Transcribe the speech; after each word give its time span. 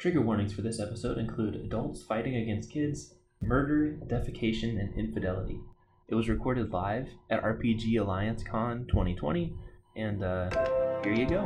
Trigger 0.00 0.22
warnings 0.22 0.54
for 0.54 0.62
this 0.62 0.80
episode 0.80 1.18
include 1.18 1.56
adults 1.56 2.02
fighting 2.02 2.36
against 2.36 2.70
kids, 2.70 3.16
murder, 3.42 3.98
defecation, 4.06 4.80
and 4.80 4.94
infidelity. 4.94 5.60
It 6.08 6.14
was 6.14 6.26
recorded 6.26 6.72
live 6.72 7.10
at 7.28 7.42
RPG 7.42 8.00
Alliance 8.00 8.42
Con 8.42 8.86
2020, 8.88 9.52
and 9.96 10.24
uh, 10.24 10.48
here 11.04 11.12
you 11.12 11.26
go. 11.28 11.42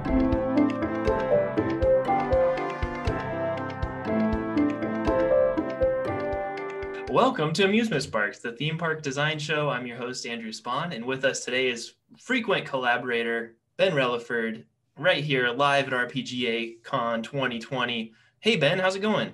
Welcome 7.10 7.52
to 7.54 7.64
Amusement 7.64 8.04
Sparks, 8.04 8.38
the 8.38 8.52
theme 8.52 8.78
park 8.78 9.02
design 9.02 9.40
show. 9.40 9.68
I'm 9.68 9.84
your 9.84 9.96
host, 9.96 10.26
Andrew 10.26 10.52
Spawn, 10.52 10.92
and 10.92 11.04
with 11.04 11.24
us 11.24 11.44
today 11.44 11.66
is 11.66 11.94
frequent 12.20 12.66
collaborator 12.66 13.56
Ben 13.78 13.94
Relaford, 13.94 14.62
right 14.96 15.24
here 15.24 15.48
live 15.48 15.88
at 15.88 15.92
RPGA 15.92 16.84
Con 16.84 17.20
2020. 17.20 18.12
Hey 18.44 18.56
Ben, 18.56 18.78
how's 18.78 18.94
it 18.94 19.00
going? 19.00 19.32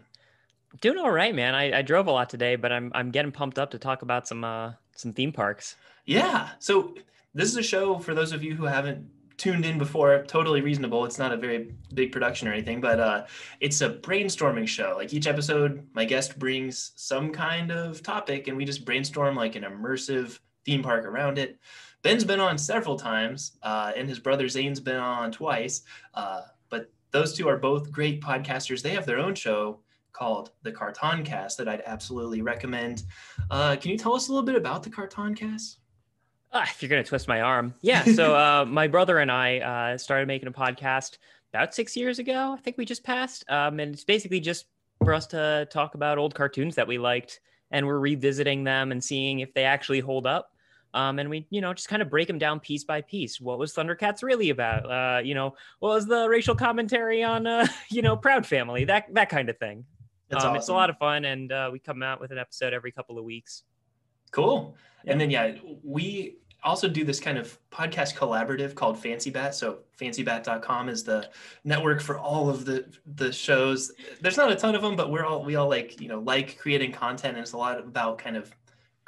Doing 0.80 0.96
all 0.96 1.10
right, 1.10 1.34
man. 1.34 1.52
I, 1.52 1.78
I 1.78 1.82
drove 1.82 2.06
a 2.06 2.12
lot 2.12 2.30
today, 2.30 2.54
but 2.54 2.70
I'm 2.70 2.92
I'm 2.94 3.10
getting 3.10 3.32
pumped 3.32 3.58
up 3.58 3.72
to 3.72 3.78
talk 3.80 4.02
about 4.02 4.28
some 4.28 4.44
uh 4.44 4.74
some 4.94 5.12
theme 5.12 5.32
parks. 5.32 5.74
Yeah. 6.06 6.50
So 6.60 6.94
this 7.34 7.48
is 7.48 7.56
a 7.56 7.62
show 7.64 7.98
for 7.98 8.14
those 8.14 8.30
of 8.30 8.44
you 8.44 8.54
who 8.54 8.66
haven't 8.66 9.04
tuned 9.36 9.64
in 9.64 9.78
before. 9.78 10.22
Totally 10.28 10.60
reasonable. 10.60 11.04
It's 11.06 11.18
not 11.18 11.32
a 11.32 11.36
very 11.36 11.74
big 11.92 12.12
production 12.12 12.46
or 12.46 12.52
anything, 12.52 12.80
but 12.80 13.00
uh, 13.00 13.26
it's 13.58 13.80
a 13.80 13.90
brainstorming 13.90 14.68
show. 14.68 14.94
Like 14.96 15.12
each 15.12 15.26
episode, 15.26 15.84
my 15.92 16.04
guest 16.04 16.38
brings 16.38 16.92
some 16.94 17.32
kind 17.32 17.72
of 17.72 18.04
topic, 18.04 18.46
and 18.46 18.56
we 18.56 18.64
just 18.64 18.84
brainstorm 18.84 19.34
like 19.34 19.56
an 19.56 19.64
immersive 19.64 20.38
theme 20.64 20.84
park 20.84 21.04
around 21.04 21.36
it. 21.36 21.58
Ben's 22.02 22.22
been 22.22 22.38
on 22.38 22.56
several 22.56 22.96
times, 22.96 23.58
uh, 23.64 23.90
and 23.96 24.08
his 24.08 24.20
brother 24.20 24.46
Zane's 24.46 24.78
been 24.78 24.98
on 24.98 25.32
twice. 25.32 25.82
Uh, 26.14 26.42
those 27.10 27.36
two 27.36 27.48
are 27.48 27.56
both 27.56 27.90
great 27.90 28.20
podcasters. 28.20 28.82
They 28.82 28.90
have 28.90 29.06
their 29.06 29.18
own 29.18 29.34
show 29.34 29.80
called 30.12 30.50
the 30.62 30.72
Carton 30.72 31.24
Cast 31.24 31.58
that 31.58 31.68
I'd 31.68 31.82
absolutely 31.86 32.42
recommend. 32.42 33.04
Uh, 33.50 33.76
can 33.76 33.90
you 33.90 33.98
tell 33.98 34.14
us 34.14 34.28
a 34.28 34.32
little 34.32 34.44
bit 34.44 34.56
about 34.56 34.82
the 34.82 34.90
Carton 34.90 35.34
Cast? 35.34 35.78
Ah, 36.52 36.68
if 36.68 36.82
you're 36.82 36.88
gonna 36.88 37.04
twist 37.04 37.28
my 37.28 37.40
arm, 37.40 37.74
yeah. 37.80 38.04
So 38.04 38.34
uh, 38.36 38.64
my 38.66 38.88
brother 38.88 39.18
and 39.18 39.30
I 39.30 39.58
uh, 39.58 39.98
started 39.98 40.26
making 40.26 40.48
a 40.48 40.52
podcast 40.52 41.18
about 41.52 41.74
six 41.74 41.96
years 41.96 42.18
ago. 42.18 42.54
I 42.58 42.60
think 42.60 42.76
we 42.76 42.84
just 42.84 43.04
passed, 43.04 43.44
um, 43.48 43.78
and 43.78 43.94
it's 43.94 44.04
basically 44.04 44.40
just 44.40 44.66
for 45.04 45.14
us 45.14 45.26
to 45.28 45.68
talk 45.70 45.94
about 45.94 46.18
old 46.18 46.34
cartoons 46.34 46.74
that 46.74 46.86
we 46.86 46.98
liked, 46.98 47.40
and 47.70 47.86
we're 47.86 48.00
revisiting 48.00 48.64
them 48.64 48.90
and 48.90 49.02
seeing 49.02 49.40
if 49.40 49.54
they 49.54 49.64
actually 49.64 50.00
hold 50.00 50.26
up. 50.26 50.50
Um, 50.92 51.18
and 51.18 51.30
we, 51.30 51.46
you 51.50 51.60
know, 51.60 51.72
just 51.72 51.88
kind 51.88 52.02
of 52.02 52.10
break 52.10 52.26
them 52.26 52.38
down 52.38 52.60
piece 52.60 52.84
by 52.84 53.00
piece. 53.00 53.40
What 53.40 53.58
was 53.58 53.74
Thundercats 53.74 54.22
really 54.22 54.50
about? 54.50 54.90
Uh, 54.90 55.20
you 55.22 55.34
know, 55.34 55.54
what 55.78 55.90
was 55.90 56.06
the 56.06 56.28
racial 56.28 56.54
commentary 56.54 57.22
on, 57.22 57.46
uh, 57.46 57.66
you 57.90 58.02
know, 58.02 58.16
Proud 58.16 58.46
Family? 58.46 58.84
That 58.84 59.12
that 59.14 59.28
kind 59.28 59.48
of 59.48 59.58
thing. 59.58 59.84
That's 60.28 60.44
um, 60.44 60.50
awesome. 60.50 60.58
It's 60.58 60.68
a 60.68 60.74
lot 60.74 60.90
of 60.90 60.98
fun, 60.98 61.24
and 61.24 61.50
uh, 61.50 61.70
we 61.72 61.78
come 61.78 62.02
out 62.02 62.20
with 62.20 62.30
an 62.30 62.38
episode 62.38 62.72
every 62.72 62.92
couple 62.92 63.18
of 63.18 63.24
weeks. 63.24 63.64
Cool. 64.30 64.76
And 65.06 65.20
then 65.20 65.30
yeah, 65.30 65.54
we 65.82 66.36
also 66.62 66.88
do 66.88 67.04
this 67.04 67.20
kind 67.20 67.38
of 67.38 67.58
podcast 67.70 68.14
collaborative 68.14 68.74
called 68.74 68.98
Fancy 68.98 69.30
Bat. 69.30 69.54
So 69.54 69.78
fancybat.com 69.98 70.88
is 70.88 71.04
the 71.04 71.28
network 71.64 72.00
for 72.00 72.18
all 72.18 72.48
of 72.48 72.64
the 72.64 72.86
the 73.14 73.32
shows. 73.32 73.92
There's 74.20 74.36
not 74.36 74.52
a 74.52 74.56
ton 74.56 74.74
of 74.74 74.82
them, 74.82 74.96
but 74.96 75.10
we're 75.10 75.24
all 75.24 75.42
we 75.42 75.56
all 75.56 75.68
like, 75.68 76.00
you 76.00 76.08
know, 76.08 76.20
like 76.20 76.58
creating 76.58 76.92
content 76.92 77.36
and 77.36 77.42
it's 77.42 77.52
a 77.52 77.56
lot 77.56 77.78
about 77.78 78.18
kind 78.18 78.36
of 78.36 78.54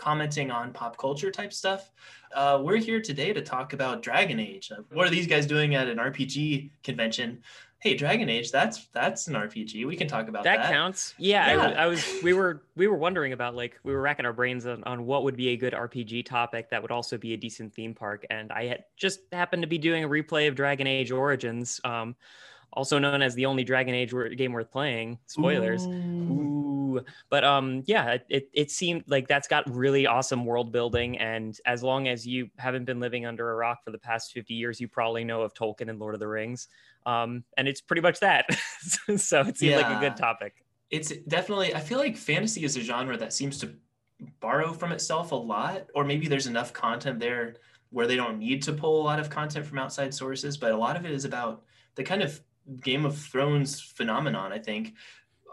commenting 0.02 0.50
on 0.50 0.72
pop 0.72 0.96
culture 0.98 1.30
type 1.30 1.52
stuff. 1.52 1.92
Uh, 2.34 2.60
we're 2.60 2.76
here 2.76 3.00
today 3.00 3.32
to 3.32 3.40
talk 3.40 3.72
about 3.72 4.02
Dragon 4.02 4.40
Age. 4.40 4.72
Uh, 4.72 4.82
what 4.92 5.06
are 5.06 5.10
these 5.10 5.28
guys 5.28 5.46
doing 5.46 5.76
at 5.76 5.86
an 5.86 5.98
RPG 5.98 6.70
convention? 6.82 7.40
Hey, 7.78 7.94
Dragon 7.94 8.28
Age, 8.28 8.50
that's 8.50 8.86
that's 8.92 9.28
an 9.28 9.34
RPG. 9.34 9.86
We 9.86 9.94
can 9.94 10.08
talk 10.08 10.26
about 10.26 10.42
that. 10.42 10.62
that 10.62 10.72
counts 10.72 11.14
yeah, 11.18 11.46
I, 11.46 11.52
Yeah. 11.52 11.84
I 11.84 11.86
was 11.86 12.04
we 12.24 12.32
were 12.32 12.62
we 12.74 12.88
were 12.88 12.96
wondering 12.96 13.32
about 13.32 13.54
like 13.54 13.78
we 13.84 13.92
were 13.92 14.00
racking 14.00 14.26
our 14.26 14.32
brains 14.32 14.66
on, 14.66 14.82
on 14.82 15.06
what 15.06 15.22
would 15.22 15.36
be 15.36 15.50
a 15.50 15.56
good 15.56 15.72
rpg 15.72 16.24
topic 16.24 16.70
that 16.70 16.80
would 16.80 16.92
also 16.92 17.18
be 17.18 17.34
a 17.34 17.36
decent 17.36 17.74
theme 17.74 17.92
park 17.92 18.24
and 18.30 18.52
i 18.52 18.66
had 18.66 18.84
just 18.96 19.20
happened 19.32 19.62
to 19.62 19.68
be 19.68 19.78
doing 19.78 20.04
a 20.04 20.08
replay 20.08 20.46
of 20.46 20.54
dragon 20.54 20.86
age 20.86 21.10
origins 21.10 21.80
um 21.84 22.14
also 22.72 23.00
known 23.00 23.20
as 23.20 23.34
the 23.34 23.46
only 23.46 23.64
dragon 23.64 23.94
age 23.94 24.14
game 24.36 24.52
worth 24.52 24.70
playing 24.70 25.18
spoilers 25.26 25.86
Ooh. 25.86 26.61
But 27.30 27.44
um, 27.44 27.82
yeah, 27.86 28.18
it- 28.28 28.50
it, 28.52 28.70
seemed 28.70 29.04
like 29.06 29.28
that's 29.28 29.48
got 29.48 29.68
really 29.74 30.06
awesome 30.06 30.44
world 30.44 30.72
building. 30.72 31.18
And 31.18 31.58
as 31.66 31.82
long 31.82 32.08
as 32.08 32.26
you 32.26 32.48
haven't 32.56 32.84
been 32.84 33.00
living 33.00 33.26
under 33.26 33.50
a 33.50 33.54
rock 33.54 33.84
for 33.84 33.90
the 33.90 33.98
past 33.98 34.32
50 34.32 34.54
years, 34.54 34.80
you 34.80 34.88
probably 34.88 35.24
know 35.24 35.42
of 35.42 35.52
Tolkien 35.54 35.88
and 35.90 35.98
Lord 35.98 36.14
of 36.14 36.20
the 36.20 36.28
Rings. 36.28 36.68
Um, 37.06 37.44
and 37.56 37.66
it's 37.68 37.80
pretty 37.80 38.02
much 38.02 38.20
that. 38.20 38.46
so 39.16 39.40
it 39.40 39.58
seemed 39.58 39.76
like 39.76 39.96
a 39.96 40.00
good 40.00 40.16
topic. 40.16 40.64
it's 40.90 41.10
definitely 41.28 41.74
i 41.74 41.80
feel 41.80 41.98
like 41.98 42.16
fantasy 42.18 42.64
is 42.64 42.76
a 42.76 42.80
genre 42.80 43.16
that 43.16 43.32
seems 43.32 43.58
to 43.58 43.74
borrow 44.40 44.72
from 44.72 44.92
itself 44.92 45.32
a 45.32 45.34
lot 45.34 45.86
or 45.94 46.04
maybe 46.04 46.28
there's 46.28 46.46
enough 46.46 46.72
content 46.72 47.18
there 47.18 47.54
where 47.90 48.06
they 48.06 48.14
don't 48.16 48.38
need 48.38 48.62
to 48.62 48.72
pull 48.72 49.00
a 49.00 49.04
lot 49.04 49.18
of 49.18 49.30
content 49.30 49.64
from 49.66 49.78
outside 49.78 50.12
sources 50.14 50.56
but 50.56 50.70
a 50.70 50.76
lot 50.76 50.96
of 50.96 51.04
it 51.06 51.10
is 51.12 51.24
about 51.24 51.62
the 51.94 52.02
kind 52.04 52.22
of 52.22 52.40
game 52.82 53.04
of 53.04 53.16
thrones 53.16 53.80
phenomenon 53.80 54.52
i 54.52 54.58
think 54.58 54.94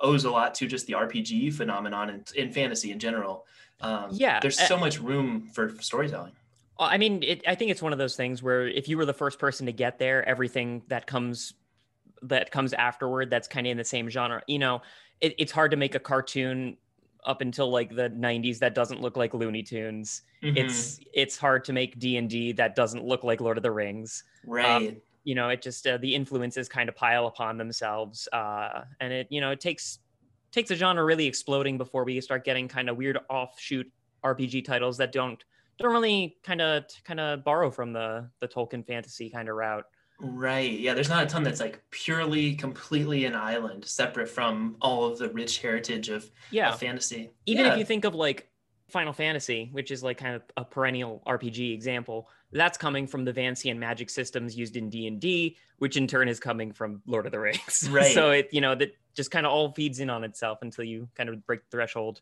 owes 0.02 0.26
a 0.26 0.32
lot 0.32 0.54
to 0.56 0.68
just 0.68 0.88
the 0.88 0.94
rpg 0.94 1.54
phenomenon 1.54 2.10
and 2.10 2.32
in 2.36 2.52
fantasy 2.52 2.92
in 2.92 3.00
general 3.00 3.46
um, 3.82 4.10
Yeah, 4.12 4.40
there's 4.42 4.60
so 4.60 4.78
much 4.78 5.00
room 5.00 5.48
for 5.54 5.70
storytelling 5.82 6.34
Well, 6.78 6.90
I 6.90 6.98
mean, 6.98 7.24
it, 7.24 7.44
I 7.48 7.56
think 7.56 7.72
it's 7.72 7.82
one 7.82 7.94
of 7.94 8.00
those 8.00 8.16
things 8.16 8.44
where 8.44 8.68
if 8.68 8.88
you 8.90 8.98
were 8.98 9.06
the 9.06 9.14
first 9.14 9.40
person 9.40 9.66
to 9.68 9.72
get 9.72 10.00
there, 10.00 10.28
everything 10.28 10.82
that 10.88 11.08
comes 11.08 11.54
that 12.24 12.52
comes 12.52 12.74
afterward 12.74 13.30
that's 13.30 13.48
kind 13.48 13.66
of 13.68 13.72
in 13.72 13.78
the 13.78 13.84
same 13.86 14.10
genre. 14.10 14.42
You 14.48 14.60
know, 14.60 14.82
it, 15.22 15.34
it's 15.38 15.52
hard 15.54 15.72
to 15.72 15.78
make 15.78 15.96
a 15.96 16.00
cartoon 16.00 16.76
up 17.26 17.42
until 17.42 17.70
like 17.72 17.96
the 17.96 18.10
90s 18.10 18.60
that 18.60 18.76
doesn't 18.76 19.02
look 19.02 19.16
like 19.18 19.34
Looney 19.34 19.64
Tunes. 19.64 20.24
Mhm. 20.44 20.58
It's 20.58 21.00
it's 21.14 21.38
hard 21.38 21.64
to 21.66 21.74
make 21.74 22.00
D 22.00 22.18
and 22.18 22.30
D 22.30 22.52
that 22.54 22.76
doesn't 22.76 23.06
look 23.06 23.24
like 23.24 23.40
Lord 23.42 23.58
of 23.58 23.64
the 23.64 23.72
Rings. 23.72 24.24
right 24.46 25.02
You 25.30 25.36
know, 25.36 25.50
it 25.50 25.62
just 25.62 25.86
uh, 25.86 25.98
the 25.98 26.16
influences 26.16 26.68
kind 26.68 26.90
of 26.90 26.96
pile 26.96 27.28
upon 27.28 27.58
themselves, 27.58 28.28
uh, 28.34 28.82
and 29.00 29.14
it 29.14 29.28
you 29.30 29.42
know 29.42 29.52
it 29.52 29.60
takes 29.60 30.00
takes 30.52 30.72
a 30.72 30.76
genre 30.76 31.04
really 31.06 31.28
exploding 31.28 31.78
before 31.78 32.04
we 32.04 32.20
start 32.20 32.44
getting 32.44 32.68
kind 32.68 32.90
of 32.90 32.98
weird 32.98 33.20
offshoot 33.30 33.86
RPG 34.26 34.66
titles 34.66 34.98
that 34.98 35.12
don't 35.12 35.44
don't 35.78 35.92
really 35.94 36.38
kind 36.44 36.62
of 36.62 36.86
kind 37.04 37.20
of 37.20 37.44
borrow 37.44 37.70
from 37.70 37.94
the 37.94 38.28
the 38.40 38.48
Tolkien 38.48 38.84
fantasy 38.84 39.30
kind 39.30 39.48
of 39.50 39.56
route. 39.56 39.86
Right. 40.20 40.80
Yeah, 40.80 40.96
there's 40.96 41.10
not 41.10 41.24
a 41.24 41.28
ton 41.28 41.44
that's 41.44 41.60
like 41.62 41.80
purely, 41.92 42.56
completely 42.56 43.26
an 43.26 43.36
island, 43.36 43.86
separate 43.86 44.28
from 44.30 44.78
all 44.82 45.06
of 45.06 45.20
the 45.20 45.30
rich 45.30 45.60
heritage 45.60 46.10
of, 46.10 46.30
Yeah, 46.52 46.74
of 46.74 46.80
fantasy. 46.80 47.30
even 47.46 47.66
Yeah. 47.66 47.74
if 47.74 47.78
you 47.80 47.86
think 47.86 48.04
of 48.04 48.16
like 48.16 48.50
Final 48.90 49.14
Fantasy, 49.14 49.70
which 49.72 49.92
is 49.92 50.02
like 50.04 50.18
kind 50.18 50.36
of 50.36 50.42
a 50.58 50.66
perennial 50.66 51.22
RPG 51.26 51.74
example, 51.74 52.28
that's 52.52 52.78
coming 52.78 53.08
from 53.08 53.26
the 53.26 53.34
Vancian 53.34 53.78
magic 53.78 54.10
systems 54.10 54.58
used 54.58 54.76
in 54.76 54.90
D 54.90 55.08
and 55.08 55.20
D, 55.20 55.58
which 55.78 55.98
in 55.98 56.08
turn 56.08 56.28
is 56.28 56.40
coming 56.40 56.72
from 56.72 57.02
Lord 57.06 57.26
of 57.26 57.32
the 57.32 57.40
Rings. 57.40 57.88
Right. 57.92 58.14
so 58.14 58.32
it 58.32 58.50
you 58.52 58.62
know 58.62 58.76
that 58.76 58.96
just 59.16 59.32
kind 59.32 59.46
of 59.46 59.52
all 59.52 59.72
feeds 59.74 60.00
in 60.00 60.10
on 60.10 60.24
itself 60.24 60.60
until 60.62 60.84
you 60.84 61.10
kind 61.16 61.30
of 61.30 61.46
break 61.46 61.62
the 61.64 61.78
threshold. 61.78 62.22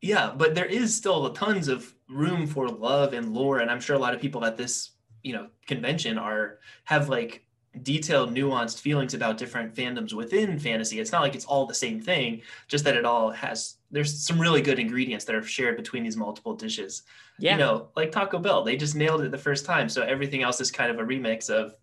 Yeah, 0.00 0.32
but 0.36 0.54
there 0.54 0.66
is 0.66 0.94
still 0.94 1.30
tons 1.30 1.68
of 1.68 1.94
room 2.08 2.46
for 2.46 2.68
love 2.68 3.12
and 3.12 3.32
lore, 3.32 3.60
and 3.60 3.70
I'm 3.70 3.80
sure 3.80 3.94
a 3.94 4.00
lot 4.00 4.14
of 4.14 4.20
people 4.20 4.44
at 4.44 4.56
this, 4.56 4.90
you 5.22 5.32
know, 5.32 5.46
convention 5.66 6.18
are 6.18 6.58
have 6.84 7.08
like 7.08 7.46
detailed, 7.80 8.34
nuanced 8.34 8.80
feelings 8.80 9.14
about 9.14 9.38
different 9.38 9.74
fandoms 9.74 10.12
within 10.12 10.58
fantasy. 10.58 11.00
It's 11.00 11.12
not 11.12 11.22
like 11.22 11.34
it's 11.34 11.46
all 11.46 11.66
the 11.66 11.74
same 11.74 12.00
thing, 12.00 12.42
just 12.68 12.84
that 12.84 12.96
it 12.96 13.04
all 13.04 13.30
has. 13.30 13.76
There's 13.90 14.24
some 14.24 14.38
really 14.38 14.60
good 14.60 14.78
ingredients 14.78 15.24
that 15.24 15.34
are 15.34 15.42
shared 15.42 15.76
between 15.76 16.02
these 16.02 16.16
multiple 16.16 16.54
dishes. 16.54 17.02
Yeah, 17.38 17.52
You 17.52 17.58
know, 17.58 17.88
like 17.96 18.12
Taco 18.12 18.38
Bell, 18.38 18.62
they 18.62 18.76
just 18.76 18.94
nailed 18.94 19.22
it 19.22 19.30
the 19.30 19.38
first 19.38 19.64
time, 19.64 19.88
so 19.88 20.02
everything 20.02 20.42
else 20.42 20.60
is 20.60 20.70
kind 20.70 20.90
of 20.90 20.98
a 20.98 21.02
remix 21.02 21.48
of 21.48 21.74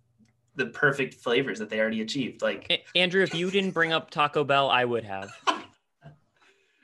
the 0.56 0.68
perfect 0.68 1.16
flavors 1.16 1.58
that 1.60 1.70
they 1.70 1.80
already 1.80 2.02
achieved. 2.02 2.42
Like, 2.42 2.86
Andrew, 2.96 3.24
if 3.24 3.34
you 3.34 3.50
didn't 3.50 3.72
bring 3.72 3.94
up 3.94 4.12
Taco 4.12 4.44
Bell, 4.44 4.70
I 4.70 4.86
would 4.86 5.04
have. 5.04 5.32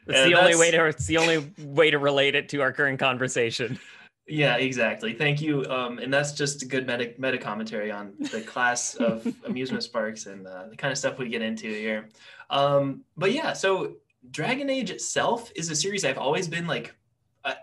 It's 0.07 0.23
the 0.29 0.35
only 0.39 0.55
way 0.55 0.69
to 0.69 0.85
it's 0.85 1.07
the 1.07 1.17
only 1.17 1.51
way 1.57 1.89
to 1.89 1.97
relate 1.97 2.35
it 2.35 2.47
to 2.49 2.61
our 2.61 2.71
current 2.71 2.99
conversation. 2.99 3.79
Yeah, 4.27 4.55
exactly. 4.57 5.13
Thank 5.13 5.39
you. 5.39 5.65
Um, 5.65 5.99
and 5.99 6.11
that's 6.11 6.31
just 6.33 6.63
a 6.63 6.65
good 6.65 6.87
meta, 6.87 7.13
meta 7.19 7.37
commentary 7.37 7.91
on 7.91 8.13
the 8.31 8.41
class 8.41 8.95
of 8.95 9.25
amusement 9.45 9.83
sparks 9.83 10.25
and 10.25 10.47
uh, 10.47 10.67
the 10.69 10.75
kind 10.75 10.91
of 10.91 10.97
stuff 10.97 11.19
we 11.19 11.29
get 11.29 11.43
into 11.43 11.67
here. 11.67 12.09
Um, 12.49 13.01
but 13.15 13.31
yeah, 13.31 13.53
so 13.53 13.97
Dragon 14.31 14.69
Age 14.69 14.89
itself 14.89 15.51
is 15.55 15.69
a 15.69 15.75
series 15.75 16.03
I've 16.03 16.17
always 16.17 16.47
been 16.47 16.65
like 16.65 16.95
a, 17.43 17.53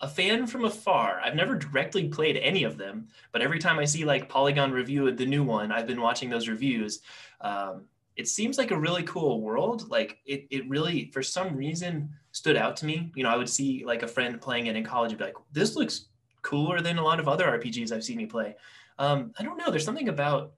a 0.00 0.08
fan 0.08 0.46
from 0.46 0.66
afar. 0.66 1.20
I've 1.24 1.34
never 1.34 1.54
directly 1.54 2.08
played 2.08 2.36
any 2.36 2.64
of 2.64 2.76
them, 2.76 3.08
but 3.32 3.40
every 3.40 3.58
time 3.58 3.78
I 3.78 3.86
see 3.86 4.04
like 4.04 4.28
Polygon 4.28 4.72
review 4.72 5.10
the 5.10 5.24
new 5.26 5.42
one, 5.42 5.72
I've 5.72 5.86
been 5.86 6.02
watching 6.02 6.28
those 6.28 6.48
reviews. 6.48 7.00
Um, 7.40 7.84
it 8.16 8.28
seems 8.28 8.58
like 8.58 8.72
a 8.72 8.78
really 8.78 9.04
cool 9.04 9.40
world. 9.40 9.88
Like 9.90 10.18
it, 10.26 10.48
it 10.50 10.68
really, 10.68 11.10
for 11.12 11.22
some 11.22 11.56
reason, 11.56 12.10
stood 12.38 12.56
out 12.56 12.76
to 12.76 12.86
me. 12.86 13.10
You 13.16 13.24
know, 13.24 13.30
I 13.30 13.36
would 13.36 13.48
see 13.48 13.84
like 13.84 14.02
a 14.02 14.08
friend 14.08 14.40
playing 14.40 14.68
it 14.68 14.76
in 14.76 14.84
college 14.84 15.10
and 15.10 15.18
be 15.18 15.24
like, 15.24 15.36
this 15.52 15.74
looks 15.74 16.06
cooler 16.42 16.80
than 16.80 16.96
a 16.96 17.02
lot 17.02 17.18
of 17.18 17.26
other 17.26 17.46
RPGs 17.46 17.92
I've 17.92 18.04
seen 18.04 18.20
you 18.20 18.28
play. 18.28 18.54
Um, 18.98 19.32
I 19.38 19.42
don't 19.42 19.58
know. 19.58 19.70
There's 19.70 19.84
something 19.84 20.08
about 20.08 20.52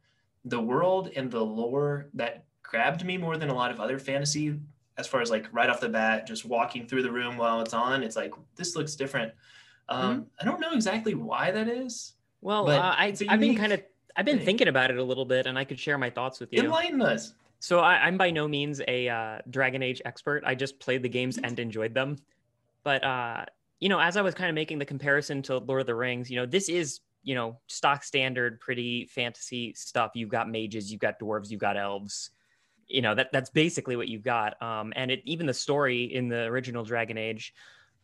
the 0.45 0.61
world 0.61 1.11
and 1.17 1.31
the 1.31 1.41
lore 1.41 2.09
that 2.15 2.45
grabbed 2.63 3.05
me 3.05 3.17
more 3.17 3.37
than 3.37 3.49
a 3.49 3.55
lot 3.55 3.71
of 3.71 3.81
other 3.81 3.99
fantasy 3.99 4.61
as 4.99 5.07
far 5.07 5.23
as 5.23 5.31
like 5.31 5.49
right 5.53 5.71
off 5.71 5.81
the 5.81 5.89
bat, 5.89 6.27
just 6.27 6.45
walking 6.45 6.87
through 6.87 7.03
the 7.03 7.11
room 7.11 7.39
while 7.39 7.63
it's 7.63 7.73
on. 7.73 8.03
It's 8.03 8.17
like 8.17 8.35
this 8.57 8.77
looks 8.77 8.95
different. 8.95 9.33
Um, 9.89 10.15
mm-hmm. 10.15 10.23
I 10.41 10.45
don't 10.45 10.61
know 10.61 10.73
exactly 10.73 11.15
why 11.15 11.51
that 11.51 11.67
is. 11.67 12.13
Well, 12.43 12.69
uh, 12.69 12.79
I, 12.79 13.15
I've 13.29 13.41
been 13.41 13.57
kind 13.57 13.73
of 13.73 13.83
I've 14.17 14.27
been 14.27 14.37
thing. 14.37 14.47
thinking 14.47 14.69
about 14.69 14.91
it 14.91 14.99
a 14.99 15.03
little 15.03 15.25
bit, 15.25 15.47
and 15.47 15.59
I 15.59 15.65
could 15.65 15.79
share 15.79 15.97
my 15.97 16.11
thoughts 16.11 16.41
with 16.41 16.53
you. 16.53 16.63
Enlighten 16.63 17.01
us. 17.01 17.35
So 17.61 17.81
I, 17.81 18.09
am 18.09 18.17
by 18.17 18.31
no 18.31 18.49
means 18.49 18.81
a 18.89 19.09
uh, 19.09 19.39
Dragon 19.51 19.83
Age 19.83 20.01
expert. 20.07 20.43
I 20.47 20.55
just 20.55 20.81
played 20.81 21.03
the 21.03 21.09
games 21.09 21.39
and 21.39 21.59
enjoyed 21.59 21.93
them. 21.93 22.17
But 22.83 23.05
uh, 23.05 23.45
you 23.81 23.91
know, 23.91 24.01
as 24.01 24.17
I 24.17 24.23
was 24.23 24.35
kind 24.35 24.49
of 24.49 24.55
making 24.55 24.79
the 24.79 24.87
comparison 24.87 25.43
to 25.43 25.59
Lord 25.59 25.83
of 25.83 25.87
the 25.87 25.95
Rings, 25.95 26.31
you 26.31 26.37
know, 26.37 26.47
this 26.47 26.71
is 26.71 27.01
you 27.23 27.35
know 27.35 27.59
stock 27.67 28.03
standard, 28.03 28.61
pretty 28.61 29.05
fantasy 29.07 29.75
stuff. 29.75 30.13
You've 30.15 30.31
got 30.31 30.49
mages, 30.49 30.91
you've 30.91 31.03
got 31.03 31.21
dwarves, 31.21 31.51
you've 31.51 31.61
got 31.61 31.77
elves. 31.77 32.31
You 32.89 33.03
know 33.03 33.15
that 33.15 33.31
that's 33.31 33.51
basically 33.51 33.95
what 33.95 34.09
you've 34.09 34.25
got. 34.25 34.61
Um, 34.63 34.95
and 34.97 35.11
it, 35.11 35.23
even 35.27 35.47
the 35.47 35.55
story 35.55 36.05
in 36.05 36.29
the 36.29 36.45
original 36.45 36.83
Dragon 36.83 37.19
Age 37.19 37.53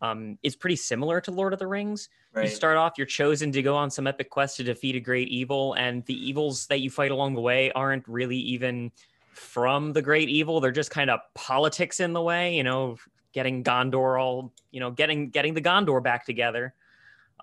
um, 0.03 0.39
is 0.43 0.55
pretty 0.55 0.77
similar 0.77 1.19
to 1.23 1.31
Lord 1.31 1.55
of 1.55 1.59
the 1.59 1.67
Rings. 1.67 2.11
Right. 2.35 2.45
You 2.45 2.51
start 2.51 2.77
off, 2.77 2.93
you're 2.99 3.07
chosen 3.07 3.51
to 3.53 3.63
go 3.63 3.75
on 3.75 3.91
some 3.91 4.07
epic 4.07 4.29
quest 4.29 4.59
to 4.59 4.65
defeat 4.65 4.97
a 4.97 5.01
great 5.01 5.29
evil, 5.29 5.73
and 5.75 6.05
the 6.05 6.29
evils 6.29 6.67
that 6.67 6.81
you 6.81 6.91
fight 6.91 7.11
along 7.11 7.35
the 7.35 7.41
way 7.41 7.73
aren't 7.73 8.07
really 8.07 8.37
even 8.37 8.93
from 9.37 9.93
the 9.93 10.03
great 10.03 10.29
evil. 10.29 10.61
They're 10.61 10.73
just 10.73 10.91
kind 10.91 11.11
of 11.11 11.21
politics 11.35 12.01
in 12.01 12.13
the 12.13 12.23
way, 12.23 12.57
you 12.57 12.65
know, 12.65 12.97
getting 13.33 13.63
Gondor 13.63 14.21
all, 14.21 14.53
you 14.71 14.81
know, 14.81 14.91
getting 14.91 15.31
getting 15.31 15.55
the 15.55 15.61
Gondor 15.61 16.03
back 16.03 16.25
together, 16.25 16.75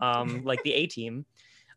um, 0.02 0.44
like 0.46 0.62
the 0.64 0.74
A 0.74 0.88
team. 0.88 1.26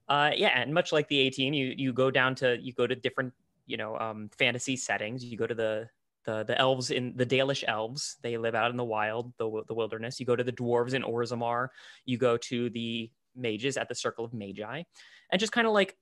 Uh, 0.08 0.30
yeah, 0.34 0.60
and 0.60 0.72
much 0.72 0.92
like 0.92 1.08
the 1.08 1.18
A 1.20 1.30
team, 1.30 1.52
you 1.52 1.74
you 1.76 1.92
go 1.92 2.10
down 2.10 2.34
to 2.36 2.58
you 2.60 2.72
go 2.72 2.86
to 2.86 2.94
different 2.94 3.32
you 3.66 3.76
know 3.76 3.96
um, 3.98 4.30
fantasy 4.38 4.76
settings. 4.76 5.24
You 5.24 5.36
go 5.36 5.46
to 5.46 5.54
the 5.54 5.88
the 6.24 6.44
the 6.44 6.58
elves 6.58 6.90
in 6.90 7.14
the 7.16 7.26
Dalish 7.26 7.64
elves. 7.66 8.16
They 8.22 8.38
live 8.38 8.54
out 8.54 8.70
in 8.70 8.76
the 8.76 8.84
wild, 8.84 9.32
the 9.38 9.64
the 9.66 9.74
wilderness. 9.74 10.18
You 10.18 10.26
go 10.26 10.36
to 10.36 10.44
the 10.44 10.52
dwarves 10.52 10.94
in 10.94 11.02
Orzammar. 11.02 11.68
You 12.04 12.18
go 12.18 12.36
to 12.36 12.70
the 12.70 13.10
mages 13.34 13.76
at 13.76 13.88
the 13.88 13.94
Circle 13.94 14.24
of 14.24 14.32
Magi, 14.32 14.82
and 15.30 15.40
just 15.40 15.52
kind 15.52 15.66
of 15.66 15.72
like 15.72 15.96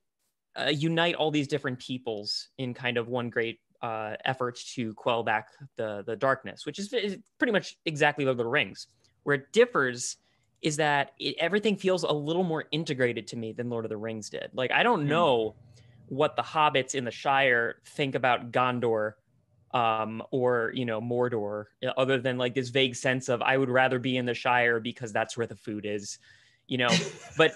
uh, 0.59 0.71
unite 0.73 1.15
all 1.15 1.31
these 1.31 1.47
different 1.47 1.79
peoples 1.79 2.49
in 2.57 2.73
kind 2.73 2.97
of 2.97 3.07
one 3.07 3.29
great 3.29 3.59
uh, 3.85 4.15
efforts 4.25 4.73
to 4.73 4.93
quell 4.95 5.21
back 5.21 5.49
the 5.75 6.03
the 6.07 6.15
darkness, 6.15 6.65
which 6.65 6.79
is, 6.79 6.91
is 6.91 7.17
pretty 7.37 7.53
much 7.53 7.77
exactly 7.85 8.25
Lord 8.25 8.39
of 8.39 8.45
the 8.45 8.49
Rings. 8.49 8.87
Where 9.23 9.35
it 9.35 9.51
differs 9.51 10.17
is 10.63 10.77
that 10.77 11.11
it, 11.19 11.35
everything 11.39 11.75
feels 11.75 12.03
a 12.03 12.11
little 12.11 12.43
more 12.43 12.65
integrated 12.71 13.27
to 13.27 13.35
me 13.35 13.53
than 13.53 13.69
Lord 13.69 13.85
of 13.85 13.89
the 13.89 13.97
Rings 13.97 14.29
did. 14.29 14.49
Like 14.53 14.71
I 14.71 14.81
don't 14.81 15.01
hmm. 15.01 15.09
know 15.09 15.55
what 16.07 16.35
the 16.35 16.41
hobbits 16.41 16.95
in 16.95 17.05
the 17.05 17.11
Shire 17.11 17.75
think 17.85 18.15
about 18.15 18.51
Gondor 18.51 19.13
um, 19.71 20.23
or 20.31 20.71
you 20.73 20.85
know 20.85 20.99
Mordor, 20.99 21.65
uh, 21.85 21.91
other 21.95 22.19
than 22.19 22.39
like 22.39 22.55
this 22.55 22.69
vague 22.69 22.95
sense 22.95 23.29
of 23.29 23.43
I 23.43 23.55
would 23.55 23.69
rather 23.69 23.99
be 23.99 24.17
in 24.17 24.25
the 24.25 24.33
Shire 24.33 24.79
because 24.79 25.13
that's 25.13 25.37
where 25.37 25.47
the 25.47 25.55
food 25.55 25.85
is, 25.85 26.17
you 26.67 26.79
know. 26.79 26.89
but 27.37 27.51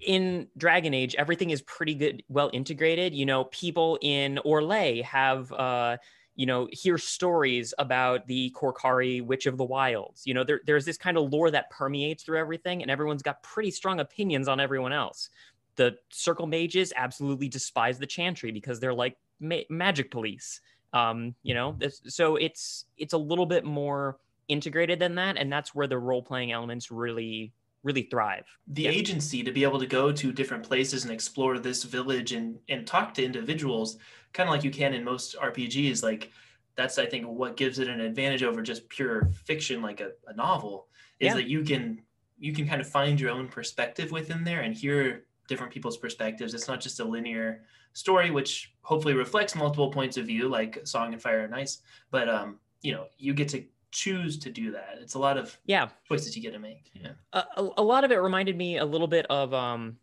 in 0.00 0.48
Dragon 0.56 0.94
Age, 0.94 1.14
everything 1.16 1.50
is 1.50 1.62
pretty 1.62 1.94
good, 1.94 2.22
well 2.28 2.50
integrated. 2.52 3.14
You 3.14 3.26
know, 3.26 3.44
people 3.44 3.98
in 4.00 4.38
Orlais 4.44 5.02
have, 5.02 5.52
uh, 5.52 5.96
you 6.36 6.46
know, 6.46 6.68
hear 6.70 6.98
stories 6.98 7.74
about 7.78 8.26
the 8.26 8.54
Korcari 8.54 9.24
Witch 9.24 9.46
of 9.46 9.56
the 9.56 9.64
Wilds. 9.64 10.22
You 10.24 10.34
know, 10.34 10.44
there, 10.44 10.60
there's 10.66 10.84
this 10.84 10.96
kind 10.96 11.16
of 11.16 11.32
lore 11.32 11.50
that 11.50 11.70
permeates 11.70 12.22
through 12.22 12.38
everything, 12.38 12.82
and 12.82 12.90
everyone's 12.90 13.22
got 13.22 13.42
pretty 13.42 13.70
strong 13.70 14.00
opinions 14.00 14.46
on 14.46 14.60
everyone 14.60 14.92
else. 14.92 15.30
The 15.76 15.96
Circle 16.10 16.46
Mages 16.46 16.92
absolutely 16.96 17.48
despise 17.48 17.98
the 17.98 18.06
Chantry 18.06 18.52
because 18.52 18.78
they're 18.78 18.94
like 18.94 19.16
ma- 19.40 19.66
magic 19.68 20.10
police. 20.10 20.60
Um, 20.92 21.34
you 21.42 21.54
know, 21.54 21.74
this, 21.78 22.00
so 22.06 22.36
it's 22.36 22.86
it's 22.96 23.12
a 23.12 23.18
little 23.18 23.46
bit 23.46 23.64
more 23.64 24.18
integrated 24.48 24.98
than 24.98 25.16
that, 25.16 25.36
and 25.36 25.52
that's 25.52 25.74
where 25.74 25.86
the 25.86 25.98
role 25.98 26.22
playing 26.22 26.52
elements 26.52 26.90
really 26.90 27.52
really 27.82 28.02
thrive. 28.02 28.44
The 28.66 28.82
yeah. 28.82 28.90
agency 28.90 29.42
to 29.42 29.52
be 29.52 29.62
able 29.62 29.78
to 29.78 29.86
go 29.86 30.12
to 30.12 30.32
different 30.32 30.64
places 30.64 31.04
and 31.04 31.12
explore 31.12 31.58
this 31.58 31.84
village 31.84 32.32
and 32.32 32.58
and 32.68 32.86
talk 32.86 33.14
to 33.14 33.24
individuals, 33.24 33.98
kind 34.32 34.48
of 34.48 34.54
like 34.54 34.64
you 34.64 34.70
can 34.70 34.94
in 34.94 35.04
most 35.04 35.36
RPGs. 35.36 36.02
Like 36.02 36.30
that's 36.76 36.98
I 36.98 37.06
think 37.06 37.26
what 37.26 37.56
gives 37.56 37.78
it 37.78 37.88
an 37.88 38.00
advantage 38.00 38.42
over 38.42 38.62
just 38.62 38.88
pure 38.88 39.30
fiction, 39.44 39.82
like 39.82 40.00
a, 40.00 40.12
a 40.26 40.34
novel, 40.34 40.88
is 41.20 41.28
yeah. 41.28 41.34
that 41.34 41.48
you 41.48 41.62
can 41.62 42.02
you 42.38 42.52
can 42.52 42.68
kind 42.68 42.80
of 42.80 42.88
find 42.88 43.20
your 43.20 43.30
own 43.30 43.48
perspective 43.48 44.12
within 44.12 44.44
there 44.44 44.60
and 44.60 44.74
hear 44.74 45.24
different 45.48 45.72
people's 45.72 45.96
perspectives. 45.96 46.54
It's 46.54 46.68
not 46.68 46.80
just 46.80 47.00
a 47.00 47.04
linear 47.04 47.64
story, 47.94 48.30
which 48.30 48.72
hopefully 48.82 49.14
reflects 49.14 49.54
multiple 49.56 49.90
points 49.90 50.16
of 50.16 50.26
view, 50.26 50.48
like 50.48 50.86
Song 50.86 51.12
and 51.12 51.20
Fire 51.20 51.40
and 51.40 51.54
Ice. 51.54 51.78
But 52.10 52.28
um, 52.28 52.58
you 52.82 52.92
know, 52.92 53.06
you 53.18 53.34
get 53.34 53.48
to 53.48 53.64
choose 53.90 54.38
to 54.38 54.50
do 54.50 54.72
that. 54.72 54.98
It's 55.00 55.14
a 55.14 55.18
lot 55.18 55.36
of 55.36 55.58
yeah 55.66 55.88
choices 56.06 56.36
you 56.36 56.42
get 56.42 56.52
to 56.52 56.58
make. 56.58 56.90
Yeah, 56.94 57.12
a, 57.32 57.68
a, 57.78 57.82
lot 57.82 58.04
of 58.04 58.10
it 58.10 58.16
reminded 58.16 58.56
me 58.56 58.78
a 58.78 58.84
little 58.84 59.06
bit 59.06 59.26
of 59.30 59.54
um, 59.54 59.96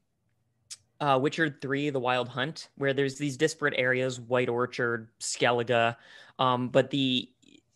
uh, 1.00 1.20
Witcher 1.22 1.58
Three: 1.62 1.90
The 1.90 2.00
Wild 2.00 2.30
Hunt, 2.30 2.70
where 2.76 2.94
there's 2.94 3.18
these 3.18 3.38
disparate 3.38 3.76
areas: 3.78 4.20
White 4.20 4.50
Orchard, 4.50 5.10
Skellige, 5.20 5.96
um, 6.40 6.70
but 6.70 6.90
the 6.90 7.30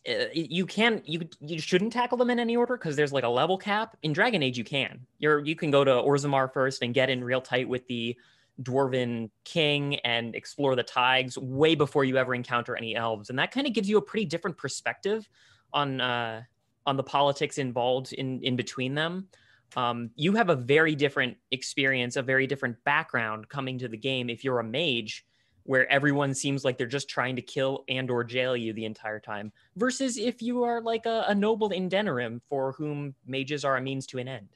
uh, 0.07 0.25
you 0.33 0.65
can 0.65 1.01
you 1.05 1.27
you 1.41 1.59
shouldn't 1.59 1.93
tackle 1.93 2.17
them 2.17 2.29
in 2.29 2.39
any 2.39 2.55
order 2.55 2.77
because 2.77 2.95
there's 2.95 3.13
like 3.13 3.23
a 3.23 3.29
level 3.29 3.57
cap. 3.57 3.97
In 4.01 4.13
Dragon 4.13 4.41
Age, 4.41 4.57
you 4.57 4.63
can. 4.63 5.05
You're 5.19 5.39
you 5.39 5.55
can 5.55 5.71
go 5.71 5.83
to 5.83 5.91
Orzammar 5.91 6.51
first 6.51 6.81
and 6.81 6.93
get 6.93 7.09
in 7.09 7.23
real 7.23 7.41
tight 7.41 7.67
with 7.67 7.87
the 7.87 8.15
dwarven 8.63 9.29
king 9.45 9.95
and 9.99 10.35
explore 10.35 10.75
the 10.75 10.83
Thaigs 10.83 11.37
way 11.37 11.75
before 11.75 12.03
you 12.03 12.17
ever 12.17 12.33
encounter 12.33 12.75
any 12.75 12.95
elves, 12.95 13.29
and 13.29 13.37
that 13.39 13.51
kind 13.51 13.67
of 13.67 13.73
gives 13.73 13.89
you 13.89 13.97
a 13.97 14.01
pretty 14.01 14.25
different 14.25 14.57
perspective 14.57 15.29
on 15.73 16.01
uh, 16.01 16.43
on 16.85 16.97
the 16.97 17.03
politics 17.03 17.57
involved 17.57 18.13
in 18.13 18.41
in 18.43 18.55
between 18.55 18.95
them. 18.95 19.27
Um, 19.75 20.09
you 20.15 20.33
have 20.33 20.49
a 20.49 20.55
very 20.55 20.95
different 20.95 21.37
experience, 21.51 22.15
a 22.15 22.23
very 22.23 22.47
different 22.47 22.83
background 22.83 23.47
coming 23.49 23.77
to 23.79 23.87
the 23.87 23.97
game 23.97 24.29
if 24.29 24.43
you're 24.43 24.59
a 24.59 24.63
mage, 24.63 25.25
where 25.63 25.89
everyone 25.91 26.33
seems 26.33 26.65
like 26.65 26.77
they're 26.77 26.87
just 26.87 27.07
trying 27.07 27.35
to 27.35 27.41
kill 27.43 27.83
and 27.87 28.09
or 28.09 28.23
jail 28.23 28.57
you 28.57 28.73
the 28.73 28.85
entire 28.85 29.19
time, 29.19 29.51
versus 29.75 30.17
if 30.17 30.41
you 30.41 30.63
are 30.63 30.81
like 30.81 31.05
a, 31.05 31.25
a 31.27 31.35
noble 31.35 31.69
in 31.69 31.89
Denerim 31.89 32.41
for 32.49 32.71
whom 32.71 33.13
mages 33.27 33.63
are 33.63 33.77
a 33.77 33.81
means 33.81 34.07
to 34.07 34.17
an 34.17 34.27
end. 34.27 34.49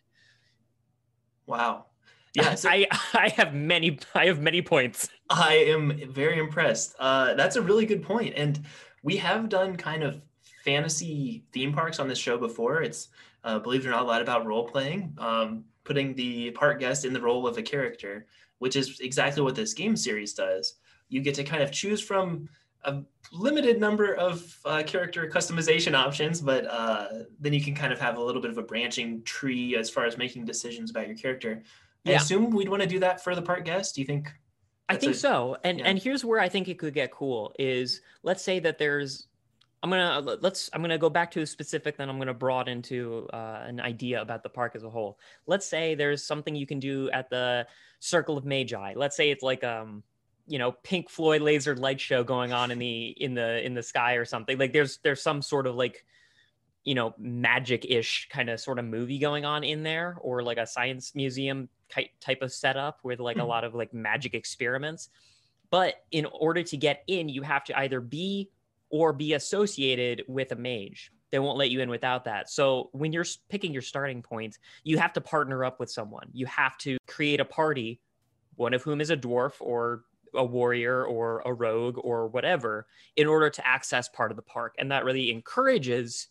Wow. 1.45 1.85
Yeah, 2.35 2.55
so 2.55 2.67
I 2.67 2.87
I 3.13 3.29
have 3.37 3.53
many 3.53 3.99
I 4.15 4.25
have 4.25 4.39
many 4.41 4.63
points. 4.63 5.07
I 5.29 5.53
am 5.53 6.11
very 6.11 6.39
impressed. 6.39 6.95
Uh, 6.97 7.35
that's 7.35 7.57
a 7.57 7.61
really 7.61 7.85
good 7.85 8.01
point, 8.01 8.33
and 8.35 8.59
we 9.03 9.17
have 9.17 9.49
done 9.49 9.75
kind 9.75 10.01
of 10.01 10.19
fantasy 10.63 11.43
theme 11.51 11.73
parks 11.73 11.99
on 11.99 12.07
this 12.07 12.17
show 12.17 12.37
before. 12.37 12.81
It's 12.81 13.09
uh, 13.43 13.59
believe 13.59 13.85
it 13.85 13.89
or 13.89 13.91
not, 13.91 14.03
a 14.03 14.05
lot 14.05 14.21
about 14.21 14.45
role 14.45 14.65
playing, 14.65 15.13
um, 15.17 15.65
putting 15.83 16.15
the 16.15 16.51
park 16.51 16.79
guest 16.79 17.03
in 17.03 17.11
the 17.11 17.19
role 17.21 17.45
of 17.45 17.57
a 17.57 17.61
character, 17.61 18.25
which 18.59 18.75
is 18.75 18.99
exactly 19.01 19.43
what 19.43 19.55
this 19.55 19.73
game 19.73 19.97
series 19.97 20.33
does. 20.33 20.75
You 21.09 21.21
get 21.21 21.35
to 21.35 21.43
kind 21.43 21.61
of 21.61 21.71
choose 21.71 22.01
from 22.01 22.47
a 22.85 23.01
limited 23.31 23.79
number 23.79 24.13
of 24.15 24.57
uh, 24.65 24.83
character 24.83 25.29
customization 25.29 25.93
options, 25.93 26.39
but 26.41 26.65
uh, 26.65 27.07
then 27.39 27.53
you 27.53 27.61
can 27.61 27.75
kind 27.75 27.91
of 27.91 27.99
have 27.99 28.17
a 28.17 28.23
little 28.23 28.41
bit 28.41 28.51
of 28.51 28.57
a 28.57 28.63
branching 28.63 29.21
tree 29.23 29.75
as 29.75 29.89
far 29.89 30.05
as 30.05 30.17
making 30.17 30.45
decisions 30.45 30.91
about 30.91 31.07
your 31.07 31.17
character. 31.17 31.61
I 32.05 32.11
yeah. 32.11 32.17
assume 32.17 32.51
we'd 32.51 32.69
want 32.69 32.81
to 32.81 32.87
do 32.87 32.99
that 32.99 33.23
for 33.23 33.35
the 33.35 33.41
park 33.41 33.65
guest. 33.65 33.95
Do 33.95 34.01
you 34.01 34.07
think? 34.07 34.31
I 34.89 34.95
think 34.95 35.13
a, 35.13 35.15
so. 35.15 35.57
And 35.63 35.79
yeah. 35.79 35.85
and 35.85 35.97
here's 35.97 36.25
where 36.25 36.39
I 36.39 36.49
think 36.49 36.67
it 36.67 36.77
could 36.77 36.93
get 36.93 37.11
cool 37.11 37.53
is 37.57 38.01
let's 38.23 38.43
say 38.43 38.59
that 38.59 38.77
there's 38.77 39.27
I'm 39.83 39.89
gonna 39.89 40.37
let's 40.41 40.69
I'm 40.71 40.81
gonna 40.81 40.97
go 40.97 41.09
back 41.09 41.29
to 41.31 41.41
a 41.41 41.45
specific, 41.45 41.97
then 41.97 42.09
I'm 42.09 42.17
gonna 42.17 42.33
broaden 42.33 42.71
into 42.71 43.27
uh, 43.33 43.63
an 43.65 43.81
idea 43.81 44.21
about 44.21 44.41
the 44.41 44.49
park 44.49 44.75
as 44.75 44.83
a 44.83 44.89
whole. 44.89 45.19
Let's 45.45 45.65
say 45.65 45.93
there's 45.93 46.23
something 46.23 46.55
you 46.55 46.65
can 46.65 46.79
do 46.79 47.11
at 47.11 47.29
the 47.29 47.67
Circle 47.99 48.37
of 48.37 48.45
Magi. 48.45 48.93
Let's 48.95 49.17
say 49.17 49.29
it's 49.29 49.43
like 49.43 49.65
um 49.65 50.01
you 50.47 50.57
know 50.57 50.71
Pink 50.71 51.09
Floyd 51.09 51.41
laser 51.41 51.75
light 51.75 51.99
show 51.99 52.23
going 52.23 52.53
on 52.53 52.71
in 52.71 52.79
the 52.79 53.07
in 53.07 53.33
the 53.33 53.63
in 53.65 53.73
the 53.73 53.83
sky 53.83 54.13
or 54.13 54.23
something. 54.23 54.57
Like 54.57 54.71
there's 54.71 54.99
there's 54.99 55.21
some 55.21 55.41
sort 55.41 55.67
of 55.67 55.75
like 55.75 56.05
you 56.85 56.95
know 56.95 57.13
magic-ish 57.17 58.29
kind 58.31 58.49
of 58.49 58.61
sort 58.61 58.79
of 58.79 58.85
movie 58.85 59.19
going 59.19 59.43
on 59.43 59.65
in 59.65 59.83
there 59.83 60.17
or 60.21 60.41
like 60.43 60.57
a 60.57 60.67
science 60.67 61.13
museum 61.13 61.67
type 62.19 62.41
of 62.41 62.51
setup 62.51 62.99
with 63.03 63.19
like 63.19 63.37
a 63.37 63.41
hmm. 63.41 63.47
lot 63.47 63.63
of 63.63 63.75
like 63.75 63.93
magic 63.93 64.33
experiments 64.33 65.09
but 65.69 66.03
in 66.11 66.25
order 66.25 66.63
to 66.63 66.75
get 66.75 67.03
in 67.07 67.29
you 67.29 67.43
have 67.43 67.63
to 67.63 67.77
either 67.77 68.01
be 68.01 68.49
or 68.93 69.11
be 69.11 69.33
associated 69.33 70.23
with 70.27 70.51
a 70.51 70.55
mage. 70.55 71.11
They 71.31 71.39
won't 71.39 71.57
let 71.57 71.71
you 71.71 71.81
in 71.81 71.89
without 71.89 72.25
that. 72.25 72.47
So 72.47 72.91
when 72.91 73.11
you're 73.11 73.25
picking 73.49 73.73
your 73.73 73.81
starting 73.81 74.21
point, 74.21 74.59
you 74.83 74.99
have 74.99 75.13
to 75.13 75.21
partner 75.21 75.65
up 75.65 75.79
with 75.79 75.89
someone. 75.89 76.29
You 76.31 76.45
have 76.45 76.77
to 76.77 76.99
create 77.07 77.39
a 77.39 77.45
party, 77.45 77.99
one 78.55 78.71
of 78.75 78.83
whom 78.83 79.01
is 79.01 79.09
a 79.09 79.17
dwarf 79.17 79.53
or 79.59 80.03
a 80.35 80.45
warrior 80.45 81.03
or 81.05 81.41
a 81.43 81.51
rogue 81.51 81.97
or 82.03 82.27
whatever, 82.27 82.85
in 83.15 83.25
order 83.25 83.49
to 83.49 83.67
access 83.67 84.09
part 84.09 84.29
of 84.29 84.35
the 84.35 84.43
park. 84.43 84.75
And 84.77 84.91
that 84.91 85.05
really 85.05 85.31
encourages 85.31 86.27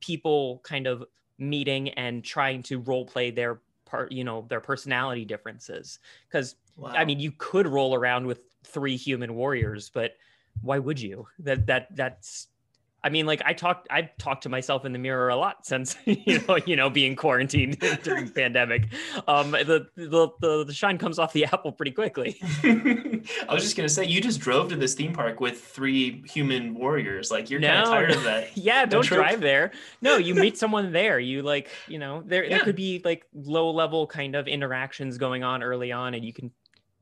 people 0.00 0.62
kind 0.64 0.86
of 0.86 1.04
meeting 1.38 1.90
and 1.90 2.24
trying 2.24 2.62
to 2.62 2.80
role 2.80 3.04
play 3.04 3.30
their 3.30 3.60
part, 3.84 4.10
you 4.10 4.24
know, 4.24 4.46
their 4.48 4.62
personality 4.62 5.26
differences. 5.26 5.98
Because 6.30 6.56
wow. 6.76 6.94
I 6.96 7.04
mean, 7.04 7.20
you 7.20 7.32
could 7.36 7.66
roll 7.66 7.94
around 7.94 8.26
with 8.26 8.40
three 8.64 8.96
human 8.96 9.34
warriors, 9.34 9.90
but 9.92 10.12
why 10.62 10.78
would 10.78 11.00
you? 11.00 11.28
That 11.40 11.66
that 11.66 11.94
that's 11.94 12.48
I 13.06 13.08
mean, 13.08 13.24
like 13.24 13.40
I 13.44 13.52
talked, 13.52 13.86
I've 13.88 14.16
talked 14.18 14.42
to 14.42 14.48
myself 14.48 14.84
in 14.84 14.92
the 14.92 14.98
mirror 14.98 15.28
a 15.28 15.36
lot 15.36 15.64
since 15.64 15.94
you 16.06 16.40
know, 16.40 16.56
you 16.66 16.74
know, 16.74 16.90
being 16.90 17.14
quarantined 17.14 17.78
during 18.02 18.28
pandemic. 18.30 18.88
Um, 19.28 19.52
the, 19.52 19.86
the 19.94 20.28
the 20.40 20.64
the 20.64 20.74
shine 20.74 20.98
comes 20.98 21.20
off 21.20 21.32
the 21.32 21.44
apple 21.52 21.70
pretty 21.70 21.92
quickly. 21.92 22.36
I 22.64 23.54
was 23.54 23.62
just 23.62 23.76
gonna 23.76 23.88
say, 23.88 24.06
you 24.06 24.20
just 24.20 24.40
drove 24.40 24.70
to 24.70 24.76
this 24.76 24.94
theme 24.94 25.12
park 25.12 25.38
with 25.40 25.60
three 25.60 26.24
human 26.26 26.74
warriors. 26.74 27.30
Like 27.30 27.48
you're 27.48 27.60
kind 27.60 27.78
of 27.78 27.84
tired 27.84 28.10
of 28.10 28.24
that. 28.24 28.56
yeah, 28.56 28.84
don't 28.86 29.06
drive 29.06 29.40
there. 29.40 29.70
No, 30.02 30.16
you 30.16 30.34
meet 30.34 30.58
someone 30.58 30.90
there. 30.90 31.20
You 31.20 31.42
like, 31.42 31.70
you 31.86 32.00
know, 32.00 32.24
there 32.26 32.42
yeah. 32.42 32.56
there 32.56 32.64
could 32.64 32.76
be 32.76 33.00
like 33.04 33.24
low 33.32 33.70
level 33.70 34.08
kind 34.08 34.34
of 34.34 34.48
interactions 34.48 35.16
going 35.16 35.44
on 35.44 35.62
early 35.62 35.92
on, 35.92 36.14
and 36.14 36.24
you 36.24 36.32
can 36.32 36.50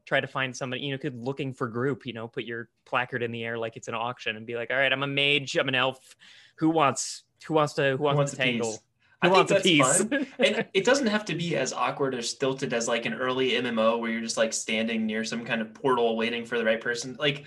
try 0.05 0.21
to 0.21 0.27
find 0.27 0.55
somebody, 0.57 0.83
you 0.83 0.93
know, 0.93 0.99
could 0.99 1.17
looking 1.17 1.53
for 1.53 1.69
group, 1.69 2.07
you 2.07 2.13
know, 2.13 2.29
put 2.29 2.45
your 2.45 2.69
placard 2.85 3.23
in 3.23 3.33
the 3.33 3.45
air 3.45 3.59
like 3.59 3.77
it's 3.77 3.89
an 3.89 3.95
auction 3.95 4.37
and 4.37 4.47
be 4.47 4.57
like, 4.57 4.71
all 4.71 4.77
right, 4.77 4.93
I'm 4.93 5.03
a 5.03 5.07
mage, 5.07 5.57
I'm 5.57 5.69
an 5.69 5.75
elf. 5.75 6.17
Who 6.57 6.71
wants 6.71 7.25
who 7.47 7.55
wants 7.55 7.75
to 7.75 7.97
who 7.97 8.03
wants, 8.03 8.15
who 8.15 8.19
wants 8.19 8.31
to 8.33 8.37
tangle? 8.37 8.71
Piece? 8.71 8.81
Who 9.23 9.29
I 9.29 9.33
wants 9.33 9.53
a 9.53 9.61
piece? 9.61 10.01
and 10.39 10.67
it 10.75 10.85
doesn't 10.85 11.07
have 11.07 11.25
to 11.27 11.35
be 11.35 11.57
as 11.57 11.73
awkward 11.73 12.15
or 12.15 12.23
stilted 12.23 12.73
as 12.73 12.89
like 12.89 13.07
an 13.07 13.15
early 13.15 13.53
MMO 13.53 13.99
where 13.99 14.11
you're 14.11 14.21
just 14.21 14.37
like 14.37 14.53
standing 14.53 15.07
near 15.07 15.25
some 15.25 15.45
kind 15.45 15.63
of 15.63 15.73
portal 15.75 16.17
waiting 16.17 16.45
for 16.45 16.59
the 16.59 16.65
right 16.65 16.81
person. 16.81 17.17
Like 17.19 17.45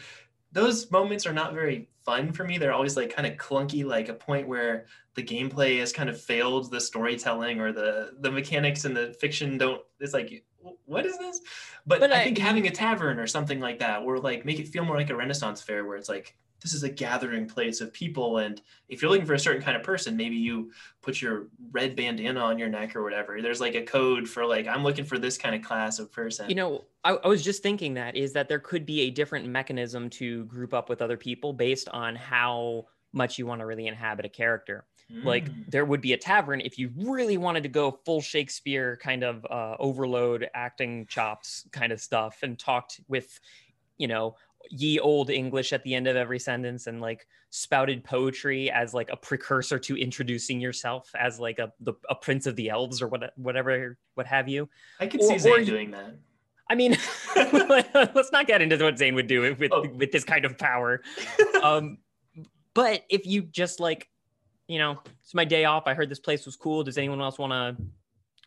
those 0.51 0.89
moments 0.91 1.25
are 1.27 1.33
not 1.33 1.53
very 1.53 1.89
fun 2.03 2.31
for 2.31 2.43
me. 2.43 2.57
They're 2.57 2.73
always 2.73 2.97
like 2.97 3.13
kind 3.13 3.27
of 3.27 3.37
clunky, 3.37 3.85
like 3.85 4.09
a 4.09 4.13
point 4.13 4.47
where 4.47 4.85
the 5.15 5.23
gameplay 5.23 5.79
has 5.79 5.91
kind 5.91 6.09
of 6.09 6.19
failed 6.19 6.71
the 6.71 6.81
storytelling 6.81 7.59
or 7.59 7.71
the 7.71 8.11
the 8.21 8.31
mechanics 8.31 8.85
and 8.85 8.95
the 8.95 9.13
fiction 9.19 9.57
don't. 9.57 9.81
It's 9.99 10.13
like 10.13 10.43
what 10.85 11.05
is 11.05 11.17
this? 11.17 11.41
But, 11.85 11.99
but 11.99 12.11
I, 12.11 12.21
I, 12.21 12.23
think 12.23 12.37
having 12.37 12.67
a 12.67 12.71
tavern 12.71 13.19
or 13.19 13.27
something 13.27 13.59
like 13.59 13.79
that, 13.79 14.03
or 14.03 14.19
like 14.19 14.45
make 14.45 14.59
it 14.59 14.67
feel 14.67 14.85
more 14.85 14.97
like 14.97 15.09
a 15.09 15.15
Renaissance 15.15 15.61
fair, 15.61 15.85
where 15.85 15.97
it's 15.97 16.09
like 16.09 16.35
this 16.61 16.73
is 16.73 16.83
a 16.83 16.89
gathering 16.89 17.47
place 17.47 17.81
of 17.81 17.93
people, 17.93 18.39
and 18.39 18.61
if 18.89 19.01
you're 19.01 19.11
looking 19.11 19.25
for 19.25 19.35
a 19.35 19.39
certain 19.39 19.61
kind 19.61 19.77
of 19.77 19.83
person, 19.83 20.17
maybe 20.17 20.35
you 20.35 20.71
put 21.01 21.21
your 21.21 21.47
red 21.71 21.95
bandana 21.95 22.39
on 22.39 22.57
your 22.57 22.69
neck 22.69 22.95
or 22.95 23.03
whatever. 23.03 23.41
There's 23.41 23.61
like 23.61 23.75
a 23.75 23.83
code 23.83 24.27
for 24.27 24.45
like 24.45 24.67
I'm 24.67 24.83
looking 24.83 25.05
for 25.05 25.17
this 25.17 25.37
kind 25.37 25.55
of 25.55 25.61
class 25.61 25.99
of 25.99 26.11
person. 26.11 26.49
You 26.49 26.55
know, 26.55 26.85
I, 27.03 27.11
I 27.11 27.27
was 27.27 27.43
just 27.43 27.61
thinking 27.61 27.93
that 27.95 28.15
is 28.15 28.33
that 28.33 28.49
there 28.49 28.59
could 28.59 28.85
be 28.85 29.01
a 29.01 29.09
different 29.09 29.47
mechanism 29.47 30.09
to 30.11 30.45
group 30.45 30.73
up 30.73 30.89
with 30.89 31.01
other 31.01 31.17
people 31.17 31.53
based 31.53 31.89
on 31.89 32.15
how 32.15 32.87
much 33.13 33.37
you 33.37 33.45
want 33.45 33.61
to 33.61 33.65
really 33.65 33.87
inhabit 33.87 34.25
a 34.25 34.29
character. 34.29 34.85
Like 35.09 35.45
mm. 35.45 35.71
there 35.71 35.85
would 35.85 36.01
be 36.01 36.13
a 36.13 36.17
tavern 36.17 36.59
if 36.61 36.77
you 36.77 36.91
really 36.97 37.37
wanted 37.37 37.63
to 37.63 37.69
go 37.69 37.91
full 38.05 38.21
Shakespeare 38.21 38.97
kind 39.01 39.23
of 39.23 39.45
uh, 39.49 39.77
overload 39.79 40.49
acting 40.53 41.05
chops 41.07 41.65
kind 41.71 41.93
of 41.93 42.01
stuff 42.01 42.39
and 42.43 42.59
talked 42.59 42.99
with, 43.07 43.39
you 43.97 44.07
know, 44.07 44.35
ye 44.69 44.99
old 44.99 45.29
English 45.29 45.71
at 45.71 45.83
the 45.83 45.95
end 45.95 46.07
of 46.07 46.17
every 46.17 46.39
sentence 46.39 46.87
and 46.87 46.99
like 46.99 47.25
spouted 47.51 48.03
poetry 48.03 48.69
as 48.69 48.93
like 48.93 49.09
a 49.09 49.15
precursor 49.15 49.79
to 49.79 49.95
introducing 49.95 50.59
yourself 50.59 51.09
as 51.17 51.39
like 51.39 51.59
a 51.59 51.71
the, 51.79 51.93
a 52.09 52.15
prince 52.15 52.45
of 52.45 52.55
the 52.57 52.69
elves 52.69 53.01
or 53.01 53.07
what 53.07 53.31
whatever 53.37 53.97
what 54.15 54.27
have 54.27 54.49
you. 54.49 54.67
I 54.99 55.07
could 55.07 55.23
see 55.23 55.37
Zane 55.37 55.63
doing 55.63 55.91
that. 55.91 56.15
I 56.69 56.75
mean, 56.75 56.97
let's 57.35 58.31
not 58.31 58.45
get 58.45 58.61
into 58.61 58.83
what 58.83 58.97
Zane 58.97 59.15
would 59.15 59.27
do 59.27 59.55
with 59.55 59.71
oh. 59.71 59.87
with 59.87 60.11
this 60.11 60.23
kind 60.23 60.45
of 60.45 60.57
power. 60.57 61.01
Um, 61.63 61.97
but 62.75 63.03
if 63.09 63.25
you 63.25 63.41
just 63.41 63.79
like 63.79 64.07
you 64.67 64.79
know, 64.79 64.99
it's 65.21 65.33
my 65.33 65.45
day 65.45 65.65
off. 65.65 65.83
I 65.85 65.93
heard 65.93 66.09
this 66.09 66.19
place 66.19 66.45
was 66.45 66.55
cool. 66.55 66.83
Does 66.83 66.97
anyone 66.97 67.21
else 67.21 67.39
want 67.39 67.53
to 67.53 67.83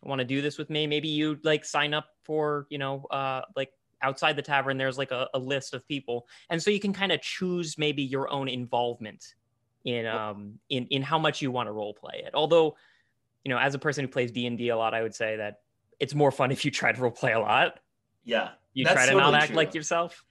want 0.03 0.19
to 0.19 0.25
do 0.25 0.41
this 0.41 0.57
with 0.57 0.69
me? 0.69 0.87
Maybe 0.87 1.07
you 1.07 1.39
like 1.43 1.65
sign 1.65 1.93
up 1.93 2.07
for, 2.23 2.67
you 2.69 2.77
know, 2.77 3.05
uh, 3.11 3.41
like 3.55 3.71
outside 4.01 4.35
the 4.35 4.41
tavern, 4.41 4.77
there's 4.77 4.97
like 4.97 5.11
a, 5.11 5.27
a 5.33 5.39
list 5.39 5.73
of 5.73 5.87
people. 5.87 6.27
And 6.49 6.61
so 6.61 6.71
you 6.71 6.79
can 6.79 6.93
kind 6.93 7.11
of 7.11 7.21
choose 7.21 7.77
maybe 7.77 8.03
your 8.03 8.29
own 8.31 8.47
involvement 8.47 9.35
in, 9.85 10.05
um, 10.05 10.59
in, 10.69 10.87
in 10.87 11.01
how 11.01 11.19
much 11.19 11.41
you 11.41 11.51
want 11.51 11.67
to 11.67 11.71
role 11.71 11.93
play 11.93 12.23
it. 12.25 12.31
Although, 12.33 12.75
you 13.43 13.49
know, 13.49 13.57
as 13.57 13.75
a 13.75 13.79
person 13.79 14.03
who 14.03 14.07
plays 14.07 14.31
D 14.31 14.45
and 14.47 14.57
D 14.57 14.69
a 14.69 14.77
lot, 14.77 14.93
I 14.93 15.01
would 15.01 15.15
say 15.15 15.37
that 15.37 15.61
it's 15.99 16.15
more 16.15 16.31
fun 16.31 16.51
if 16.51 16.65
you 16.65 16.71
try 16.71 16.91
to 16.91 17.01
role 17.01 17.11
play 17.11 17.33
a 17.33 17.39
lot. 17.39 17.79
Yeah. 18.23 18.49
You 18.73 18.85
try 18.85 19.05
to 19.05 19.11
totally 19.11 19.31
not 19.31 19.33
act 19.33 19.47
true. 19.47 19.55
like 19.55 19.75
yourself. 19.75 20.23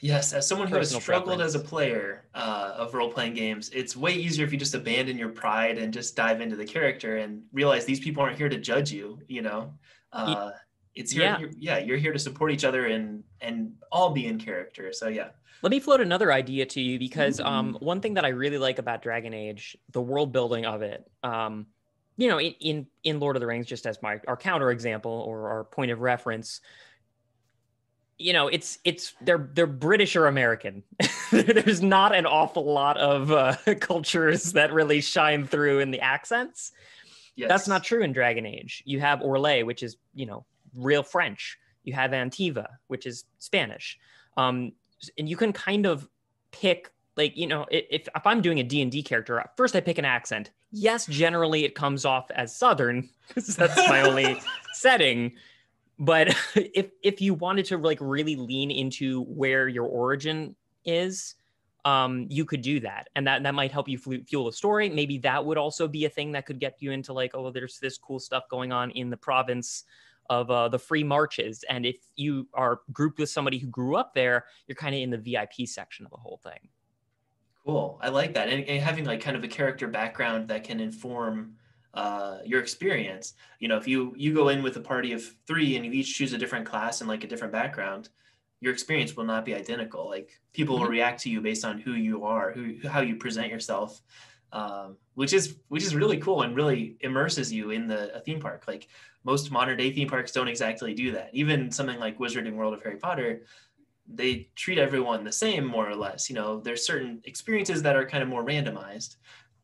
Yes, 0.00 0.32
as 0.32 0.46
someone 0.46 0.68
who 0.68 0.76
has 0.76 0.90
struggled 0.94 1.38
preference. 1.38 1.54
as 1.54 1.60
a 1.60 1.64
player 1.64 2.24
uh, 2.34 2.74
of 2.76 2.94
role 2.94 3.10
playing 3.10 3.34
games, 3.34 3.68
it's 3.70 3.96
way 3.96 4.14
easier 4.14 4.44
if 4.44 4.52
you 4.52 4.58
just 4.58 4.74
abandon 4.74 5.18
your 5.18 5.28
pride 5.28 5.78
and 5.78 5.92
just 5.92 6.14
dive 6.14 6.40
into 6.40 6.56
the 6.56 6.64
character 6.64 7.16
and 7.16 7.42
realize 7.52 7.84
these 7.84 8.00
people 8.00 8.22
aren't 8.22 8.38
here 8.38 8.48
to 8.48 8.58
judge 8.58 8.92
you. 8.92 9.18
You 9.28 9.42
know, 9.42 9.74
uh, 10.12 10.50
it's 10.94 11.12
here. 11.12 11.22
Yeah. 11.22 11.38
You're, 11.38 11.50
yeah, 11.58 11.78
you're 11.78 11.96
here 11.96 12.12
to 12.12 12.18
support 12.18 12.52
each 12.52 12.64
other 12.64 12.86
and 12.86 13.24
and 13.40 13.72
all 13.90 14.10
be 14.10 14.26
in 14.26 14.38
character. 14.38 14.92
So 14.92 15.08
yeah. 15.08 15.28
Let 15.62 15.70
me 15.70 15.80
float 15.80 16.00
another 16.00 16.32
idea 16.32 16.66
to 16.66 16.80
you 16.80 17.00
because 17.00 17.40
um, 17.40 17.74
mm-hmm. 17.74 17.84
one 17.84 18.00
thing 18.00 18.14
that 18.14 18.24
I 18.24 18.28
really 18.28 18.58
like 18.58 18.78
about 18.78 19.02
Dragon 19.02 19.34
Age, 19.34 19.76
the 19.90 20.00
world 20.00 20.32
building 20.32 20.64
of 20.64 20.82
it, 20.82 21.10
um, 21.24 21.66
you 22.16 22.28
know, 22.28 22.38
in, 22.38 22.52
in 22.60 22.86
in 23.02 23.20
Lord 23.20 23.36
of 23.36 23.40
the 23.40 23.46
Rings, 23.46 23.66
just 23.66 23.86
as 23.86 24.00
my 24.02 24.20
our 24.28 24.36
counter 24.36 24.70
example 24.70 25.24
or 25.26 25.48
our 25.48 25.64
point 25.64 25.90
of 25.90 26.00
reference, 26.00 26.60
you 28.18 28.32
know 28.32 28.48
it's 28.48 28.78
it's 28.84 29.14
they're 29.20 29.48
they're 29.54 29.66
british 29.66 30.16
or 30.16 30.26
american. 30.26 30.82
There's 31.30 31.82
not 31.82 32.14
an 32.14 32.26
awful 32.26 32.64
lot 32.64 32.96
of 32.96 33.30
uh, 33.30 33.56
cultures 33.80 34.52
that 34.52 34.72
really 34.72 35.00
shine 35.00 35.46
through 35.46 35.80
in 35.80 35.90
the 35.90 36.00
accents. 36.00 36.72
Yes. 37.36 37.48
that's 37.48 37.68
not 37.68 37.84
true 37.84 38.02
in 38.02 38.12
dragon 38.12 38.44
age. 38.44 38.82
You 38.84 38.98
have 39.00 39.20
orlais 39.20 39.64
which 39.64 39.82
is 39.82 39.96
you 40.14 40.26
know 40.26 40.44
real 40.74 41.02
french. 41.02 41.58
You 41.84 41.92
have 41.94 42.10
antiva 42.10 42.66
which 42.88 43.06
is 43.06 43.24
spanish. 43.38 43.98
Um, 44.36 44.72
and 45.16 45.28
you 45.28 45.36
can 45.36 45.52
kind 45.52 45.86
of 45.86 46.08
pick 46.50 46.90
like 47.16 47.36
you 47.36 47.46
know 47.46 47.66
if, 47.70 48.08
if 48.16 48.26
i'm 48.26 48.40
doing 48.40 48.58
a 48.58 48.62
d&d 48.62 49.02
character 49.02 49.44
first 49.56 49.76
i 49.76 49.80
pick 49.80 49.98
an 49.98 50.04
accent. 50.04 50.50
Yes 50.72 51.06
generally 51.06 51.64
it 51.64 51.74
comes 51.74 52.04
off 52.04 52.30
as 52.32 52.54
southern 52.54 53.08
because 53.28 53.54
that's 53.54 53.76
my 53.88 54.02
only 54.02 54.40
setting 54.72 55.32
but 55.98 56.28
if 56.54 56.90
if 57.02 57.20
you 57.20 57.34
wanted 57.34 57.64
to 57.66 57.78
like 57.78 57.98
really 58.00 58.36
lean 58.36 58.70
into 58.70 59.22
where 59.24 59.68
your 59.68 59.86
origin 59.86 60.54
is 60.84 61.34
um, 61.84 62.26
you 62.28 62.44
could 62.44 62.60
do 62.60 62.80
that. 62.80 63.08
And 63.16 63.26
that 63.26 63.42
that 63.44 63.54
might 63.54 63.72
help 63.72 63.88
you 63.88 63.98
fuel 63.98 64.44
the 64.44 64.52
story. 64.52 64.90
Maybe 64.90 65.18
that 65.18 65.44
would 65.44 65.56
also 65.56 65.88
be 65.88 66.04
a 66.04 66.10
thing 66.10 66.32
that 66.32 66.44
could 66.44 66.58
get 66.58 66.76
you 66.80 66.92
into 66.92 67.12
like 67.12 67.32
oh 67.34 67.50
there's 67.50 67.78
this 67.78 67.96
cool 67.98 68.18
stuff 68.18 68.44
going 68.50 68.72
on 68.72 68.90
in 68.90 69.10
the 69.10 69.16
province 69.16 69.84
of 70.30 70.50
uh, 70.50 70.68
the 70.68 70.78
free 70.78 71.04
marches. 71.04 71.64
And 71.70 71.86
if 71.86 71.96
you 72.16 72.46
are 72.52 72.80
grouped 72.92 73.18
with 73.18 73.30
somebody 73.30 73.58
who 73.58 73.68
grew 73.68 73.96
up 73.96 74.12
there 74.14 74.44
you're 74.66 74.76
kind 74.76 74.94
of 74.94 75.00
in 75.00 75.10
the 75.10 75.16
vip 75.16 75.66
section 75.66 76.04
of 76.04 76.10
the 76.10 76.18
whole 76.18 76.40
thing. 76.42 76.68
Cool. 77.64 77.98
I 78.02 78.08
like 78.08 78.34
that. 78.34 78.48
And, 78.48 78.64
and 78.64 78.82
having 78.82 79.04
like 79.04 79.20
kind 79.20 79.36
of 79.36 79.44
a 79.44 79.48
character 79.48 79.88
background 79.88 80.48
that 80.48 80.64
can 80.64 80.80
inform 80.80 81.54
uh, 81.94 82.38
your 82.44 82.60
experience. 82.60 83.34
You 83.60 83.68
know, 83.68 83.76
if 83.76 83.88
you 83.88 84.14
you 84.16 84.34
go 84.34 84.48
in 84.48 84.62
with 84.62 84.76
a 84.76 84.80
party 84.80 85.12
of 85.12 85.22
three 85.46 85.76
and 85.76 85.84
you 85.84 85.92
each 85.92 86.16
choose 86.16 86.32
a 86.32 86.38
different 86.38 86.66
class 86.66 87.00
and 87.00 87.08
like 87.08 87.24
a 87.24 87.26
different 87.26 87.52
background, 87.52 88.08
your 88.60 88.72
experience 88.72 89.16
will 89.16 89.24
not 89.24 89.44
be 89.44 89.54
identical. 89.54 90.08
Like 90.08 90.38
people 90.52 90.76
mm-hmm. 90.76 90.84
will 90.84 90.90
react 90.90 91.22
to 91.22 91.30
you 91.30 91.40
based 91.40 91.64
on 91.64 91.78
who 91.78 91.92
you 91.92 92.24
are, 92.24 92.52
who 92.52 92.76
how 92.88 93.00
you 93.00 93.16
present 93.16 93.48
yourself, 93.48 94.00
um, 94.52 94.96
which 95.14 95.32
is 95.32 95.56
which 95.68 95.82
is 95.82 95.94
really 95.94 96.18
cool 96.18 96.42
and 96.42 96.56
really 96.56 96.96
immerses 97.00 97.52
you 97.52 97.70
in 97.70 97.86
the 97.86 98.14
a 98.14 98.20
theme 98.20 98.40
park. 98.40 98.64
Like 98.66 98.88
most 99.24 99.50
modern 99.50 99.76
day 99.76 99.92
theme 99.92 100.08
parks 100.08 100.32
don't 100.32 100.48
exactly 100.48 100.94
do 100.94 101.12
that. 101.12 101.30
Even 101.32 101.70
something 101.70 101.98
like 101.98 102.18
Wizarding 102.18 102.54
World 102.54 102.74
of 102.74 102.82
Harry 102.82 102.96
Potter, 102.96 103.42
they 104.06 104.48
treat 104.56 104.78
everyone 104.78 105.24
the 105.24 105.32
same 105.32 105.66
more 105.66 105.88
or 105.88 105.96
less. 105.96 106.28
You 106.30 106.36
know, 106.36 106.60
there's 106.60 106.86
certain 106.86 107.20
experiences 107.24 107.82
that 107.82 107.96
are 107.96 108.06
kind 108.06 108.22
of 108.22 108.28
more 108.28 108.44
randomized. 108.44 109.16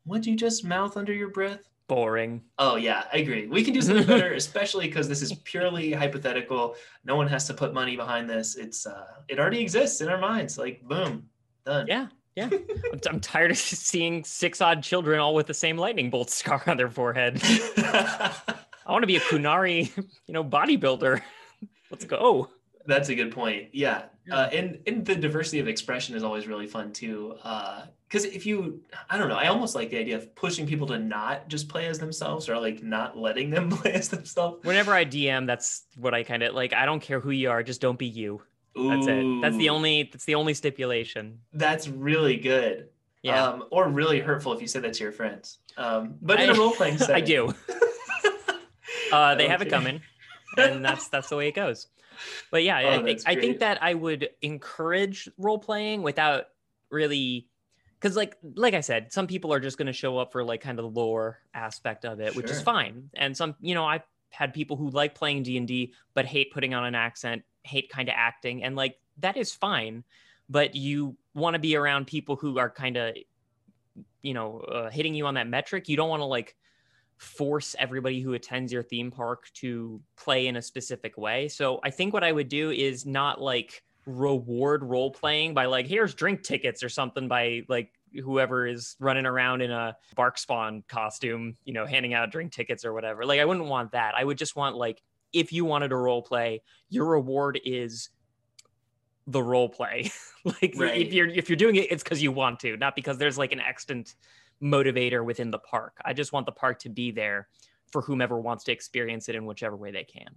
Would 0.07 0.27
you 0.27 0.37
just 0.37 0.65
mouth 0.65 0.97
under 0.97 1.13
your 1.13 1.29
breath? 1.31 1.71
Boring. 1.89 2.43
Oh 2.59 2.77
yeah, 2.77 3.05
I 3.13 3.19
agree. 3.19 3.47
We 3.47 3.63
can 3.63 3.75
do 3.75 3.83
something 3.83 4.07
better, 4.15 4.35
especially 4.35 4.87
because 4.87 5.09
this 5.09 5.23
is 5.23 5.33
purely 5.45 5.93
hypothetical. 5.93 6.77
No 7.05 7.17
one 7.17 7.29
has 7.29 7.47
to 7.49 7.55
put 7.55 7.75
money 7.75 7.97
behind 7.97 8.29
this. 8.29 8.57
It's 8.57 8.87
uh, 8.87 9.07
it 9.29 9.39
already 9.39 9.61
exists 9.61 10.01
in 10.01 10.09
our 10.09 10.19
minds. 10.19 10.59
Like 10.59 10.83
boom, 10.83 11.29
done. 11.65 11.87
Yeah, 11.87 12.09
yeah. 12.37 12.51
I'm, 12.93 13.01
I'm 13.09 13.21
tired 13.21 13.51
of 13.51 13.59
seeing 13.59 14.25
six 14.25 14.61
odd 14.61 14.83
children 14.83 15.21
all 15.21 15.35
with 15.35 15.47
the 15.47 15.55
same 15.55 15.77
lightning 15.77 16.11
bolt 16.11 16.31
scar 16.31 16.63
on 16.67 16.77
their 16.77 16.91
forehead. 16.91 17.41
I 18.87 18.93
want 18.93 19.03
to 19.03 19.07
be 19.07 19.17
a 19.17 19.21
Qunari, 19.21 19.97
you 20.27 20.35
know, 20.35 20.45
bodybuilder. 20.45 21.23
Let's 21.91 22.05
go. 22.05 22.51
That's 22.87 23.09
a 23.09 23.15
good 23.15 23.33
point. 23.33 23.69
Yeah, 23.73 24.05
uh, 24.31 24.49
and 24.53 24.79
and 24.87 25.05
the 25.05 25.15
diversity 25.15 25.61
of 25.61 25.69
expression 25.69 26.15
is 26.17 26.23
always 26.23 26.47
really 26.47 26.67
fun 26.67 26.93
too. 26.93 27.35
Because 27.37 28.25
uh, 28.25 28.31
if 28.33 28.47
you, 28.47 28.83
I 29.11 29.19
don't 29.19 29.29
know, 29.29 29.37
I 29.37 29.49
almost 29.49 29.75
like 29.75 29.91
the 29.91 29.99
idea 29.99 30.17
of 30.17 30.35
pushing 30.35 30.67
people 30.67 30.87
to 30.89 30.99
not 30.99 31.49
just 31.49 31.69
play 31.69 31.87
as 31.87 31.99
themselves 31.99 32.49
or 32.49 32.59
like 32.59 32.83
not 32.83 33.17
letting 33.17 33.51
them 33.51 33.71
play 33.71 33.93
as 33.93 34.09
themselves. 34.09 34.65
Whenever 34.65 34.93
I 34.93 35.05
DM, 35.05 35.47
that's 35.47 35.85
what 35.97 36.15
I 36.15 36.23
kind 36.23 36.43
of 36.43 36.55
like. 36.55 36.73
I 36.73 36.87
don't 36.87 37.01
care 37.01 37.21
who 37.21 37.31
you 37.31 37.51
are, 37.51 37.63
just 37.63 37.81
don't 37.81 37.99
be 37.99 38.07
you. 38.07 38.43
Ooh, 38.79 38.89
that's 38.89 39.07
it. 39.07 39.41
That's 39.41 39.57
the 39.57 39.69
only. 39.69 40.09
That's 40.11 40.25
the 40.25 40.35
only 40.35 40.55
stipulation. 40.55 41.41
That's 41.53 41.89
really 41.89 42.37
good. 42.37 42.89
Yeah. 43.23 43.43
Um, 43.43 43.65
or 43.71 43.89
really 43.89 44.21
hurtful 44.21 44.53
if 44.53 44.61
you 44.61 44.67
say 44.67 44.81
that 44.81 44.93
to 44.95 45.03
your 45.03 45.13
friends. 45.13 45.59
Um, 45.79 46.17
but 46.21 46.41
in 46.41 46.51
I, 46.51 46.53
a 46.53 46.57
role 46.57 46.73
playing 46.73 46.99
setting, 46.99 47.17
I 47.17 47.21
do. 47.21 47.55
uh, 49.13 49.35
they 49.37 49.49
have 49.49 49.63
it 49.63 49.71
coming, 49.71 50.03
and 50.59 50.85
that's 50.85 51.09
that's 51.09 51.31
the 51.31 51.37
way 51.37 51.49
it 51.49 51.55
goes. 51.55 51.87
But 52.51 52.63
yeah, 52.63 52.81
Oh, 52.85 52.91
I 52.91 53.03
think 53.03 53.21
I 53.27 53.35
think 53.35 53.59
that 53.61 53.83
I 53.83 53.95
would 53.95 54.29
encourage 54.43 55.29
role 55.39 55.59
playing 55.59 56.03
without 56.03 56.47
really 56.91 57.49
because 58.01 58.17
like 58.17 58.37
like 58.55 58.75
I 58.75 58.81
said, 58.81 59.13
some 59.13 59.27
people 59.27 59.53
are 59.53 59.61
just 59.61 59.79
going 59.79 59.87
to 59.87 59.93
show 59.93 60.19
up 60.19 60.33
for 60.33 60.45
like 60.45 60.61
kind 60.61 60.79
of 60.79 60.85
the 60.85 61.01
lore 61.01 61.39
aspect 61.55 62.05
of 62.05 62.21
it, 62.21 62.37
which 62.37 62.51
is 62.51 62.61
fine. 62.61 63.11
And 63.15 63.37
some, 63.37 63.55
you 63.61 63.75
know, 63.75 63.85
I've 63.85 64.03
had 64.31 64.53
people 64.53 64.77
who 64.77 64.91
like 64.91 65.15
playing 65.15 65.45
D 65.45 65.57
and 65.57 65.67
D 65.67 65.95
but 66.13 66.27
hate 66.27 66.53
putting 66.53 66.75
on 66.75 66.85
an 66.85 66.95
accent, 66.95 67.45
hate 67.63 67.89
kind 67.89 68.09
of 68.09 68.15
acting, 68.17 68.63
and 68.63 68.77
like 68.77 68.99
that 69.19 69.37
is 69.37 69.53
fine. 69.55 70.05
But 70.51 70.75
you 70.75 71.17
want 71.35 71.55
to 71.55 71.59
be 71.59 71.77
around 71.77 72.07
people 72.07 72.37
who 72.37 72.59
are 72.59 72.69
kind 72.69 72.99
of, 72.99 73.15
you 74.21 74.35
know, 74.35 74.59
uh, 74.61 74.91
hitting 74.91 75.15
you 75.15 75.27
on 75.27 75.35
that 75.35 75.49
metric. 75.49 75.89
You 75.89 75.97
don't 75.97 76.11
want 76.11 76.21
to 76.21 76.27
like 76.27 76.57
force 77.17 77.75
everybody 77.79 78.21
who 78.21 78.35
attends 78.35 78.73
your 78.73 78.83
theme 78.83 79.11
park 79.11 79.51
to 79.55 80.01
play 80.17 80.47
in 80.47 80.57
a 80.57 80.63
specific 80.63 81.17
way. 81.17 81.49
So 81.49 81.81
I 81.85 81.91
think 81.91 82.13
what 82.13 82.25
I 82.25 82.33
would 82.33 82.49
do 82.49 82.71
is 82.71 83.07
not 83.07 83.41
like 83.41 83.83
reward 84.07 84.83
role 84.83 85.11
playing 85.11 85.55
by 85.55 85.65
like 85.67 85.87
here's 85.87 86.15
drink 86.15 86.43
tickets 86.43 86.83
or 86.83 86.89
something 86.89 87.27
by 87.27 87.63
like 87.69 87.91
whoever 88.23 88.67
is 88.67 88.97
running 89.01 89.27
around 89.27 89.63
in 89.63 89.71
a 89.71 89.97
darkspawn 90.17 90.87
costume, 90.89 91.57
you 91.65 91.73
know, 91.73 91.87
handing 91.87 92.15
out 92.15 92.31
drink 92.31 92.53
tickets 92.53 92.85
or 92.85 92.93
whatever. 92.93 93.25
Like 93.25 93.41
I 93.41 93.45
wouldn't 93.45 93.67
want 93.67 93.93
that. 93.93 94.15
I 94.17 94.23
would 94.25 94.39
just 94.39 94.57
want 94.57 94.77
like 94.77 95.03
if 95.33 95.53
you 95.53 95.65
wanted 95.65 95.89
to 95.89 95.97
role 95.97 96.23
play, 96.23 96.63
your 96.91 97.07
reward 97.07 97.59
is 97.65 98.11
the 99.27 99.43
role 99.43 99.69
play. 99.69 100.11
like 100.45 100.75
Right. 100.77 101.07
if 101.07 101.13
you're 101.13 101.29
if 101.29 101.49
you're 101.49 101.57
doing 101.57 101.77
it, 101.77 101.91
it's 101.91 102.03
because 102.03 102.23
you 102.23 102.31
want 102.33 102.61
to, 102.61 102.77
not 102.77 102.95
because 102.95 103.19
there's 103.19 103.39
like 103.39 103.53
an 103.53 103.61
extant 103.61 104.15
motivator 104.65 105.25
within 105.25 105.51
the 105.51 105.59
park. 105.59 105.99
I 106.05 106.13
just 106.15 106.33
want 106.33 106.47
the 106.47 106.53
park 106.53 106.79
to 106.81 106.89
be 106.89 107.11
there 107.11 107.49
for 107.93 108.03
whomever 108.03 108.41
wants 108.41 108.65
to 108.65 108.73
experience 108.73 109.29
it 109.29 109.35
in 109.37 109.45
whichever 109.45 109.77
way 109.77 109.91
they 109.93 110.05
can. 110.05 110.29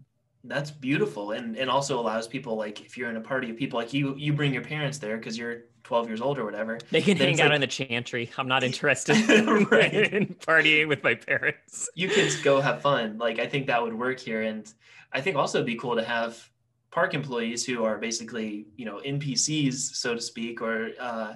That's 0.44 0.70
beautiful, 0.70 1.32
and 1.32 1.58
and 1.58 1.70
also 1.70 2.00
allows 2.00 2.28
people 2.28 2.56
like 2.56 2.82
if 2.86 2.98
you're 2.98 3.10
in 3.10 3.18
a 3.18 3.22
party 3.22 3.50
of 3.50 3.58
people 3.58 3.80
like 3.80 3.92
you, 3.94 4.16
you 4.18 4.32
bring 4.34 4.54
your 4.54 4.62
parents 4.64 4.98
there 5.00 5.18
because 5.18 5.38
you're 5.38 5.64
12 5.84 6.08
years 6.08 6.22
old 6.22 6.38
or 6.38 6.46
whatever. 6.46 6.78
They 6.92 7.02
can 7.02 7.18
hang 7.18 7.42
out 7.42 7.48
like- 7.48 7.56
in 7.56 7.62
the 7.62 7.68
chantry. 7.68 8.30
I'm 8.38 8.48
not 8.48 8.64
interested 8.70 9.16
Right. 9.72 9.94
in 10.14 10.28
partying 10.36 10.88
with 10.88 11.04
my 11.04 11.16
parents. 11.16 11.90
You 11.96 12.08
kids 12.10 12.40
go 12.42 12.62
have 12.62 12.82
fun. 12.82 13.18
Like 13.18 13.40
I 13.40 13.48
think 13.48 13.68
that 13.68 13.82
would 13.82 13.94
work 13.98 14.20
here, 14.20 14.44
and 14.44 14.72
I 15.12 15.22
think 15.22 15.36
also 15.38 15.58
it'd 15.58 15.66
be 15.66 15.76
cool 15.76 15.96
to 15.96 16.04
have 16.04 16.50
park 16.92 17.14
employees 17.14 17.66
who 17.66 17.84
are 17.84 17.98
basically 17.98 18.68
you 18.78 18.86
know 18.86 19.02
NPCs 19.06 19.74
so 19.74 20.14
to 20.16 20.22
speak 20.22 20.62
or 20.62 20.92
uh, 21.00 21.34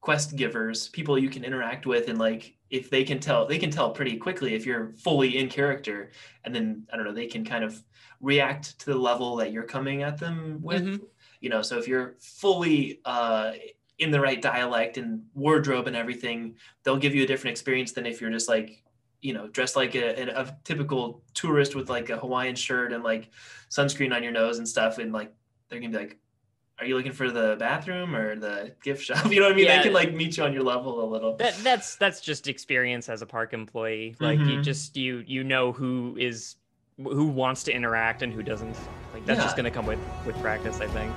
quest 0.00 0.36
givers, 0.36 0.88
people 0.88 1.18
you 1.18 1.28
can 1.28 1.44
interact 1.44 1.86
with, 1.86 2.08
and 2.08 2.18
like 2.18 2.56
if 2.70 2.90
they 2.90 3.04
can 3.04 3.18
tell, 3.18 3.46
they 3.46 3.58
can 3.58 3.70
tell 3.70 3.90
pretty 3.90 4.16
quickly 4.16 4.54
if 4.54 4.66
you're 4.66 4.92
fully 4.92 5.38
in 5.38 5.48
character, 5.48 6.12
and 6.44 6.54
then 6.54 6.86
I 6.92 6.96
don't 6.96 7.04
know, 7.04 7.12
they 7.12 7.26
can 7.26 7.44
kind 7.44 7.64
of 7.64 7.82
react 8.20 8.78
to 8.80 8.86
the 8.86 8.98
level 8.98 9.36
that 9.36 9.52
you're 9.52 9.64
coming 9.64 10.02
at 10.02 10.18
them 10.18 10.60
with. 10.62 10.84
Mhm. 10.84 11.00
You 11.40 11.50
know, 11.50 11.62
so 11.62 11.78
if 11.78 11.86
you're 11.86 12.16
fully 12.20 13.00
uh, 13.04 13.52
in 13.98 14.10
the 14.10 14.20
right 14.20 14.40
dialect 14.40 14.98
and 14.98 15.24
wardrobe 15.34 15.86
and 15.86 15.96
everything, 15.96 16.56
they'll 16.82 16.96
give 16.96 17.14
you 17.14 17.24
a 17.24 17.26
different 17.26 17.52
experience 17.52 17.92
than 17.92 18.06
if 18.06 18.20
you're 18.20 18.30
just 18.30 18.48
like 18.48 18.82
you 19.20 19.32
know 19.32 19.48
dressed 19.48 19.74
like 19.74 19.96
a, 19.96 20.22
a, 20.22 20.42
a 20.42 20.58
typical 20.62 21.24
tourist 21.34 21.74
with 21.74 21.90
like 21.90 22.08
a 22.08 22.16
hawaiian 22.16 22.54
shirt 22.54 22.92
and 22.92 23.02
like 23.02 23.30
sunscreen 23.68 24.14
on 24.14 24.22
your 24.22 24.30
nose 24.30 24.58
and 24.58 24.68
stuff 24.68 24.98
and 24.98 25.12
like 25.12 25.32
they're 25.68 25.80
gonna 25.80 25.90
be 25.90 25.98
like 25.98 26.18
are 26.80 26.86
you 26.86 26.96
looking 26.96 27.12
for 27.12 27.30
the 27.30 27.56
bathroom 27.58 28.14
or 28.14 28.36
the 28.36 28.72
gift 28.82 29.02
shop 29.04 29.26
you 29.30 29.40
know 29.40 29.46
what 29.46 29.52
i 29.52 29.56
mean 29.56 29.64
Yeah. 29.66 29.78
they 29.78 29.82
can 29.84 29.92
like 29.92 30.14
meet 30.14 30.36
you 30.36 30.44
on 30.44 30.52
your 30.52 30.62
level 30.62 31.04
a 31.04 31.06
little 31.10 31.36
That 31.36 31.54
that's 31.62 31.96
that's 31.96 32.20
just 32.20 32.46
experience 32.48 33.08
as 33.08 33.20
a 33.22 33.26
park 33.26 33.52
employee. 33.52 34.16
Like 34.20 34.38
you 34.40 34.58
Mhm. 34.58 34.62
just 34.62 34.96
you 34.96 35.24
you 35.26 35.42
know 35.44 35.72
who 35.72 36.16
is 36.18 36.56
who 37.02 37.26
wants 37.26 37.62
to 37.64 37.72
interact 37.72 38.22
and 38.22 38.32
who 38.32 38.42
doesn't. 38.42 38.76
Like 39.14 39.24
that's 39.26 39.42
just 39.42 39.56
going 39.56 39.64
to 39.64 39.70
come 39.70 39.86
with 39.86 40.00
with 40.26 40.36
practice, 40.40 40.80
I 40.80 40.86
think. 40.88 41.12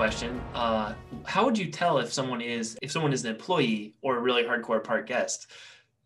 Question 0.00 0.40
uh 0.54 0.94
how 1.26 1.44
would 1.44 1.58
you 1.58 1.70
tell 1.70 1.98
if 1.98 2.10
someone 2.10 2.40
is 2.40 2.74
if 2.80 2.90
someone 2.90 3.12
is 3.12 3.22
an 3.22 3.30
employee 3.30 3.94
or 4.00 4.16
a 4.16 4.18
really 4.18 4.42
hardcore 4.42 4.82
park 4.82 5.06
guest 5.06 5.46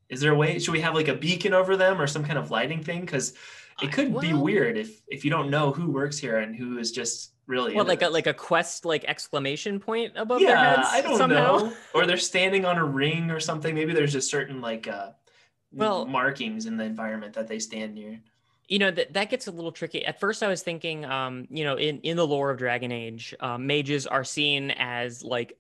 is 0.09 0.21
there 0.21 0.33
a 0.33 0.35
way 0.35 0.59
should 0.59 0.73
we 0.73 0.81
have 0.81 0.97
like 0.97 1.07
a 1.07 1.15
beacon 1.15 1.55
over 1.55 1.77
them 1.77 2.01
or 2.01 2.09
some 2.09 2.25
kind 2.25 2.37
of 2.37 2.51
lighting 2.51 2.83
thing 2.83 3.03
because 3.03 3.35
it 3.81 3.93
could 3.93 4.19
be 4.19 4.33
weird 4.33 4.77
if 4.77 5.01
if 5.07 5.25
you 5.25 5.31
don't 5.31 5.49
know 5.49 5.71
who 5.71 5.93
works 5.93 6.19
here 6.19 6.39
and 6.39 6.57
who 6.57 6.79
is 6.79 6.91
just 6.91 7.35
really 7.47 7.71
into 7.71 7.85
like 7.85 8.03
a 8.03 8.09
like 8.09 8.27
a 8.27 8.35
quest 8.35 8.85
like 8.85 9.05
exclamation 9.05 9.79
point 9.79 10.13
above 10.17 10.41
their 10.41 10.49
yeah, 10.49 10.75
heads 10.75 10.89
I 10.91 11.01
don't 11.01 11.17
somehow? 11.17 11.59
know. 11.59 11.73
Or 11.95 12.05
they're 12.05 12.17
standing 12.17 12.65
on 12.65 12.79
a 12.79 12.85
ring 12.85 13.31
or 13.31 13.39
something. 13.39 13.77
Maybe 13.77 13.93
there's 13.93 14.13
just 14.13 14.29
certain 14.29 14.61
like 14.61 14.89
uh 14.89 15.11
Well- 15.71 16.05
markings 16.05 16.67
in 16.67 16.77
the 16.77 16.85
environment 16.85 17.35
that 17.35 17.47
they 17.47 17.61
stand 17.61 17.95
near. 17.95 18.21
You 18.69 18.79
know 18.79 18.91
that 18.91 19.13
that 19.13 19.31
gets 19.31 19.47
a 19.47 19.51
little 19.51 19.73
tricky 19.73 20.05
at 20.07 20.19
first 20.19 20.43
i 20.43 20.49
was 20.49 20.63
thinking 20.63 21.05
um 21.05 21.47
you 21.51 21.65
know 21.65 21.77
in 21.77 22.01
in 22.01 22.17
the 22.17 22.27
lore 22.27 22.51
of 22.51 22.59
dragon 22.59 22.91
age 22.93 23.35
um, 23.41 23.67
mages 23.67 24.07
are 24.07 24.25
seen 24.25 24.71
as 24.73 25.23
like 25.23 25.57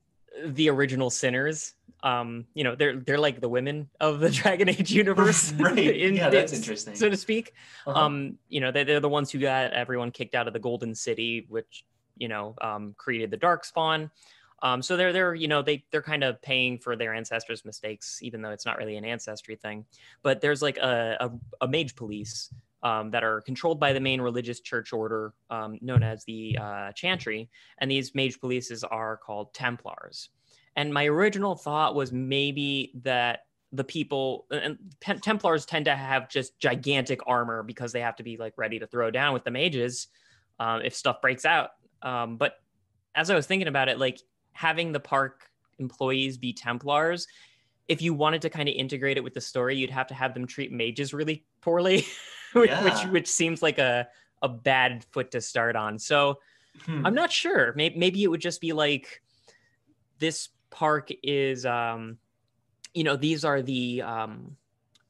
the 0.46 0.68
original 0.70 1.10
sinners 1.10 1.74
um 2.02 2.44
you 2.54 2.64
know 2.64 2.74
they're 2.74 2.96
they're 2.96 3.18
like 3.18 3.40
the 3.40 3.48
women 3.48 3.88
of 4.00 4.20
the 4.20 4.30
dragon 4.40 4.68
age 4.68 4.90
universe 4.90 5.52
Right. 5.58 5.78
in- 5.78 6.14
Yeah, 6.16 6.30
that's 6.30 6.52
in- 6.52 6.58
interesting. 6.58 6.94
so 6.96 7.08
to 7.08 7.16
speak 7.16 7.52
Uh-huh. 7.86 7.98
um 8.00 8.38
you 8.48 8.60
know 8.60 8.70
they, 8.72 8.84
they're 8.84 9.00
the 9.00 9.08
ones 9.08 9.30
who 9.30 9.38
got 9.38 9.72
everyone 9.72 10.10
kicked 10.10 10.34
out 10.34 10.46
of 10.46 10.52
the 10.52 10.58
golden 10.60 10.94
city 10.94 11.46
which 11.48 11.84
you 12.16 12.28
know 12.28 12.54
um 12.60 12.94
created 12.96 13.30
the 13.30 13.36
dark 13.36 13.64
spawn 13.64 14.10
um 14.62 14.80
so 14.82 14.96
they're 14.96 15.12
they're 15.12 15.34
you 15.34 15.48
know 15.48 15.62
they 15.62 15.84
they're 15.90 16.02
kind 16.02 16.24
of 16.24 16.40
paying 16.40 16.78
for 16.78 16.96
their 16.96 17.12
ancestors 17.14 17.64
mistakes 17.64 18.20
even 18.22 18.40
though 18.40 18.50
it's 18.50 18.64
not 18.66 18.78
really 18.78 18.96
an 18.96 19.04
ancestry 19.04 19.56
thing 19.56 19.84
but 20.22 20.40
there's 20.40 20.62
like 20.62 20.78
a 20.78 21.16
a, 21.20 21.64
a 21.64 21.68
mage 21.68 21.94
police 21.96 22.50
um, 22.84 23.10
that 23.10 23.24
are 23.24 23.40
controlled 23.40 23.80
by 23.80 23.92
the 23.92 24.00
main 24.00 24.20
religious 24.20 24.60
church 24.60 24.92
order 24.92 25.34
um, 25.50 25.78
known 25.80 26.02
as 26.02 26.24
the 26.24 26.56
uh, 26.60 26.92
chantry 26.92 27.50
and 27.78 27.90
these 27.90 28.14
mage 28.14 28.38
polices 28.38 28.84
are 28.88 29.16
called 29.16 29.52
templars. 29.54 30.28
And 30.76 30.92
my 30.92 31.06
original 31.06 31.56
thought 31.56 31.94
was 31.94 32.12
maybe 32.12 32.92
that 33.02 33.40
the 33.72 33.84
people 33.84 34.46
and 34.52 34.78
templars 35.00 35.66
tend 35.66 35.86
to 35.86 35.96
have 35.96 36.28
just 36.28 36.58
gigantic 36.60 37.20
armor 37.26 37.64
because 37.64 37.90
they 37.92 38.00
have 38.00 38.16
to 38.16 38.22
be 38.22 38.36
like 38.36 38.52
ready 38.56 38.78
to 38.78 38.86
throw 38.86 39.10
down 39.10 39.34
with 39.34 39.42
the 39.42 39.50
mages 39.50 40.06
um, 40.60 40.82
if 40.84 40.94
stuff 40.94 41.20
breaks 41.20 41.44
out. 41.44 41.70
Um, 42.02 42.36
but 42.36 42.58
as 43.14 43.30
i 43.30 43.34
was 43.34 43.46
thinking 43.46 43.68
about 43.68 43.88
it 43.88 43.98
like 43.98 44.20
having 44.52 44.92
the 44.92 45.00
park 45.00 45.48
employees 45.78 46.36
be 46.38 46.52
templars 46.52 47.26
if 47.88 48.00
you 48.00 48.14
wanted 48.14 48.42
to 48.42 48.50
kind 48.50 48.68
of 48.68 48.74
integrate 48.74 49.16
it 49.16 49.24
with 49.24 49.34
the 49.34 49.40
story 49.40 49.76
you'd 49.76 49.90
have 49.90 50.06
to 50.06 50.14
have 50.14 50.34
them 50.34 50.46
treat 50.46 50.72
mages 50.72 51.12
really 51.12 51.44
poorly 51.60 52.06
Yeah. 52.66 52.82
which 52.84 53.10
which 53.12 53.28
seems 53.28 53.62
like 53.62 53.78
a 53.78 54.06
a 54.42 54.48
bad 54.48 55.04
foot 55.10 55.30
to 55.32 55.40
start 55.40 55.76
on 55.76 55.98
so 55.98 56.38
Hmm. 56.86 57.06
I'm 57.06 57.14
not 57.14 57.30
sure. 57.30 57.72
Maybe, 57.76 57.96
maybe 57.96 58.24
it 58.24 58.26
would 58.26 58.40
just 58.40 58.60
be 58.60 58.72
like 58.72 59.22
this 60.18 60.48
park 60.70 61.08
is, 61.22 61.64
um, 61.64 62.18
you 62.94 63.04
know, 63.04 63.14
these 63.16 63.44
are 63.44 63.62
the. 63.62 64.02
Um, 64.02 64.56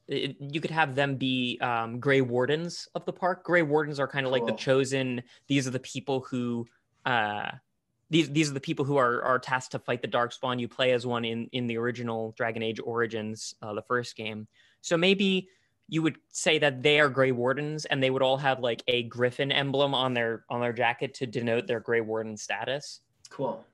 it- 0.07 0.37
you 0.39 0.61
could 0.61 0.71
have 0.71 0.95
them 0.95 1.17
be 1.17 1.59
um, 1.63 2.01
gray 2.01 2.21
wardens 2.21 2.87
of 2.95 3.07
the 3.07 3.15
park. 3.15 3.45
Gray 3.45 3.63
wardens 3.63 3.99
are 3.99 4.07
kind 4.07 4.27
of 4.27 4.33
like 4.33 4.45
the 4.45 4.53
chosen. 4.53 5.23
These 5.49 5.67
are 5.67 5.71
the 5.71 5.81
people 5.81 6.21
who. 6.21 6.67
Uh, 7.07 7.51
these 8.11 8.31
these 8.31 8.51
are 8.51 8.55
the 8.55 8.61
people 8.61 8.85
who 8.85 8.99
are 8.99 9.23
are 9.23 9.39
tasked 9.39 9.73
to 9.73 9.79
fight 9.79 10.03
the 10.03 10.09
darkspawn. 10.09 10.61
You 10.61 10.69
play 10.69 10.93
as 10.93 11.07
one 11.07 11.25
in 11.25 11.49
in 11.53 11.67
the 11.67 11.79
original 11.79 12.33
Dragon 12.37 12.63
Age 12.63 12.79
Origins, 12.85 13.55
uh, 13.63 13.73
the 13.73 13.81
first 13.83 14.17
game. 14.17 14.47
So 14.83 14.99
maybe 14.99 15.49
you 15.89 16.03
would 16.03 16.17
say 16.31 16.59
that 16.59 16.83
they 16.83 17.01
are 17.01 17.09
Grey 17.09 17.33
Wardens, 17.33 17.85
and 17.85 18.03
they 18.03 18.11
would 18.11 18.23
all 18.23 18.37
have 18.39 18.61
like 18.61 18.83
a 18.89 19.05
griffin 19.05 19.53
emblem 19.53 19.95
on 19.95 20.15
their 20.15 20.45
on 20.49 20.61
their 20.61 20.73
jacket 20.73 21.15
to 21.15 21.27
denote 21.27 21.67
their 21.67 21.81
Grey 21.81 22.01
Warden 22.01 22.37
status. 22.37 23.01
Cool. 23.31 23.65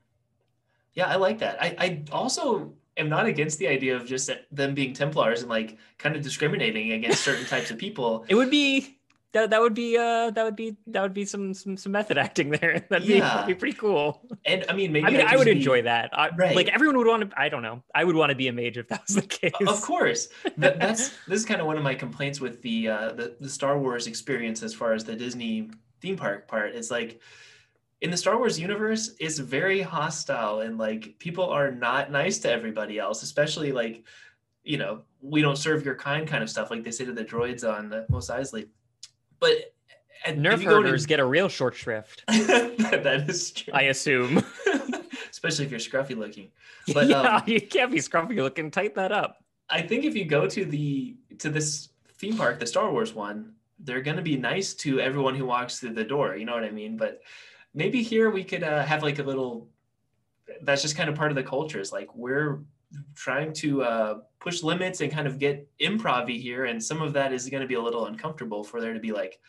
Yeah, 0.93 1.07
I 1.07 1.15
like 1.15 1.39
that. 1.39 1.61
I, 1.61 1.75
I 1.77 2.03
also 2.11 2.73
am 2.97 3.07
not 3.07 3.25
against 3.25 3.59
the 3.59 3.67
idea 3.67 3.95
of 3.95 4.05
just 4.05 4.29
them 4.51 4.73
being 4.73 4.93
Templars 4.93 5.41
and 5.41 5.49
like 5.49 5.77
kind 5.97 6.15
of 6.15 6.21
discriminating 6.21 6.91
against 6.91 7.23
certain 7.23 7.45
types 7.45 7.71
of 7.71 7.77
people. 7.77 8.25
It 8.27 8.35
would 8.35 8.49
be 8.49 8.99
that 9.33 9.49
that 9.51 9.61
would 9.61 9.73
be 9.73 9.97
uh 9.97 10.29
that 10.31 10.43
would 10.43 10.55
be 10.55 10.75
that 10.87 11.01
would 11.01 11.13
be 11.13 11.23
some 11.25 11.53
some 11.53 11.77
some 11.77 11.91
method 11.91 12.17
acting 12.17 12.49
there. 12.61 12.85
That'd 12.89 13.07
be, 13.07 13.15
Yeah. 13.15 13.29
that'd 13.29 13.47
be 13.47 13.53
pretty 13.55 13.77
cool. 13.77 14.21
And 14.45 14.65
I 14.69 14.73
mean, 14.73 14.91
maybe 14.91 15.05
I 15.07 15.09
mean, 15.09 15.21
I 15.25 15.37
would 15.37 15.45
be- 15.45 15.51
enjoy 15.51 15.83
that. 15.83 16.09
I, 16.11 16.29
Right. 16.35 16.55
Like 16.55 16.67
everyone 16.69 16.97
would 16.97 17.07
want 17.07 17.29
to. 17.29 17.39
I 17.39 17.47
don't 17.49 17.61
know. 17.61 17.81
I 17.95 18.03
would 18.03 18.15
want 18.15 18.29
to 18.31 18.35
be 18.35 18.47
a 18.49 18.53
mage 18.53 18.77
if 18.77 18.87
that 18.89 19.03
was 19.07 19.15
the 19.15 19.21
case. 19.21 19.53
Of 19.65 19.81
course, 19.81 20.27
that, 20.57 20.79
that's 20.79 21.09
this 21.27 21.39
is 21.39 21.45
kind 21.45 21.61
of 21.61 21.67
one 21.67 21.77
of 21.77 21.83
my 21.83 21.95
complaints 21.95 22.41
with 22.41 22.61
the, 22.61 22.89
uh, 22.89 23.11
the 23.13 23.35
the 23.39 23.49
Star 23.49 23.77
Wars 23.79 24.07
experience 24.07 24.63
as 24.63 24.73
far 24.73 24.93
as 24.93 25.03
the 25.05 25.15
Disney 25.15 25.69
theme 26.01 26.17
park 26.17 26.47
part. 26.47 26.75
It's 26.75 26.91
like 26.91 27.21
in 28.01 28.09
the 28.11 28.17
Star 28.17 28.37
Wars 28.37 28.59
universe, 28.59 29.11
it's 29.19 29.37
very 29.37 29.81
hostile 29.81 30.59
and 30.61 30.77
like 30.77 31.17
people 31.19 31.45
are 31.49 31.71
not 31.71 32.11
nice 32.11 32.39
to 32.39 32.51
everybody 32.51 32.99
else, 32.99 33.23
especially 33.23 33.71
like 33.71 34.03
you 34.63 34.77
know 34.77 35.03
we 35.21 35.41
don't 35.41 35.57
serve 35.57 35.85
your 35.85 35.95
kind 35.95 36.27
kind 36.27 36.43
of 36.43 36.49
stuff, 36.49 36.69
like 36.71 36.83
they 36.83 36.91
say 36.91 37.05
to 37.05 37.13
the 37.13 37.23
droids 37.23 37.63
on 37.63 37.89
the 37.89 38.05
Mos 38.09 38.29
Eisley. 38.29 38.67
But 39.41 39.73
And 40.25 40.45
Nerf 40.45 40.59
to- 40.59 40.65
herders 40.65 41.05
get 41.05 41.19
a 41.19 41.25
real 41.25 41.49
short 41.49 41.75
shrift, 41.75 42.23
that 42.27 43.25
is 43.27 43.51
true. 43.51 43.73
I 43.73 43.83
assume. 43.83 44.41
Especially 45.29 45.65
if 45.65 45.71
you're 45.71 45.79
scruffy 45.79 46.15
looking. 46.15 46.49
But, 46.93 47.07
yeah, 47.07 47.21
um, 47.21 47.43
you 47.45 47.61
can't 47.61 47.91
be 47.91 47.99
scruffy 47.99 48.37
looking. 48.37 48.71
Tighten 48.71 48.95
that 48.95 49.11
up. 49.11 49.43
I 49.69 49.81
think 49.83 50.03
if 50.03 50.15
you 50.15 50.25
go 50.25 50.47
to 50.47 50.65
the 50.65 51.15
to 51.39 51.49
this 51.49 51.89
theme 52.17 52.37
park, 52.37 52.59
the 52.59 52.65
Star 52.65 52.91
Wars 52.91 53.13
one, 53.13 53.53
they're 53.79 54.01
gonna 54.01 54.21
be 54.23 54.35
nice 54.35 54.73
to 54.75 54.99
everyone 54.99 55.35
who 55.35 55.45
walks 55.45 55.79
through 55.79 55.93
the 55.93 56.03
door. 56.03 56.35
You 56.35 56.45
know 56.45 56.53
what 56.53 56.63
I 56.63 56.71
mean? 56.71 56.97
But 56.97 57.21
maybe 57.73 58.01
here 58.01 58.29
we 58.31 58.43
could 58.43 58.63
uh, 58.63 58.83
have 58.83 59.03
like 59.03 59.19
a 59.19 59.23
little. 59.23 59.67
That's 60.63 60.81
just 60.81 60.95
kind 60.97 61.09
of 61.09 61.15
part 61.15 61.31
of 61.31 61.35
the 61.35 61.43
culture. 61.43 61.79
Is 61.79 61.91
like 61.91 62.13
we're 62.15 62.59
trying 63.15 63.53
to 63.53 63.83
uh, 63.83 64.19
push 64.39 64.63
limits 64.63 65.01
and 65.01 65.11
kind 65.11 65.27
of 65.27 65.39
get 65.39 65.69
improv 65.79 66.27
here, 66.29 66.65
and 66.65 66.83
some 66.83 67.01
of 67.01 67.13
that 67.13 67.33
is 67.33 67.49
going 67.49 67.61
to 67.61 67.67
be 67.67 67.75
a 67.75 67.81
little 67.81 68.05
uncomfortable 68.05 68.63
for 68.63 68.81
there 68.81 68.93
to 68.93 68.99
be 68.99 69.11
like 69.11 69.39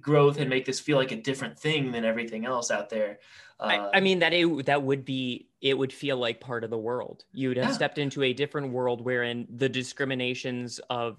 growth 0.00 0.38
and 0.38 0.48
make 0.48 0.64
this 0.64 0.80
feel 0.80 0.96
like 0.96 1.12
a 1.12 1.16
different 1.20 1.58
thing 1.58 1.92
than 1.92 2.04
everything 2.04 2.46
else 2.46 2.70
out 2.70 2.88
there. 2.88 3.18
Uh, 3.60 3.64
I, 3.92 3.98
I 3.98 4.00
mean 4.00 4.18
that 4.20 4.32
it 4.32 4.66
that 4.66 4.82
would 4.82 5.04
be 5.04 5.48
it 5.60 5.76
would 5.76 5.92
feel 5.92 6.16
like 6.16 6.40
part 6.40 6.64
of 6.64 6.70
the 6.70 6.78
world. 6.78 7.24
You 7.32 7.48
would 7.48 7.56
have 7.58 7.68
Yeah. 7.68 7.72
stepped 7.74 7.98
into 7.98 8.22
a 8.22 8.32
different 8.32 8.72
world 8.72 9.00
wherein 9.02 9.46
the 9.50 9.68
discriminations 9.68 10.80
of 10.90 11.18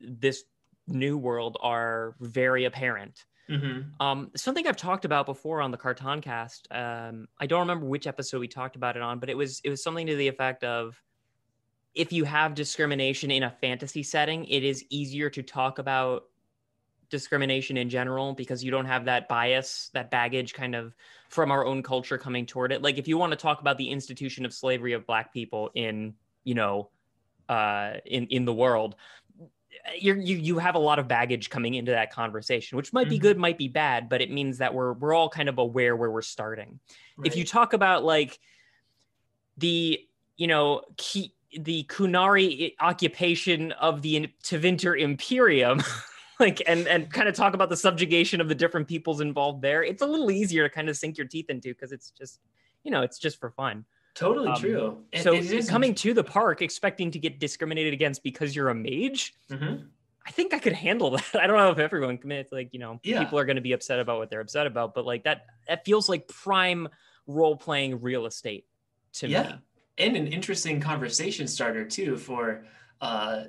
this 0.00 0.44
new 0.88 1.16
world 1.16 1.56
are 1.60 2.16
very 2.20 2.64
apparent. 2.64 3.24
Mhm. 3.52 4.00
Um, 4.00 4.30
something 4.36 4.66
I've 4.66 4.76
talked 4.76 5.04
about 5.04 5.26
before 5.26 5.60
on 5.60 5.70
the 5.70 5.76
Carton 5.76 6.20
Cast. 6.20 6.68
Um, 6.70 7.28
I 7.38 7.46
don't 7.46 7.60
remember 7.60 7.86
which 7.86 8.06
episode 8.06 8.40
we 8.40 8.48
talked 8.48 8.76
about 8.76 8.96
it 8.96 9.02
on, 9.02 9.18
but 9.18 9.28
it 9.30 9.36
was 9.36 9.60
it 9.64 9.70
was 9.70 9.82
something 9.82 10.06
to 10.06 10.16
the 10.16 10.28
effect 10.28 10.64
of 10.64 11.00
if 11.94 12.12
you 12.12 12.24
have 12.24 12.54
discrimination 12.54 13.30
in 13.30 13.42
a 13.42 13.50
fantasy 13.50 14.02
setting, 14.02 14.44
it 14.46 14.64
is 14.64 14.84
easier 14.88 15.28
to 15.30 15.42
talk 15.42 15.78
about 15.78 16.24
discrimination 17.10 17.76
in 17.76 17.90
general 17.90 18.32
because 18.32 18.64
you 18.64 18.70
don't 18.70 18.86
have 18.86 19.04
that 19.04 19.28
bias, 19.28 19.90
that 19.92 20.10
baggage 20.10 20.54
kind 20.54 20.74
of 20.74 20.94
from 21.28 21.50
our 21.50 21.66
own 21.66 21.82
culture 21.82 22.16
coming 22.16 22.46
toward 22.46 22.72
it. 22.72 22.80
Like 22.80 22.96
if 22.96 23.06
you 23.06 23.18
want 23.18 23.32
to 23.32 23.36
talk 23.36 23.60
about 23.60 23.76
the 23.76 23.90
institution 23.90 24.46
of 24.46 24.54
slavery 24.54 24.94
of 24.94 25.06
black 25.06 25.32
people 25.32 25.70
in, 25.74 26.14
you 26.44 26.54
know, 26.54 26.88
uh 27.48 27.94
in 28.06 28.26
in 28.28 28.46
the 28.46 28.54
world, 28.54 28.96
you 29.98 30.14
you 30.14 30.58
have 30.58 30.74
a 30.74 30.78
lot 30.78 30.98
of 30.98 31.08
baggage 31.08 31.50
coming 31.50 31.74
into 31.74 31.92
that 31.92 32.12
conversation, 32.12 32.76
which 32.76 32.92
might 32.92 33.08
be 33.08 33.18
Mhm. 33.18 33.22
good, 33.22 33.38
might 33.38 33.58
be 33.58 33.68
bad, 33.68 34.08
but 34.08 34.20
it 34.20 34.30
means 34.30 34.58
that 34.58 34.72
we're 34.74 34.92
we're 34.92 35.14
all 35.14 35.28
kind 35.28 35.48
of 35.48 35.58
aware 35.58 35.96
where 35.96 36.10
we're 36.10 36.22
starting. 36.22 36.78
If 37.24 37.36
you 37.36 37.44
talk 37.44 37.72
about 37.72 38.04
like 38.04 38.38
the 39.58 40.00
you 40.36 40.46
know 40.46 40.82
key, 40.96 41.34
the 41.58 41.84
Qunari 41.84 42.74
occupation 42.80 43.72
of 43.72 44.02
the 44.02 44.16
in- 44.16 44.32
Tevinter 44.42 44.98
Imperium, 44.98 45.82
like 46.40 46.62
and 46.66 46.86
and 46.88 47.12
kind 47.12 47.28
of 47.28 47.34
talk 47.34 47.54
about 47.54 47.68
the 47.68 47.76
subjugation 47.76 48.40
of 48.40 48.48
the 48.48 48.54
different 48.54 48.88
peoples 48.88 49.20
involved 49.20 49.62
there, 49.62 49.82
it's 49.82 50.02
a 50.02 50.06
little 50.06 50.30
easier 50.30 50.68
to 50.68 50.74
kind 50.74 50.88
of 50.88 50.96
sink 50.96 51.18
your 51.18 51.26
teeth 51.26 51.50
into 51.50 51.68
because 51.68 51.92
it's 51.92 52.10
just 52.10 52.40
you 52.84 52.90
know 52.90 53.02
it's 53.02 53.18
just 53.18 53.38
for 53.38 53.50
fun. 53.50 53.84
Totally 54.14 54.48
um, 54.50 54.56
true. 54.60 55.04
So 55.16 55.34
it 55.34 55.68
coming 55.68 55.94
to 55.96 56.14
the 56.14 56.24
park 56.24 56.62
expecting 56.62 57.10
to 57.12 57.18
get 57.18 57.38
discriminated 57.40 57.92
against 57.92 58.22
because 58.22 58.54
you're 58.54 58.68
a 58.68 58.74
mage, 58.74 59.34
Mhm. 59.50 59.88
I 60.24 60.30
think 60.30 60.54
I 60.54 60.58
could 60.60 60.72
handle 60.72 61.10
that. 61.16 61.34
I 61.34 61.46
don't 61.46 61.56
know 61.56 61.70
if 61.70 61.78
everyone 61.78 62.16
commits 62.18 62.52
like, 62.52 62.72
you 62.72 62.78
know, 62.78 63.00
Yeah. 63.02 63.22
people 63.24 63.38
are 63.38 63.44
going 63.44 63.56
to 63.56 63.62
be 63.62 63.72
upset 63.72 63.98
about 63.98 64.18
what 64.18 64.30
they're 64.30 64.40
upset 64.40 64.66
about, 64.66 64.94
but 64.94 65.04
like 65.04 65.24
that 65.24 65.46
that 65.68 65.84
feels 65.84 66.08
like 66.08 66.28
prime 66.28 66.88
role 67.26 67.56
playing 67.56 68.00
real 68.00 68.26
estate 68.26 68.66
to 69.14 69.28
yeah 69.28 69.42
me. 69.42 69.54
and 69.98 70.16
an 70.16 70.26
interesting 70.26 70.80
conversation 70.80 71.46
starter 71.46 71.84
too 71.84 72.16
for 72.16 72.64
uh 73.00 73.44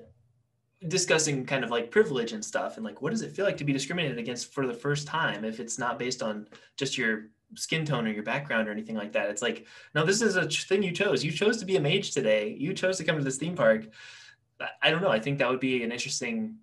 discussing 0.87 1.45
kind 1.45 1.63
of 1.63 1.71
like 1.71 1.89
privilege 1.89 2.33
and 2.33 2.43
stuff 2.43 2.75
and 2.75 2.85
like 2.85 3.01
what 3.01 3.11
does 3.11 3.21
it 3.21 3.31
feel 3.31 3.45
like 3.45 3.57
to 3.57 3.63
be 3.63 3.71
discriminated 3.73 4.17
against 4.19 4.53
for 4.53 4.67
the 4.67 4.73
first 4.73 5.07
time 5.07 5.45
if 5.45 5.59
it's 5.61 5.79
not 5.79 5.97
based 5.97 6.21
on 6.21 6.45
just 6.77 6.97
your 6.97 7.29
skin 7.55 7.85
tone 7.85 8.07
or 8.07 8.11
your 8.11 8.23
background 8.23 8.67
or 8.67 8.71
anything 8.71 8.95
like 8.95 9.11
that. 9.13 9.29
It's 9.29 9.41
like 9.41 9.65
no 9.95 10.05
this 10.05 10.21
is 10.21 10.35
a 10.35 10.47
thing 10.47 10.83
you 10.83 10.91
chose. 10.91 11.23
You 11.23 11.31
chose 11.31 11.57
to 11.57 11.65
be 11.65 11.75
a 11.77 11.81
mage 11.81 12.11
today. 12.11 12.55
You 12.57 12.73
chose 12.73 12.97
to 12.97 13.03
come 13.03 13.17
to 13.17 13.23
this 13.23 13.37
theme 13.37 13.55
park. 13.55 13.85
I- 14.81 14.91
don't 14.91 15.01
know. 15.01 15.09
I 15.11 15.19
think 15.19 15.39
that 15.39 15.49
would 15.49 15.59
be 15.59 15.83
an 15.83 15.91
interesting 15.91 16.55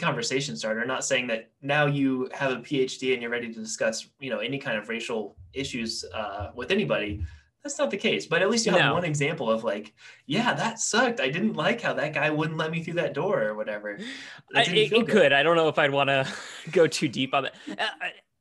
conversation 0.00 0.56
starter. 0.56 0.84
Not 0.84 1.04
saying 1.04 1.26
that 1.28 1.50
now 1.62 1.86
you 1.86 2.28
have 2.34 2.50
a 2.52 2.56
phd 2.56 3.12
and 3.12 3.22
you're 3.22 3.30
ready 3.30 3.52
to 3.52 3.60
discuss 3.60 4.08
you 4.18 4.30
know 4.30 4.38
any 4.38 4.58
kind 4.58 4.78
of 4.78 4.88
racial 4.88 5.36
issues 5.52 6.04
uh, 6.14 6.50
with 6.54 6.70
anybody. 6.70 7.24
That's 7.62 7.78
not 7.78 7.90
the 7.90 7.96
case. 7.96 8.26
But 8.26 8.42
at 8.42 8.48
least 8.50 8.64
you 8.64 8.70
have 8.72 8.80
No. 8.80 8.94
one 8.94 9.04
example 9.04 9.50
of 9.50 9.64
like 9.64 9.92
yeah 10.26 10.54
that 10.54 10.78
sucked. 10.80 11.20
I 11.20 11.28
didn't 11.28 11.54
like 11.54 11.80
how 11.80 11.92
that 11.94 12.14
guy 12.14 12.30
wouldn't 12.30 12.58
let 12.58 12.70
me 12.70 12.82
through 12.82 12.94
that 12.94 13.12
door 13.12 13.42
or 13.42 13.54
whatever. 13.56 13.98
I, 14.54 14.64
That 14.64 14.68
it, 14.74 14.92
it 14.92 15.08
could. 15.08 15.32
I 15.32 15.42
don't 15.42 15.56
know 15.56 15.68
if 15.68 15.78
I'd 15.78 15.90
want 15.90 16.08
to 16.10 16.26
go 16.72 16.86
too 16.86 17.08
deep 17.08 17.34
on 17.34 17.46
it. 17.46 17.54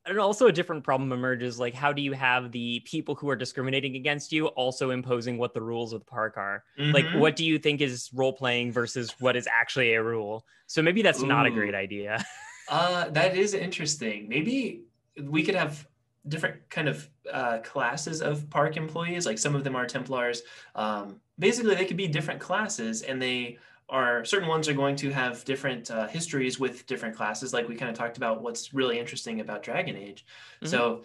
And 0.07 0.19
also 0.19 0.47
a 0.47 0.51
different 0.51 0.83
problem 0.83 1.11
emerges 1.11 1.59
like 1.59 1.73
how 1.73 1.91
do 1.91 2.01
you 2.01 2.13
have 2.13 2.51
the 2.51 2.81
people 2.81 3.15
who 3.15 3.27
are 3.29 3.35
discriminating 3.35 3.95
against 3.95 4.31
you 4.31 4.47
also 4.47 4.91
imposing 4.91 5.37
what 5.37 5.53
the 5.53 5.61
rules 5.61 5.93
of 5.93 6.01
the 6.01 6.05
park 6.05 6.37
are? 6.37 6.63
Like 6.77 7.05
Mhm. 7.05 7.19
what 7.19 7.35
do 7.35 7.43
you 7.43 7.57
think 7.57 7.81
is 7.81 8.09
role 8.13 8.33
playing 8.33 8.71
versus 8.71 9.15
what 9.19 9.35
is 9.35 9.47
actually 9.47 9.93
a 9.93 10.03
rule? 10.03 10.45
So 10.67 10.81
maybe 10.81 11.01
that's 11.01 11.23
not 11.23 11.45
a 11.45 11.51
great 11.51 11.75
idea. 11.75 12.23
Uh, 12.67 13.07
that 13.11 13.37
is 13.37 13.53
interesting. 13.53 14.27
Maybe 14.27 14.85
we 15.21 15.43
could 15.43 15.53
have 15.53 15.87
different 16.27 16.67
kind 16.71 16.89
of 16.89 17.07
uh, 17.31 17.59
classes 17.59 18.23
of 18.23 18.49
park 18.49 18.75
employees. 18.75 19.27
Like 19.27 19.37
some 19.37 19.53
of 19.55 19.63
them 19.63 19.75
are 19.75 19.85
Templars. 19.85 20.41
Um, 20.73 21.21
basically, 21.37 21.75
they 21.75 21.85
could 21.85 21.95
be 21.95 22.07
different 22.07 22.39
classes, 22.39 23.03
and 23.03 23.21
they 23.21 23.59
are 23.89 24.25
certain 24.25 24.47
ones 24.47 24.67
are 24.67 24.73
going 24.73 24.95
to 24.97 25.11
have 25.11 25.45
different 25.45 25.91
uh, 25.91 26.07
histories 26.07 26.59
with 26.59 26.85
different 26.87 27.15
classes. 27.15 27.53
Like 27.53 27.67
we 27.67 27.75
kind 27.75 27.91
of 27.91 27.97
talked 27.97 28.17
about 28.17 28.41
what's 28.41 28.73
really 28.73 28.97
interesting 28.99 29.41
about 29.41 29.63
Dragon 29.63 29.95
Age. 29.95 30.25
Mhm. 30.61 30.67
So. 30.67 31.03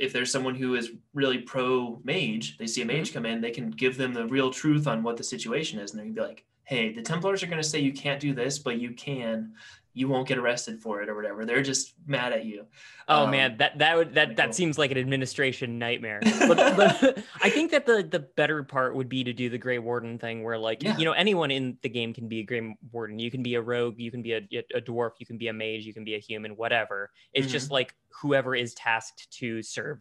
If 0.00 0.12
there's 0.12 0.30
someone 0.30 0.54
who 0.54 0.76
is 0.76 0.92
really 1.12 1.38
pro 1.38 1.98
mage, 2.04 2.56
they 2.56 2.68
see 2.68 2.82
a 2.82 2.84
mage 2.84 3.12
come 3.12 3.26
in, 3.26 3.40
they 3.40 3.50
can 3.50 3.68
give 3.72 3.96
them 3.96 4.14
the 4.14 4.28
real 4.28 4.48
truth 4.52 4.86
on 4.86 5.02
what 5.02 5.16
the 5.16 5.24
situation 5.24 5.80
is, 5.80 5.90
and 5.90 5.98
they 5.98 6.04
can 6.04 6.12
be 6.12 6.20
like, 6.20 6.44
"Hey, 6.62 6.92
the 6.92 7.02
Templars 7.02 7.42
are 7.42 7.48
going 7.48 7.60
to 7.60 7.68
say 7.68 7.80
you 7.80 7.92
can't 7.92 8.20
do 8.20 8.32
this, 8.32 8.60
but 8.60 8.78
you 8.78 8.92
can 8.92 9.54
you 9.98 10.06
won't 10.08 10.28
get 10.28 10.38
arrested 10.38 10.80
for 10.80 11.02
it 11.02 11.08
or 11.08 11.16
whatever. 11.16 11.44
They're 11.44 11.62
just 11.62 11.94
mad 12.06 12.32
at 12.32 12.44
you. 12.44 12.66
Oh 13.08 13.24
Um, 13.24 13.30
man, 13.32 13.56
that 13.58 13.78
that 13.78 13.96
would 13.96 14.14
that 14.14 14.36
that 14.36 14.54
seems 14.54 14.78
like 14.78 14.90
an 14.92 14.98
administration 14.98 15.78
nightmare. 15.78 16.20
But, 16.48 16.76
but 16.76 17.18
I 17.42 17.50
think 17.50 17.70
that 17.72 17.84
the 17.84 18.06
the 18.08 18.20
better 18.20 18.62
part 18.62 18.94
would 18.94 19.08
be 19.08 19.24
to 19.24 19.32
do 19.32 19.50
the 19.50 19.58
Grey 19.58 19.78
Warden 19.78 20.18
thing, 20.18 20.42
where 20.44 20.56
like 20.58 20.82
Yeah. 20.82 20.96
you 20.96 21.04
know 21.04 21.12
anyone 21.12 21.50
in 21.50 21.76
the 21.82 21.88
game 21.88 22.14
can 22.14 22.28
be 22.28 22.40
a 22.40 22.44
Grey 22.44 22.76
Warden. 22.92 23.18
You 23.18 23.30
can 23.30 23.42
be 23.42 23.54
a 23.56 23.60
rogue, 23.60 23.98
you 23.98 24.10
can 24.10 24.22
be 24.22 24.32
a, 24.34 24.42
a 24.74 24.80
dwarf, 24.80 25.12
you 25.18 25.26
can 25.26 25.36
be 25.38 25.48
a 25.48 25.52
mage, 25.52 25.84
you 25.84 25.92
can 25.92 26.04
be 26.04 26.14
a 26.14 26.18
human, 26.20 26.52
whatever. 26.52 27.10
It's 27.32 27.46
Mm-hmm. 27.46 27.52
just 27.52 27.70
like 27.70 27.94
whoever 28.22 28.54
is 28.54 28.74
tasked 28.74 29.30
to 29.40 29.62
serve. 29.62 29.98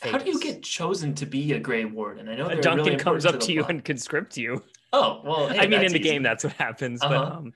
How 0.00 0.16
do 0.18 0.30
you 0.30 0.40
get 0.40 0.62
chosen 0.62 1.14
to 1.16 1.26
be 1.26 1.52
a 1.52 1.58
Grey 1.58 1.84
Warden? 1.84 2.28
I 2.28 2.34
know 2.36 2.48
Duncan 2.60 2.84
really 2.86 2.96
comes 2.96 3.26
up 3.26 3.32
the 3.34 3.38
to 3.40 3.52
you 3.52 3.60
plot. 3.60 3.70
and 3.72 3.84
conscripts 3.84 4.38
you. 4.38 4.62
oh 4.94 5.20
well. 5.24 5.48
hey, 5.48 5.58
I 5.58 5.66
mean, 5.66 5.82
in 5.82 5.92
the 5.92 5.98
easy. 6.00 6.08
game, 6.10 6.22
that's 6.22 6.44
what 6.44 6.54
happens. 6.54 7.00
But 7.00 7.12
Uh-huh. 7.12 7.36
um, 7.38 7.48
e- 7.48 7.52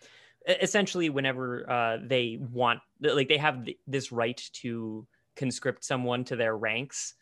essentially, 0.47 1.11
whenever 1.11 1.69
uh, 1.71 1.99
they 2.03 2.39
want, 2.53 2.81
like, 3.01 3.29
they 3.29 3.39
have 3.39 3.65
th- 3.65 3.79
this 3.87 4.13
right 4.13 4.41
to 4.55 5.07
conscript 5.35 5.85
someone 5.85 6.25
to 6.25 6.37
their 6.37 6.57
ranks, 6.57 7.15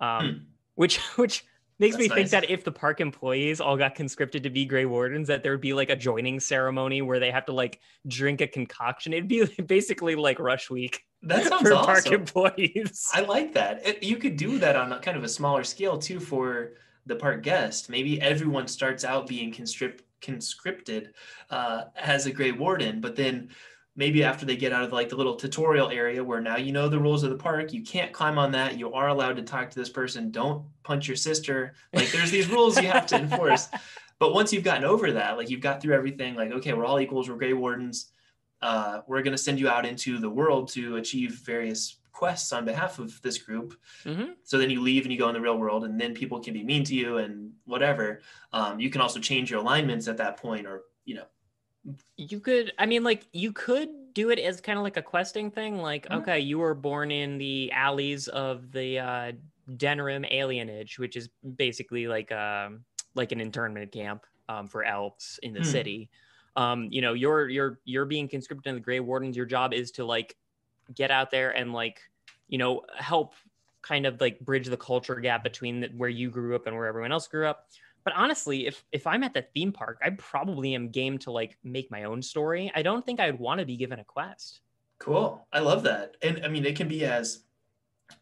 um, 0.00 0.20
Hmm. 0.26 0.32
which 0.74 0.98
which 1.16 1.44
makes 1.80 1.96
me 1.96 2.04
That's 2.08 2.14
think 2.14 2.24
nice. 2.24 2.30
that 2.32 2.50
if 2.50 2.64
the 2.64 2.72
park 2.72 3.00
employees 3.00 3.60
all 3.60 3.76
got 3.76 3.94
conscripted 3.94 4.42
to 4.42 4.50
be 4.50 4.64
Grey 4.64 4.84
Wardens, 4.84 5.28
that 5.28 5.42
there 5.44 5.52
would 5.52 5.60
be 5.60 5.74
like 5.74 5.90
a 5.90 5.96
joining 5.96 6.40
ceremony 6.40 7.02
where 7.02 7.20
they 7.20 7.30
have 7.30 7.46
to 7.46 7.52
like 7.52 7.78
drink 8.08 8.40
a 8.40 8.48
concoction. 8.48 9.12
It'd 9.12 9.28
be 9.28 9.44
basically 9.66 10.14
like 10.16 10.38
Rush 10.40 10.70
Week 10.70 11.04
that 11.22 11.44
sounds 11.48 11.68
for 11.68 11.74
park 11.76 12.06
employees. 12.10 13.08
I 13.12 13.20
like 13.20 13.52
that. 13.54 13.86
It, 13.86 14.02
you 14.02 14.16
could 14.16 14.36
do 14.36 14.58
that 14.58 14.74
on 14.76 14.92
a 14.92 14.98
kind 14.98 15.16
of 15.16 15.24
a 15.24 15.28
smaller 15.28 15.62
scale 15.64 15.98
too 15.98 16.18
for 16.20 16.72
the 17.06 17.16
park 17.16 17.42
guest. 17.42 17.88
Maybe 17.88 18.20
everyone 18.20 18.66
starts 18.68 19.04
out 19.04 19.26
being 19.26 19.52
conscript, 19.52 20.02
conscripted 20.20 21.14
uh, 21.50 21.84
as 21.96 22.26
a 22.26 22.32
Grey 22.32 22.52
Warden, 22.52 23.00
but 23.00 23.16
then 23.16 23.50
maybe 23.98 24.22
after 24.22 24.46
they 24.46 24.56
get 24.56 24.72
out 24.72 24.84
of 24.84 24.92
like 24.92 25.08
the 25.08 25.16
little 25.16 25.34
tutorial 25.34 25.90
area 25.90 26.22
where 26.22 26.40
now 26.40 26.56
you 26.56 26.72
know 26.72 26.88
the 26.88 26.98
rules 26.98 27.24
of 27.24 27.30
the 27.30 27.36
park, 27.36 27.72
you 27.72 27.82
can't 27.82 28.12
climb 28.12 28.38
on 28.38 28.52
that. 28.52 28.78
You 28.78 28.92
are 28.92 29.08
allowed 29.08 29.36
to 29.36 29.42
talk 29.42 29.70
to 29.70 29.78
this 29.78 29.90
person. 29.90 30.30
Don't 30.30 30.64
punch 30.84 31.08
your 31.08 31.16
sister. 31.16 31.74
Like 31.92 32.10
there's 32.12 32.30
these 32.30 32.48
rules 32.48 32.80
you 32.80 32.88
have 32.88 33.06
to 33.06 33.16
enforce. 33.20 33.68
But 34.20 34.32
once 34.32 34.52
you've 34.52 34.64
gotten 34.64 34.84
over 34.84 35.12
that, 35.12 35.36
like 35.36 35.50
you've 35.50 35.60
got 35.60 35.82
through 35.82 35.94
everything, 35.94 36.36
like 36.36 36.52
okay, 36.52 36.72
we're 36.72 36.84
all 36.86 37.00
equals, 37.00 37.28
we're 37.28 37.36
Grey 37.36 37.52
Wardens. 37.52 38.12
Uh, 38.62 39.02
we're 39.06 39.22
going 39.22 39.36
to 39.36 39.42
send 39.42 39.60
you 39.60 39.68
out 39.68 39.86
into 39.86 40.18
the 40.18 40.30
world 40.30 40.68
to 40.68 40.96
achieve 40.96 41.40
various 41.44 41.98
quests 42.18 42.52
on 42.52 42.64
behalf 42.64 42.98
of 42.98 43.20
this 43.22 43.38
group. 43.38 43.68
Mhm. 44.04 44.36
So 44.42 44.58
then 44.58 44.70
you 44.70 44.80
leave 44.82 45.04
and 45.04 45.12
you 45.12 45.18
go 45.18 45.28
in 45.28 45.34
the 45.34 45.40
real 45.48 45.58
world, 45.58 45.84
and 45.84 46.00
then 46.00 46.14
people 46.14 46.40
can 46.40 46.54
be 46.54 46.64
mean 46.64 46.84
to 46.84 46.94
you 46.94 47.18
and 47.18 47.52
whatever. 47.64 48.22
Um, 48.52 48.80
you 48.80 48.90
can 48.90 49.00
also 49.00 49.20
change 49.20 49.50
your 49.50 49.60
alignments 49.60 50.08
at 50.08 50.16
that 50.18 50.36
point, 50.38 50.66
or 50.66 50.84
you 51.04 51.14
know, 51.16 51.26
You 52.16 52.40
could, 52.40 52.72
I 52.78 52.86
mean, 52.86 53.04
like, 53.04 53.26
you 53.32 53.52
could 53.52 53.88
do 54.12 54.30
it 54.30 54.38
as 54.38 54.60
kind 54.60 54.78
of 54.78 54.82
like 54.82 54.96
a 54.96 55.02
questing 55.02 55.50
thing. 55.50 55.78
Like, 55.78 56.06
Mhm. 56.10 56.18
okay, 56.20 56.40
you 56.40 56.58
were 56.58 56.74
born 56.74 57.10
in 57.10 57.38
the 57.38 57.70
alleys 57.72 58.28
of 58.28 58.72
the 58.72 58.98
uh, 58.98 59.32
Denerim 59.70 60.30
alienage, 60.32 60.98
which 60.98 61.16
is 61.16 61.28
basically 61.56 62.08
like 62.08 62.32
um 62.32 62.84
like 63.14 63.32
an 63.32 63.40
internment 63.40 63.92
camp 63.92 64.26
um, 64.48 64.68
for 64.68 64.82
elves 64.84 65.38
in 65.42 65.52
the 65.54 65.60
Hmm. 65.60 65.64
city. 65.64 66.10
Um, 66.56 66.88
you 66.90 67.00
know, 67.00 67.12
you're 67.14 67.48
you're 67.48 67.80
you're 67.84 68.06
being 68.06 68.28
conscripted 68.28 68.68
in 68.70 68.74
the 68.76 68.80
Grey 68.80 69.00
Wardens. 69.00 69.36
Your 69.36 69.46
job 69.46 69.72
is 69.74 69.90
to 69.92 70.04
like 70.04 70.36
get 70.94 71.10
out 71.10 71.30
there 71.30 71.50
and 71.50 71.72
like 71.72 72.00
you 72.48 72.58
know 72.58 72.82
help 72.96 73.34
kind 73.82 74.06
of 74.06 74.20
like 74.20 74.40
bridge 74.40 74.66
the 74.66 74.76
culture 74.76 75.16
gap 75.16 75.42
between 75.42 75.80
the, 75.80 75.88
where 75.96 76.08
you 76.08 76.30
grew 76.30 76.54
up 76.54 76.66
and 76.66 76.76
where 76.76 76.86
everyone 76.86 77.12
else 77.12 77.28
grew 77.28 77.46
up 77.46 77.66
but 78.04 78.12
honestly 78.16 78.66
if 78.66 78.84
if 78.92 79.06
i'm 79.06 79.22
at 79.22 79.32
the 79.34 79.42
theme 79.54 79.72
park 79.72 79.98
i 80.04 80.10
probably 80.10 80.74
am 80.74 80.88
game 80.88 81.18
to 81.18 81.30
like 81.30 81.56
make 81.62 81.90
my 81.90 82.04
own 82.04 82.20
story 82.20 82.70
i 82.74 82.82
don't 82.82 83.06
think 83.06 83.20
i'd 83.20 83.38
want 83.38 83.60
to 83.60 83.66
be 83.66 83.76
given 83.76 83.98
a 84.00 84.04
quest 84.04 84.60
Cool. 84.98 85.46
I 85.52 85.60
love 85.60 85.84
that. 85.84 86.16
And 86.22 86.44
I 86.44 86.48
mean, 86.48 86.66
it 86.66 86.76
can 86.76 86.88
be 86.88 87.04
as 87.04 87.44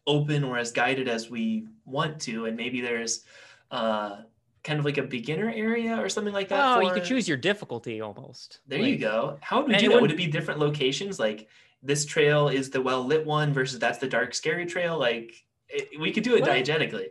open 0.05 0.43
or 0.43 0.57
as 0.57 0.71
guided 0.71 1.07
as 1.07 1.29
we 1.29 1.67
want 1.85 2.19
to. 2.21 2.45
And 2.45 2.55
maybe 2.55 2.81
there's 2.81 3.23
uh, 3.71 4.17
kind 4.63 4.79
of 4.79 4.85
like 4.85 4.97
a 4.97 5.03
beginner 5.03 5.51
area 5.53 5.97
or 5.97 6.09
something 6.09 6.33
like 6.33 6.49
that. 6.49 6.77
oh 6.77 6.81
you 6.81 6.91
could 6.91 7.03
choose 7.03 7.27
your 7.27 7.37
difficulty 7.37 8.01
almost 8.01 8.59
There 8.67 8.79
you 8.79 8.97
go. 8.97 9.37
How 9.41 9.61
would 9.61 9.69
we 9.69 9.77
do 9.77 9.89
that? 9.89 10.01
Would 10.01 10.11
it 10.11 10.17
be 10.17 10.27
different 10.27 10.59
locations? 10.59 11.19
Like 11.19 11.47
this 11.87 12.05
trail 12.05 12.49
is 12.49 12.69
the 12.69 12.81
well 12.81 13.03
lit 13.03 13.25
one 13.25 13.53
versus 13.53 13.79
that's 13.79 13.97
the 13.97 14.07
dark, 14.07 14.35
scary 14.35 14.65
trail? 14.65 14.99
Like 14.99 15.43
it, 15.69 15.99
we 15.99 16.11
could 16.11 16.23
do 16.23 16.35
it 16.35 16.41
Well- 16.43 16.51
diegetically. 16.55 17.07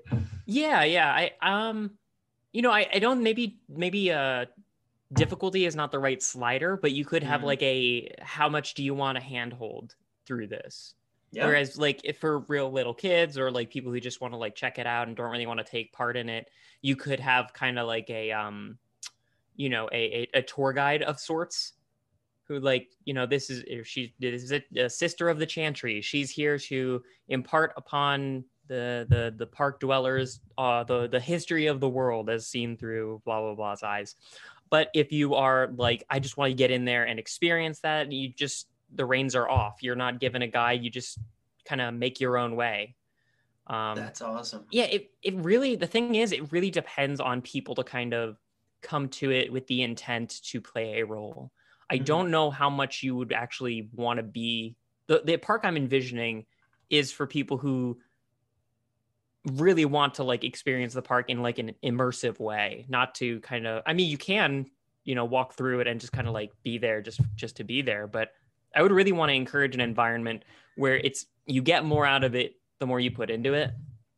Yeah, 0.46 0.84
yeah. 0.84 1.12
I 1.12 1.32
um 1.42 1.92
you 2.52 2.62
know, 2.62 2.70
I, 2.70 2.86
I 2.94 2.98
don't 3.00 3.22
maybe 3.22 3.58
maybe 3.68 4.12
uh 4.12 4.46
difficulty 5.12 5.64
is 5.66 5.74
not 5.76 5.90
the 5.92 5.98
right 5.98 6.22
slider, 6.22 6.76
but 6.76 6.92
you 6.92 7.04
could 7.04 7.22
have 7.22 7.40
Mhm. 7.40 7.44
like 7.44 7.62
a 7.62 8.10
how 8.20 8.48
much 8.48 8.74
do 8.74 8.84
you 8.84 8.94
want 8.94 9.16
to 9.18 9.24
handhold 9.24 9.94
through 10.26 10.48
this? 10.48 10.94
Yeah. 11.32 11.46
Whereas 11.46 11.76
like 11.78 12.00
if 12.04 12.18
for 12.18 12.40
real 12.40 12.70
little 12.70 12.94
kids 12.94 13.36
or 13.38 13.50
like 13.50 13.70
people 13.70 13.90
who 13.92 14.00
just 14.00 14.20
want 14.20 14.32
to 14.34 14.38
like 14.38 14.54
check 14.54 14.78
it 14.78 14.86
out 14.86 15.08
and 15.08 15.16
don't 15.16 15.30
really 15.30 15.46
want 15.46 15.58
to 15.58 15.64
take 15.64 15.92
part 15.92 16.16
in 16.16 16.28
it, 16.28 16.48
you 16.82 16.96
could 16.96 17.20
have 17.20 17.52
kind 17.52 17.78
of 17.78 17.86
like 17.86 18.08
a 18.10 18.30
um 18.32 18.78
you 19.56 19.70
know, 19.70 19.88
a, 19.90 20.28
a 20.34 20.38
a 20.38 20.42
tour 20.42 20.72
guide 20.74 21.02
of 21.02 21.18
sorts 21.18 21.72
who 22.48 22.60
like 22.60 22.88
you 23.04 23.14
know 23.14 23.26
this 23.26 23.50
is 23.50 23.64
she 23.86 24.14
is 24.20 24.52
a, 24.52 24.62
a 24.76 24.90
sister 24.90 25.28
of 25.28 25.38
the 25.38 25.46
chantry. 25.46 26.00
She's 26.00 26.30
here 26.30 26.58
to 26.58 27.02
impart 27.28 27.72
upon 27.76 28.44
the 28.68 29.06
the 29.08 29.34
the 29.36 29.46
park 29.46 29.80
dwellers 29.80 30.40
uh 30.58 30.82
the 30.84 31.08
the 31.08 31.20
history 31.20 31.66
of 31.66 31.80
the 31.80 31.88
world 31.88 32.28
as 32.28 32.46
seen 32.46 32.76
through 32.76 33.22
blah 33.24 33.40
blah 33.40 33.54
blah's 33.54 33.82
eyes. 33.82 34.14
But 34.70 34.90
if 34.94 35.12
you 35.12 35.34
are 35.34 35.70
like 35.76 36.04
i 36.10 36.18
just 36.18 36.36
want 36.36 36.50
to 36.50 36.54
get 36.54 36.70
in 36.70 36.84
there 36.84 37.04
and 37.04 37.18
experience 37.18 37.80
that 37.80 38.10
you 38.10 38.28
just 38.28 38.68
the 38.94 39.04
reins 39.04 39.34
are 39.34 39.48
off. 39.48 39.82
You're 39.82 39.96
not 39.96 40.20
given 40.20 40.42
a 40.42 40.46
guide. 40.46 40.84
You 40.84 40.90
just 40.90 41.18
kind 41.64 41.80
of 41.80 41.92
make 41.94 42.20
your 42.20 42.38
own 42.38 42.54
way. 42.56 42.94
Um 43.66 43.96
That's 43.96 44.22
awesome. 44.22 44.66
yeah 44.70 44.84
it, 44.84 45.10
it 45.22 45.34
really 45.36 45.76
the 45.76 45.86
thing 45.86 46.14
is 46.14 46.32
it 46.32 46.52
really 46.52 46.70
depends 46.70 47.20
on 47.20 47.42
people 47.42 47.74
to 47.76 47.84
kind 47.84 48.14
of 48.14 48.36
come 48.82 49.08
to 49.08 49.32
it 49.32 49.52
with 49.52 49.66
the 49.66 49.82
intent 49.82 50.40
to 50.44 50.60
play 50.60 51.00
a 51.00 51.06
role 51.06 51.50
i 51.90 51.98
Mhm. 51.98 52.04
don't 52.04 52.30
know 52.30 52.50
how 52.50 52.70
much 52.70 53.02
you 53.02 53.14
would 53.16 53.32
actually 53.32 53.88
want 53.92 54.18
to 54.18 54.22
be 54.22 54.76
the, 55.06 55.22
the 55.24 55.36
park 55.36 55.62
i'm 55.64 55.76
envisioning 55.76 56.46
is 56.90 57.12
for 57.12 57.26
people 57.26 57.58
who 57.58 57.98
really 59.44 59.84
want 59.84 60.14
to 60.14 60.24
like 60.24 60.42
experience 60.42 60.92
the 60.94 61.02
park 61.02 61.30
in 61.30 61.40
like 61.42 61.58
an 61.58 61.72
immersive 61.84 62.40
way 62.40 62.84
not 62.88 63.14
to 63.14 63.38
kind 63.40 63.66
of 63.66 63.82
i 63.86 63.92
mean 63.92 64.10
you 64.10 64.18
can 64.18 64.66
you 65.04 65.14
know 65.14 65.24
walk 65.24 65.54
through 65.54 65.78
it 65.80 65.86
and 65.86 66.00
just 66.00 66.12
kind 66.12 66.26
of 66.26 66.34
like 66.34 66.50
be 66.64 66.78
there 66.78 67.00
just 67.00 67.20
just 67.36 67.56
to 67.56 67.64
be 67.64 67.80
there 67.82 68.06
but 68.08 68.30
i 68.74 68.82
would 68.82 68.90
really 68.90 69.12
want 69.12 69.30
to 69.30 69.34
encourage 69.34 69.74
an 69.74 69.80
environment 69.80 70.44
where 70.76 70.96
it's 70.96 71.26
you 71.46 71.62
get 71.62 71.84
more 71.84 72.04
out 72.04 72.24
of 72.24 72.34
it 72.34 72.54
the 72.80 72.86
more 72.86 72.98
you 72.98 73.10
put 73.10 73.30
into 73.30 73.54
it 73.54 73.70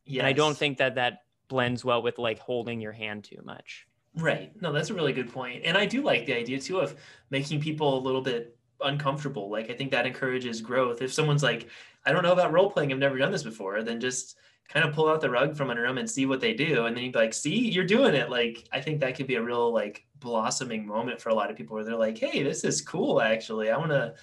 Yeah. 0.07 0.21
and 0.23 0.27
I 0.29 0.33
don't 0.33 0.57
think 0.57 0.79
that 0.79 0.95
that 0.95 1.21
blends 1.49 1.85
well 1.85 2.01
with 2.03 2.19
like 2.19 2.39
holding 2.39 2.81
your 2.81 2.93
hand 2.93 3.25
too 3.25 3.41
much. 3.45 3.87
Right. 4.19 4.51
No, 4.61 4.73
that's 4.73 4.91
a 4.91 4.95
really 4.95 5.13
good 5.13 5.33
point. 5.33 5.63
And 5.65 5.77
I 5.77 5.87
do 5.87 6.03
like 6.03 6.27
the 6.27 6.35
idea 6.35 6.61
too 6.61 6.81
of 6.81 6.97
making 7.31 7.61
people 7.61 7.99
a 7.99 8.03
little 8.03 8.21
bit 8.21 8.57
uncomfortable. 8.81 9.49
Like 9.51 9.71
I 9.71 9.75
think 9.75 9.91
that 9.93 10.07
encourages 10.07 10.61
growth. 10.61 11.03
If 11.03 11.13
someone's 11.13 11.43
like, 11.43 11.69
I 12.05 12.13
don't 12.13 12.23
know 12.23 12.33
about 12.33 12.53
role 12.53 12.71
playing, 12.71 12.93
I've 12.93 12.99
never 12.99 13.19
done 13.19 13.31
this 13.33 13.43
before, 13.45 13.83
then 13.83 14.01
just 14.01 14.37
kind 14.69 14.87
of 14.87 14.95
pull 14.95 15.09
out 15.09 15.21
the 15.21 15.31
rug 15.31 15.57
from 15.57 15.71
under 15.71 15.87
them 15.87 15.99
and 15.99 16.11
see 16.11 16.27
what 16.27 16.41
they 16.41 16.53
do. 16.53 16.87
And 16.87 16.97
then 16.97 17.05
you'd 17.05 17.13
be 17.13 17.19
like, 17.19 17.33
see, 17.35 17.71
you're 17.71 17.87
doing 17.87 18.15
it. 18.15 18.29
Like 18.29 18.69
I 18.73 18.81
think 18.81 19.01
that 19.01 19.15
could 19.15 19.27
be 19.27 19.37
a 19.37 19.43
real 19.43 19.73
like 19.73 20.07
blossoming 20.17 20.85
moment 20.87 21.21
for 21.21 21.29
a 21.29 21.35
lot 21.35 21.51
of 21.51 21.57
people 21.57 21.75
where 21.75 21.85
they're 21.85 21.97
like, 21.97 22.19
hey, 22.19 22.43
this 22.43 22.65
is 22.65 22.81
cool 22.81 23.21
actually. 23.21 23.71
I 23.71 23.77
want 23.79 23.91
to 23.91 24.15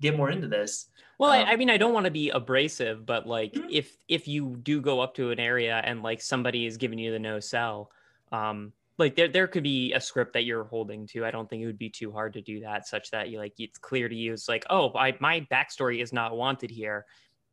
get 0.00 0.16
more 0.16 0.30
into 0.30 0.48
this. 0.48 0.86
Well, 1.18 1.30
Um, 1.30 1.46
I, 1.46 1.52
I 1.52 1.56
mean, 1.56 1.70
I 1.70 1.76
don't 1.76 1.92
want 1.92 2.06
to 2.06 2.10
be 2.10 2.30
abrasive, 2.30 3.04
but 3.04 3.26
like 3.26 3.52
Mhm. 3.52 3.68
if 3.70 3.96
if 4.08 4.26
you 4.26 4.56
do 4.56 4.80
go 4.80 5.00
up 5.00 5.14
to 5.16 5.30
an 5.30 5.38
area 5.38 5.80
and 5.84 6.02
like 6.02 6.22
somebody 6.22 6.64
is 6.64 6.78
giving 6.78 6.98
you 6.98 7.12
the 7.12 7.18
no 7.18 7.38
sell, 7.38 7.90
um, 8.32 8.72
like 8.98 9.16
there 9.16 9.28
there 9.28 9.46
could 9.46 9.62
be 9.62 9.92
a 9.92 10.00
script 10.00 10.34
that 10.34 10.44
you're 10.44 10.64
holding 10.64 11.06
to. 11.08 11.24
I 11.24 11.30
don't 11.30 11.48
think 11.48 11.62
it 11.62 11.66
would 11.66 11.78
be 11.78 11.90
too 11.90 12.12
hard 12.12 12.34
to 12.34 12.42
do 12.42 12.60
that, 12.60 12.86
such 12.86 13.10
that 13.10 13.30
you 13.30 13.38
like 13.38 13.54
it's 13.58 13.78
clear 13.78 14.08
to 14.08 14.14
you. 14.14 14.32
It's 14.32 14.48
like, 14.48 14.64
oh, 14.70 14.92
I, 14.94 15.16
my 15.20 15.46
backstory 15.50 16.02
is 16.02 16.12
not 16.12 16.36
wanted 16.36 16.70
here. 16.70 17.06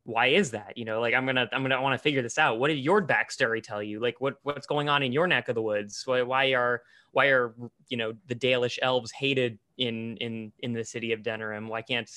Why 0.04 0.28
is 0.28 0.50
that? 0.52 0.76
You 0.76 0.84
know, 0.84 1.00
like 1.00 1.14
I'm 1.14 1.24
gonna 1.24 1.48
I'm 1.52 1.62
gonna 1.62 1.80
want 1.80 1.98
to 1.98 2.02
figure 2.02 2.22
this 2.22 2.38
out. 2.38 2.58
What 2.58 2.68
did 2.68 2.78
your 2.78 3.06
backstory 3.06 3.62
tell 3.62 3.82
you? 3.82 4.00
Like 4.00 4.20
what 4.20 4.36
what's 4.42 4.66
going 4.66 4.88
on 4.88 5.02
in 5.02 5.12
your 5.12 5.26
neck 5.26 5.48
of 5.48 5.54
the 5.54 5.62
woods? 5.62 6.02
Why 6.04 6.22
why 6.22 6.52
are 6.52 6.82
why 7.12 7.26
are 7.26 7.54
you 7.88 7.96
know 7.96 8.12
the 8.26 8.34
Dalish 8.34 8.78
elves 8.82 9.10
hated 9.10 9.58
in 9.78 10.16
in 10.18 10.52
in 10.60 10.72
the 10.72 10.84
city 10.84 11.12
of 11.12 11.20
Denerim? 11.20 11.68
Why 11.68 11.82
can't 11.82 12.10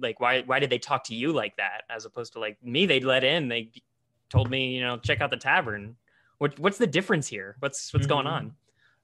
like 0.00 0.20
why 0.20 0.42
why 0.42 0.60
did 0.60 0.70
they 0.70 0.78
talk 0.78 1.04
to 1.04 1.14
you 1.14 1.32
like 1.32 1.56
that 1.56 1.82
as 1.90 2.04
opposed 2.04 2.34
to 2.34 2.40
like 2.40 2.56
me? 2.62 2.86
They'd 2.86 3.04
let 3.04 3.24
in. 3.24 3.48
They 3.48 3.70
told 4.28 4.48
me 4.48 4.74
you 4.74 4.80
know 4.80 4.96
check 4.98 5.20
out 5.20 5.30
the 5.30 5.36
tavern. 5.36 5.96
What 6.40 6.58
what's 6.58 6.78
the 6.78 6.88
difference 6.88 7.28
here? 7.28 7.56
What's 7.60 7.94
what's 7.94 8.08
going 8.08 8.26
on? 8.26 8.56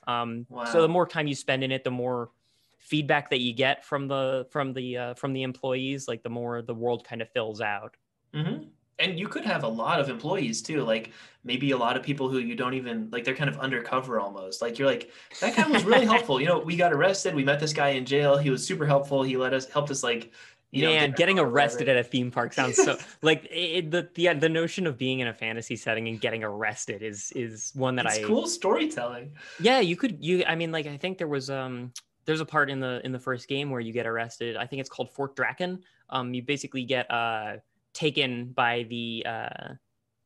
Um, 0.09 0.49
So 0.64 0.83
the 0.83 0.88
more 0.88 1.07
time 1.07 1.29
you 1.29 1.37
spend 1.37 1.64
in 1.64 1.72
it, 1.72 1.85
the 1.85 1.92
more 1.92 2.33
feedback 2.79 3.31
that 3.31 3.40
you 3.40 3.55
get 3.55 3.85
from 3.85 4.09
the 4.09 4.49
from 4.51 4.75
the 4.75 4.99
uh, 4.99 5.14
from 5.14 5.35
the 5.35 5.44
employees. 5.44 6.09
Like 6.09 6.25
the 6.25 6.31
more 6.31 6.62
the 6.62 6.75
world 6.75 7.05
kind 7.07 7.22
of 7.22 7.31
fills 7.33 7.61
out. 7.61 7.96
hmm 8.35 8.64
And 8.99 9.18
you 9.18 9.29
could 9.29 9.44
have 9.44 9.64
a 9.64 9.68
lot 9.68 10.01
of 10.01 10.09
employees 10.09 10.62
too, 10.62 10.83
like 10.85 11.12
maybe 11.44 11.72
a 11.72 11.77
lot 11.79 11.96
of 11.99 12.03
people 12.03 12.31
who 12.31 12.38
you 12.38 12.55
don't 12.57 12.75
even 12.75 13.11
like, 13.12 13.25
they're 13.25 13.37
kind 13.37 13.51
of 13.51 13.59
undercover 13.59 14.20
almost. 14.20 14.62
Like 14.62 14.79
you're 14.79 14.88
like, 14.88 15.12
that 15.40 15.55
guy 15.57 15.68
was 15.68 15.85
really 15.85 16.07
helpful. 16.12 16.40
You 16.40 16.46
know, 16.49 16.59
we 16.61 16.77
got 16.77 16.92
arrested, 16.94 17.35
we 17.35 17.44
met 17.44 17.61
this 17.61 17.75
guy 17.75 17.90
in 17.90 18.07
jail. 18.07 18.38
He 18.38 18.51
was 18.51 18.66
super 18.66 18.87
helpful. 18.87 19.22
He 19.22 19.37
let 19.37 19.53
us 19.55 19.68
helped 19.68 19.90
us 19.90 20.03
like, 20.03 20.33
you 20.72 20.85
Man, 20.85 21.11
get 21.11 21.16
getting 21.16 21.38
arrested 21.38 21.88
at 21.88 21.96
a 21.96 22.05
theme 22.05 22.31
park 22.31 22.52
sounds 22.52 22.76
so 22.76 22.96
like 23.22 23.46
it, 23.50 23.90
the 23.90 24.09
the 24.14 24.35
the 24.35 24.48
notion 24.48 24.87
of 24.87 24.98
being 24.98 25.20
in 25.20 25.29
a 25.29 25.35
fantasy 25.35 25.76
setting 25.76 26.09
and 26.09 26.20
getting 26.20 26.42
arrested 26.44 27.02
is 27.02 27.33
is 27.35 27.70
one 27.74 27.96
that 27.96 28.07
it's 28.07 28.18
I 28.18 28.22
cool 28.22 28.46
storytelling. 28.46 29.33
yeah 29.59 29.81
you 29.81 29.96
could 29.96 30.24
you 30.24 30.44
I 30.46 30.55
mean 30.57 30.72
like 30.72 30.87
I 30.87 30.96
think 30.96 31.18
there 31.18 31.29
was 31.29 31.48
um 31.50 31.92
there's 32.24 32.40
a 32.40 32.44
part 32.44 32.68
in 32.70 32.81
the 32.81 33.00
in 33.05 33.12
the 33.12 33.20
first 33.20 33.48
game 33.48 33.70
where 33.70 33.81
you 33.81 33.92
get 33.92 34.07
arrested. 34.07 34.57
I 34.57 34.66
think 34.66 34.81
it's 34.81 34.90
called 34.90 35.12
Fort 35.12 35.37
Drakon. 35.37 35.83
Um, 36.11 36.35
you 36.35 36.42
basically 36.42 36.85
get 36.85 37.09
uh 37.11 37.59
taken 37.94 38.46
by 38.52 38.83
the 38.90 39.24
uh 39.26 39.74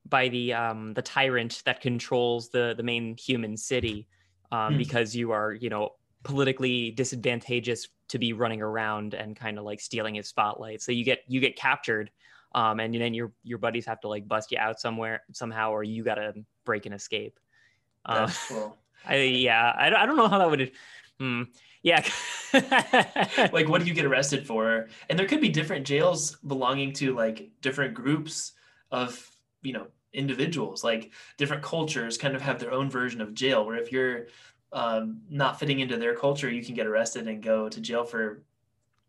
by 0.08 0.28
the 0.28 0.54
um 0.54 0.94
the 0.94 1.02
tyrant 1.02 1.62
that 1.66 1.80
controls 1.80 2.48
the 2.48 2.74
the 2.76 2.82
main 2.82 3.16
human 3.16 3.56
city 3.56 4.08
um 4.50 4.72
Hmm. 4.72 4.78
because 4.78 5.14
you 5.14 5.30
are 5.30 5.52
you 5.52 5.68
know 5.68 5.90
politically 6.22 6.90
disadvantageous 6.90 7.88
to 8.08 8.18
be 8.18 8.32
running 8.32 8.60
around 8.60 9.14
and 9.14 9.36
kind 9.36 9.58
of 9.58 9.64
like 9.64 9.80
stealing 9.80 10.16
his 10.16 10.28
spotlight. 10.28 10.82
So 10.82 10.92
you 10.92 11.04
get 11.04 11.20
you 11.28 11.40
get 11.40 11.56
captured 11.56 12.10
um 12.52 12.80
and 12.80 12.92
then 12.94 13.14
your 13.14 13.32
your 13.44 13.58
buddies 13.58 13.86
have 13.86 14.00
to 14.00 14.08
like 14.08 14.26
bust 14.26 14.50
you 14.50 14.58
out 14.58 14.80
somewhere 14.80 15.22
somehow 15.32 15.70
or 15.70 15.84
you 15.84 16.02
gotta 16.04 16.34
break 16.64 16.84
and 16.86 16.94
escape. 16.94 17.38
Uh, 18.04 18.26
That's 18.26 18.48
cool. 18.48 18.76
I, 19.06 19.16
yeah 19.16 19.72
I, 19.76 19.88
don't- 19.88 20.00
I 20.00 20.06
don't 20.06 20.16
know 20.16 20.28
how 20.28 20.38
that 20.38 20.50
would 20.50 20.72
hmm, 21.18 21.42
yeah. 21.82 22.04
Like 23.52 23.68
what 23.68 23.80
do 23.80 23.86
you 23.86 23.94
get 23.94 24.04
arrested 24.04 24.46
for? 24.46 24.88
And 25.08 25.18
there 25.18 25.26
could 25.26 25.40
be 25.40 25.48
different 25.48 25.86
jails 25.86 26.36
belonging 26.46 26.92
to 26.94 27.14
like 27.14 27.50
different 27.62 27.94
groups 27.94 28.52
of 28.90 29.30
you 29.62 29.72
know 29.72 29.86
individuals. 30.12 30.82
Like 30.82 31.12
different 31.38 31.62
cultures 31.62 32.18
kind 32.18 32.34
of 32.34 32.42
have 32.42 32.58
their 32.58 32.72
own 32.72 32.90
version 32.90 33.20
of 33.20 33.32
jail 33.34 33.64
where 33.64 33.76
if 33.78 33.92
you're 33.92 34.26
um, 34.72 35.20
not 35.28 35.58
fitting 35.58 35.80
into 35.80 35.96
their 35.96 36.14
culture 36.14 36.50
you 36.50 36.64
can 36.64 36.74
get 36.74 36.86
arrested 36.86 37.26
and 37.26 37.42
go 37.42 37.68
to 37.68 37.80
jail 37.80 38.04
for 38.04 38.42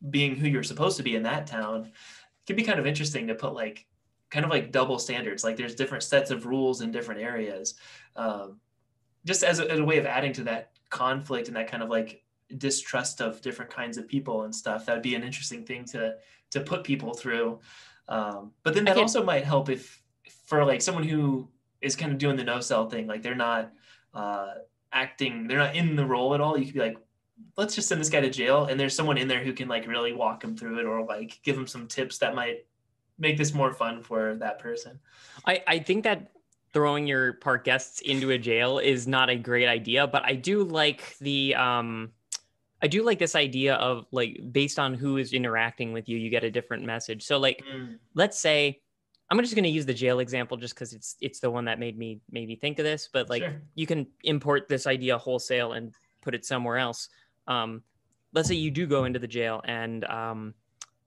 being 0.10 0.36
who 0.36 0.48
you're 0.48 0.64
supposed 0.64 0.98
to 0.98 1.04
be 1.04 1.16
in 1.16 1.24
that 1.24 1.46
town 1.46 1.86
it 1.86 2.48
could 2.48 2.56
be 2.56 2.64
kind 2.64 2.80
of 2.80 2.88
interesting 2.88 3.28
to 3.28 3.36
put 3.36 3.54
like 3.54 3.86
kind 4.32 4.44
of 4.44 4.50
like 4.50 4.72
double 4.72 4.98
standards 4.98 5.44
like 5.44 5.56
there's 5.56 5.76
different 5.76 6.04
sets 6.04 6.32
of 6.32 6.46
rules 6.46 6.82
in 6.82 6.92
different 6.92 7.22
areas 7.22 7.76
um, 8.16 8.60
just 9.26 9.44
as 9.44 9.60
a, 9.60 9.70
as 9.70 9.80
a 9.80 9.84
way 9.84 9.98
of 9.98 10.06
adding 10.06 10.34
to 10.34 10.44
that 10.44 10.72
conflict 10.90 11.48
and 11.48 11.56
that 11.56 11.70
kind 11.70 11.84
of 11.84 11.90
like 11.90 12.24
distrust 12.58 13.22
of 13.22 13.42
different 13.42 13.72
kinds 13.72 13.98
of 13.98 14.08
people 14.08 14.44
and 14.44 14.54
stuff. 14.54 14.86
That 14.86 14.94
would 14.94 15.02
be 15.02 15.16
an 15.16 15.24
interesting 15.24 15.66
thing 15.66 15.86
to 15.86 16.16
to 16.52 16.60
put 16.60 16.84
people 16.84 17.14
through. 17.14 17.60
Um, 18.08 18.52
but 18.64 18.74
then 18.74 18.86
that 18.86 18.98
also 18.98 19.24
might 19.24 19.46
help 19.46 19.70
if 19.70 20.02
for 20.46 20.66
like 20.66 20.82
someone 20.82 21.04
who 21.04 21.48
is 21.82 21.96
kind 21.96 22.12
of 22.12 22.18
doing 22.18 22.36
the 22.36 22.44
no 22.44 22.60
sell 22.60 22.90
thing, 22.90 23.08
like 23.08 23.24
they're 23.24 23.36
not 23.36 23.72
uh, 24.14 24.56
acting, 24.94 25.48
they're 25.48 25.58
not 25.58 25.76
in 25.76 25.96
the 25.96 26.06
role 26.06 26.34
at 26.34 26.42
all. 26.42 26.58
You 26.58 26.66
could 26.66 26.74
be 26.74 26.80
like, 26.80 26.98
let's 27.58 27.76
just 27.76 27.88
send 27.88 28.00
this 28.00 28.10
guy 28.10 28.22
to 28.22 28.30
jail, 28.30 28.66
and 28.66 28.80
there's 28.80 28.96
someone 28.96 29.18
in 29.18 29.28
there 29.28 29.44
who 29.44 29.54
can 29.54 29.68
like 29.68 29.88
really 29.88 30.14
walk 30.14 30.44
him 30.44 30.56
through 30.56 30.80
it 30.80 30.86
or 30.86 31.04
like 31.06 31.40
give 31.44 31.58
him 31.58 31.68
some 31.68 31.88
tips 31.88 32.18
that 32.20 32.36
might 32.36 32.66
make 33.18 33.38
this 33.38 33.54
more 33.54 33.74
fun 33.74 34.02
for 34.02 34.36
that 34.36 34.60
person. 34.60 35.00
I, 35.46 35.64
I 35.68 35.80
think 35.80 36.04
that 36.04 36.32
throwing 36.74 37.06
your 37.06 37.34
park 37.34 37.66
guests 37.66 38.02
into 38.02 38.32
a 38.32 38.38
jail 38.38 38.80
is 38.80 39.08
not 39.08 39.30
a 39.30 39.36
great 39.36 39.68
idea, 39.68 40.08
but 40.08 40.24
I 40.26 40.36
do 40.36 40.64
like 40.64 41.18
the 41.20 41.56
um 41.56 42.12
I 42.82 42.88
do 42.88 43.04
like 43.04 43.20
this 43.20 43.36
idea 43.36 43.76
of 43.76 44.08
like 44.12 44.40
based 44.52 44.80
on 44.80 44.96
who 44.96 45.18
is 45.18 45.34
interacting 45.34 45.94
with 45.94 46.10
you, 46.10 46.18
you 46.18 46.30
get 46.30 46.44
a 46.44 46.50
different 46.50 46.84
message. 46.84 47.24
So 47.24 47.38
like 47.38 47.64
Mm, 47.72 47.98
let's 48.16 48.40
say 48.40 48.82
I'm 49.32 49.40
just 49.40 49.56
going 49.56 49.64
to 49.64 49.70
use 49.70 49.86
the 49.86 49.94
jail 49.94 50.20
example 50.20 50.58
just 50.58 50.76
because 50.76 50.92
it's 50.92 51.16
it's 51.22 51.40
the 51.40 51.50
one 51.50 51.66
that 51.66 51.80
made 51.80 51.98
me 51.98 52.20
made 52.30 52.50
me 52.50 52.58
think 52.58 52.80
of 52.80 52.86
this. 52.86 53.08
But 53.12 53.30
like 53.30 53.42
sure. 53.42 53.62
you 53.76 53.88
can 53.88 54.06
import 54.26 54.68
this 54.68 54.86
idea 54.86 55.18
wholesale 55.18 55.72
and 55.72 55.94
put 56.22 56.36
it 56.36 56.46
somewhere 56.46 56.78
else. 56.78 57.08
Um, 57.48 57.82
let's 58.34 58.50
say 58.50 58.56
you 58.56 58.72
do 58.72 58.86
go 58.86 59.06
into 59.06 59.20
the 59.20 59.28
jail 59.28 59.62
and 59.64 60.04
um, 60.06 60.54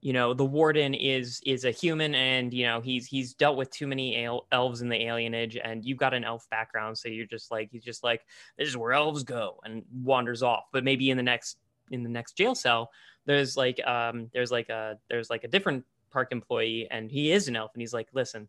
you 0.01 0.11
know 0.11 0.33
the 0.33 0.43
warden 0.45 0.95
is 0.95 1.39
is 1.45 1.65
a 1.65 1.71
human 1.71 2.15
and 2.15 2.51
you 2.51 2.65
know 2.65 2.81
he's 2.81 3.05
he's 3.05 3.35
dealt 3.35 3.57
with 3.57 3.69
too 3.69 3.85
many 3.85 4.23
el- 4.23 4.47
elves 4.51 4.81
in 4.81 4.89
the 4.89 4.99
alienage 4.99 5.59
and 5.63 5.85
you've 5.85 5.97
got 5.97 6.13
an 6.13 6.23
elf 6.23 6.47
background 6.49 6.97
so 6.97 7.09
you're 7.09 7.25
just 7.25 7.49
like 7.49 7.69
he's 7.71 7.83
just 7.83 8.03
like 8.03 8.21
this 8.57 8.67
is 8.67 8.77
where 8.77 8.93
elves 8.93 9.23
go 9.23 9.59
and 9.63 9.83
wanders 10.03 10.43
off 10.43 10.65
but 10.71 10.83
maybe 10.83 11.09
in 11.09 11.17
the 11.17 11.23
next 11.23 11.57
in 11.89 12.03
the 12.03 12.09
next 12.09 12.33
jail 12.33 12.53
cell 12.53 12.91
there's 13.25 13.57
like 13.57 13.83
um 13.87 14.29
there's 14.33 14.51
like 14.51 14.69
a 14.69 14.99
there's 15.09 15.29
like 15.29 15.43
a 15.43 15.47
different 15.47 15.83
park 16.15 16.29
employee 16.31 16.87
and 16.89 17.11
he 17.11 17.31
is 17.31 17.49
an 17.49 17.55
elf 17.57 17.71
and 17.73 17.81
he's 17.81 17.93
like 17.93 18.07
listen 18.13 18.47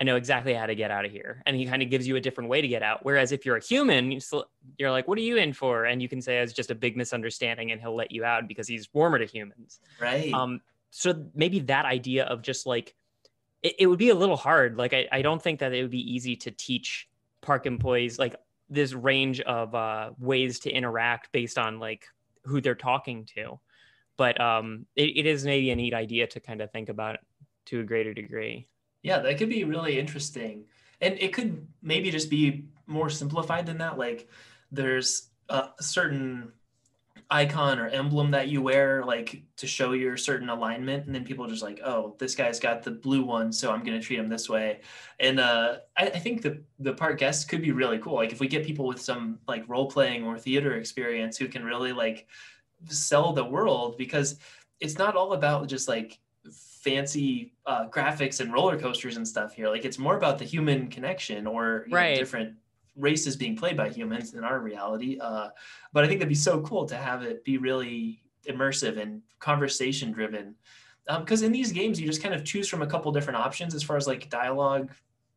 I 0.00 0.04
know 0.04 0.16
exactly 0.16 0.54
how 0.54 0.66
to 0.66 0.74
get 0.74 0.90
out 0.90 1.04
of 1.04 1.12
here. 1.12 1.42
And 1.46 1.56
he 1.56 1.66
kind 1.66 1.80
of 1.80 1.88
gives 1.88 2.06
you 2.06 2.16
a 2.16 2.20
different 2.20 2.50
way 2.50 2.60
to 2.60 2.66
get 2.66 2.82
out. 2.82 3.00
Whereas 3.04 3.30
if 3.30 3.46
you're 3.46 3.56
a 3.56 3.62
human, 3.62 4.18
you're 4.76 4.90
like, 4.90 5.06
what 5.06 5.16
are 5.18 5.22
you 5.22 5.36
in 5.36 5.52
for? 5.52 5.84
And 5.84 6.02
you 6.02 6.08
can 6.08 6.20
say 6.20 6.38
it's 6.38 6.52
just 6.52 6.72
a 6.72 6.74
big 6.74 6.96
misunderstanding 6.96 7.70
and 7.70 7.80
he'll 7.80 7.94
let 7.94 8.10
you 8.10 8.24
out 8.24 8.48
because 8.48 8.66
he's 8.66 8.92
warmer 8.92 9.20
to 9.20 9.24
humans. 9.24 9.78
Right. 10.00 10.32
Um, 10.32 10.60
so 10.90 11.24
maybe 11.34 11.60
that 11.60 11.84
idea 11.84 12.24
of 12.24 12.42
just 12.42 12.66
like, 12.66 12.94
it, 13.62 13.76
it 13.78 13.86
would 13.86 14.00
be 14.00 14.10
a 14.10 14.14
little 14.16 14.36
hard. 14.36 14.76
Like, 14.76 14.94
I, 14.94 15.06
I 15.12 15.22
don't 15.22 15.40
think 15.40 15.60
that 15.60 15.72
it 15.72 15.82
would 15.82 15.92
be 15.92 16.12
easy 16.12 16.34
to 16.36 16.50
teach 16.50 17.08
park 17.40 17.64
employees 17.64 18.18
like 18.18 18.34
this 18.68 18.94
range 18.94 19.40
of 19.42 19.76
uh, 19.76 20.10
ways 20.18 20.58
to 20.60 20.70
interact 20.72 21.30
based 21.30 21.56
on 21.56 21.78
like 21.78 22.06
who 22.44 22.60
they're 22.60 22.74
talking 22.74 23.26
to. 23.36 23.60
But 24.16 24.40
um, 24.40 24.86
it, 24.96 25.16
it 25.16 25.26
is 25.26 25.44
maybe 25.44 25.70
a 25.70 25.76
neat 25.76 25.94
idea 25.94 26.26
to 26.28 26.40
kind 26.40 26.60
of 26.60 26.70
think 26.70 26.88
about 26.88 27.18
to 27.66 27.80
a 27.80 27.84
greater 27.84 28.14
degree. 28.14 28.66
Yeah, 29.02 29.18
that 29.18 29.38
could 29.38 29.48
be 29.48 29.64
really 29.64 29.98
interesting. 29.98 30.64
And 31.00 31.18
it 31.20 31.32
could 31.32 31.66
maybe 31.82 32.10
just 32.10 32.30
be 32.30 32.66
more 32.86 33.10
simplified 33.10 33.66
than 33.66 33.78
that. 33.78 33.98
Like 33.98 34.28
there's 34.70 35.28
a 35.48 35.68
certain 35.80 36.52
icon 37.30 37.78
or 37.78 37.88
emblem 37.88 38.30
that 38.30 38.48
you 38.48 38.62
wear, 38.62 39.04
like 39.04 39.42
to 39.56 39.66
show 39.66 39.92
your 39.92 40.16
certain 40.16 40.48
alignment. 40.48 41.06
And 41.06 41.14
then 41.14 41.24
people 41.24 41.46
just 41.46 41.62
like, 41.62 41.80
oh, 41.84 42.14
this 42.18 42.34
guy's 42.34 42.60
got 42.60 42.82
the 42.82 42.90
blue 42.90 43.24
one, 43.24 43.52
so 43.52 43.72
I'm 43.72 43.82
going 43.82 43.98
to 43.98 44.04
treat 44.04 44.18
him 44.18 44.28
this 44.28 44.48
way. 44.48 44.80
And 45.18 45.40
uh, 45.40 45.76
I, 45.96 46.06
I 46.06 46.18
think 46.18 46.42
the, 46.42 46.62
the 46.78 46.92
part 46.92 47.18
guests 47.18 47.44
could 47.44 47.62
be 47.62 47.72
really 47.72 47.98
cool. 47.98 48.14
Like 48.14 48.32
if 48.32 48.40
we 48.40 48.48
get 48.48 48.64
people 48.64 48.86
with 48.86 49.00
some 49.00 49.38
like 49.48 49.68
role 49.68 49.90
playing 49.90 50.24
or 50.24 50.38
theater 50.38 50.76
experience 50.76 51.36
who 51.36 51.48
can 51.48 51.64
really 51.64 51.92
like 51.92 52.28
sell 52.88 53.32
the 53.32 53.44
world 53.44 53.96
because 53.96 54.38
it's 54.80 54.98
not 54.98 55.16
all 55.16 55.32
about 55.32 55.68
just 55.68 55.88
like 55.88 56.18
fancy 56.52 57.54
uh, 57.66 57.88
graphics 57.88 58.40
and 58.40 58.52
roller 58.52 58.78
coasters 58.78 59.16
and 59.16 59.26
stuff 59.26 59.54
here. 59.54 59.68
Like 59.68 59.84
it's 59.84 59.98
more 59.98 60.16
about 60.16 60.38
the 60.38 60.44
human 60.44 60.88
connection 60.88 61.46
or 61.46 61.84
you 61.86 61.94
know, 61.94 62.14
different 62.16 62.54
races 62.96 63.36
being 63.36 63.56
played 63.56 63.76
by 63.76 63.88
humans 63.88 64.34
in 64.34 64.44
our 64.44 64.60
reality. 64.60 65.18
Uh, 65.20 65.48
but 65.92 66.04
I 66.04 66.06
think 66.06 66.20
that'd 66.20 66.28
be 66.28 66.34
so 66.34 66.60
cool 66.60 66.84
to 66.86 66.96
have 66.96 67.22
it 67.22 67.44
be 67.44 67.58
really 67.58 68.22
immersive 68.48 69.00
and 69.00 69.22
conversation 69.40 70.12
driven. 70.12 70.54
Because 71.06 71.42
in 71.42 71.52
these 71.52 71.72
games, 71.72 72.00
you 72.00 72.06
just 72.06 72.22
kind 72.22 72.34
of 72.34 72.44
choose 72.44 72.68
from 72.68 72.82
a 72.82 72.86
couple 72.86 73.12
different 73.12 73.38
options 73.38 73.74
as 73.74 73.82
far 73.82 73.96
as 73.96 74.06
like 74.06 74.30
dialogue 74.30 74.90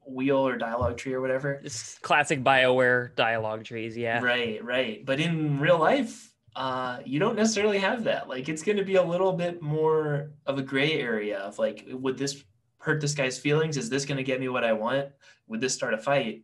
wheel 0.05 0.47
or 0.47 0.57
dialogue 0.57 0.97
tree 0.97 1.13
or 1.13 1.19
whatever. 1.19 1.59
It's 1.63 1.97
classic 1.99 2.43
Bioware 2.43 3.15
dialogue 3.15 3.65
trees. 3.65 3.97
Yeah. 3.97 4.21
Right, 4.21 4.63
right. 4.63 5.05
But 5.05 5.19
in 5.19 5.59
real 5.59 5.77
life, 5.77 6.33
uh, 6.57 6.99
you 7.05 7.19
don't 7.19 7.35
necessarily 7.35 7.77
have 7.77 8.03
that. 8.03 8.27
Like, 8.27 8.49
it's 8.49 8.63
going 8.63 8.77
to 8.77 8.83
be 8.83 8.95
a 8.95 9.03
little 9.03 9.31
bit 9.31 9.61
more 9.61 10.31
of 10.47 10.57
a 10.57 10.63
gray 10.63 10.93
area 10.93 11.37
of 11.37 11.59
like, 11.59 11.85
would 11.87 12.17
this 12.17 12.43
hurt 12.79 12.99
this 12.99 13.13
guy's 13.13 13.37
feelings? 13.37 13.77
Is 13.77 13.91
this 13.91 14.05
going 14.05 14.17
to 14.17 14.23
get 14.23 14.39
me 14.39 14.49
what 14.49 14.63
I 14.63 14.73
want? 14.73 15.09
Would 15.47 15.61
this 15.61 15.75
start 15.75 15.93
a 15.93 15.99
fight? 15.99 16.43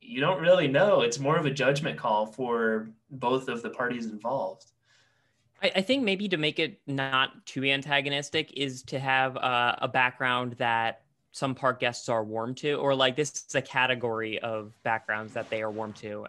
You 0.00 0.22
don't 0.22 0.40
really 0.40 0.66
know. 0.66 1.02
It's 1.02 1.18
more 1.18 1.36
of 1.36 1.44
a 1.44 1.50
judgment 1.50 1.98
call 1.98 2.24
for 2.24 2.88
both 3.10 3.48
of 3.48 3.60
the 3.60 3.68
parties 3.68 4.06
involved. 4.06 4.64
I, 5.62 5.72
I 5.76 5.82
think 5.82 6.04
maybe 6.04 6.26
to 6.28 6.38
make 6.38 6.58
it 6.58 6.80
not 6.86 7.44
too 7.44 7.64
antagonistic 7.64 8.50
is 8.56 8.82
to 8.84 8.98
have 8.98 9.36
uh, 9.36 9.76
a 9.78 9.88
background 9.88 10.54
that 10.54 11.02
some 11.32 11.54
park 11.54 11.80
guests 11.80 12.08
are 12.08 12.24
warm 12.24 12.54
to, 12.54 12.74
or 12.74 12.94
like 12.94 13.14
this 13.14 13.44
is 13.46 13.54
a 13.54 13.62
category 13.62 14.38
of 14.38 14.72
backgrounds 14.84 15.34
that 15.34 15.50
they 15.50 15.60
are 15.60 15.70
warm 15.70 15.92
to. 15.94 16.26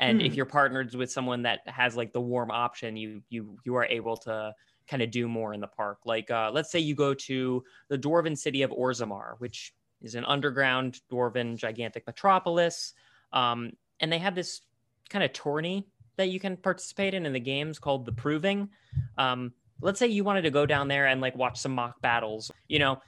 And 0.00 0.20
if 0.22 0.32
Hmm. 0.32 0.36
you're 0.36 0.46
partnered 0.46 0.94
with 0.94 1.10
someone 1.10 1.42
that 1.42 1.60
has 1.66 1.96
like 1.96 2.12
the 2.12 2.20
warm 2.20 2.50
option, 2.50 2.96
you 2.96 3.22
you 3.28 3.58
you 3.64 3.74
are 3.74 3.84
able 3.84 4.16
to 4.18 4.52
kind 4.88 5.02
of 5.02 5.10
do 5.10 5.28
more 5.28 5.52
in 5.52 5.60
the 5.60 5.66
park. 5.66 5.98
Like 6.04 6.30
uh, 6.30 6.50
let's 6.52 6.70
say 6.70 6.78
you 6.78 6.94
go 6.94 7.14
to 7.14 7.62
the 7.88 7.98
dwarven 7.98 8.36
city 8.38 8.62
of 8.62 8.70
Orzammar, 8.70 9.34
which 9.38 9.72
is 10.00 10.14
an 10.14 10.24
underground 10.24 11.00
dwarven 11.10 11.56
gigantic 11.56 12.06
metropolis, 12.06 12.94
um, 13.32 13.72
and 14.00 14.12
they 14.12 14.18
have 14.18 14.34
this 14.34 14.60
kind 15.10 15.24
of 15.24 15.32
tourney 15.32 15.86
that 16.16 16.30
you 16.30 16.38
can 16.40 16.56
participate 16.56 17.14
in 17.14 17.26
in 17.26 17.32
the 17.32 17.40
games 17.40 17.78
called 17.78 18.06
the 18.06 18.12
Proving. 18.12 18.68
Um, 19.16 19.52
let's 19.80 19.98
say 19.98 20.06
you 20.06 20.24
wanted 20.24 20.42
to 20.42 20.50
go 20.50 20.66
down 20.66 20.88
there 20.88 21.06
and 21.06 21.20
like 21.20 21.36
watch 21.36 21.58
some 21.58 21.72
mock 21.72 22.00
battles. 22.00 22.50
You 22.68 22.78
know, 22.78 22.98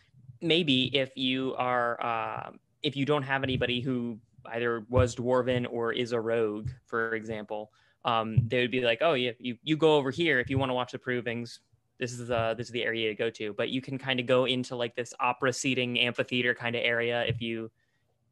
maybe 0.41 0.97
if 0.97 1.17
you 1.17 1.55
are 1.57 2.03
uh, 2.03 2.51
if 2.83 2.97
you 2.97 3.05
don't 3.05 3.23
have 3.23 3.43
anybody 3.45 3.81
who 3.81 4.19
either 4.47 4.85
was 4.89 5.15
dwarven 5.15 5.67
or 5.71 5.93
is 5.93 6.13
a 6.13 6.21
rogue, 6.21 6.71
for 6.87 7.15
example, 7.15 7.71
um, 8.05 8.37
they 8.47 8.61
would 8.61 8.71
be 8.71 8.81
like, 8.81 8.99
oh, 9.03 9.15
yeah, 9.15 9.33
you 9.39 9.57
you 9.63 9.77
go 9.77 9.97
over 9.97 10.11
here 10.11 10.41
if 10.41 10.51
you 10.51 10.59
want 10.59 10.71
to 10.71 10.75
watch 10.75 10.93
the 10.93 10.99
provings. 10.99 11.59
This 11.99 12.13
is 12.13 12.29
the 12.29 12.55
this 12.57 12.69
is 12.69 12.73
the 12.73 12.83
area 12.83 13.09
to 13.09 13.15
go 13.15 13.31
to. 13.31 13.53
But 13.53 13.69
you 13.69 13.83
can 13.83 13.99
kind 13.99 14.21
of 14.21 14.27
go 14.27 14.47
into 14.47 14.75
like 14.77 14.97
this 14.97 15.13
opera 15.21 15.53
seating 15.53 15.99
amphitheater 15.99 16.55
kind 16.55 16.75
of 16.75 16.83
area 16.83 17.25
if 17.27 17.41
you 17.43 17.71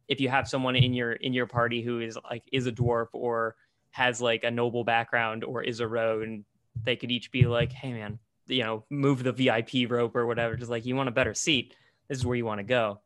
if 0.09 0.21
you 0.21 0.29
have 0.29 0.49
someone 0.49 0.75
in 0.75 0.95
your 0.95 1.13
in 1.13 1.33
your 1.33 1.47
party 1.47 1.83
who 1.83 2.01
is 2.01 2.19
like 2.31 2.43
is 2.51 2.67
a 2.67 2.73
dwarf 2.73 3.09
or 3.13 3.55
has 3.91 4.21
like 4.21 4.45
a 4.45 4.51
noble 4.51 4.85
background 4.85 5.45
or 5.45 5.63
is 5.63 5.81
a 5.81 5.87
rogue 5.87 6.23
and 6.23 6.45
they 6.83 6.97
could 6.97 7.11
each 7.11 7.31
be 7.31 7.47
like 7.47 7.73
hey 7.73 7.93
man 7.93 8.19
you 8.47 8.63
know 8.63 8.85
move 8.91 9.23
the 9.23 9.33
vip 9.33 9.71
rope 9.91 10.17
or 10.17 10.27
whatever 10.27 10.57
just 10.57 10.71
like 10.71 10.87
you 10.87 10.97
want 10.97 11.09
a 11.09 11.13
better 11.13 11.35
seat 11.35 11.75
this 12.09 12.19
is 12.19 12.27
where 12.27 12.37
you 12.37 12.45
want 12.45 12.59
to 12.59 12.65
go 12.65 13.01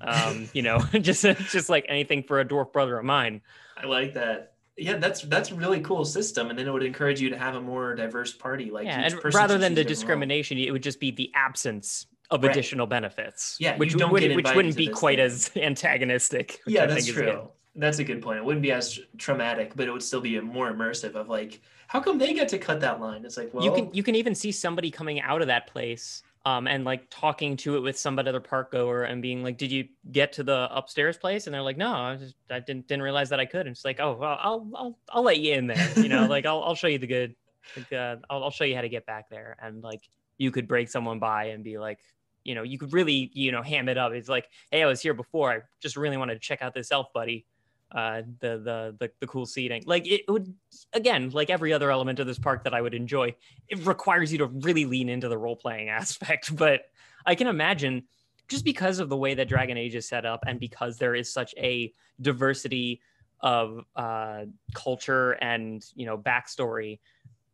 um 0.00 0.48
you 0.52 0.62
know 0.62 0.78
just 1.00 1.22
just 1.22 1.68
like 1.68 1.84
anything 1.88 2.22
for 2.22 2.40
a 2.40 2.44
dwarf 2.44 2.72
brother 2.72 2.98
of 2.98 3.04
mine 3.04 3.40
I 3.76 3.86
like 3.86 4.14
that. 4.14 4.54
Yeah, 4.76 4.96
that's 4.98 5.22
that's 5.22 5.50
a 5.50 5.54
really 5.54 5.80
cool 5.80 6.04
system, 6.04 6.50
and 6.50 6.58
then 6.58 6.66
it 6.68 6.72
would 6.72 6.82
encourage 6.84 7.20
you 7.20 7.30
to 7.30 7.38
have 7.38 7.54
a 7.56 7.60
more 7.60 7.94
diverse 7.94 8.32
party. 8.32 8.70
Like 8.70 8.86
yeah 8.86 9.00
each 9.00 9.12
and 9.12 9.20
person 9.20 9.38
rather 9.38 9.58
than 9.58 9.74
the 9.74 9.76
their 9.76 9.84
role. 9.84 9.88
discrimination 9.88 10.58
it 10.58 10.70
would 10.70 10.82
just 10.82 11.00
be 11.00 11.10
the 11.10 11.30
absence 11.34 12.06
of 12.30 12.44
Right. 12.44 12.50
additional 12.52 12.86
benefits 12.86 13.56
Yeah, 13.58 13.76
which 13.78 13.96
don't 13.96 14.12
would, 14.12 14.22
which 14.34 14.54
wouldn't 14.54 14.76
be 14.76 14.88
quite 14.88 15.18
thing. 15.18 15.24
as 15.26 15.50
antagonistic 15.56 16.60
yeah 16.66 16.84
I 16.84 16.86
that's 16.86 17.06
good. 17.06 17.14
true 17.14 17.50
that's 17.74 17.98
a 17.98 18.04
good 18.04 18.22
point 18.22 18.38
it 18.38 18.44
wouldn't 18.44 18.62
be 18.62 18.72
as 18.72 18.98
traumatic 19.18 19.72
but 19.76 19.86
it 19.88 19.92
would 19.92 20.02
still 20.02 20.20
be 20.20 20.38
more 20.40 20.72
immersive 20.72 21.14
of 21.14 21.28
like 21.28 21.60
how 21.86 22.00
come 22.00 22.18
they 22.18 22.34
get 22.34 22.48
to 22.48 22.58
cut 22.58 22.80
that 22.80 23.00
line 23.00 23.24
it's 23.24 23.36
like 23.36 23.52
well 23.54 23.64
you 23.64 23.70
can 23.72 23.94
you 23.94 24.02
can 24.02 24.14
even 24.14 24.34
see 24.34 24.52
somebody 24.52 24.90
coming 24.90 25.20
out 25.20 25.40
of 25.40 25.46
that 25.48 25.66
place 25.68 26.22
um, 26.44 26.66
and 26.66 26.84
like 26.84 27.08
talking 27.10 27.56
to 27.58 27.76
it 27.76 27.80
with 27.80 27.98
some 27.98 28.18
other 28.18 28.40
park 28.40 28.72
goer 28.72 29.02
and 29.04 29.20
being 29.22 29.42
like, 29.42 29.58
"Did 29.58 29.72
you 29.72 29.88
get 30.10 30.32
to 30.34 30.42
the 30.42 30.68
upstairs 30.74 31.16
place?" 31.18 31.46
And 31.46 31.54
they're 31.54 31.62
like, 31.62 31.76
"No, 31.76 31.92
I 31.92 32.16
just 32.16 32.36
I 32.50 32.60
didn't 32.60 32.86
didn't 32.88 33.02
realize 33.02 33.30
that 33.30 33.40
I 33.40 33.46
could." 33.46 33.66
And 33.66 33.70
it's 33.70 33.84
like, 33.84 34.00
"Oh, 34.00 34.14
well, 34.16 34.38
I'll 34.40 34.70
I'll 34.74 34.98
I'll 35.10 35.22
let 35.22 35.38
you 35.40 35.54
in 35.54 35.66
there, 35.66 35.92
you 35.98 36.08
know, 36.08 36.26
like 36.26 36.46
I'll 36.46 36.62
I'll 36.62 36.74
show 36.74 36.86
you 36.86 36.98
the 36.98 37.06
good, 37.06 37.36
like, 37.76 37.92
uh, 37.92 38.16
I'll 38.30 38.44
I'll 38.44 38.50
show 38.50 38.64
you 38.64 38.74
how 38.76 38.82
to 38.82 38.88
get 38.88 39.06
back 39.06 39.28
there." 39.30 39.56
And 39.60 39.82
like 39.82 40.08
you 40.38 40.50
could 40.50 40.68
break 40.68 40.88
someone 40.88 41.18
by 41.18 41.46
and 41.46 41.64
be 41.64 41.78
like, 41.78 42.00
you 42.44 42.54
know, 42.54 42.62
you 42.62 42.78
could 42.78 42.92
really 42.92 43.30
you 43.34 43.52
know 43.52 43.62
ham 43.62 43.88
it 43.88 43.98
up. 43.98 44.12
It's 44.12 44.28
like, 44.28 44.48
"Hey, 44.70 44.82
I 44.82 44.86
was 44.86 45.00
here 45.02 45.14
before. 45.14 45.52
I 45.52 45.60
just 45.80 45.96
really 45.96 46.16
wanted 46.16 46.34
to 46.34 46.40
check 46.40 46.62
out 46.62 46.74
this 46.74 46.92
elf 46.92 47.12
buddy." 47.12 47.46
Uh 47.92 48.22
the 48.40 48.58
the 48.58 48.96
the, 48.98 49.10
the 49.20 49.26
cool 49.26 49.46
seating. 49.46 49.82
Like 49.86 50.06
it 50.06 50.22
would 50.28 50.54
again 50.92 51.30
like 51.30 51.50
every 51.50 51.72
other 51.72 51.90
element 51.90 52.20
of 52.20 52.26
this 52.26 52.38
park 52.38 52.64
that 52.64 52.74
i 52.74 52.80
would 52.80 52.94
enjoy 52.94 53.34
it 53.68 53.86
requires 53.86 54.32
you 54.32 54.38
to 54.38 54.46
really 54.46 54.84
lean 54.84 55.08
into 55.08 55.28
the 55.28 55.38
role 55.38 55.56
playing 55.56 55.88
aspect. 56.00 56.54
But 56.54 56.82
i 57.26 57.34
can 57.34 57.46
imagine 57.46 58.04
just 58.48 58.64
because 58.64 58.98
of 58.98 59.08
the 59.08 59.16
way 59.16 59.34
that 59.34 59.48
dragon 59.48 59.76
age 59.76 59.94
is 59.94 60.08
set 60.08 60.24
up 60.24 60.44
and 60.46 60.58
because 60.58 60.98
there 60.98 61.14
is 61.14 61.32
such 61.32 61.54
a 61.58 61.92
diversity 62.20 63.00
of 63.40 63.84
uh 63.94 64.44
culture 64.74 65.32
and 65.32 65.84
you 65.94 66.04
know 66.06 66.18
backstory 66.18 66.98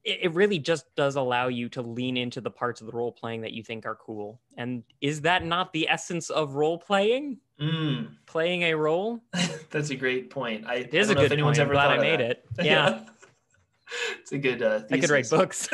it, 0.05 0.19
it 0.23 0.35
really 0.35 0.59
just 0.59 0.85
does 0.97 1.17
allow 1.17 1.49
you 1.49 1.69
to 1.71 1.83
lean 1.83 2.17
into 2.17 2.41
the 2.41 2.51
parts 2.51 2.81
of 2.81 2.87
the 2.87 2.93
role 2.93 3.11
playing 3.13 3.41
that 3.43 3.53
you 3.53 3.63
think 3.63 3.87
are 3.87 3.95
cool 3.97 4.41
and 4.57 4.83
is 5.01 5.23
that 5.23 5.45
not 5.45 5.73
the 5.73 5.89
essence 5.89 6.31
of 6.31 6.55
role 6.55 6.79
playing 6.79 7.39
Mm, 7.61 8.17
playing 8.27 8.63
a 8.63 8.75
role 8.75 9.21
that's 9.71 9.91
a 9.91 9.95
great 9.95 10.29
point 10.29 10.67
i 10.67 10.75
it 10.77 10.93
is 10.93 11.09
I 11.09 11.13
a 11.13 11.15
know 11.15 11.21
if 11.23 11.29
good 11.29 11.35
anyone's 11.35 11.59
point. 11.59 11.67
Ever 11.67 11.75
glad 11.75 11.87
thought 11.87 11.99
I 12.01 12.03
made 12.03 12.19
that. 12.21 12.31
it. 12.31 12.45
Yeah, 12.65 13.01
it's 14.21 14.33
a 14.33 14.39
good 14.39 14.61
uh 14.61 14.81
I 14.91 14.99
could 14.99 15.11
write 15.11 15.31
books. 15.31 15.69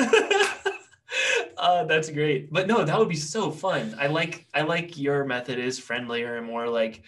uh, 1.56 1.84
that's 1.84 2.10
great. 2.10 2.52
But 2.52 2.66
no, 2.66 2.84
that 2.84 2.98
would 2.98 3.08
be 3.08 3.16
so 3.16 3.50
fun. 3.50 3.94
I 3.98 4.06
like 4.08 4.46
I 4.54 4.60
like 4.62 4.98
your 4.98 5.24
method 5.24 5.58
is 5.58 5.78
friendlier 5.78 6.36
and 6.36 6.46
more 6.46 6.68
like 6.68 7.02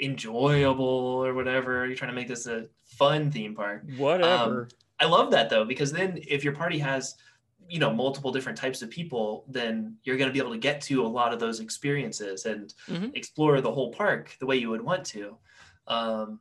enjoyable 0.00 0.84
or 0.84 1.34
whatever. 1.34 1.86
You're 1.86 1.96
trying 1.96 2.10
to 2.10 2.14
make 2.16 2.28
this 2.28 2.46
a 2.46 2.66
fun 2.84 3.30
theme 3.30 3.54
park. 3.54 3.84
Whatever. 3.96 4.68
I 5.00 5.06
love 5.06 5.30
that 5.30 5.48
though, 5.50 5.64
because 5.64 5.92
then 5.92 6.18
if 6.26 6.42
your 6.44 6.54
party 6.54 6.78
has, 6.78 7.14
you 7.68 7.78
know, 7.78 7.92
multiple 7.92 8.32
different 8.32 8.58
types 8.58 8.82
of 8.82 8.90
people, 8.90 9.44
then 9.48 9.96
you're 10.04 10.16
going 10.16 10.28
to 10.28 10.32
be 10.32 10.38
able 10.40 10.52
to 10.52 10.58
get 10.58 10.80
to 10.82 11.04
a 11.04 11.06
lot 11.06 11.32
of 11.32 11.38
those 11.40 11.60
experiences 11.60 12.46
and 12.46 12.74
Mhm. 12.88 13.14
explore 13.14 13.60
the 13.60 13.70
whole 13.70 13.92
park 13.92 14.36
the 14.40 14.46
way 14.46 14.56
you 14.56 14.70
would 14.70 14.80
want 14.80 15.04
to. 15.06 15.36
Um, 15.86 16.40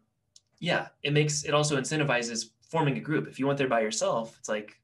yeah, 0.60 0.88
it 1.04 1.14
makes 1.14 1.44
it 1.44 1.54
also 1.54 1.80
incentivizes 1.80 2.52
forming 2.62 2.98
a 2.98 3.02
group. 3.02 3.28
If 3.28 3.40
you 3.40 3.46
went 3.48 3.58
there 3.58 3.68
by 3.68 3.82
yourself, 3.82 4.38
it's 4.40 4.50
like 4.50 4.80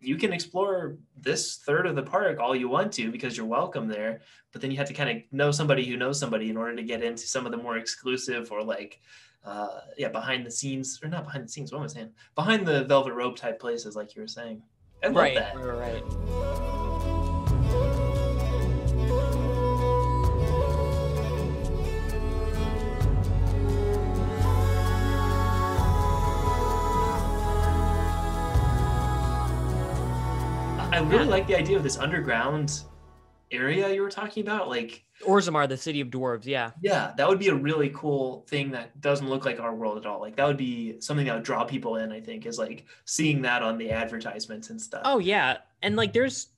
you 0.00 0.16
can 0.16 0.32
explore 0.32 0.96
this 1.16 1.58
third 1.58 1.86
of 1.86 1.94
the 1.94 2.02
park 2.02 2.40
all 2.40 2.56
you 2.56 2.68
want 2.68 2.92
to 2.94 3.12
because 3.12 3.36
you're 3.36 3.46
welcome 3.46 3.86
there. 3.86 4.20
But 4.50 4.60
then 4.60 4.70
you 4.70 4.76
have 4.78 4.88
to 4.88 4.94
kind 4.94 5.10
of 5.10 5.22
know 5.32 5.52
somebody 5.52 5.84
who 5.84 5.96
knows 5.96 6.18
somebody 6.18 6.50
in 6.50 6.56
order 6.56 6.74
to 6.74 6.82
get 6.82 7.04
into 7.04 7.26
some 7.26 7.46
of 7.46 7.52
the 7.52 7.58
more 7.58 7.76
exclusive 7.76 8.50
or 8.50 8.64
like, 8.64 9.00
uh, 9.44 9.80
yeah, 9.98 10.08
behind 10.08 10.46
the 10.46 10.50
scenes 10.50 11.00
or 11.02 11.08
not 11.08 11.24
behind 11.24 11.44
the 11.44 11.48
scenes. 11.48 11.72
What 11.72 11.78
am 11.78 11.84
I 11.84 11.88
saying? 11.88 12.10
Behind 12.34 12.66
the 12.66 12.84
velvet 12.84 13.12
rope 13.14 13.36
type 13.36 13.60
places, 13.60 13.96
like 13.96 14.14
you 14.14 14.22
were 14.22 14.28
saying. 14.28 14.62
I 15.02 15.08
love 15.08 15.16
right, 15.16 15.34
that. 15.34 15.56
right, 15.56 16.02
right. 16.02 16.72
I 30.92 30.98
really 30.98 31.24
like 31.24 31.46
the 31.46 31.56
idea 31.56 31.76
of 31.76 31.82
this 31.82 31.98
underground 31.98 32.82
area 33.52 33.92
you 33.92 34.02
were 34.02 34.10
talking 34.10 34.42
about. 34.42 34.68
Like, 34.68 35.04
Orzammar, 35.22 35.68
the 35.68 35.76
city 35.76 36.00
of 36.00 36.08
dwarves. 36.08 36.46
Yeah. 36.46 36.72
yeah, 36.80 37.12
that 37.16 37.28
would 37.28 37.38
be 37.38 37.48
a 37.48 37.54
really 37.54 37.90
cool 37.94 38.44
thing 38.48 38.70
that 38.72 39.00
doesn't 39.00 39.28
look 39.28 39.44
like 39.44 39.60
our 39.60 39.74
world 39.74 39.98
at 39.98 40.06
all. 40.06 40.20
Like, 40.20 40.36
that 40.36 40.46
would 40.46 40.56
be 40.56 41.00
something 41.00 41.26
that 41.26 41.34
would 41.34 41.44
draw 41.44 41.64
people 41.64 41.96
in, 41.96 42.10
I 42.12 42.20
think, 42.20 42.46
is 42.46 42.58
like 42.58 42.86
seeing 43.04 43.42
that 43.42 43.62
on 43.62 43.78
the 43.78 43.90
advertisements 43.90 44.70
and 44.70 44.80
stuff. 44.80 45.02
Oh 45.04 45.18
yeah, 45.18 45.58
and 45.82 45.96
like 45.96 46.12
there's 46.12 46.48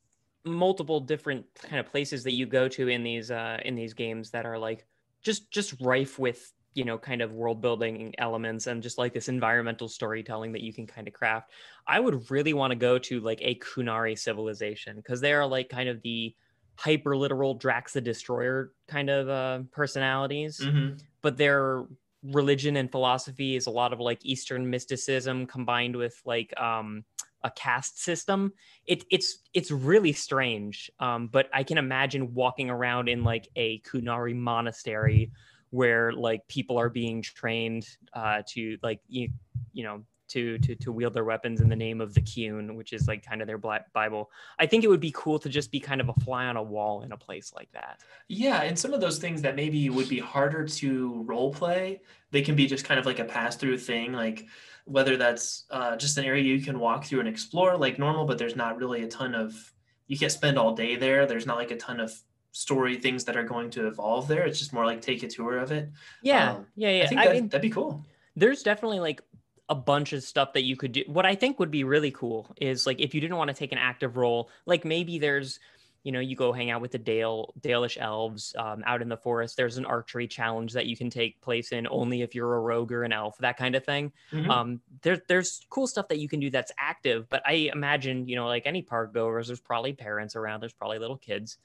multiple 0.45 1.01
different 1.01 1.47
kind 1.63 1.81
of 1.81 1.87
places 1.87 2.25
that 2.25 2.33
you 2.33 2.47
go 2.47 2.69
to 2.69 2.89
in 2.89 3.03
these 3.03 3.31
uh 3.31 3.59
in 3.65 3.75
these 3.75 3.95
games 3.95 4.31
that 4.31 4.45
are 4.45 4.59
like 4.59 4.85
just 5.23 5.51
just 5.51 5.75
rife 5.81 6.19
with 6.19 6.53
you 6.75 6.85
know 6.85 6.99
kind 6.99 7.23
of 7.23 7.33
world 7.33 7.63
building 7.63 8.15
elements 8.19 8.67
and 8.67 8.83
just 8.83 8.99
like 8.99 9.15
this 9.15 9.29
environmental 9.29 9.89
storytelling 9.89 10.53
that 10.53 10.61
you 10.61 10.73
can 10.73 10.87
kind 10.87 11.09
of 11.09 11.15
craft. 11.15 11.51
I 11.87 12.01
would 12.01 12.31
really 12.31 12.53
want 12.53 12.73
to 12.73 12.77
go 12.77 12.99
to 12.99 13.21
like 13.21 13.39
a 13.41 13.55
Qunari 13.57 14.19
civilization 14.19 14.97
because 14.97 15.21
they 15.21 15.33
are 15.33 15.47
like 15.47 15.69
kind 15.69 15.89
of 15.89 16.03
the 16.03 16.35
hyper 16.77 17.16
literal 17.16 17.55
Drax 17.55 17.93
the 17.93 18.01
Destroyer 18.01 18.72
kind 18.89 19.11
of 19.11 19.29
uh, 19.29 19.62
personalities 19.72 20.59
hmm 20.62 20.91
but 21.25 21.39
their 21.39 21.87
religion 22.22 22.77
and 22.77 22.93
philosophy 22.93 23.57
is 23.57 23.66
a 23.66 23.70
lot 23.70 23.95
of 23.95 23.99
like 23.99 24.25
Eastern 24.25 24.68
mysticism 24.68 25.47
combined 25.47 25.97
with 25.97 26.20
like 26.27 26.53
um, 26.61 27.03
a 27.43 27.51
caste 27.51 28.03
system. 28.03 28.53
It, 28.87 29.05
it's 29.11 29.39
it's 29.55 29.70
really 29.70 30.12
strange, 30.12 30.91
um, 31.01 31.29
but 31.29 31.49
I 31.53 31.62
can 31.62 31.79
imagine 31.79 32.35
walking 32.35 32.68
around 32.68 33.09
in 33.09 33.25
like 33.25 33.49
a 33.57 33.81
Qunari 33.81 34.37
monastery 34.37 35.33
where 35.70 36.12
like 36.12 36.47
people 36.47 36.79
are 36.79 36.91
being 36.91 37.22
trained 37.22 37.87
uh, 38.12 38.43
to 38.49 38.77
like 38.83 39.01
you 39.09 39.31
you 39.72 39.85
know 39.85 40.05
to 40.35 40.59
to 40.59 40.74
to 40.76 40.93
wield 40.93 41.14
their 41.14 41.24
weapons 41.24 41.61
in 41.61 41.68
the 41.68 41.76
name 41.76 42.01
of 42.01 42.14
the 42.14 42.20
Qun, 42.20 42.76
which 42.76 42.93
is 42.93 43.09
like 43.09 43.24
kind 43.26 43.41
of 43.41 43.47
their 43.49 43.59
black 43.59 43.93
Bible. 43.93 44.30
I 44.59 44.66
think 44.66 44.85
it 44.85 44.89
would 44.89 45.01
be 45.01 45.12
cool 45.14 45.39
to 45.41 45.49
just 45.49 45.72
be 45.72 45.80
kind 45.80 46.01
of 46.01 46.09
a 46.09 46.14
fly 46.24 46.45
on 46.47 46.57
a 46.57 46.62
wall 46.62 47.03
in 47.03 47.12
a 47.12 47.16
place 47.16 47.53
like 47.55 47.70
that. 47.72 48.01
Yeah, 48.28 48.62
and 48.62 48.78
some 48.78 48.93
of 48.93 49.01
those 49.01 49.18
things 49.18 49.43
that 49.43 49.57
maybe 49.57 49.89
would 49.91 50.09
be 50.09 50.18
harder 50.20 50.66
to 50.66 51.22
role 51.26 51.53
play, 51.53 52.03
they 52.30 52.43
can 52.43 52.55
be 52.55 52.66
just 52.66 52.85
kind 52.85 53.01
of 53.01 53.07
like 53.07 53.18
a 53.18 53.24
pass 53.24 53.57
through 53.57 53.78
thing, 53.78 54.12
like 54.12 54.47
whether 54.87 55.16
that's 55.16 55.64
uh, 55.70 55.97
just 55.97 56.18
an 56.18 56.24
area 56.24 56.43
you 56.43 56.61
can 56.61 56.78
walk 56.78 57.05
through 57.07 57.20
and 57.20 57.28
explore 57.28 57.76
like 57.76 57.99
normal, 57.99 58.26
but 58.26 58.37
there's 58.37 58.57
not 58.57 58.76
really 58.76 59.03
a 59.03 59.09
ton 59.09 59.35
of, 59.35 59.72
you 60.09 60.18
can't 60.18 60.30
spend 60.30 60.59
all 60.59 60.74
day 60.74 60.95
there. 60.97 61.24
There's 61.26 61.47
not 61.47 61.57
like 61.57 61.70
a 61.70 61.76
ton 61.78 62.01
of 62.01 62.12
story 62.53 62.97
things 62.99 63.24
that 63.24 63.37
are 63.37 63.45
going 63.45 63.70
to 63.70 63.87
evolve 63.89 64.28
there. 64.28 64.45
It's 64.45 64.59
just 64.59 64.72
more 64.74 64.85
like 64.85 65.01
take 65.01 65.22
a 65.22 65.28
tour 65.28 65.57
of 65.59 65.72
it. 65.72 65.91
Yeah, 66.22 66.53
Um, 66.53 66.66
yeah, 66.76 66.91
yeah. 66.91 67.05
I 67.05 67.07
think 67.07 67.20
I 67.20 67.26
that, 67.26 67.35
mean, 67.35 67.49
that'd 67.49 67.62
be 67.62 67.70
cool. 67.70 68.05
there's 68.37 68.62
definitely 68.62 69.01
like 69.01 69.22
a 69.69 69.75
bunch 69.75 70.12
of 70.12 70.23
stuff 70.23 70.53
that 70.53 70.65
you 70.65 70.77
could 70.77 70.93
do. 70.93 71.05
What 71.07 71.25
I 71.25 71.35
think 71.35 71.59
would 71.59 71.71
be 71.71 71.85
really 71.85 72.11
cool 72.11 72.55
is 72.61 72.87
like 72.87 73.01
if 73.01 73.15
you 73.15 73.21
didn't 73.21 73.37
want 73.37 73.49
to 73.49 73.55
take 73.55 73.73
an 73.73 73.79
active 73.79 74.17
role, 74.17 74.51
like 74.67 74.85
maybe 74.85 75.19
there's, 75.19 75.59
you 76.03 76.12
know, 76.12 76.21
you 76.21 76.37
go 76.37 76.53
hang 76.53 76.71
out 76.71 76.83
with 76.83 76.91
the 76.91 76.99
Dale 76.99 77.55
Dalish 77.61 77.97
elves 77.99 78.55
um, 78.59 78.83
out 78.85 79.01
in 79.01 79.09
the 79.09 79.17
forest. 79.17 79.57
There's 79.57 79.79
an 79.79 79.87
archery 79.87 80.29
challenge 80.29 80.75
that 80.75 80.85
you 80.85 80.99
can 80.99 81.09
take 81.09 81.41
place 81.41 81.73
in 81.73 81.87
only 81.91 82.21
if 82.21 82.35
you're 82.35 82.57
a 82.57 82.61
rogue 82.61 82.93
or 82.93 83.05
an 83.05 83.12
elf, 83.12 83.39
that 83.39 83.57
kind 83.57 83.75
of 83.75 83.87
thing. 83.87 84.12
Mhm. 84.31 84.51
Um, 84.51 84.81
there, 85.01 85.23
there's 85.29 85.62
cool 85.71 85.87
stuff 85.87 86.09
that 86.09 86.19
you 86.19 86.29
can 86.29 86.41
do 86.41 86.51
that's 86.51 86.73
active, 86.79 87.27
but 87.31 87.43
I 87.47 87.71
imagine, 87.73 88.29
you 88.29 88.37
know, 88.37 88.47
like 88.47 88.67
any 88.67 88.83
park 88.83 89.15
goers, 89.15 89.47
there's 89.47 89.61
probably 89.61 89.95
parents 89.95 90.37
around, 90.37 90.61
there's 90.61 90.75
probably 90.75 90.99
little 90.99 91.17
kids. 91.17 91.57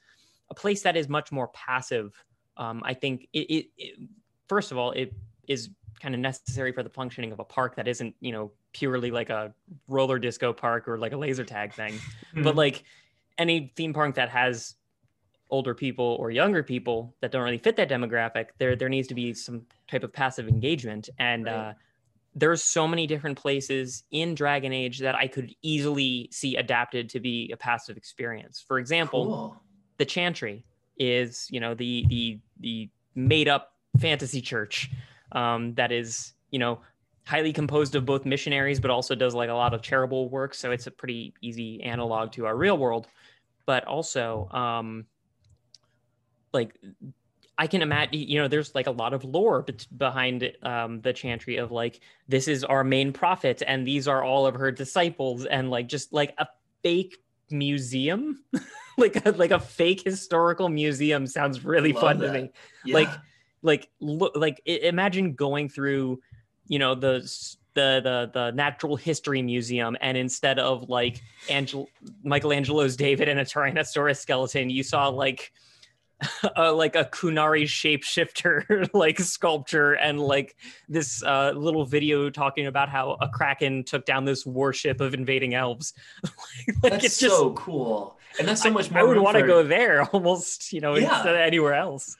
A 0.48 0.54
place 0.54 0.80
that 0.82 0.96
is 0.96 1.06
much 1.06 1.30
more 1.30 1.48
passive, 1.48 2.24
um, 2.56 2.80
I 2.82 2.94
think 2.94 3.28
it, 3.34 3.38
it, 3.40 3.66
it, 3.76 4.08
first 4.48 4.72
of 4.72 4.78
all, 4.78 4.92
it 4.92 5.12
is 5.48 5.68
kind 6.00 6.14
of 6.14 6.20
necessary 6.20 6.72
for 6.72 6.82
the 6.82 6.90
functioning 6.90 7.32
of 7.32 7.40
a 7.40 7.44
park 7.44 7.76
that 7.76 7.88
isn't, 7.88 8.14
you 8.20 8.32
know, 8.32 8.52
purely 8.72 9.10
like 9.10 9.30
a 9.30 9.54
roller 9.88 10.18
disco 10.18 10.52
park 10.52 10.88
or 10.88 10.98
like 10.98 11.12
a 11.12 11.16
laser 11.16 11.44
tag 11.44 11.74
thing. 11.74 12.00
But 12.34 12.54
Mhm. 12.54 12.56
like 12.56 12.84
any 13.38 13.72
theme 13.76 13.92
park 13.92 14.14
that 14.14 14.28
has 14.30 14.76
older 15.50 15.74
people 15.74 16.16
or 16.20 16.30
younger 16.30 16.62
people 16.62 17.14
that 17.20 17.32
don't 17.32 17.42
really 17.42 17.58
fit 17.58 17.76
that 17.76 17.88
demographic, 17.88 18.50
there 18.58 18.76
there 18.76 18.88
needs 18.88 19.08
to 19.08 19.14
be 19.14 19.34
some 19.34 19.66
type 19.88 20.04
of 20.04 20.12
passive 20.12 20.48
engagement. 20.48 21.08
And 21.18 21.46
Right. 21.46 21.52
uh, 21.54 21.74
there's 22.34 22.62
so 22.62 22.86
many 22.86 23.06
different 23.08 23.36
places 23.36 24.04
in 24.12 24.34
Dragon 24.36 24.72
Age 24.72 25.00
that 25.00 25.16
I 25.16 25.26
could 25.26 25.52
easily 25.62 26.28
see 26.30 26.54
adapted 26.56 27.08
to 27.10 27.20
be 27.20 27.50
a 27.52 27.56
passive 27.56 27.96
experience. 27.96 28.64
For 28.66 28.78
example, 28.78 29.24
cool. 29.26 29.62
the 29.98 30.04
Chantry 30.04 30.64
is, 30.96 31.48
you 31.50 31.58
know, 31.60 31.74
the 31.74 32.06
the 32.08 32.40
the 32.60 32.90
made 33.16 33.48
up 33.48 33.72
fantasy 33.98 34.40
church 34.40 34.90
um, 35.32 35.74
that 35.74 35.92
is, 35.92 36.32
you 36.50 36.58
know, 36.58 36.80
highly 37.26 37.52
composed 37.52 37.94
of 37.94 38.04
both 38.04 38.24
missionaries, 38.24 38.80
but 38.80 38.90
also 38.90 39.14
does 39.14 39.34
like 39.34 39.50
a 39.50 39.54
lot 39.54 39.74
of 39.74 39.82
charitable 39.82 40.28
work. 40.28 40.54
So 40.54 40.72
it's 40.72 40.86
a 40.86 40.90
pretty 40.90 41.34
easy 41.40 41.82
analog 41.82 42.32
to 42.32 42.46
our 42.46 42.56
real 42.56 42.76
world. 42.76 43.06
But 43.66 43.84
also, 43.84 44.48
um, 44.50 45.06
like 46.52 46.76
I 47.56 47.66
can 47.66 47.82
imagine, 47.82 48.14
you 48.14 48.40
know, 48.40 48.48
there's 48.48 48.74
like 48.74 48.86
a 48.86 48.90
lot 48.90 49.12
of 49.12 49.22
lore 49.24 49.62
bet- 49.62 49.86
behind 49.96 50.50
um, 50.62 51.02
the 51.02 51.12
chantry 51.12 51.58
of 51.58 51.70
like, 51.70 52.00
this 52.26 52.48
is 52.48 52.64
our 52.64 52.82
main 52.82 53.12
prophet, 53.12 53.62
and 53.66 53.86
these 53.86 54.08
are 54.08 54.24
all 54.24 54.46
of 54.46 54.54
her 54.54 54.72
disciples, 54.72 55.44
and 55.44 55.70
like 55.70 55.86
just 55.86 56.12
like 56.12 56.34
a 56.38 56.46
fake 56.82 57.18
museum, 57.50 58.42
like 58.98 59.24
a, 59.26 59.30
like 59.32 59.50
a 59.50 59.60
fake 59.60 60.02
historical 60.04 60.68
museum 60.68 61.26
sounds 61.26 61.64
really 61.64 61.92
fun 61.92 62.18
to 62.20 62.32
me. 62.32 62.50
Yeah. 62.84 62.94
like 62.94 63.10
look 64.00 64.32
like 64.36 64.60
imagine 64.66 65.34
going 65.34 65.68
through 65.68 66.20
you 66.66 66.78
know 66.78 66.94
the 66.94 67.20
the 67.74 68.00
the 68.02 68.30
the 68.32 68.50
natural 68.52 68.96
history 68.96 69.42
museum 69.42 69.96
and 70.00 70.16
instead 70.16 70.58
of 70.58 70.88
like 70.88 71.20
Angel 71.48 71.88
Michelangelo's 72.24 72.96
David 72.96 73.28
and 73.28 73.38
a 73.40 73.44
Tyrannosaurus 73.44 74.16
skeleton 74.18 74.70
you 74.70 74.82
saw 74.82 75.08
like 75.08 75.52
uh, 76.56 76.74
like 76.74 76.96
a 76.96 77.04
Qunari 77.04 77.62
shapeshifter 77.64 78.88
like 78.94 79.18
sculpture 79.18 79.94
and 79.94 80.20
like 80.20 80.54
this 80.88 81.22
uh, 81.22 81.52
little 81.56 81.86
video 81.86 82.28
talking 82.28 82.66
about 82.66 82.90
how 82.90 83.16
a 83.22 83.28
kraken 83.28 83.84
took 83.84 84.04
down 84.04 84.26
this 84.26 84.44
warship 84.44 85.00
of 85.00 85.14
invading 85.14 85.54
elves 85.54 85.94
like 86.24 86.92
That's 86.92 87.04
it's 87.06 87.18
just 87.18 87.34
so 87.34 87.52
cool. 87.54 88.18
And 88.38 88.46
that's 88.46 88.62
so 88.62 88.68
I- 88.68 88.72
much 88.72 88.90
more 88.90 89.00
I 89.00 89.02
would 89.02 89.16
want 89.18 89.38
to 89.38 89.46
go 89.46 89.62
there 89.62 90.02
almost 90.12 90.72
you 90.72 90.80
know 90.80 90.94
Yeah. 90.96 91.14
instead 91.14 91.34
of 91.34 91.40
anywhere 91.40 91.74
else 91.74 92.16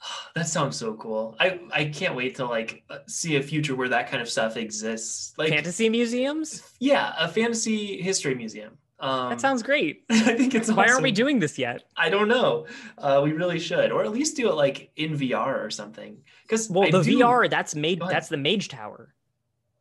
That 0.34 0.46
sounds 0.46 0.76
so 0.76 0.94
cool. 0.94 1.36
I 1.40 1.58
I 1.72 1.86
can't 1.86 2.14
wait 2.14 2.36
to 2.36 2.46
like 2.46 2.84
uh, 2.90 2.98
see 3.06 3.36
a 3.36 3.42
future 3.42 3.74
where 3.74 3.88
that 3.88 4.08
kind 4.08 4.22
of 4.22 4.28
stuff 4.28 4.56
exists. 4.56 5.34
Like 5.36 5.48
fantasy 5.48 5.88
museums 5.88 6.62
yeah, 6.78 7.14
a 7.18 7.28
fantasy 7.28 8.00
history 8.00 8.34
museum. 8.34 8.78
Um, 9.00 9.30
That 9.30 9.40
sounds 9.40 9.62
great. 9.62 10.04
I 10.10 10.34
think 10.34 10.54
it's 10.54 10.70
Why 10.70 10.88
aren't 10.88 11.02
we 11.02 11.12
doing 11.12 11.38
this 11.38 11.58
yet? 11.58 11.84
I 11.96 12.08
don't 12.08 12.28
know. 12.28 12.66
Uh, 12.96 13.20
we 13.22 13.32
really 13.32 13.58
should, 13.58 13.92
or 13.92 14.02
at 14.02 14.12
least 14.12 14.36
do 14.36 14.48
it 14.50 14.54
like 14.54 14.90
in 14.96 15.16
VR 15.16 15.64
or 15.64 15.70
something. 15.70 16.18
Because 16.42 16.68
Well, 16.68 16.90
the 16.90 17.00
VR 17.00 17.48
that's 17.48 17.74
made 17.74 18.00
that's 18.00 18.28
the 18.28 18.36
Mage 18.36 18.68
Tower. 18.68 19.14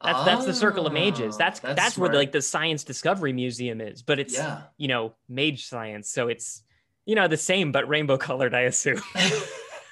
That's 0.04 0.24
that's 0.26 0.46
the 0.46 0.54
Circle 0.54 0.86
of 0.86 0.94
Mages. 0.94 1.38
That's 1.38 1.60
that's, 1.60 1.98
where 1.98 2.10
Ah, 2.10 2.12
smart. 2.12 2.16
like 2.16 2.32
the 2.32 2.42
Science 2.42 2.84
Discovery 2.84 3.34
Museum 3.34 3.82
is, 3.82 4.04
but 4.04 4.20
it's 4.20 4.36
yeah. 4.36 4.62
you 4.78 4.88
know 4.88 5.14
mage 5.28 5.66
science, 5.66 6.10
so 6.10 6.28
it's 6.28 6.62
you 7.06 7.16
know 7.16 7.28
the 7.28 7.38
same 7.38 7.72
but 7.72 7.88
rainbow 7.88 8.18
colored, 8.18 8.54
I 8.54 8.62
assume. 8.62 9.02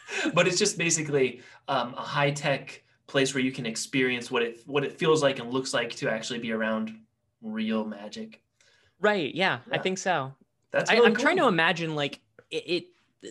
but 0.34 0.48
it's 0.48 0.58
just 0.60 0.78
basically 0.78 1.42
um, 1.68 1.94
a 1.96 2.02
high 2.02 2.32
tech 2.32 2.84
place 3.08 3.34
where 3.34 3.44
you 3.44 3.52
can 3.52 3.66
experience 3.66 4.32
what 4.32 4.42
it 4.42 4.60
what 4.66 4.84
it 4.84 4.94
feels 4.98 5.22
like 5.22 5.40
and 5.40 5.52
looks 5.52 5.74
like 5.74 5.96
to 5.98 6.10
actually 6.10 6.40
be 6.40 6.52
around 6.52 6.94
real 7.42 7.86
magic. 7.86 8.42
right? 9.00 9.34
Yeah, 9.36 9.60
I 9.72 9.78
think 9.78 9.98
so. 9.98 10.34
That's 10.72 10.90
I, 10.90 10.96
really 10.96 11.08
I'm 11.08 11.16
trying 11.16 11.38
to 11.38 11.48
imagine 11.48 11.96
like 11.96 12.20
it, 12.52 12.64
it. 12.68 12.86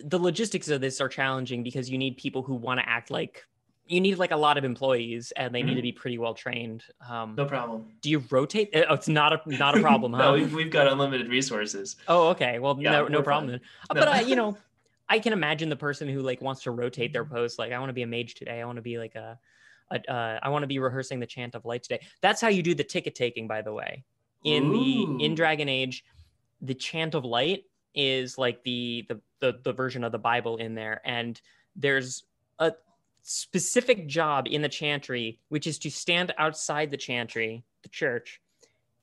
The 0.09 0.17
logistics 0.19 0.67
of 0.69 0.81
this 0.81 0.99
are 0.99 1.07
challenging 1.09 1.63
because 1.63 1.89
you 1.89 1.97
need 1.97 2.17
people 2.17 2.41
who 2.43 2.55
want 2.55 2.79
to 2.81 2.89
act 2.89 3.11
like 3.11 3.45
you 3.87 4.01
need 4.01 4.17
like 4.17 4.31
a 4.31 4.35
lot 4.35 4.57
of 4.57 4.63
employees 4.63 5.31
and 5.37 5.53
they 5.53 5.61
need 5.61 5.73
Mhm. 5.73 5.75
to 5.75 5.81
be 5.83 5.91
pretty 5.91 6.17
well 6.17 6.33
trained. 6.33 6.83
Um, 7.07 7.35
No 7.35 7.45
problem. 7.45 7.85
do 8.01 8.09
you 8.09 8.23
rotate? 8.31 8.71
Oh, 8.89 8.95
it's 8.95 9.07
not 9.07 9.31
a 9.31 9.41
not 9.57 9.77
a 9.77 9.81
problem, 9.81 10.11
huh? 10.17 10.17
no, 10.23 10.33
we've, 10.33 10.53
we've 10.53 10.71
got 10.71 10.87
unlimited 10.87 11.29
resources. 11.29 11.95
Oh, 12.07 12.29
okay. 12.29 12.57
Well, 12.59 12.77
Yeah, 12.79 12.91
no, 12.91 13.07
no 13.07 13.21
problem 13.21 13.51
fine. 13.51 13.59
then. 13.59 13.95
No. 13.95 14.01
But 14.01 14.07
uh, 14.23 14.27
you 14.27 14.35
know, 14.35 14.57
I 15.07 15.19
can 15.19 15.33
imagine 15.33 15.69
the 15.69 15.75
person 15.75 16.07
who 16.07 16.21
like 16.21 16.41
wants 16.41 16.63
to 16.63 16.71
rotate 16.71 17.13
their 17.13 17.25
posts. 17.25 17.59
Like, 17.59 17.71
I 17.71 17.79
want 17.79 17.89
to 17.89 17.93
be 17.93 18.01
a 18.01 18.07
mage 18.07 18.35
today. 18.35 18.61
I 18.61 18.65
want 18.65 18.77
to 18.77 18.81
be 18.81 18.97
like 18.97 19.15
a, 19.15 19.37
a 19.91 20.11
uh, 20.11 20.39
I 20.41 20.49
want 20.49 20.63
to 20.63 20.67
be 20.67 20.79
rehearsing 20.79 21.19
the 21.19 21.27
chant 21.27 21.55
of 21.55 21.65
light 21.65 21.83
today. 21.83 22.01
That's 22.21 22.41
how 22.41 22.47
you 22.47 22.63
do 22.63 22.73
the 22.73 22.83
ticket 22.83 23.15
taking, 23.15 23.47
by 23.47 23.61
the 23.61 23.73
way. 23.73 24.03
In 24.43 24.71
the 24.71 25.25
in 25.25 25.35
Dragon 25.35 25.69
Age, 25.69 26.03
the 26.61 26.75
chant 26.75 27.15
of 27.15 27.25
light 27.25 27.63
is 27.93 28.37
like 28.37 28.63
the 28.63 29.05
the 29.07 29.21
the, 29.39 29.59
the 29.63 29.73
version 29.73 30.03
of 30.03 30.11
the 30.11 30.19
Bible 30.19 30.57
in 30.57 30.75
there, 30.75 31.01
and 31.05 31.39
there's 31.75 32.23
a 32.59 32.73
specific 33.21 34.07
job 34.07 34.47
in 34.47 34.61
the 34.61 34.69
chantry, 34.69 35.39
which 35.49 35.67
is 35.67 35.79
to 35.79 35.89
stand 35.89 36.33
outside 36.37 36.91
the 36.91 36.97
chantry, 36.97 37.63
the 37.83 37.89
church, 37.89 38.39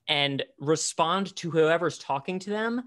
and 0.07 0.43
respond 0.59 1.35
to 1.35 1.51
whoever's 1.51 1.97
talking 1.97 2.39
to 2.39 2.49
them 2.49 2.83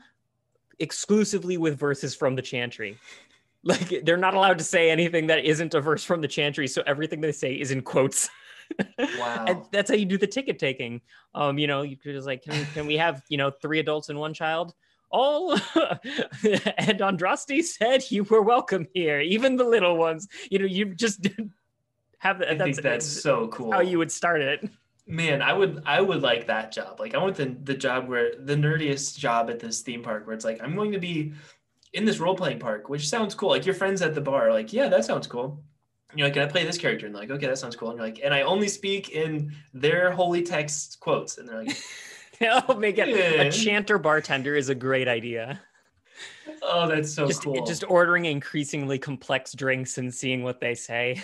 exclusively 0.79 1.57
with 1.57 1.79
verses 1.79 2.15
from 2.15 2.35
the 2.35 2.43
chantry. 2.43 2.99
Like 3.65 4.05
they're 4.05 4.17
not 4.17 4.35
allowed 4.35 4.59
to 4.59 4.65
say 4.65 4.93
anything 4.93 5.27
that 5.27 5.45
isn't 5.45 5.75
a 5.75 5.81
verse 5.81 6.05
from 6.05 6.21
the 6.21 6.29
chantry, 6.29 6.69
so 6.69 6.85
everything 6.87 7.21
they 7.21 7.33
say 7.33 7.55
is 7.55 7.73
in 7.73 7.83
quotes. 7.83 8.31
Wow. 8.99 9.45
and 9.49 9.63
that's 9.73 9.91
how 9.91 9.97
you 9.97 10.05
do 10.05 10.19
the 10.19 10.27
ticket 10.27 10.61
taking. 10.61 11.01
Um, 11.35 11.59
you 11.59 11.67
know, 11.67 11.83
you 11.83 11.97
could 11.97 12.13
just 12.15 12.27
like, 12.29 12.43
can, 12.43 12.65
can 12.75 12.87
we 12.87 12.97
have 12.97 13.23
you 13.29 13.39
know 13.39 13.51
three 13.51 13.81
adults 13.81 14.09
and 14.09 14.21
one 14.21 14.35
child? 14.35 14.75
All 15.11 15.53
and 15.75 17.01
Andraste 17.01 17.63
said 17.65 18.09
you 18.09 18.23
were 18.25 18.43
welcome 18.43 18.87
here, 18.95 19.21
even 19.21 19.57
the 19.57 19.65
little 19.65 19.97
ones. 19.97 20.29
You 20.49 20.61
know, 20.61 20.67
you 20.67 20.95
just 20.95 21.27
have 22.19 22.43
I 22.43 22.55
that's, 22.55 22.63
think 22.63 22.83
that's 22.83 23.07
so 23.07 23.49
cool. 23.49 23.73
how 23.73 23.81
you 23.81 23.99
would 23.99 24.13
start 24.13 24.43
it. 24.43 24.69
Man, 25.07 25.41
I 25.41 25.53
would 25.53 25.83
I 25.87 26.01
would 26.01 26.23
like 26.23 26.49
that 26.49 26.73
job. 26.73 26.99
Like 26.99 27.15
I 27.15 27.19
want 27.19 27.37
the 27.37 27.57
the 27.63 27.75
job 27.75 28.09
where 28.09 28.33
the 28.39 28.55
nerdiest 28.57 29.17
job 29.19 29.49
at 29.51 29.61
this 29.61 29.81
theme 29.83 30.03
park 30.03 30.27
where 30.27 30.35
it's 30.35 30.45
like 30.45 30.61
I'm 30.63 30.75
going 30.75 30.93
to 30.93 30.99
be 30.99 31.33
in 31.93 32.05
this 32.05 32.19
role 32.19 32.35
playing 32.35 32.59
park, 32.59 32.89
which 32.89 33.09
sounds 33.09 33.35
cool. 33.35 33.51
Like 33.51 33.65
your 33.65 33.75
friends 33.75 34.03
at 34.03 34.15
the 34.15 34.21
bar 34.21 34.49
are 34.49 34.53
like, 34.53 34.73
yeah, 34.73 34.89
that 34.89 35.05
sounds 35.05 35.27
cool. 35.29 35.63
You're 36.15 36.27
like, 36.27 36.35
can 36.35 36.43
I 36.43 36.47
play 36.47 36.65
this 36.65 36.77
character? 36.79 37.07
And 37.07 37.15
they're 37.15 37.23
like, 37.23 37.31
okay, 37.31 37.47
that 37.47 37.59
sounds 37.59 37.77
cool. 37.77 37.91
And 37.91 37.99
you're 37.99 38.07
like, 38.07 38.21
and 38.25 38.35
I 38.35 38.43
only 38.43 38.69
speak 38.69 39.11
in 39.11 39.53
their 39.73 40.11
holy 40.11 40.43
text 40.43 40.99
quotes. 41.01 41.39
And 41.39 41.49
they're 41.49 41.63
like, 41.65 41.77
oh, 42.69 42.75
make 42.75 42.99
it 42.99 43.09
Yeah. 43.09 43.43
a 43.43 43.53
chanter 43.53 43.99
bartender 43.99 44.57
is 44.57 44.69
a 44.71 44.75
great 44.75 45.09
idea. 45.09 45.61
oh, 46.63 46.89
that's 46.89 47.13
so 47.13 47.27
just 47.27 47.45
cool. 47.45 47.65
just 47.65 47.85
ordering 47.89 48.25
increasingly 48.25 48.99
complex 48.99 49.53
drinks 49.53 49.99
and 49.99 50.13
seeing 50.13 50.43
what 50.43 50.61
they 50.61 50.75
say. 50.75 51.23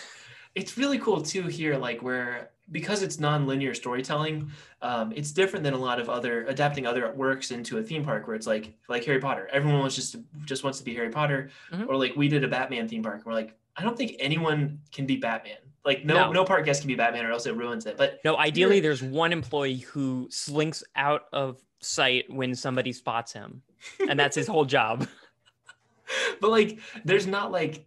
it's 0.54 0.78
really 0.78 0.98
cool 0.98 1.20
too 1.20 1.44
here 1.48 1.76
like 1.76 2.00
where 2.02 2.50
because 2.72 3.02
it's 3.02 3.20
non-linear 3.20 3.74
storytelling 3.74 4.50
um, 4.80 5.12
it's 5.14 5.30
different 5.30 5.62
than 5.62 5.74
a 5.74 5.78
lot 5.78 6.00
of 6.00 6.08
other 6.08 6.44
adapting 6.46 6.86
other 6.86 7.12
works 7.12 7.50
into 7.50 7.78
a 7.78 7.82
theme 7.82 8.04
park 8.04 8.26
where 8.26 8.34
it's 8.34 8.46
like 8.46 8.74
like 8.88 9.04
harry 9.04 9.20
potter 9.20 9.48
everyone 9.52 9.78
wants 9.80 9.94
just 9.94 10.12
to, 10.12 10.24
just 10.44 10.64
wants 10.64 10.78
to 10.78 10.84
be 10.84 10.94
harry 10.94 11.10
potter 11.10 11.50
Mhm. 11.72 11.86
or 11.88 11.96
like 11.96 12.16
we 12.16 12.28
did 12.28 12.42
a 12.44 12.48
batman 12.48 12.88
theme 12.88 13.02
park 13.02 13.16
and 13.16 13.26
we're 13.26 13.34
like 13.34 13.54
i 13.76 13.82
don't 13.82 13.96
think 13.96 14.16
anyone 14.18 14.80
can 14.90 15.06
be 15.06 15.16
batman 15.16 15.58
like 15.84 16.04
no 16.04 16.14
No. 16.14 16.32
no, 16.32 16.44
park 16.44 16.64
guest 16.64 16.80
can 16.82 16.88
be 16.88 16.94
batman 16.94 17.24
or 17.26 17.30
else 17.32 17.46
it 17.46 17.56
ruins 17.56 17.86
it 17.86 17.96
but 17.96 18.20
No, 18.24 18.36
ideally, 18.36 18.80
there's 18.80 19.02
one 19.02 19.32
employee 19.32 19.78
who 19.78 20.28
slinks 20.30 20.82
out 20.96 21.22
of 21.32 21.60
sight 21.80 22.24
when 22.28 22.54
somebody 22.54 22.92
spots 22.92 23.32
him, 23.32 23.62
and 24.08 24.16
that's 24.18 24.36
his 24.36 24.46
whole 24.46 24.64
job. 24.64 25.08
but 26.40 26.50
like 26.50 26.78
there's 27.04 27.26
not 27.26 27.50
like 27.50 27.84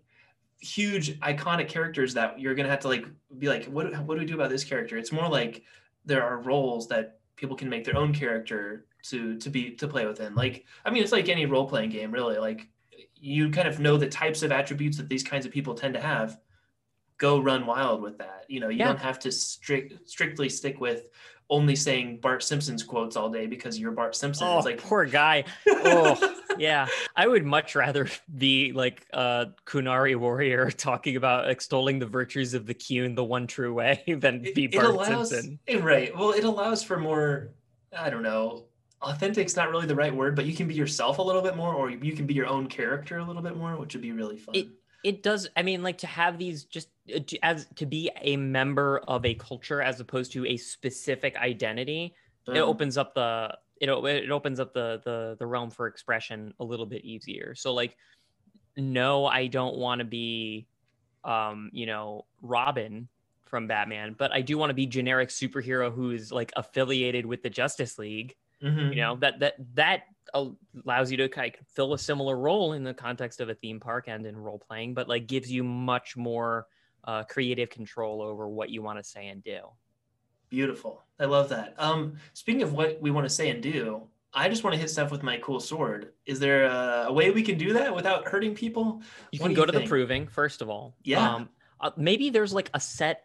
huge 0.65 1.19
iconic 1.19 1.67
characters 1.69 2.13
that 2.15 2.39
you're 2.39 2.55
gonna 2.55 2.69
have 2.69 2.79
to 2.81 2.87
like 2.87 3.05
be 3.37 3.47
like 3.47 3.65
what 3.65 3.93
what 4.05 4.15
do 4.15 4.19
we 4.21 4.25
do 4.25 4.33
about 4.35 4.49
this 4.49 4.63
character? 4.63 4.97
It's 4.97 5.11
more 5.11 5.27
like 5.29 5.63
there 6.05 6.23
are 6.23 6.39
roles 6.39 6.87
that 6.89 7.19
people 7.35 7.55
can 7.55 7.69
make 7.69 7.83
their 7.85 7.97
own 7.97 8.13
character 8.13 8.85
to 9.03 9.37
to 9.37 9.49
be 9.49 9.71
to 9.71 9.87
play 9.87 10.05
within. 10.05 10.33
Like 10.35 10.65
i 10.85 10.89
mean 10.89 11.03
it's 11.03 11.11
like 11.11 11.29
any 11.29 11.45
role-playing 11.45 11.89
game 11.91 12.11
really. 12.11 12.37
Like 12.37 12.67
you 13.15 13.49
kind 13.49 13.67
of 13.67 13.79
know 13.79 13.97
the 13.97 14.07
types 14.07 14.41
of 14.43 14.51
attributes 14.51 14.97
that 14.97 15.09
these 15.09 15.23
kinds 15.23 15.45
of 15.45 15.51
people 15.51 15.73
tend 15.75 15.93
to 15.93 16.01
have. 16.01 16.39
Go 17.17 17.39
run 17.39 17.65
wild 17.65 18.01
with 18.01 18.17
that. 18.17 18.45
You 18.49 18.59
know 18.59 18.69
you 18.69 18.79
Yeah. 18.79 18.87
don't 18.87 18.99
have 18.99 19.19
to 19.19 19.31
strict 19.31 20.09
strictly 20.09 20.49
stick 20.49 20.79
with 20.81 21.09
only 21.49 21.75
saying 21.75 22.19
bart 22.21 22.43
simpson's 22.43 22.83
quotes 22.83 23.15
all 23.15 23.29
day 23.29 23.45
because 23.45 23.77
you're 23.79 23.91
bart 23.91 24.15
simpson. 24.15 24.47
Oh, 24.47 24.57
it's 24.57 24.65
like 24.65 24.81
poor 24.81 25.05
guy. 25.05 25.43
Oh, 25.67 26.15
yeah. 26.57 26.87
I 27.15 27.27
would 27.27 27.45
much 27.45 27.75
rather 27.75 28.07
be 28.37 28.71
like 28.71 29.05
a 29.13 29.47
Qunari 29.65 30.15
warrior 30.15 30.71
talking 30.89 31.15
about 31.15 31.49
extolling 31.49 31.99
the 31.99 32.05
virtues 32.05 32.53
of 32.53 32.65
the 32.65 32.73
Qun 32.73 33.15
the 33.15 33.23
one 33.23 33.47
true 33.47 33.73
way 33.73 34.03
than 34.19 34.41
be 34.53 34.67
Bart 34.67 35.05
Simpson. 35.05 35.59
eh, 35.67 35.79
right 35.79 36.15
well 36.17 36.31
it 36.31 36.43
allows 36.43 36.83
for 36.83 36.97
more 36.99 37.51
i 37.97 38.09
don't 38.09 38.23
know 38.23 38.65
authentic's 39.01 39.55
not 39.55 39.69
really 39.69 39.85
the 39.85 39.95
right 39.95 40.13
word 40.15 40.35
but 40.35 40.45
you 40.45 40.53
can 40.53 40.67
be 40.67 40.73
yourself 40.73 41.17
a 41.19 41.21
little 41.21 41.41
bit 41.41 41.55
more 41.55 41.73
or 41.73 41.89
you 41.89 42.13
can 42.13 42.25
be 42.25 42.33
your 42.33 42.47
own 42.47 42.67
character 42.67 43.17
a 43.19 43.23
little 43.23 43.41
bit 43.41 43.55
more 43.55 43.75
which 43.77 43.93
would 43.93 44.01
be 44.01 44.11
really 44.11 44.37
fun 44.37 44.55
It- 44.55 44.67
It 45.03 45.21
does. 45.21 45.47
I 45.55 45.61
mean, 45.61 45.83
like 45.83 45.99
to 45.99 46.07
have 46.07 46.39
these 46.39 46.63
just 46.65 46.89
uh, 47.15 47.19
as 47.43 47.67
to 47.75 47.85
be 47.85 48.09
a 48.21 48.37
member 48.37 48.97
of 49.07 49.23
a 49.23 49.35
culture 49.35 49.79
as 49.79 49.99
opposed 49.99 50.31
to 50.31 50.47
a 50.47 50.57
specific 50.57 51.37
identity. 51.37 52.15
it 52.47 52.57
opens 52.57 52.97
up 52.97 53.13
the 53.13 53.55
it, 53.81 53.89
it 53.89 54.31
opens 54.31 54.59
up 54.59 54.73
the 54.73 55.01
the 55.03 55.35
the 55.39 55.45
realm 55.45 55.69
for 55.69 55.87
expression 55.87 56.53
a 56.59 56.63
little 56.63 56.85
bit 56.85 57.03
easier. 57.03 57.55
So 57.55 57.73
like 57.73 57.97
no 58.77 59.25
i 59.25 59.47
don't 59.47 59.75
want 59.77 59.99
to 59.99 60.05
be 60.05 60.67
um 61.23 61.69
you 61.73 61.85
know 61.85 62.25
robin 62.41 63.07
from 63.45 63.67
batman 63.67 64.13
but 64.17 64.31
i 64.33 64.41
do 64.41 64.57
want 64.57 64.69
to 64.69 64.73
be 64.73 64.85
generic 64.85 65.29
superhero 65.29 65.93
who 65.93 66.11
is 66.11 66.31
like 66.31 66.51
affiliated 66.57 67.25
with 67.25 67.41
the 67.41 67.49
justice 67.49 67.97
league 67.97 68.35
Mhm. 68.63 68.89
you 68.89 68.95
know? 68.95 69.15
That 69.17 69.39
that 69.39 69.55
that 69.75 70.03
allows 70.33 71.11
you 71.11 71.17
to 71.17 71.29
kind 71.29 71.53
of 71.53 71.67
fill 71.67 71.93
a 71.93 71.99
similar 71.99 72.37
role 72.37 72.73
in 72.73 72.83
the 72.83 72.93
context 72.93 73.39
of 73.39 73.49
a 73.49 73.55
theme 73.55 73.79
park 73.79 74.05
and 74.07 74.25
in 74.25 74.35
role 74.35 74.59
playing 74.59 74.93
but 74.93 75.07
like 75.07 75.27
gives 75.27 75.51
you 75.51 75.63
much 75.63 76.17
more 76.17 76.67
uh, 77.03 77.23
creative 77.23 77.69
control 77.69 78.21
over 78.21 78.49
what 78.49 78.69
you 78.69 78.81
want 78.81 78.97
to 78.97 79.03
say 79.03 79.27
and 79.27 79.43
do 79.43 79.59
beautiful 80.55 81.03
i 81.19 81.25
love 81.25 81.49
that 81.49 81.73
um 81.77 82.13
speaking 82.33 82.63
of 82.63 82.71
what 82.73 82.99
we 83.01 83.11
want 83.11 83.25
to 83.25 83.29
say 83.39 83.49
and 83.49 83.61
do 83.61 84.01
i 84.33 84.47
just 84.47 84.63
want 84.63 84.73
to 84.73 84.79
hit 84.79 84.89
stuff 84.89 85.11
with 85.11 85.21
my 85.21 85.37
cool 85.45 85.59
sword 85.59 86.13
is 86.25 86.39
there 86.39 86.63
a, 86.65 87.05
a 87.07 87.13
way 87.13 87.29
we 87.29 87.43
can 87.43 87.57
do 87.57 87.73
that 87.73 87.93
without 87.93 88.25
hurting 88.31 88.55
people 88.55 89.01
You 89.31 89.39
What 89.39 89.47
can 89.47 89.55
go 89.55 89.61
you 89.63 89.67
to 89.67 89.73
think? 89.73 89.83
the 89.85 89.89
proving 89.89 90.27
first 90.27 90.61
of 90.61 90.69
all. 90.69 90.95
Yeah. 91.03 91.35
Um, 91.35 91.49
uh, 91.81 91.91
maybe 91.97 92.29
there's 92.29 92.53
like 92.53 92.69
a 92.73 92.79
set 92.79 93.17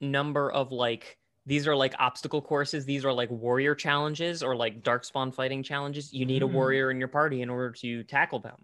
number 0.00 0.52
of 0.52 0.70
like 0.72 1.16
these 1.46 1.66
are 1.66 1.74
like 1.84 1.94
obstacle 1.98 2.42
courses. 2.42 2.84
These 2.84 3.04
are 3.06 3.12
like 3.12 3.30
warrior 3.30 3.74
challenges 3.74 4.42
or 4.42 4.54
like 4.54 4.82
darkspawn 4.82 5.32
fighting 5.34 5.62
challenges. 5.62 6.12
You 6.12 6.26
need 6.26 6.42
a 6.42 6.46
Mm. 6.46 6.52
warrior 6.52 6.90
in 6.90 6.98
your 6.98 7.08
party 7.08 7.40
in 7.40 7.48
order 7.48 7.70
to 7.82 8.02
tackle 8.04 8.40
them. 8.40 8.58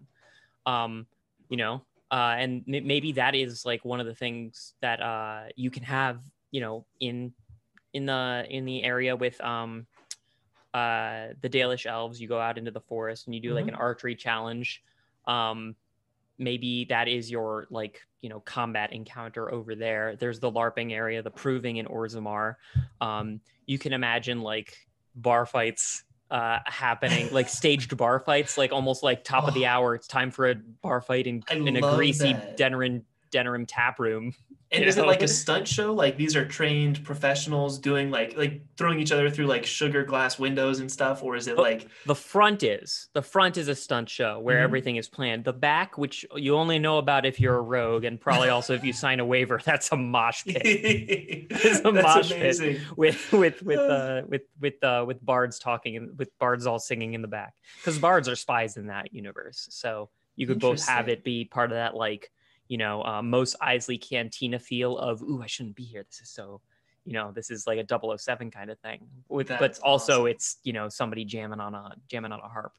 Um, 0.67 1.07
you 1.49 1.57
know, 1.57 1.81
uh, 2.11 2.35
and 2.37 2.63
m- 2.71 2.85
maybe 2.85 3.13
that 3.13 3.33
is 3.33 3.65
like 3.65 3.83
one 3.83 3.99
of 3.99 4.05
the 4.05 4.13
things 4.23 4.75
that 4.81 5.01
uh 5.01 5.45
you 5.55 5.71
can 5.71 5.83
have. 5.83 6.19
You 6.51 6.61
know, 6.61 6.85
in 6.99 7.33
in 7.95 8.05
the 8.05 8.45
in 8.49 8.65
the 8.65 8.83
area 8.83 9.15
with 9.15 9.39
um 9.41 9.87
uh 10.73 11.27
the 11.41 11.49
Dalish 11.49 11.85
elves, 11.85 12.19
you 12.21 12.27
go 12.27 12.39
out 12.39 12.57
into 12.57 12.69
the 12.71 12.81
forest 12.81 13.25
and 13.25 13.33
you 13.33 13.41
do 13.41 13.53
like 13.53 13.67
an 13.67 13.73
archery 13.75 14.15
challenge. 14.15 14.83
Um, 15.25 15.75
maybe 16.37 16.85
that 16.89 17.07
is 17.07 17.31
your 17.31 17.65
like 17.69 18.01
you 18.21 18.29
know 18.29 18.41
combat 18.41 18.91
encounter 18.91 19.49
over 19.53 19.73
there 19.73 20.17
there's 20.17 20.41
the 20.41 20.51
larping 20.51 20.91
area 20.91 21.23
the 21.23 21.31
proving 21.31 21.77
in 21.77 21.85
Orzammar 21.85 22.55
um 22.99 23.39
you 23.65 23.79
can 23.79 23.93
imagine 23.93 24.41
like 24.41 24.75
bar 25.15 25.45
fights 25.45 26.03
uh 26.29 26.59
happening 26.65 27.29
like 27.31 27.47
staged 27.61 27.95
bar 27.95 28.19
fights 28.19 28.57
like 28.57 28.73
almost 28.73 29.01
like 29.01 29.23
top 29.23 29.47
of 29.47 29.53
the 29.53 29.65
Oh. 29.65 29.69
hour 29.69 29.95
it's 29.95 30.07
time 30.07 30.29
for 30.29 30.49
a 30.49 30.55
bar 30.83 30.99
fight 30.99 31.25
in, 31.25 31.41
in 31.49 31.77
a 31.77 31.81
greasy 31.81 32.33
that. 32.33 32.57
denerim 32.57 33.03
denerim 33.35 33.65
tap 33.67 33.99
room. 33.99 34.33
And 34.71 34.83
is 34.83 34.97
it 34.97 35.05
like 35.05 35.21
a 35.21 35.27
stunt 35.43 35.67
show? 35.67 35.93
Like 35.93 36.17
these 36.17 36.35
are 36.35 36.43
trained 36.45 37.01
professionals 37.03 37.77
doing 37.79 38.09
like 38.09 38.35
like 38.35 38.61
throwing 38.77 38.99
each 38.99 39.11
other 39.11 39.29
through 39.29 39.45
like 39.45 39.65
sugar 39.65 40.03
glass 40.03 40.37
windows 40.39 40.79
and 40.79 40.91
stuff 40.91 41.23
or 41.23 41.35
is 41.37 41.47
it 41.47 41.55
like 41.57 41.87
the 42.07 42.15
front 42.15 42.61
is 42.63 43.07
the 43.13 43.21
front 43.21 43.57
is 43.57 43.67
a 43.69 43.75
stunt 43.75 44.09
show 44.09 44.39
where 44.39 44.57
Mhm. 44.59 44.63
everything 44.63 44.95
is 44.97 45.07
planned. 45.07 45.45
The 45.45 45.53
back 45.53 45.97
which 45.99 46.25
you 46.35 46.55
only 46.55 46.79
know 46.79 46.97
about 46.97 47.25
if 47.27 47.39
you're 47.39 47.55
a 47.55 47.61
rogue 47.61 48.03
and 48.05 48.19
probably 48.19 48.49
also 48.49 48.73
if 48.73 48.83
you 48.83 48.91
sign 49.05 49.19
a 49.21 49.25
waiver 49.25 49.61
that's 49.63 49.91
a 49.91 49.95
mosh 49.97 50.43
pit. 50.43 50.61
It's 50.65 51.79
a 51.85 51.91
mosh 51.91 52.29
pit. 52.29 52.37
amazing. 52.37 52.79
with 52.97 53.31
with 53.31 53.61
with 53.61 53.79
uh. 53.79 54.23
with 54.27 54.41
with 54.59 54.83
uh 54.83 55.05
with 55.07 55.23
bards 55.23 55.59
talking 55.59 55.95
and 55.95 56.17
with 56.17 56.29
bards 56.39 56.65
all 56.65 56.79
singing 56.79 57.13
in 57.13 57.21
the 57.21 57.27
back. 57.29 57.53
Because 57.77 57.97
bards 57.99 58.27
are 58.27 58.35
spies 58.35 58.77
in 58.77 58.87
that 58.87 59.13
universe 59.13 59.67
so 59.69 60.09
you 60.35 60.47
could 60.47 60.59
both 60.59 60.85
have 60.85 61.07
it 61.07 61.23
be 61.23 61.45
part 61.45 61.71
of 61.71 61.75
that 61.75 61.95
like 61.95 62.29
you 62.67 62.77
know 62.77 63.03
uh, 63.03 63.21
Mos 63.21 63.55
Eisley 63.61 63.99
cantina 64.01 64.59
feel 64.59 64.97
of 64.97 65.21
ooh 65.21 65.41
i 65.41 65.47
shouldn't 65.47 65.75
be 65.75 65.83
here 65.83 66.03
this 66.03 66.21
is 66.21 66.29
so 66.29 66.61
you 67.05 67.13
know 67.13 67.31
this 67.31 67.51
is 67.51 67.67
like 67.67 67.77
a 67.79 68.17
007 68.17 68.49
kind 68.51 68.69
of 68.71 68.79
thing 68.79 69.07
with 69.29 69.47
but 69.47 69.79
also 69.83 70.13
awesome. 70.21 70.27
it's 70.27 70.57
you 70.63 70.73
know 70.73 70.89
somebody 70.89 71.23
jamming 71.25 71.59
on 71.59 71.75
a 71.75 71.93
jamming 72.09 72.31
on 72.31 72.39
a 72.39 72.47
harp 72.47 72.73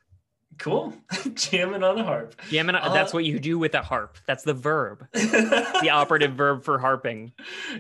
Cool. 0.59 0.95
Jamming 1.35 1.83
on 1.83 1.99
a 1.99 2.05
harp. 2.05 2.41
Jamming. 2.49 2.77
Uh, 2.77 2.91
that's 2.95 3.13
what 3.13 3.25
you 3.27 3.39
do 3.39 3.59
with 3.59 3.75
a 3.75 3.83
harp. 3.83 4.17
That's 4.27 4.43
the 4.43 4.55
verb. 4.55 5.07
the 5.13 5.91
operative 5.93 6.33
verb 6.33 6.63
for 6.65 6.79
harping. 6.79 7.33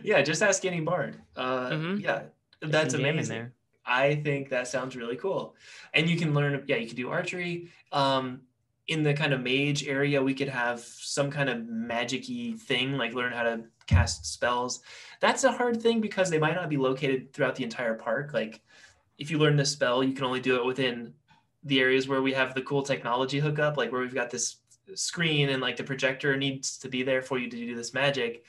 Yeah, 0.02 0.20
just 0.20 0.42
ask 0.42 0.62
any 0.64 0.80
bard. 0.80 1.16
Uh, 1.36 1.70
Mhm. 1.70 2.02
Yeah, 2.02 2.24
that's 2.60 2.92
Some 2.92 3.00
jam 3.00 3.08
in 3.10 3.14
amazing. 3.14 3.34
there. 3.36 3.52
I 3.86 4.16
think 4.16 4.50
that 4.50 4.68
sounds 4.68 4.94
really 4.96 5.16
cool. 5.16 5.54
And 5.94 6.10
you 6.10 6.18
can 6.18 6.34
learn, 6.34 6.64
yeah, 6.66 6.76
you 6.76 6.86
can 6.88 6.96
do 6.96 7.08
archery. 7.08 7.70
Um, 7.92 8.42
in 8.88 9.02
the 9.02 9.14
kind 9.14 9.32
of 9.32 9.42
mage 9.42 9.86
area, 9.86 10.22
we 10.22 10.34
could 10.34 10.48
have 10.48 10.80
some 10.80 11.30
kind 11.30 11.48
of 11.48 11.66
magic-y 11.66 12.54
thing, 12.58 12.96
like 12.96 13.14
learn 13.14 13.32
how 13.32 13.42
to 13.42 13.64
cast 13.86 14.26
spells. 14.26 14.80
That's 15.20 15.44
a 15.44 15.52
hard 15.52 15.82
thing 15.82 16.00
because 16.00 16.30
they 16.30 16.38
might 16.38 16.54
not 16.54 16.68
be 16.68 16.76
located 16.76 17.32
throughout 17.32 17.56
the 17.56 17.64
entire 17.64 17.94
park. 17.94 18.32
Like 18.32 18.62
if 19.18 19.30
you 19.30 19.38
learn 19.38 19.56
this 19.56 19.72
spell, 19.72 20.04
you 20.04 20.12
can 20.12 20.24
only 20.24 20.40
do 20.40 20.56
it 20.56 20.64
within 20.64 21.14
the 21.64 21.80
areas 21.80 22.06
where 22.06 22.22
we 22.22 22.32
have 22.32 22.54
the 22.54 22.62
cool 22.62 22.82
technology 22.82 23.40
hookup, 23.40 23.76
like 23.76 23.90
where 23.90 24.00
we've 24.00 24.14
got 24.14 24.30
this 24.30 24.58
screen 24.94 25.48
and 25.48 25.60
like 25.60 25.76
the 25.76 25.82
projector 25.82 26.36
needs 26.36 26.78
to 26.78 26.88
be 26.88 27.02
there 27.02 27.22
for 27.22 27.38
you 27.38 27.50
to 27.50 27.56
do 27.56 27.74
this 27.74 27.92
magic. 27.92 28.44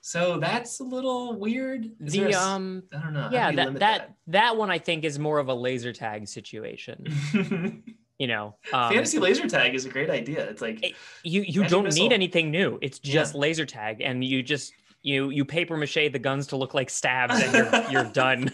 So 0.00 0.38
that's 0.38 0.80
a 0.80 0.84
little 0.84 1.38
weird. 1.38 1.90
Is 2.00 2.12
there 2.12 2.26
a 2.26 2.30
The 2.30 2.38
um. 2.38 2.82
I 2.94 2.98
don't 3.00 3.14
know. 3.14 3.28
Do 3.28 3.34
Yeah, 3.34 3.52
that 3.52 3.78
that 3.78 4.14
that 4.28 4.56
one 4.56 4.70
I 4.70 4.78
think 4.78 5.04
is 5.04 5.18
more 5.18 5.38
of 5.38 5.48
a 5.48 5.54
laser 5.54 5.92
tag 5.92 6.28
situation. 6.28 7.06
You 8.18 8.26
know, 8.26 8.56
um, 8.72 8.92
Fantasy 8.92 9.18
laser 9.20 9.48
tag 9.48 9.74
is 9.74 9.84
a 9.84 9.88
great 9.88 10.10
idea. 10.10 10.44
It's 10.50 10.60
like 10.60 10.82
It- 10.84 10.94
you 11.22 11.42
you 11.42 11.64
don't 11.68 11.84
missile. 11.84 12.02
need 12.02 12.12
anything 12.12 12.50
new. 12.50 12.78
It's 12.82 12.98
Yeah. 13.02 13.12
just 13.14 13.34
laser 13.36 13.64
tag, 13.64 14.00
and 14.00 14.24
you 14.24 14.42
just 14.42 14.72
you 15.02 15.30
you 15.30 15.44
paper 15.44 15.76
mache 15.76 15.94
the 16.12 16.18
guns 16.18 16.48
to 16.48 16.56
look 16.56 16.74
like 16.74 16.90
stabs, 16.90 17.40
and 17.40 17.52
you're 17.52 17.90
you're 18.04 18.12
done. 18.12 18.50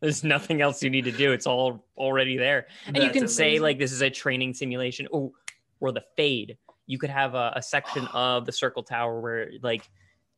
There's 0.00 0.24
nothing 0.24 0.60
else 0.60 0.82
you 0.82 0.90
need 0.90 1.04
to 1.04 1.12
do. 1.12 1.32
It's 1.32 1.46
all 1.46 1.86
already 1.96 2.36
there, 2.36 2.66
and 2.86 2.96
you 2.96 3.02
That's 3.04 3.12
can 3.18 3.28
say 3.28 3.60
like 3.60 3.78
this 3.78 3.92
is 3.92 4.02
a 4.02 4.10
training 4.10 4.54
simulation. 4.54 5.06
Oh, 5.12 5.32
or 5.80 5.92
the 5.92 6.02
fade. 6.16 6.56
You 6.86 6.98
could 6.98 7.10
have 7.10 7.34
a, 7.36 7.52
a 7.54 7.62
section 7.62 8.06
of 8.12 8.46
the 8.46 8.52
circle 8.52 8.82
tower 8.82 9.20
where 9.20 9.50
like 9.62 9.88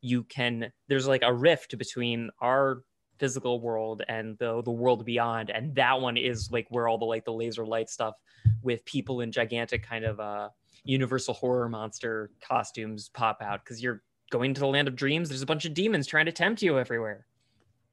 you 0.02 0.24
can. 0.24 0.70
There's 0.88 1.08
like 1.08 1.22
a 1.22 1.32
rift 1.32 1.78
between 1.78 2.28
our 2.42 2.82
physical 3.20 3.60
world 3.60 4.02
and 4.08 4.36
the 4.38 4.62
the 4.62 4.70
world 4.70 5.04
beyond, 5.04 5.50
and 5.50 5.74
that 5.76 6.00
one 6.00 6.16
is 6.16 6.50
like 6.50 6.66
where 6.70 6.88
all 6.88 6.98
the 6.98 7.04
like 7.04 7.24
the 7.24 7.32
laser 7.32 7.64
light 7.64 7.88
stuff 7.88 8.14
with 8.62 8.84
people 8.86 9.20
in 9.20 9.30
gigantic 9.30 9.86
kind 9.86 10.04
of 10.04 10.18
uh 10.18 10.48
universal 10.84 11.34
horror 11.34 11.68
monster 11.68 12.30
costumes 12.40 13.10
pop 13.10 13.42
out 13.42 13.62
because 13.64 13.82
you're 13.82 14.02
going 14.30 14.54
to 14.54 14.60
the 14.60 14.66
land 14.66 14.88
of 14.88 14.96
dreams 14.96 15.28
there's 15.28 15.42
a 15.42 15.46
bunch 15.46 15.64
of 15.64 15.74
demons 15.74 16.06
trying 16.06 16.24
to 16.24 16.32
tempt 16.32 16.62
you 16.62 16.78
everywhere 16.78 17.26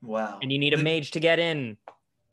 wow. 0.02 0.40
and 0.42 0.52
you 0.52 0.60
need 0.60 0.74
a 0.74 0.78
mage 0.78 1.12
to 1.12 1.20
get 1.20 1.40
in 1.40 1.76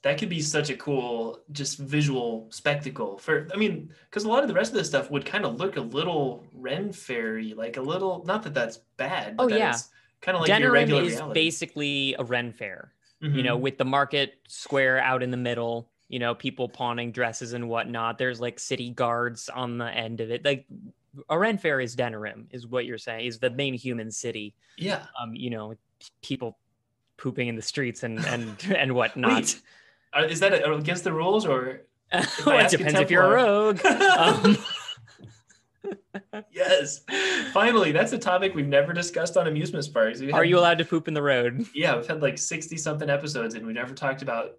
that 0.02 0.18
could 0.18 0.28
be 0.28 0.40
such 0.40 0.68
a 0.70 0.76
cool 0.76 1.40
just 1.50 1.78
visual 1.78 2.46
spectacle 2.50 3.18
for 3.18 3.48
i 3.52 3.56
mean 3.56 3.90
because 4.08 4.24
a 4.24 4.28
lot 4.28 4.42
of 4.42 4.48
the 4.48 4.54
rest 4.54 4.70
of 4.70 4.76
this 4.76 4.86
stuff 4.86 5.10
would 5.10 5.24
kind 5.24 5.44
of 5.44 5.56
look 5.56 5.76
a 5.76 5.80
little 5.80 6.44
ren 6.52 6.92
fairy 6.92 7.54
like 7.54 7.76
a 7.76 7.82
little 7.82 8.22
not 8.26 8.42
that 8.42 8.54
that's 8.54 8.78
bad 8.96 9.34
Oh, 9.38 9.48
but 9.48 9.50
that 9.50 9.58
yeah. 9.58 9.76
Kind 10.20 10.36
of 10.36 10.42
like 10.42 10.48
your 10.48 10.70
Denerim 10.70 10.72
regular 10.72 11.02
is 11.02 11.12
reality. 11.14 11.34
basically 11.34 12.14
a 12.18 12.24
ren 12.24 12.52
fair 12.52 12.92
you 13.20 13.42
know 13.42 13.56
Mhm. 13.56 13.60
with 13.62 13.78
the 13.78 13.84
market 13.86 14.34
square 14.48 14.98
out 14.98 15.22
in 15.22 15.30
the 15.30 15.36
middle 15.38 15.88
you 16.08 16.18
know 16.18 16.34
people 16.34 16.68
pawning 16.68 17.10
dresses 17.12 17.54
and 17.54 17.68
whatnot 17.68 18.18
there's 18.18 18.40
like 18.40 18.58
city 18.58 18.90
guards 18.90 19.48
on 19.48 19.78
the 19.78 19.86
end 19.86 20.20
of 20.20 20.30
it 20.30 20.44
like 20.44 20.66
a 21.30 21.38
ren 21.38 21.56
fair 21.58 21.80
is 21.80 21.94
Denerim, 21.96 22.46
is 22.50 22.66
what 22.66 22.84
you're 22.86 22.98
saying 22.98 23.26
is 23.26 23.38
the 23.38 23.48
main 23.50 23.72
human 23.74 24.10
city 24.10 24.54
yeah 24.76 25.06
um 25.20 25.34
you 25.34 25.48
know 25.50 25.74
people 26.22 26.58
pooping 27.16 27.48
in 27.48 27.56
the 27.56 27.62
streets 27.62 28.02
and 28.02 28.18
and 28.26 28.56
and 28.76 28.94
whatnot 28.94 29.56
Wait, 30.16 30.30
is 30.30 30.40
that 30.40 30.52
against 30.70 31.04
the 31.04 31.12
rules 31.12 31.46
or 31.46 31.82
well, 32.46 32.58
it 32.64 32.70
depends 32.70 33.00
if 33.00 33.10
you're 33.10 33.24
a 33.24 33.30
rogue. 33.42 33.80
Um, 33.84 34.56
yes 36.50 37.00
finally 37.52 37.92
that's 37.92 38.12
a 38.12 38.18
topic 38.18 38.54
we've 38.54 38.66
never 38.66 38.92
discussed 38.92 39.36
on 39.36 39.46
amusement 39.46 39.86
parks 39.92 40.20
We 40.20 40.32
are 40.32 40.44
you 40.44 40.58
allowed 40.58 40.78
to 40.78 40.84
poop 40.84 41.08
in 41.08 41.14
the 41.14 41.22
road? 41.22 41.66
yeah 41.74 41.96
we've 41.96 42.06
had 42.06 42.22
like 42.22 42.38
60 42.38 42.76
something 42.76 43.10
episodes 43.10 43.54
and 43.54 43.66
we've 43.66 43.74
never 43.74 43.94
talked 43.94 44.22
about 44.22 44.58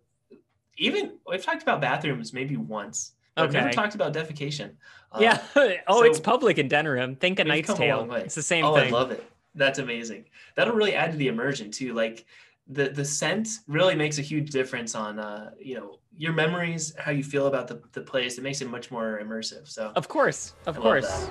even 0.78 1.14
we've 1.30 1.44
talked 1.44 1.62
about 1.64 1.82
bathrooms 1.82 2.34
maybe 2.34 2.58
once 2.58 3.12
Okay. 3.38 3.48
we've 3.48 3.54
never 3.54 3.72
talked 3.72 3.96
about 3.96 4.14
defecation 4.14 4.72
Uh, 5.12 5.20
yeah. 5.22 5.42
oh, 5.88 6.04
it's 6.04 6.22
public 6.22 6.58
in 6.58 6.70
Denerim. 6.70 7.20
Think 7.20 7.40
a 7.40 7.44
We've 7.44 7.48
Knight's 7.50 7.68
come 7.68 7.76
a 7.76 7.80
Tale. 7.80 8.06
way. 8.06 8.22
It's 8.22 8.36
the 8.36 8.42
same 8.42 8.64
oh 8.64 8.76
thing. 8.76 8.88
i 8.88 8.98
love 8.98 9.12
it 9.12 9.30
that's 9.56 9.80
amazing 9.80 10.26
that'll 10.56 10.74
really 10.74 10.94
add 10.96 11.12
to 11.12 11.18
the 11.18 11.28
immersion 11.28 11.70
too 11.72 11.94
like 11.94 12.26
the 12.68 12.90
the 12.90 13.04
scent 13.06 13.48
really 13.68 13.94
makes 13.96 14.20
a 14.20 14.22
huge 14.22 14.50
difference 14.52 14.96
on 14.96 15.20
uh 15.20 15.52
you 15.60 15.76
know 15.76 16.00
your 16.18 16.34
memories 16.34 16.94
how 16.98 17.12
you 17.12 17.24
feel 17.24 17.48
about 17.48 17.68
the, 17.68 17.82
the 17.94 18.02
place 18.02 18.38
it 18.38 18.42
makes 18.44 18.62
it 18.62 18.70
much 18.70 18.92
more 18.92 19.20
immersive 19.24 19.68
so 19.68 19.92
Of 19.96 20.08
course. 20.08 20.54
Of 20.66 20.78
I 20.78 20.82
course. 20.82 21.30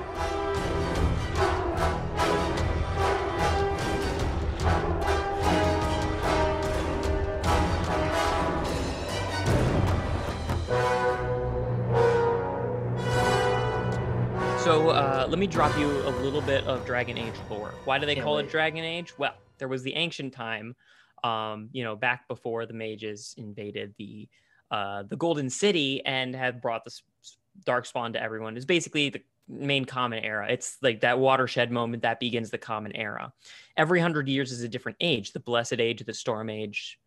So 14.64 14.88
uh, 14.88 15.26
let 15.28 15.38
me 15.38 15.46
drop 15.46 15.76
you 15.78 15.86
a 15.86 16.12
little 16.22 16.40
bit 16.40 16.64
of 16.66 16.86
Dragon 16.86 17.18
Age 17.18 17.34
lore. 17.50 17.74
Why 17.84 17.98
do 17.98 18.06
they 18.06 18.14
Can't 18.14 18.24
call 18.24 18.36
wait. 18.36 18.46
it 18.46 18.50
Dragon 18.50 18.82
Age? 18.82 19.12
Well, 19.18 19.34
there 19.58 19.68
was 19.68 19.82
the 19.82 19.92
ancient 19.92 20.32
time, 20.32 20.74
um, 21.22 21.68
you 21.72 21.84
know, 21.84 21.94
back 21.96 22.26
before 22.28 22.64
the 22.64 22.72
mages 22.72 23.34
invaded 23.36 23.94
the 23.98 24.26
uh, 24.74 25.04
the 25.04 25.16
Golden 25.16 25.48
City 25.50 26.04
and 26.04 26.34
have 26.34 26.60
brought 26.60 26.82
the 26.82 26.90
s- 26.90 27.02
s- 27.22 27.36
Darkspawn 27.64 28.14
to 28.14 28.20
everyone. 28.20 28.56
Is 28.56 28.64
basically 28.64 29.10
the 29.10 29.22
main 29.48 29.84
common 29.84 30.24
era. 30.24 30.48
It's 30.50 30.78
like 30.82 31.02
that 31.02 31.20
watershed 31.20 31.70
moment 31.70 32.02
that 32.02 32.18
begins 32.18 32.50
the 32.50 32.58
common 32.58 32.90
era. 32.96 33.32
Every 33.76 34.00
hundred 34.00 34.26
years 34.28 34.50
is 34.50 34.62
a 34.62 34.68
different 34.68 34.98
age. 35.00 35.32
The 35.32 35.38
Blessed 35.38 35.74
Age, 35.78 36.04
the 36.04 36.12
Storm 36.12 36.50
Age. 36.50 36.98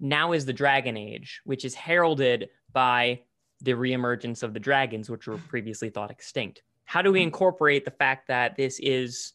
Now 0.00 0.32
is 0.32 0.46
the 0.46 0.54
Dragon 0.54 0.96
Age, 0.96 1.42
which 1.44 1.66
is 1.66 1.74
heralded 1.74 2.48
by 2.72 3.20
the 3.60 3.72
reemergence 3.72 4.42
of 4.42 4.54
the 4.54 4.60
dragons, 4.60 5.10
which 5.10 5.26
were 5.26 5.36
previously 5.36 5.90
thought 5.90 6.10
extinct. 6.10 6.62
How 6.84 7.02
do 7.02 7.12
we 7.12 7.20
incorporate 7.20 7.84
the 7.84 7.90
fact 7.90 8.28
that 8.28 8.56
this 8.56 8.78
is 8.80 9.34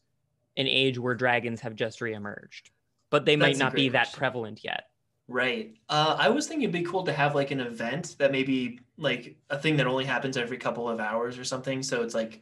an 0.58 0.68
age 0.68 0.98
where 0.98 1.14
dragons 1.14 1.62
have 1.62 1.76
just 1.76 2.00
reemerged, 2.00 2.72
but 3.12 3.26
they 3.26 3.36
might 3.36 3.50
That's 3.50 3.60
a 3.60 3.64
not 3.66 3.74
be 3.76 3.90
that 3.90 4.14
prevalent 4.14 4.64
yet? 4.64 4.86
Right. 5.32 5.74
Uh, 5.88 6.18
I 6.20 6.30
was 6.30 6.48
thinking 6.48 6.64
it'd 6.64 6.74
be 6.74 6.84
cool 6.84 7.04
to 7.04 7.14
have 7.14 7.36
like 7.36 7.52
an 7.52 7.62
event 7.62 8.16
that 8.20 8.32
maybe 8.34 8.80
like 8.98 9.36
a 9.50 9.58
thing 9.58 9.78
that 9.78 9.88
only 9.88 10.04
happens 10.04 10.36
every 10.36 10.58
couple 10.58 10.90
of 10.90 11.00
hours 11.00 11.38
or 11.40 11.46
something. 11.46 11.82
So 11.84 12.04
it's 12.04 12.14
like, 12.14 12.42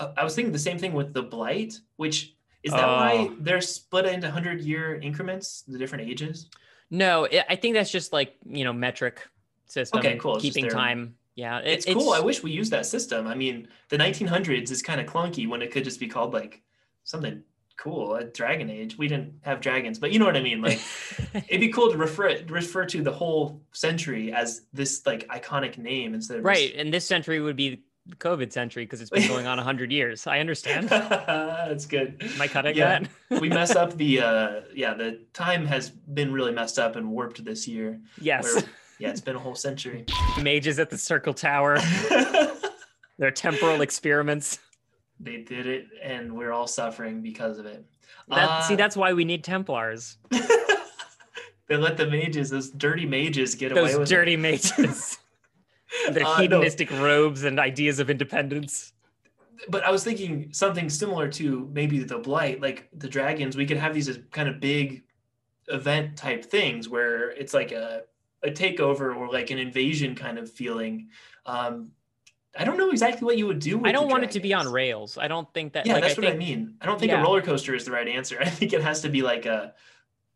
uh, 0.00 0.12
I 0.16 0.24
was 0.24 0.34
thinking 0.34 0.52
the 0.52 0.58
same 0.58 0.78
thing 0.78 0.92
with 0.92 1.14
the 1.14 1.22
blight, 1.22 1.78
which 1.96 2.34
is 2.64 2.72
that 2.72 2.84
why 2.86 3.28
Oh. 3.30 3.36
they're 3.38 3.60
split 3.60 4.06
into 4.06 4.28
hundred 4.28 4.60
year 4.60 4.96
increments, 4.96 5.62
the 5.68 5.78
different 5.78 6.08
ages? 6.08 6.50
No, 6.90 7.26
I 7.30 7.44
I 7.50 7.56
think 7.56 7.74
that's 7.74 7.90
just 7.92 8.12
like 8.12 8.34
you 8.44 8.64
know 8.64 8.72
metric 8.72 9.26
system. 9.66 10.00
Okay, 10.00 10.16
cool. 10.18 10.40
Keeping 10.40 10.64
their- 10.64 10.72
time. 10.72 11.16
Yeah, 11.36 11.58
it- 11.58 11.86
It's, 11.86 11.86
cool. 11.86 12.12
I 12.12 12.20
wish 12.20 12.42
we 12.42 12.50
used 12.50 12.72
that 12.72 12.86
system. 12.86 13.26
I 13.26 13.34
mean, 13.34 13.68
the 13.90 13.98
1900s 13.98 14.70
is 14.70 14.80
kind 14.82 15.00
of 15.00 15.06
clunky 15.06 15.46
when 15.46 15.60
it 15.62 15.70
could 15.70 15.84
just 15.84 16.00
be 16.00 16.08
called 16.08 16.32
like 16.32 16.62
something 17.04 17.42
cool, 17.76 18.14
a 18.14 18.24
dragon 18.24 18.70
age. 18.70 18.96
We 18.98 19.08
didn't 19.08 19.34
have 19.42 19.60
dragons, 19.60 19.98
but 19.98 20.12
you 20.12 20.18
know 20.18 20.24
what 20.24 20.36
I 20.36 20.42
mean. 20.42 20.60
Like, 20.62 20.80
it'd 21.34 21.60
be 21.60 21.68
cool 21.68 21.90
to 21.90 21.98
refer 21.98 22.36
refer 22.48 22.84
to 22.86 23.02
the 23.02 23.12
whole 23.12 23.62
century 23.72 24.32
as 24.32 24.62
this 24.72 25.02
like 25.06 25.26
iconic 25.28 25.78
name 25.78 26.14
instead 26.14 26.38
of 26.38 26.44
just- 26.44 26.46
right, 26.46 26.74
and 26.76 26.92
this 26.92 27.04
century 27.06 27.40
would 27.40 27.56
be 27.56 27.82
the 28.08 28.16
COVID 28.16 28.52
century 28.52 28.84
because 28.84 29.00
it's 29.00 29.10
been 29.10 29.26
going 29.34 29.46
on 29.46 29.58
hundred 29.58 29.90
years. 29.92 30.26
I 30.26 30.38
understand. 30.38 30.88
That's 30.88 31.86
good. 31.86 32.16
Am 32.22 32.40
I 32.40 32.46
cutting 32.48 32.76
Yeah. 32.76 33.00
that? 33.30 33.40
we 33.40 33.48
mess 33.48 33.74
up 33.74 33.96
the 33.96 34.20
uh 34.20 34.60
yeah, 34.74 34.94
the 34.94 35.20
time 35.32 35.66
has 35.66 35.90
been 35.90 36.32
really 36.32 36.52
messed 36.52 36.78
up 36.78 36.96
and 36.96 37.10
warped 37.10 37.44
this 37.44 37.66
year. 37.66 38.00
yes, 38.20 38.44
Where, 38.54 38.62
yeah, 39.00 39.10
it's 39.10 39.20
been 39.20 39.36
a 39.36 39.40
whole 39.40 39.56
century. 39.56 40.04
mages 40.40 40.78
at 40.78 40.88
the 40.90 40.96
Circle 40.98 41.34
Tower. 41.34 41.78
Their 43.18 43.30
temporal 43.30 43.80
experiments. 43.80 44.58
They 45.20 45.38
did 45.38 45.66
it 45.66 45.86
and 46.02 46.32
we're 46.32 46.52
all 46.52 46.66
suffering 46.66 47.22
because 47.22 47.58
of 47.58 47.66
it. 47.66 47.84
That, 48.28 48.64
see, 48.64 48.74
Uh, 48.74 48.76
that's 48.76 48.96
why 48.96 49.12
we 49.12 49.24
need 49.24 49.44
Templars. 49.44 50.18
they 51.68 51.76
let 51.76 51.96
the 51.96 52.06
mages, 52.06 52.50
those 52.50 52.70
dirty 52.70 53.06
mages, 53.06 53.54
get 53.54 53.72
away 53.72 53.88
Those 53.90 53.98
with 54.00 54.08
dirty 54.08 54.36
mages. 54.36 55.18
Their 56.10 56.24
Uh, 56.26 56.36
no. 56.36 56.42
hedonistic 56.42 56.90
robes 56.90 57.44
and 57.44 57.58
ideas 57.58 57.98
of 57.98 58.10
independence. 58.10 58.92
But 59.68 59.84
I 59.84 59.90
was 59.90 60.04
thinking 60.04 60.52
something 60.52 60.90
similar 60.90 61.28
to 61.32 61.70
maybe 61.72 62.00
the 62.00 62.18
blight, 62.18 62.60
like 62.60 62.88
the 62.92 63.08
dragons. 63.08 63.56
We 63.56 63.64
could 63.66 63.78
have 63.78 63.94
these 63.94 64.08
as 64.08 64.18
kind 64.30 64.48
of 64.48 64.60
big 64.60 65.02
event 65.68 66.16
type 66.16 66.44
things 66.44 66.88
where 66.88 67.30
it's 67.30 67.54
like 67.54 67.72
a 67.72 68.02
a 68.42 68.50
takeover 68.50 69.16
or 69.16 69.28
like 69.32 69.50
an 69.50 69.58
invasion 69.58 70.14
kind 70.14 70.38
of 70.38 70.50
feeling. 70.52 71.08
Um, 71.46 71.90
I 72.58 72.64
don't 72.64 72.76
know 72.76 72.90
exactly 72.90 73.24
what 73.24 73.36
you 73.36 73.46
would 73.46 73.58
do. 73.58 73.78
With 73.78 73.88
I 73.88 73.92
don't 73.92 74.08
want 74.08 74.24
it 74.24 74.30
to 74.32 74.40
be 74.40 74.54
on 74.54 74.70
rails. 74.70 75.18
I 75.18 75.28
don't 75.28 75.52
think 75.52 75.74
that. 75.74 75.86
Yeah, 75.86 75.94
like, 75.94 76.02
that's 76.02 76.18
I 76.18 76.22
what 76.22 76.32
I 76.32 76.36
mean. 76.36 76.74
I 76.80 76.86
don't 76.86 76.98
think 76.98 77.12
yeah. 77.12 77.20
a 77.20 77.22
roller 77.22 77.42
coaster 77.42 77.74
is 77.74 77.84
the 77.84 77.92
right 77.92 78.08
answer. 78.08 78.38
I 78.40 78.48
think 78.48 78.72
it 78.72 78.82
has 78.82 79.02
to 79.02 79.08
be 79.08 79.22
like 79.22 79.46
a 79.46 79.74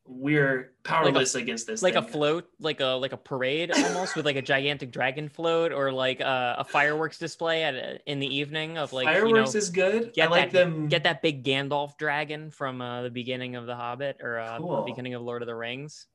we're 0.07 0.73
powerless 0.83 1.37
against 1.37 1.69
this. 1.69 1.83
like 1.83 1.95
a 1.95 2.03
float, 2.03 2.49
like 2.59 2.81
a 2.81 2.87
like 2.87 3.13
a 3.13 3.17
parade 3.17 3.71
almost 3.71 4.17
with 4.17 4.27
like 4.27 4.37
a 4.37 4.43
gigantic 4.43 4.91
dragon 4.91 5.29
float, 5.29 5.73
or 5.73 5.93
like 5.93 6.21
a, 6.21 6.57
a 6.59 6.65
fireworks 6.65 7.17
display 7.19 7.63
at 7.63 7.75
a, 7.75 8.01
in 8.11 8.19
the 8.19 8.27
evening 8.27 8.77
of 8.77 8.93
like 8.93 9.07
Fireworks 9.07 9.29
you 9.31 9.35
know, 9.35 9.45
is 9.45 9.71
good. 9.71 10.07
I 10.09 10.11
get 10.11 10.31
like 10.31 10.51
that- 10.51 10.65
them. 10.65 10.89
get 10.89 11.05
that 11.05 11.23
big 11.23 11.45
Gandalf 11.45 11.97
dragon 11.97 12.51
from 12.51 12.81
uh, 12.81 13.03
the 13.03 13.11
beginning 13.11 13.55
of 13.57 13.67
The 13.67 13.77
Hobbit 13.77 14.21
or 14.21 14.41
uh, 14.41 14.59
Cool. 14.59 14.77
the 14.85 14.91
beginning 14.91 15.15
of 15.15 15.23
Lord 15.23 15.43
of 15.43 15.47
the 15.47 15.55
Rings. 15.55 16.07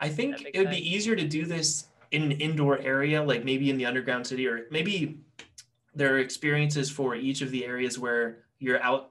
I 0.00 0.08
think 0.08 0.44
it 0.52 0.58
would 0.58 0.70
be 0.70 0.90
easier 0.94 1.14
to 1.14 1.26
do 1.26 1.46
this 1.46 1.86
in 2.12 2.22
an 2.22 2.32
indoor 2.32 2.78
area, 2.78 3.22
like 3.22 3.44
maybe 3.44 3.70
in 3.70 3.76
the 3.76 3.86
underground 3.86 4.26
city, 4.26 4.46
or 4.46 4.66
maybe 4.70 5.20
there 5.94 6.14
are 6.14 6.18
experiences 6.18 6.90
for 6.90 7.14
each 7.14 7.42
of 7.42 7.50
the 7.50 7.64
areas 7.64 7.98
where 7.98 8.44
you're 8.58 8.82
out 8.82 9.10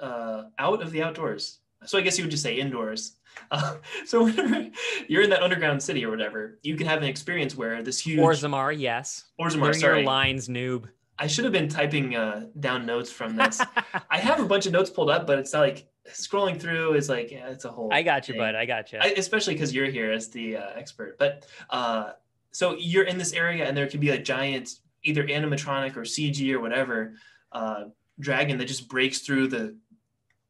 uh, 0.00 0.44
out 0.58 0.82
of 0.82 0.90
the 0.92 1.02
outdoors. 1.02 1.58
So 1.84 1.98
I 1.98 2.02
guess 2.02 2.16
you 2.16 2.24
would 2.24 2.30
just 2.30 2.42
say 2.42 2.54
indoors. 2.54 3.16
Uh, 3.50 3.76
so 4.04 4.24
whenever 4.24 4.68
you're 5.08 5.22
in 5.22 5.30
that 5.30 5.42
underground 5.42 5.82
city 5.82 6.04
or 6.04 6.10
whatever, 6.10 6.58
you 6.62 6.76
can 6.76 6.86
have 6.86 6.98
an 6.98 7.08
experience 7.08 7.56
where 7.56 7.82
this 7.82 7.98
huge 7.98 8.18
Orzammar, 8.18 8.78
yes. 8.78 9.24
Orzammar, 9.40 9.62
Learn 9.62 9.74
sorry, 9.74 9.98
your 10.00 10.06
lines, 10.06 10.48
noob. 10.48 10.84
I 11.18 11.26
should 11.28 11.44
have 11.44 11.52
been 11.52 11.68
typing 11.68 12.14
uh, 12.14 12.46
down 12.60 12.84
notes 12.84 13.10
from 13.10 13.36
this. 13.36 13.62
I 14.10 14.18
have 14.18 14.38
a 14.38 14.44
bunch 14.44 14.66
of 14.66 14.72
notes 14.72 14.90
pulled 14.90 15.08
up, 15.08 15.26
but 15.26 15.38
it's 15.38 15.54
not 15.54 15.60
like 15.60 15.88
scrolling 16.08 16.60
through 16.60 16.94
is 16.94 17.08
like 17.08 17.30
yeah, 17.30 17.48
it's 17.48 17.64
a 17.64 17.70
whole. 17.70 17.88
I 17.92 18.02
got 18.02 18.28
you, 18.28 18.34
thing. 18.34 18.40
bud. 18.40 18.54
I 18.54 18.66
got 18.66 18.92
you. 18.92 18.98
I, 19.00 19.14
especially 19.16 19.54
because 19.54 19.74
you're 19.74 19.86
here 19.86 20.12
as 20.12 20.28
the 20.28 20.58
uh, 20.58 20.70
expert. 20.74 21.18
But 21.18 21.46
uh, 21.70 22.12
so 22.52 22.76
you're 22.78 23.04
in 23.04 23.18
this 23.18 23.32
area, 23.32 23.66
and 23.66 23.76
there 23.76 23.86
could 23.88 24.00
be 24.00 24.10
a 24.10 24.18
giant, 24.18 24.78
either 25.02 25.24
animatronic 25.24 25.96
or 25.96 26.02
CG 26.02 26.52
or 26.52 26.60
whatever, 26.60 27.14
uh, 27.50 27.84
dragon 28.20 28.58
that 28.58 28.66
just 28.66 28.88
breaks 28.88 29.20
through 29.20 29.48
the 29.48 29.76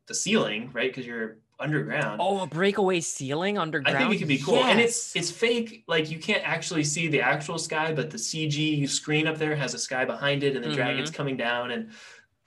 the 0.08 0.14
ceiling, 0.14 0.70
right? 0.72 0.90
Because 0.90 1.06
you're 1.06 1.38
underground. 1.60 2.20
oh, 2.20 2.40
a 2.42 2.46
breakaway 2.46 3.00
ceiling 3.00 3.56
underground. 3.56 3.96
I 3.96 4.00
think 4.00 4.14
it 4.14 4.18
could 4.18 4.28
be 4.28 4.38
cool, 4.38 4.64
and 4.64 4.80
it's 4.80 5.14
it's 5.14 5.30
fake. 5.30 5.84
Like 5.86 6.10
you 6.10 6.18
can't 6.18 6.42
actually 6.46 6.84
see 6.84 7.06
the 7.08 7.20
actual 7.20 7.56
sky, 7.58 7.92
but 7.92 8.10
the 8.10 8.18
CG 8.18 8.88
screen 8.88 9.26
up 9.28 9.38
there 9.38 9.54
has 9.54 9.72
a 9.74 9.78
sky 9.78 10.04
behind 10.04 10.42
it, 10.42 10.56
and 10.56 10.64
the 10.64 10.68
Mm-hmm. 10.68 10.76
dragon's 10.76 11.10
coming 11.10 11.36
down 11.36 11.70
and 11.70 11.90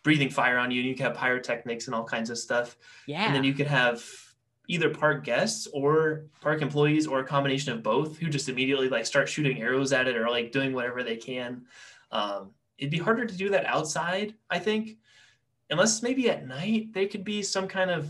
breathing 0.03 0.29
fire 0.29 0.57
on 0.57 0.69
you. 0.69 0.81
And 0.81 0.89
you 0.89 0.95
can 0.95 1.05
have 1.05 1.15
pyrotechnics 1.15 1.87
and 1.87 1.95
all 1.95 2.03
kinds 2.03 2.29
of 2.29 2.37
stuff 2.37 2.77
yeah. 3.07 3.25
and 3.25 3.33
then 3.33 3.43
you 3.43 3.53
could 3.55 3.65
have 3.65 4.03
either 4.67 4.89
park 4.89 5.23
guests 5.23 5.67
or 5.73 6.25
park 6.41 6.61
employees 6.61 7.07
or 7.07 7.19
a 7.19 7.23
combination 7.23 7.71
of 7.73 7.83
both 7.83 8.17
who 8.17 8.27
just 8.29 8.49
immediately 8.49 8.89
like 8.89 9.05
start 9.05 9.29
shooting 9.29 9.61
arrows 9.61 9.93
at 9.93 10.07
it 10.07 10.15
or 10.15 10.29
like 10.29 10.51
doing 10.51 10.73
whatever 10.73 11.03
they 11.03 11.15
can 11.17 11.61
um, 12.11 12.51
it'd 12.77 12.91
be 12.91 12.97
harder 12.97 13.25
to 13.25 13.37
do 13.37 13.49
that 13.49 13.65
outside 13.65 14.33
i 14.49 14.57
think 14.59 14.97
unless 15.69 16.01
maybe 16.01 16.29
at 16.29 16.47
night 16.47 16.93
they 16.93 17.05
could 17.07 17.23
be 17.23 17.41
some 17.41 17.67
kind 17.67 17.89
of 17.91 18.09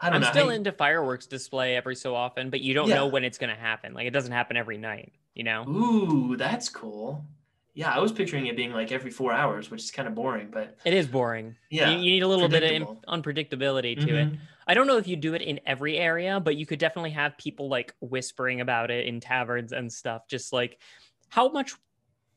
i 0.00 0.06
don't 0.08 0.16
I'm 0.16 0.20
know 0.22 0.30
still 0.30 0.46
how- 0.46 0.50
into 0.54 0.72
fireworks 0.72 1.26
display 1.26 1.76
every 1.76 1.96
so 1.96 2.14
often, 2.14 2.50
but 2.50 2.60
you 2.60 2.74
don't 2.74 2.88
Yeah. 2.88 2.96
know 2.96 3.06
when 3.06 3.24
it's 3.24 3.38
gonna 3.38 3.54
happen. 3.54 3.92
Like 3.94 4.06
it 4.06 4.12
doesn't 4.12 4.32
happen 4.32 4.56
every 4.56 4.78
night, 4.78 5.12
you 5.34 5.44
know? 5.44 5.64
ooh 5.68 6.36
that's 6.36 6.68
cool 6.68 7.24
yeah 7.72 7.92
i 7.94 8.00
was 8.00 8.10
picturing 8.10 8.46
it 8.46 8.56
being 8.56 8.72
like 8.72 8.90
every 8.90 9.12
four 9.12 9.32
hours 9.32 9.70
which 9.70 9.80
is 9.84 9.92
kind 9.92 10.08
of 10.08 10.14
boring 10.14 10.48
but 10.50 10.76
It 10.84 10.92
is 10.92 11.06
boring. 11.06 11.54
yeah 11.70 11.90
You, 11.90 11.98
you 11.98 12.10
need 12.12 12.22
a 12.24 12.28
little 12.28 12.48
bit 12.48 12.64
of 12.82 12.88
unpredictability 13.08 13.94
to 14.06 14.16
it. 14.22 14.28
I 14.70 14.74
don't 14.74 14.86
know 14.86 14.98
if 14.98 15.08
you 15.08 15.16
do 15.16 15.34
it 15.34 15.42
in 15.42 15.58
every 15.66 15.98
area, 15.98 16.38
but 16.38 16.54
you 16.56 16.64
could 16.64 16.78
definitely 16.78 17.10
have 17.10 17.36
people 17.36 17.68
like 17.68 17.92
whispering 18.00 18.60
about 18.60 18.92
it 18.92 19.06
in 19.06 19.18
taverns 19.18 19.72
and 19.72 19.92
stuff. 19.92 20.28
Just 20.28 20.52
like 20.52 20.78
how 21.28 21.48
much. 21.48 21.74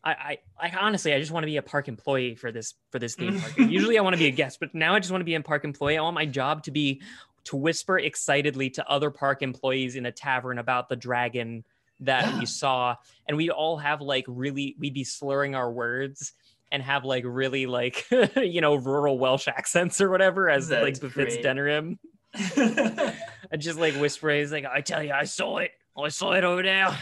I, 0.03 0.38
I, 0.59 0.67
I 0.69 0.71
honestly, 0.79 1.13
I 1.13 1.19
just 1.19 1.31
want 1.31 1.43
to 1.43 1.47
be 1.47 1.57
a 1.57 1.61
park 1.61 1.88
employee 1.88 2.34
for 2.36 2.51
this 2.51 2.73
for 2.91 2.97
this 2.97 3.13
theme 3.15 3.39
park. 3.39 3.53
Usually, 3.57 3.99
I 3.99 4.01
want 4.01 4.15
to 4.15 4.17
be 4.17 4.25
a 4.25 4.31
guest, 4.31 4.59
but 4.59 4.73
now 4.73 4.95
I 4.95 4.99
just 4.99 5.11
want 5.11 5.21
to 5.21 5.25
be 5.25 5.36
a 5.36 5.41
park 5.41 5.63
employee. 5.63 5.97
I 5.97 6.01
want 6.01 6.15
my 6.15 6.25
job 6.25 6.63
to 6.63 6.71
be 6.71 7.01
to 7.45 7.55
whisper 7.55 7.99
excitedly 7.99 8.69
to 8.71 8.89
other 8.89 9.11
park 9.11 9.41
employees 9.43 9.95
in 9.95 10.05
a 10.07 10.11
tavern 10.11 10.57
about 10.57 10.89
the 10.89 10.95
dragon 10.95 11.63
that 11.99 12.25
Yeah. 12.25 12.39
we 12.39 12.45
saw, 12.47 12.95
and 13.27 13.38
we'd 13.38 13.51
all 13.51 13.77
have 13.77 14.01
like 14.01 14.25
really, 14.27 14.75
we'd 14.79 14.93
be 14.95 15.03
slurring 15.03 15.53
our 15.55 15.71
words 15.71 16.34
and 16.71 16.81
have 16.81 17.05
like 17.05 17.23
really 17.27 17.65
like 17.67 18.05
you 18.36 18.59
know 18.59 18.75
rural 18.75 19.19
Welsh 19.19 19.47
accents 19.47 20.01
or 20.01 20.09
whatever 20.09 20.49
as 20.49 20.71
like 20.71 20.99
befits. 20.99 21.38
Denerim. 21.38 21.97
And 23.51 23.61
just 23.61 23.77
like 23.77 23.93
whisper, 23.95 24.31
he's 24.31 24.51
like, 24.51 24.65
I 24.65 24.81
tell 24.81 25.03
you, 25.03 25.11
I 25.11 25.25
saw 25.25 25.57
it. 25.57 25.71
I 25.95 26.07
saw 26.09 26.31
it 26.31 26.43
over 26.43 26.63
there. 26.63 26.97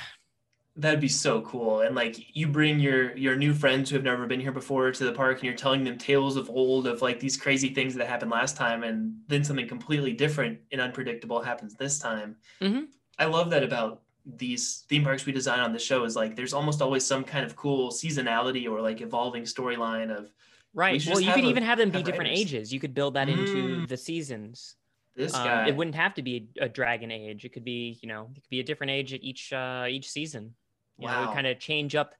That'd 0.75 0.99
be 0.99 1.07
so 1.07 1.41
cool. 1.41 1.81
And 1.81 1.95
like 1.95 2.35
you 2.35 2.47
bring 2.47 2.79
your 2.79 3.15
your 3.17 3.37
new 3.37 3.53
friends 3.53 3.89
who 3.89 3.95
have 3.95 4.03
never 4.03 4.25
been 4.25 4.39
here 4.41 4.51
before 4.51 4.91
to 4.91 5.03
the 5.05 5.13
park 5.13 5.37
and 5.37 5.45
you're 5.45 5.53
telling 5.53 5.83
them 5.85 5.97
tales 5.97 6.35
of 6.35 6.49
old 6.49 6.87
of 6.87 7.01
like 7.01 7.19
these 7.21 7.37
crazy 7.37 7.73
things 7.73 7.93
that 7.95 8.07
happened 8.07 8.31
last 8.31 8.57
time 8.57 8.83
and 8.83 9.15
then 9.27 9.43
something 9.45 9.67
completely 9.67 10.11
different 10.13 10.59
and 10.73 10.81
unpredictable 10.81 11.41
happens 11.41 11.73
this 11.75 11.99
time. 11.99 12.35
Mhm. 12.61 12.87
I 13.17 13.25
love 13.25 13.49
that 13.51 13.63
about 13.63 14.01
these 14.25 14.83
theme 14.89 15.03
parks 15.03 15.25
we 15.25 15.31
design 15.31 15.59
on 15.59 15.71
the 15.71 15.79
show 15.79 16.03
is 16.03 16.15
like 16.17 16.35
there's 16.35 16.53
almost 16.53 16.81
always 16.81 17.05
some 17.05 17.23
kind 17.23 17.45
of 17.45 17.55
cool 17.55 17.91
seasonality 17.91 18.69
or 18.69 18.81
like 18.81 18.99
evolving 19.01 19.43
storyline 19.43 20.09
of 20.15 20.33
Right. 20.73 21.01
should 21.01 21.11
Well, 21.13 21.21
you 21.21 21.33
could 21.33 21.43
a- 21.45 21.49
even 21.49 21.63
have 21.63 21.77
them 21.77 21.89
be 21.91 21.97
have 21.99 22.05
different 22.05 22.29
writers. 22.29 22.39
ages. 22.53 22.73
You 22.73 22.79
could 22.79 22.93
build 22.93 23.13
that 23.15 23.27
into 23.29 23.85
Mm. 23.85 23.87
the 23.89 23.97
seasons. 23.97 24.75
This 25.15 25.33
Um, 25.35 25.43
guy. 25.43 25.67
it 25.67 25.75
wouldn't 25.75 25.95
have 25.95 26.13
to 26.15 26.21
be 26.21 26.49
a, 26.59 26.69
dragon 26.69 27.11
age. 27.11 27.43
It 27.45 27.49
could 27.49 27.65
be, 27.65 27.99
you 28.01 28.07
know, 28.07 28.31
it 28.35 28.41
could 28.41 28.49
be 28.49 28.59
a 28.59 28.63
different 28.63 28.91
age 28.91 29.13
at 29.13 29.21
each 29.23 29.51
uh, 29.53 29.85
each 29.89 30.09
season. 30.09 30.55
You 30.97 31.07
know, 31.07 31.13
Wow. 31.13 31.25
would 31.27 31.33
kind 31.33 31.47
of 31.47 31.59
change 31.59 31.95
up 31.95 32.15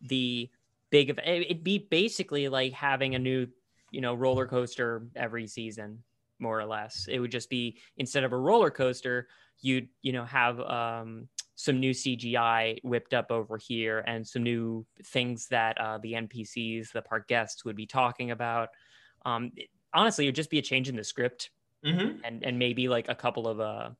the 0.00 0.48
big. 0.90 1.10
it- 1.10 1.18
It'd 1.26 1.64
be 1.64 1.78
basically 1.78 2.48
like 2.48 2.72
having 2.72 3.14
a 3.14 3.18
new, 3.18 3.46
you 3.90 4.00
know, 4.00 4.14
roller 4.14 4.46
coaster 4.46 5.06
every 5.16 5.46
season, 5.46 6.02
more 6.38 6.58
or 6.58 6.64
less. 6.64 7.08
It 7.08 7.18
would 7.18 7.30
just 7.32 7.50
be 7.50 7.78
instead 7.96 8.24
of 8.24 8.32
a 8.32 8.38
roller 8.38 8.70
coaster, 8.70 9.28
you'd 9.60 9.88
you 10.00 10.12
know 10.12 10.24
have 10.24 10.58
um, 10.60 11.28
some 11.56 11.78
new 11.78 11.90
CGI 11.92 12.78
whipped 12.82 13.12
up 13.12 13.30
over 13.30 13.58
here 13.58 13.98
and 14.06 14.26
some 14.26 14.42
new 14.42 14.86
things 15.04 15.46
that 15.48 15.78
uh, 15.78 15.98
the 15.98 16.14
NPCs, 16.14 16.92
the 16.92 17.02
park 17.02 17.28
guests, 17.28 17.64
would 17.66 17.76
be 17.76 17.86
talking 17.86 18.30
about. 18.30 18.70
Um, 19.26 19.52
it- 19.56 19.68
honestly, 19.92 20.24
it 20.24 20.28
would 20.28 20.34
just 20.36 20.50
be 20.50 20.58
a 20.58 20.62
change 20.62 20.88
in 20.88 20.96
the 20.96 21.04
script 21.04 21.50
Mhm. 21.84 22.20
and 22.24 22.44
and 22.44 22.58
maybe 22.58 22.88
like 22.88 23.08
a 23.08 23.14
couple 23.14 23.48
of 23.48 23.60
uh 23.60 23.90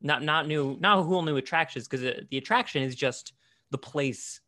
not 0.00 0.22
not 0.22 0.46
new 0.48 0.76
not 0.80 1.02
whole 1.04 1.22
new 1.22 1.36
attractions 1.36 1.86
because 1.86 2.00
the 2.30 2.36
attraction 2.36 2.82
is 2.82 2.94
just 2.96 3.34
the 3.70 3.78
place 3.78 4.40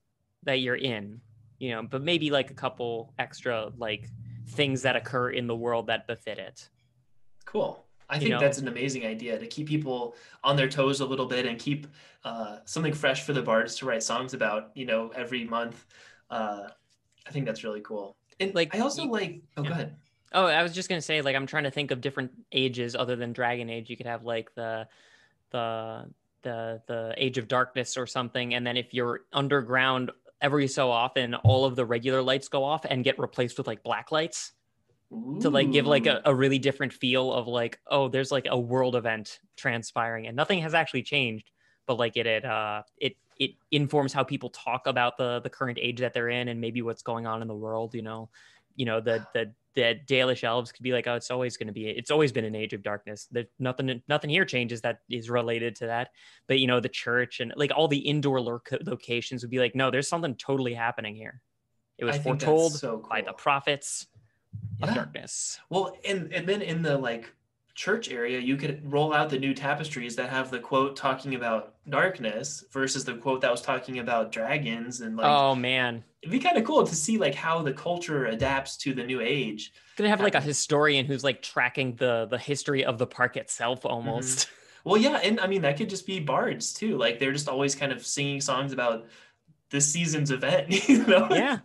that 0.42 0.54
you're 0.60 0.74
in 0.76 1.20
you 1.58 1.70
know 1.70 1.82
but 1.82 2.02
maybe 2.02 2.30
like 2.30 2.50
a 2.50 2.54
couple 2.54 3.14
extra 3.18 3.70
like 3.78 4.10
things 4.48 4.82
that 4.82 4.96
occur 4.96 5.30
in 5.30 5.46
the 5.46 5.54
world 5.56 5.86
that 5.86 6.06
befit 6.06 6.38
it 6.38 6.68
Cool. 7.44 7.84
I 8.08 8.16
You 8.16 8.20
think 8.22 8.30
know? 8.32 8.40
that's 8.40 8.58
an 8.58 8.68
amazing 8.68 9.06
idea 9.06 9.38
to 9.38 9.46
keep 9.46 9.68
people 9.68 10.16
on 10.42 10.56
their 10.56 10.68
toes 10.68 11.00
a 11.00 11.06
little 11.06 11.26
bit 11.26 11.46
and 11.46 11.58
keep 11.58 11.86
uh, 12.24 12.58
something 12.64 12.92
fresh 12.92 13.22
for 13.22 13.32
the 13.32 13.42
bards 13.42 13.76
to 13.76 13.86
write 13.86 14.02
songs 14.02 14.34
about, 14.34 14.70
you 14.74 14.84
know, 14.86 15.10
every 15.14 15.44
month. 15.44 15.86
Uh, 16.30 16.68
I 17.26 17.30
think 17.30 17.46
that's 17.46 17.62
really 17.64 17.80
cool. 17.80 18.16
And 18.40 18.54
Like, 18.54 18.74
I 18.74 18.80
also 18.80 19.04
you- 19.04 19.10
like, 19.10 19.42
oh, 19.56 19.62
go 19.62 19.70
ahead. 19.70 19.96
Oh 20.32 20.46
i 20.46 20.62
was 20.62 20.72
just 20.72 20.88
gonna 20.88 21.00
say 21.00 21.22
like 21.22 21.36
i'm 21.36 21.46
trying 21.46 21.64
to 21.64 21.70
think 21.70 21.90
of 21.90 22.00
different 22.00 22.30
ages 22.52 22.94
other 22.94 23.16
than 23.16 23.32
dragon 23.32 23.70
age. 23.70 23.90
You 23.90 23.96
could 23.96 24.06
have 24.06 24.24
like 24.24 24.54
the 24.54 24.86
the 25.50 26.10
the 26.42 26.82
the 26.86 27.14
age 27.16 27.38
of 27.38 27.48
darkness 27.48 27.96
or 27.96 28.06
something 28.06 28.54
and 28.54 28.66
then 28.66 28.76
if 28.76 28.92
you're 28.92 29.20
underground 29.32 30.10
every 30.40 30.68
so 30.68 30.90
often 30.90 31.34
all 31.36 31.64
of 31.64 31.74
the 31.76 31.84
regular 31.84 32.20
lights 32.22 32.48
go 32.48 32.64
off 32.64 32.84
and 32.84 33.02
get 33.02 33.18
replaced 33.18 33.56
with 33.56 33.66
like 33.66 33.82
black 33.82 34.12
lights 34.12 34.52
to 35.40 35.48
like 35.48 35.70
give 35.70 35.86
like 35.86 36.06
a, 36.06 36.20
a 36.24 36.34
really 36.34 36.58
different 36.58 36.92
feel 36.92 37.32
of 37.32 37.46
like 37.46 37.78
oh 37.86 38.08
there's 38.08 38.32
like 38.32 38.46
a 38.50 38.58
world 38.58 38.96
event 38.96 39.38
transpiring 39.56 40.26
and 40.26 40.36
nothing 40.36 40.60
has 40.60 40.74
actually 40.74 41.02
changed 41.02 41.50
but 41.86 41.98
like 41.98 42.16
it 42.16 42.26
it 42.26 42.44
uh 42.44 42.82
it 42.98 43.16
it 43.38 43.52
informs 43.70 44.12
how 44.12 44.22
people 44.22 44.50
talk 44.50 44.86
about 44.86 45.16
the 45.16 45.40
the 45.40 45.50
current 45.50 45.78
age 45.80 46.00
that 46.00 46.12
they're 46.14 46.28
in 46.28 46.48
and 46.48 46.60
maybe 46.60 46.82
what's 46.82 47.02
going 47.02 47.26
on 47.26 47.42
in 47.42 47.48
the 47.48 47.54
world 47.54 47.94
you 47.94 48.02
know? 48.02 48.28
You 48.76 48.86
know 48.86 49.00
the 49.00 49.24
the 49.34 49.52
the 49.74 49.98
Dalish 50.06 50.44
elves 50.44 50.72
could 50.72 50.82
be 50.82 50.92
like 50.92 51.06
oh 51.06 51.14
it's 51.14 51.30
always 51.30 51.56
going 51.56 51.66
to 51.66 51.72
be 51.72 51.88
it's 51.88 52.10
always 52.10 52.32
been 52.32 52.44
an 52.44 52.54
age 52.54 52.72
of 52.72 52.82
darkness. 52.82 53.26
There's 53.30 53.46
nothing 53.58 54.02
nothing 54.08 54.30
here 54.30 54.44
changes 54.44 54.80
that 54.82 54.98
is 55.10 55.30
related 55.30 55.76
to 55.76 55.86
that. 55.86 56.10
But 56.46 56.60
you 56.60 56.66
know 56.66 56.80
the 56.80 56.88
church 56.88 57.40
and 57.40 57.52
like 57.56 57.72
all 57.74 57.88
the 57.88 57.98
indoor 57.98 58.40
loc- 58.40 58.68
locations 58.84 59.42
would 59.42 59.50
be 59.50 59.58
like 59.58 59.74
no 59.74 59.90
there's 59.90 60.08
something 60.08 60.34
totally 60.36 60.74
happening 60.74 61.14
here. 61.14 61.40
It 61.98 62.04
was 62.04 62.16
I 62.16 62.20
foretold 62.20 62.74
so 62.74 63.04
by 63.08 63.20
the 63.20 63.26
cool. 63.28 63.34
prophets 63.34 64.06
of 64.82 64.94
darkness. 64.94 65.58
Well, 65.70 65.96
and 66.06 66.32
and 66.32 66.48
then 66.48 66.62
in 66.62 66.82
the 66.82 66.96
like 66.96 67.32
church 67.74 68.10
area, 68.10 68.38
you 68.38 68.56
could 68.56 68.90
roll 68.90 69.12
out 69.12 69.30
the 69.30 69.38
new 69.38 69.54
tapestries 69.54 70.16
that 70.16 70.30
have 70.30 70.50
the 70.50 70.60
quote 70.60 70.96
talking 70.96 71.34
about 71.34 71.74
darkness 71.88 72.64
versus 72.72 73.04
the 73.04 73.14
quote 73.16 73.40
that 73.42 73.50
was 73.50 73.62
talking 73.62 73.98
about 73.98 74.32
dragons 74.32 75.00
and 75.00 75.16
like 75.16 75.44
oh 75.44 75.54
man 75.54 76.04
it'd 76.22 76.32
be 76.32 76.38
kind 76.40 76.56
of 76.58 76.64
cool 76.64 76.86
to 76.86 76.94
see 76.94 77.18
like 77.18 77.34
how 77.34 77.62
the 77.62 77.72
culture 77.72 78.26
adapts 78.26 78.76
to 78.78 78.94
the 78.94 79.04
new 79.04 79.20
age. 79.20 79.72
gonna 79.96 80.08
have 80.10 80.20
like 80.20 80.34
a 80.34 80.40
historian 80.40 81.06
who's 81.06 81.22
like 81.24 81.42
tracking 81.42 81.94
the 81.96 82.26
the 82.30 82.38
history 82.38 82.84
of 82.84 82.98
the 82.98 83.06
park 83.06 83.36
itself 83.36 83.84
Mm-hmm. 84.04 84.44
almost 84.44 84.48
Well, 84.84 84.98
yeah, 85.00 85.16
and 85.16 85.40
I 85.40 85.46
mean 85.46 85.62
that 85.62 85.78
could 85.78 85.88
just 85.88 86.06
be 86.06 86.20
bards 86.20 86.74
too. 86.74 86.98
Like 86.98 87.18
they're 87.18 87.32
just 87.32 87.48
always 87.48 87.74
kind 87.74 87.90
of 87.90 88.04
singing 88.04 88.40
songs 88.42 88.70
about 88.72 89.06
this 89.70 89.90
season's 89.92 90.30
event, 90.30 90.70
you 90.88 91.06
know? 91.06 91.28
yeah 91.28 91.58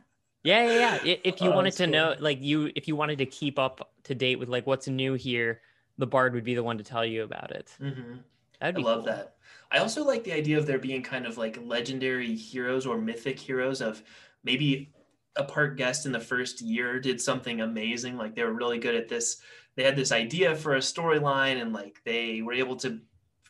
yeah 0.44 0.64
yeah 0.66 1.00
yeah 1.02 1.16
if 1.24 1.42
you 1.42 1.52
Oh, 1.52 1.54
wanted 1.54 1.76
to 1.76 1.88
cool. 1.88 1.88
know 1.88 2.16
like 2.20 2.42
you 2.42 2.72
if 2.76 2.88
you 2.88 2.96
wanted 2.96 3.18
to 3.20 3.26
keep 3.26 3.60
up 3.60 3.94
to 4.04 4.16
date 4.16 4.38
with 4.38 4.50
like 4.50 4.66
what's 4.68 4.88
new 4.88 5.14
here 5.14 5.62
the 6.00 6.08
bard 6.08 6.34
would 6.34 6.44
be 6.44 6.56
the 6.56 6.64
one 6.64 6.78
to 6.78 6.84
tell 6.84 7.06
you 7.06 7.24
about 7.24 7.52
it 7.52 7.72
hmm 7.80 8.16
That'd 8.60 8.78
I 8.78 8.82
love 8.82 8.98
cool. 9.00 9.06
that. 9.06 9.36
I 9.72 9.78
also 9.78 10.04
like 10.04 10.24
the 10.24 10.34
idea 10.34 10.58
of 10.58 10.66
there 10.66 10.80
being 10.80 11.02
kind 11.02 11.26
of 11.26 11.38
like 11.38 11.60
legendary 11.64 12.36
heroes 12.36 12.86
or 12.86 12.98
mythic 12.98 13.40
heroes 13.40 13.82
of 13.82 14.04
maybe 14.44 14.92
a 15.36 15.44
park 15.44 15.78
guest 15.78 16.06
in 16.06 16.12
the 16.12 16.20
first 16.20 16.62
year 16.62 17.00
did 17.00 17.22
something 17.22 17.62
amazing. 17.62 18.18
Like 18.18 18.36
they 18.36 18.44
were 18.44 18.54
really 18.54 18.80
good 18.80 18.96
at 18.96 19.08
this. 19.08 19.38
They 19.76 19.84
had 19.84 19.96
this 19.96 20.12
idea 20.12 20.56
for 20.56 20.76
a 20.76 20.80
storyline 20.80 21.62
and 21.62 21.72
like 21.72 22.02
they 22.04 22.42
were 22.42 22.54
able 22.54 22.76
to 22.78 23.00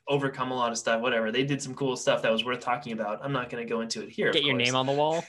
overcome 0.07 0.51
a 0.51 0.55
lot 0.55 0.71
of 0.71 0.77
stuff, 0.77 1.01
whatever. 1.01 1.31
They 1.31 1.43
did 1.43 1.61
some 1.61 1.73
cool 1.73 1.95
stuff 1.95 2.21
that 2.21 2.31
was 2.31 2.45
worth 2.45 2.59
talking 2.59 2.93
about. 2.93 3.19
I'm 3.23 3.31
not 3.31 3.49
going 3.49 3.65
to 3.65 3.69
go 3.69 3.81
into 3.81 4.03
it 4.03 4.09
here. 4.09 4.31
Get 4.31 4.43
your 4.43 4.55
course. 4.55 4.65
name 4.65 4.75
on 4.75 4.85
the 4.85 4.91
wall. 4.91 5.25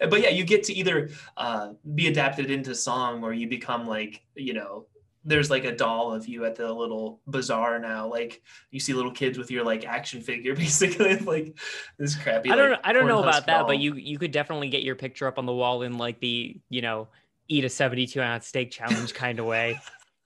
but 0.08 0.22
yeah, 0.22 0.30
you 0.30 0.44
get 0.44 0.62
to 0.64 0.72
either 0.72 1.10
uh, 1.36 1.72
be 1.94 2.06
adapted 2.06 2.50
into 2.50 2.74
song 2.74 3.22
or 3.22 3.32
you 3.32 3.48
become 3.48 3.86
like, 3.86 4.22
you 4.34 4.54
know, 4.54 4.86
there's 5.28 5.50
like 5.50 5.64
a 5.64 5.76
doll 5.76 6.12
of 6.12 6.26
you 6.26 6.46
at 6.46 6.56
the 6.56 6.72
little 6.72 7.20
bazaar 7.26 7.78
now. 7.78 8.06
Like 8.06 8.42
you 8.70 8.80
see 8.80 8.94
little 8.94 9.12
kids 9.12 9.36
with 9.36 9.50
your 9.50 9.62
like 9.62 9.84
action 9.84 10.22
figure, 10.22 10.54
basically 10.56 11.16
like 11.18 11.58
this 11.98 12.16
crappy. 12.16 12.50
I 12.50 12.56
don't 12.56 12.70
like, 12.70 12.80
I 12.82 12.92
don't 12.92 13.06
know 13.06 13.22
about 13.22 13.46
that, 13.46 13.66
but 13.66 13.78
you 13.78 13.94
you 13.94 14.18
could 14.18 14.32
definitely 14.32 14.70
get 14.70 14.82
your 14.82 14.96
picture 14.96 15.26
up 15.26 15.38
on 15.38 15.44
the 15.44 15.52
wall 15.52 15.82
in 15.82 15.98
like 15.98 16.18
the, 16.20 16.58
you 16.70 16.80
know, 16.80 17.08
eat 17.46 17.64
a 17.64 17.68
72 17.68 18.20
ounce 18.20 18.46
steak 18.46 18.70
challenge 18.70 19.12
kind 19.14 19.38
of 19.38 19.44
way. 19.44 19.78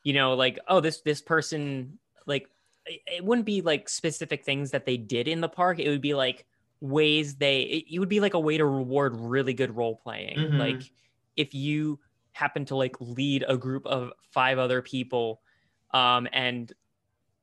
You 0.04 0.12
know, 0.12 0.34
like, 0.34 0.58
oh, 0.68 0.80
this 0.80 1.00
this 1.00 1.20
person 1.20 1.98
like 2.26 2.48
it 2.86 3.24
wouldn't 3.24 3.46
be 3.46 3.60
like 3.60 3.88
specific 3.88 4.44
things 4.44 4.70
that 4.70 4.86
they 4.86 4.96
did 4.96 5.26
in 5.26 5.40
the 5.40 5.48
park. 5.48 5.80
It 5.80 5.88
would 5.88 6.00
be 6.00 6.14
like 6.14 6.46
ways 6.80 7.36
they 7.36 7.62
it, 7.62 7.84
it 7.94 7.98
would 7.98 8.08
be 8.08 8.20
like 8.20 8.34
a 8.34 8.40
way 8.40 8.56
to 8.56 8.64
reward 8.64 9.16
really 9.16 9.52
good 9.52 9.76
role 9.76 9.96
playing. 9.96 10.38
Mhm. 10.38 10.58
Like 10.58 10.82
if 11.36 11.54
you 11.54 11.98
happen 12.32 12.64
to 12.66 12.76
like 12.76 12.96
lead 13.00 13.44
a 13.46 13.56
group 13.56 13.86
of 13.86 14.12
five 14.30 14.58
other 14.58 14.82
people 14.82 15.40
um 15.92 16.26
and 16.32 16.72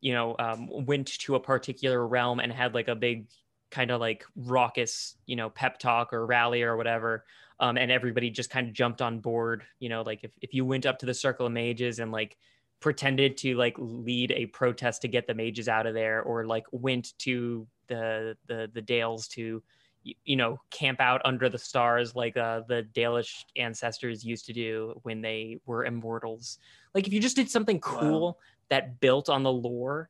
you 0.02 0.14
know 0.14 0.36
um 0.40 0.68
went 0.86 1.08
to 1.08 1.36
a 1.36 1.40
particular 1.40 2.06
realm 2.08 2.40
and 2.40 2.52
had 2.52 2.74
like 2.74 2.88
a 2.88 2.96
big 2.96 3.28
kind 3.72 3.92
of 3.92 4.00
like 4.00 4.26
raucous 4.36 5.16
you 5.26 5.36
know 5.36 5.50
pep 5.50 5.78
talk 5.80 6.12
or 6.12 6.26
rally 6.26 6.64
or 6.64 6.76
whatever 6.76 7.24
um 7.60 7.78
and 7.78 7.92
everybody 7.92 8.30
just 8.30 8.50
kind 8.50 8.68
of 8.68 8.74
jumped 8.74 9.02
on 9.02 9.20
board 9.20 9.64
you 9.80 9.90
know 9.90 10.02
like 10.02 10.24
if, 10.24 10.32
if 10.42 10.54
you 10.54 10.66
went 10.66 10.86
up 10.86 10.98
to 11.00 11.06
the 11.06 11.14
circle 11.14 11.46
of 11.46 11.52
mages 11.52 12.00
and 12.00 12.12
like 12.12 12.38
pretended 12.80 13.38
to 13.38 13.56
like 13.56 13.76
lead 13.78 14.32
a 14.32 14.46
protest 14.48 15.02
to 15.02 15.08
get 15.08 15.28
the 15.28 15.34
mages 15.34 15.68
out 15.68 15.86
of 15.86 15.94
there 15.94 16.22
or 16.22 16.46
like 16.46 16.66
went 16.72 17.18
to 17.20 17.68
the 17.88 18.38
the 18.48 18.70
the 18.74 18.82
dales 18.82 19.28
to 19.28 19.62
y- 20.06 20.14
you 20.24 20.36
know 20.36 20.60
camp 20.72 21.00
out 21.00 21.22
under 21.26 21.50
the 21.50 21.58
stars 21.58 22.16
like 22.16 22.38
uh, 22.38 22.62
the 22.68 22.88
dalish 22.94 23.44
ancestors 23.58 24.24
used 24.26 24.46
to 24.46 24.54
do 24.54 25.00
when 25.04 25.22
they 25.22 25.60
were 25.66 25.86
immortals 25.86 26.58
like 26.94 27.08
if 27.08 27.14
you 27.14 27.20
just 27.20 27.36
did 27.36 27.50
something 27.50 27.78
Wow. 27.84 27.98
cool 28.00 28.40
that 28.70 29.00
built 29.00 29.30
on 29.30 29.44
the 29.44 29.52
lore 29.52 30.10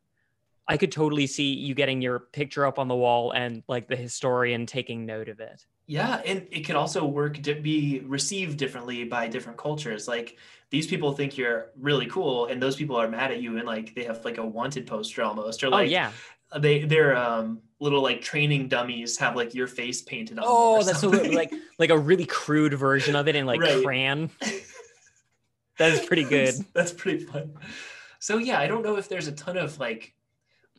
i 0.68 0.78
could 0.78 0.92
totally 0.92 1.28
see 1.28 1.54
you 1.54 1.74
getting 1.74 2.02
your 2.02 2.20
picture 2.20 2.66
up 2.66 2.78
on 2.80 2.88
the 2.88 2.96
wall 2.96 3.32
and 3.32 3.64
like 3.68 3.88
the 3.88 3.96
historian 3.96 4.66
taking 4.66 5.06
note 5.06 5.30
of 5.30 5.40
it 5.40 5.66
Yeah, 5.88 6.22
and 6.24 6.46
it 6.52 6.62
could 6.68 6.76
also 6.76 7.04
work 7.04 7.42
to 7.44 7.56
be 7.56 8.02
received 8.06 8.60
differently 8.60 9.06
by 9.06 9.28
different 9.28 9.58
cultures. 9.58 10.08
Like 10.08 10.38
these 10.70 10.86
people 10.86 11.14
think 11.14 11.36
you're 11.36 11.72
really 11.76 12.06
cool, 12.06 12.46
and 12.46 12.62
those 12.62 12.76
people 12.76 12.96
are 12.96 13.08
mad 13.10 13.32
at 13.32 13.42
you, 13.42 13.58
and 13.58 13.66
like 13.66 13.96
they 13.96 14.04
have 14.04 14.24
like 14.24 14.38
a 14.38 14.46
wanted 14.46 14.86
poster 14.86 15.24
almost, 15.24 15.64
or 15.64 15.68
oh 15.68 15.82
like 15.82 15.90
yeah 15.90 16.12
they 16.58 16.80
their 16.84 17.16
um 17.16 17.62
little 17.80 18.02
like 18.02 18.22
training 18.22 18.68
dummies 18.68 19.18
have 19.18 19.36
like 19.36 19.54
your 19.54 19.68
face 19.68 20.02
painted 20.02 20.38
on. 20.40 20.46
oh 20.48 20.84
that's 20.84 21.00
so 21.02 21.10
like 21.10 21.52
like 21.78 21.90
a 21.92 21.98
really 21.98 22.26
crude 22.26 22.74
version 22.74 23.16
of 23.16 23.28
it 23.28 23.36
in 23.36 23.46
like 23.46 23.62
Right. 23.62 23.84
crayon 23.84 24.30
that 25.78 25.92
is 25.92 26.06
pretty 26.06 26.24
good 26.24 26.56
That's, 26.56 26.64
that's 26.74 26.92
pretty 26.94 27.24
fun. 27.26 27.54
So 28.22 28.38
yeah, 28.38 28.60
I 28.60 28.68
don't 28.68 28.84
know 28.84 28.98
if 28.98 29.08
there's 29.08 29.28
a 29.28 29.32
ton 29.32 29.56
of 29.58 29.80
like 29.80 30.14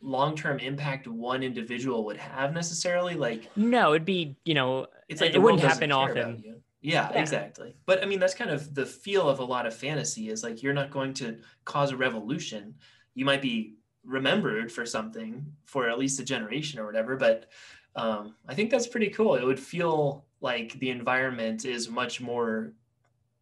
long-term 0.03 0.59
impact 0.59 1.07
one 1.07 1.41
individual 1.43 2.05
would 2.05 2.17
have 2.17 2.53
necessarily. 2.53 3.15
Like 3.15 3.49
no 3.57 3.93
it'd 3.93 4.05
be 4.05 4.35
you 4.45 4.53
know 4.53 4.87
it's 5.09 5.21
like 5.21 5.33
It 5.33 5.39
wouldn't 5.39 5.63
happen 5.63 5.91
often. 5.91 6.43
Yeah, 6.81 7.09
Yeah. 7.11 7.19
exactly. 7.19 7.75
But 7.85 8.01
I 8.03 8.05
mean, 8.05 8.19
that's 8.19 8.33
kind 8.35 8.49
of 8.51 8.73
the 8.75 8.85
feel 8.85 9.27
of 9.27 9.39
a 9.39 9.43
lot 9.43 9.65
of 9.65 9.75
fantasy 9.75 10.29
is 10.29 10.43
like 10.43 10.61
you're 10.63 10.73
not 10.73 10.91
going 10.91 11.13
to 11.15 11.39
cause 11.65 11.91
a 11.91 11.97
revolution. 11.97 12.75
You 13.15 13.25
might 13.25 13.41
be 13.41 13.75
remembered 14.03 14.71
for 14.71 14.85
something 14.85 15.45
for 15.65 15.89
at 15.89 15.99
least 15.99 16.19
a 16.19 16.23
generation 16.25 16.79
or 16.79 16.85
whatever. 16.85 17.15
But 17.15 17.49
um, 17.95 18.35
I 18.47 18.55
think 18.55 18.71
that's 18.71 18.87
pretty 18.87 19.09
cool. 19.09 19.35
It 19.35 19.43
would 19.45 19.59
feel 19.59 20.25
like 20.39 20.73
the 20.79 20.89
environment 20.89 21.65
is 21.65 21.89
much 21.89 22.21
more 22.21 22.73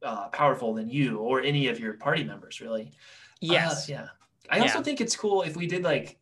uh, 0.03 0.27
powerful 0.29 0.73
than 0.73 0.89
you 0.89 1.17
or 1.19 1.41
any 1.41 1.67
of 1.67 1.79
your 1.79 1.93
party 1.93 2.23
members, 2.23 2.59
really. 2.61 2.91
yes 3.41 3.89
Uh, 3.89 3.93
yeah. 3.93 4.07
I 4.49 4.59
also 4.59 4.79
Yeah. 4.79 4.83
think 4.83 5.01
it's 5.01 5.15
cool 5.15 5.43
if 5.43 5.55
we 5.55 5.67
did 5.67 5.83
like, 5.83 6.17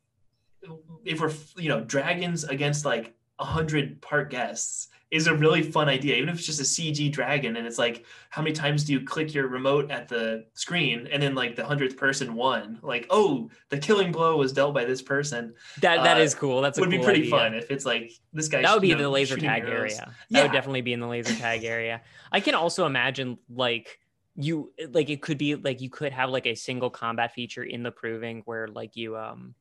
if 1.06 1.22
we're, 1.22 1.32
you 1.56 1.70
know, 1.70 1.82
dragons 1.82 2.44
against 2.44 2.84
like 2.86 3.16
a 3.40 3.46
hundred 3.46 4.02
park 4.02 4.30
guests 4.30 4.90
is 5.10 5.28
a 5.28 5.34
really 5.34 5.62
fun 5.62 5.88
idea. 5.88 6.16
Even 6.16 6.30
if 6.30 6.36
it's 6.36 6.46
just 6.46 6.60
a 6.60 6.64
CG 6.64 7.12
dragon 7.12 7.56
and 7.56 7.66
it's 7.66 7.78
like, 7.78 8.06
how 8.30 8.42
many 8.42 8.54
times 8.54 8.84
do 8.84 8.94
you 8.94 9.02
click 9.02 9.34
your 9.34 9.48
remote 9.48 9.90
at 9.90 10.08
the 10.08 10.46
screen 10.54 11.08
and 11.12 11.24
then 11.24 11.34
like 11.34 11.56
the 11.56 11.66
hundredth 11.66 11.96
person 11.96 12.34
won? 12.36 12.80
Like, 12.82 13.08
oh, 13.10 13.50
the 13.70 13.78
killing 13.78 14.12
blow 14.12 14.38
was 14.38 14.52
dealt 14.52 14.74
by 14.74 14.86
this 14.86 15.02
person. 15.02 15.54
that 15.82 16.04
that 16.04 16.18
uh, 16.18 16.22
is 16.22 16.36
cool 16.36 16.62
that's 16.62 16.78
a 16.78 16.82
would 16.82 16.90
be 16.90 17.00
pretty 17.00 17.22
idea. 17.22 17.32
fun 17.32 17.54
if 17.54 17.72
it's 17.72 17.86
like 17.86 18.12
this 18.34 18.48
guy. 18.48 18.62
that 18.62 18.74
would 18.74 18.82
be 18.82 18.92
in 18.92 18.98
know, 18.98 19.06
the 19.06 19.10
laser 19.10 19.38
tag 19.38 19.64
arrows. 19.64 19.94
area 19.94 20.14
that 20.30 20.44
would 20.44 20.52
definitely 20.52 20.82
be 20.82 20.94
in 20.94 21.00
the 21.00 21.08
laser 21.08 21.34
tag 21.36 21.64
area 21.64 22.02
i 22.32 22.40
can 22.40 22.56
also 22.56 22.86
imagine 22.86 23.38
like 23.50 24.00
you 24.36 24.72
like 24.92 25.10
it 25.10 25.22
could 25.22 25.38
be 25.38 25.56
like 25.56 25.82
you 25.82 25.90
could 25.90 26.12
have 26.12 26.30
like 26.30 26.46
a 26.46 26.56
single 26.56 26.90
combat 26.90 27.34
feature 27.34 27.64
in 27.64 27.84
the 27.84 27.92
proving 27.92 28.42
where 28.46 28.68
like 28.68 28.96
you 28.96 29.18
um 29.18 29.56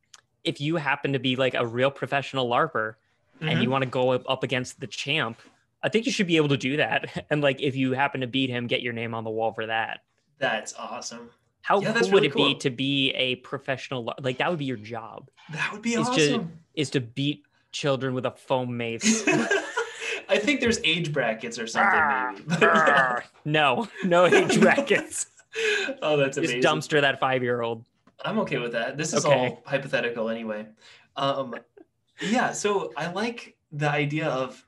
if 0.45 0.61
you 0.61 0.77
happen 0.77 1.13
to 1.13 1.19
be 1.19 1.35
like 1.35 1.55
a 1.55 1.67
real 1.67 1.91
professional 1.91 2.49
larper 2.49 2.95
and 3.41 3.51
Mhm. 3.59 3.63
you 3.63 3.71
want 3.71 3.83
to 3.85 3.91
go 3.91 4.11
up, 4.13 4.43
against 4.43 4.81
the 4.81 4.87
champ 4.87 5.39
i 5.83 5.89
think 5.89 6.07
you 6.07 6.13
should 6.13 6.27
be 6.27 6.37
able 6.37 6.49
to 6.49 6.57
do 6.57 6.77
that 6.79 7.27
and 7.31 7.43
like 7.43 7.61
if 7.61 7.77
you 7.77 7.93
happen 7.93 8.21
to 8.23 8.27
beat 8.27 8.51
him 8.51 8.67
get 8.67 8.83
your 8.83 8.93
name 8.93 9.15
on 9.15 9.25
the 9.25 9.31
wall 9.31 9.53
for 9.53 9.67
that 9.67 10.01
That's 10.39 10.75
awesome. 10.75 11.31
how 11.63 11.81
Yeah, 11.81 11.87
cool 11.87 11.95
that's 11.95 12.11
would 12.11 12.25
it 12.25 12.33
cool. 12.33 12.49
be 12.49 12.55
to 12.61 12.71
be 12.71 13.11
a 13.13 13.37
professional 13.37 14.15
like 14.21 14.39
that 14.39 14.49
would 14.51 14.59
be 14.59 14.65
your 14.65 14.77
job 14.77 15.31
That 15.53 15.71
would 15.73 15.83
be 15.83 15.93
just- 15.95 16.11
awesome. 16.13 16.61
is 16.75 16.91
to 16.91 17.01
beat 17.01 17.45
children 17.73 18.15
with 18.15 18.25
a 18.27 18.31
foam 18.33 18.77
mace 18.77 19.25
I 20.29 20.39
think 20.39 20.61
there's 20.61 20.81
age 20.83 21.13
brackets 21.13 21.59
or 21.59 21.67
something 21.67 22.45
maybe. 22.49 22.65
Arr, 22.67 23.25
no 23.45 23.89
no 24.05 24.27
age 24.27 24.59
brackets 24.61 25.27
oh, 26.03 26.17
that's 26.17 26.37
just 26.37 26.51
amazing. 26.53 26.63
dumpster 26.63 27.01
that 27.01 27.21
five 27.21 27.43
year 27.43 27.61
old 27.63 27.85
I'm 28.25 28.39
okay 28.41 28.57
with 28.57 28.73
that. 28.73 28.97
This 28.97 29.13
is 29.13 29.27
Okay. 29.27 29.35
all 29.51 29.63
hypothetical 29.67 30.31
anyway. 30.31 30.67
Um, 31.17 31.55
yeah, 32.21 32.53
so 32.53 32.93
I 32.97 33.11
like 33.11 33.57
the 33.73 33.91
idea 33.91 34.29
of, 34.29 34.65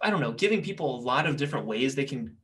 I 0.00 0.10
don't 0.10 0.20
know, 0.20 0.32
giving 0.32 0.62
people 0.62 0.96
a 0.96 1.00
lot 1.00 1.26
of 1.26 1.36
different 1.36 1.66
ways 1.66 1.94
they 1.94 2.04
can 2.04 2.36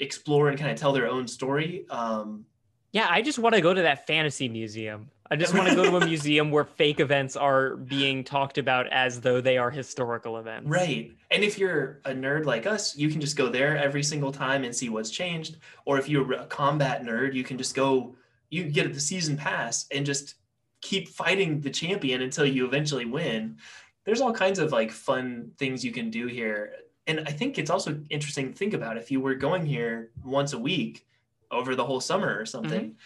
explore 0.00 0.48
and 0.48 0.58
kind 0.58 0.70
of 0.70 0.78
tell 0.78 0.92
their 0.92 1.08
own 1.08 1.28
story. 1.28 1.86
Um, 1.90 2.44
Yeah, 2.92 3.06
I 3.10 3.22
just 3.22 3.38
want 3.38 3.54
to 3.54 3.60
go 3.60 3.74
to 3.74 3.82
that 3.82 4.06
fantasy 4.06 4.48
museum. 4.48 5.10
I 5.30 5.36
just 5.36 5.54
want 5.54 5.68
to 5.68 5.74
go 5.74 5.84
to 5.84 5.96
a 5.96 6.06
museum 6.06 6.50
where 6.50 6.64
fake 6.64 7.00
events 7.00 7.34
are 7.34 7.76
being 7.76 8.24
talked 8.24 8.58
about 8.58 8.86
as 8.88 9.20
though 9.20 9.40
they 9.40 9.56
are 9.56 9.70
historical 9.70 10.36
events. 10.38 10.68
right. 10.68 11.12
And 11.30 11.42
if 11.42 11.58
you're 11.58 12.00
a 12.04 12.10
nerd 12.10 12.44
like 12.44 12.66
us, 12.66 12.96
you 12.96 13.08
can 13.08 13.20
just 13.20 13.36
go 13.36 13.48
there 13.48 13.76
every 13.76 14.02
single 14.02 14.30
time 14.30 14.64
and 14.64 14.74
see 14.74 14.90
what's 14.90 15.10
changed. 15.10 15.56
Or 15.86 15.98
if 15.98 16.08
you're 16.08 16.30
a 16.34 16.46
combat 16.46 17.02
nerd, 17.02 17.34
you 17.34 17.42
can 17.42 17.56
just 17.56 17.74
go, 17.74 18.16
you 18.50 18.64
get 18.64 18.92
the 18.92 19.00
season 19.00 19.36
pass 19.36 19.86
and 19.90 20.04
just 20.04 20.34
keep 20.82 21.08
fighting 21.08 21.60
the 21.60 21.70
champion 21.70 22.20
until 22.20 22.44
you 22.44 22.66
eventually 22.66 23.06
win. 23.06 23.56
There's 24.04 24.20
all 24.20 24.32
kinds 24.32 24.58
of 24.58 24.72
like 24.72 24.90
fun 24.90 25.50
things 25.58 25.84
you 25.84 25.92
can 25.92 26.10
do 26.10 26.26
here. 26.26 26.72
And 27.06 27.20
I 27.26 27.32
think 27.32 27.58
it's 27.58 27.70
also 27.70 28.00
interesting 28.10 28.52
to 28.52 28.54
think 28.58 28.74
about 28.74 28.96
if 28.96 29.10
you 29.10 29.20
were 29.20 29.34
going 29.34 29.66
here 29.66 30.10
once 30.24 30.52
a 30.52 30.58
week 30.58 31.06
over 31.50 31.74
the 31.74 31.84
whole 31.84 32.00
summer 32.00 32.38
or 32.38 32.46
something, 32.46 32.96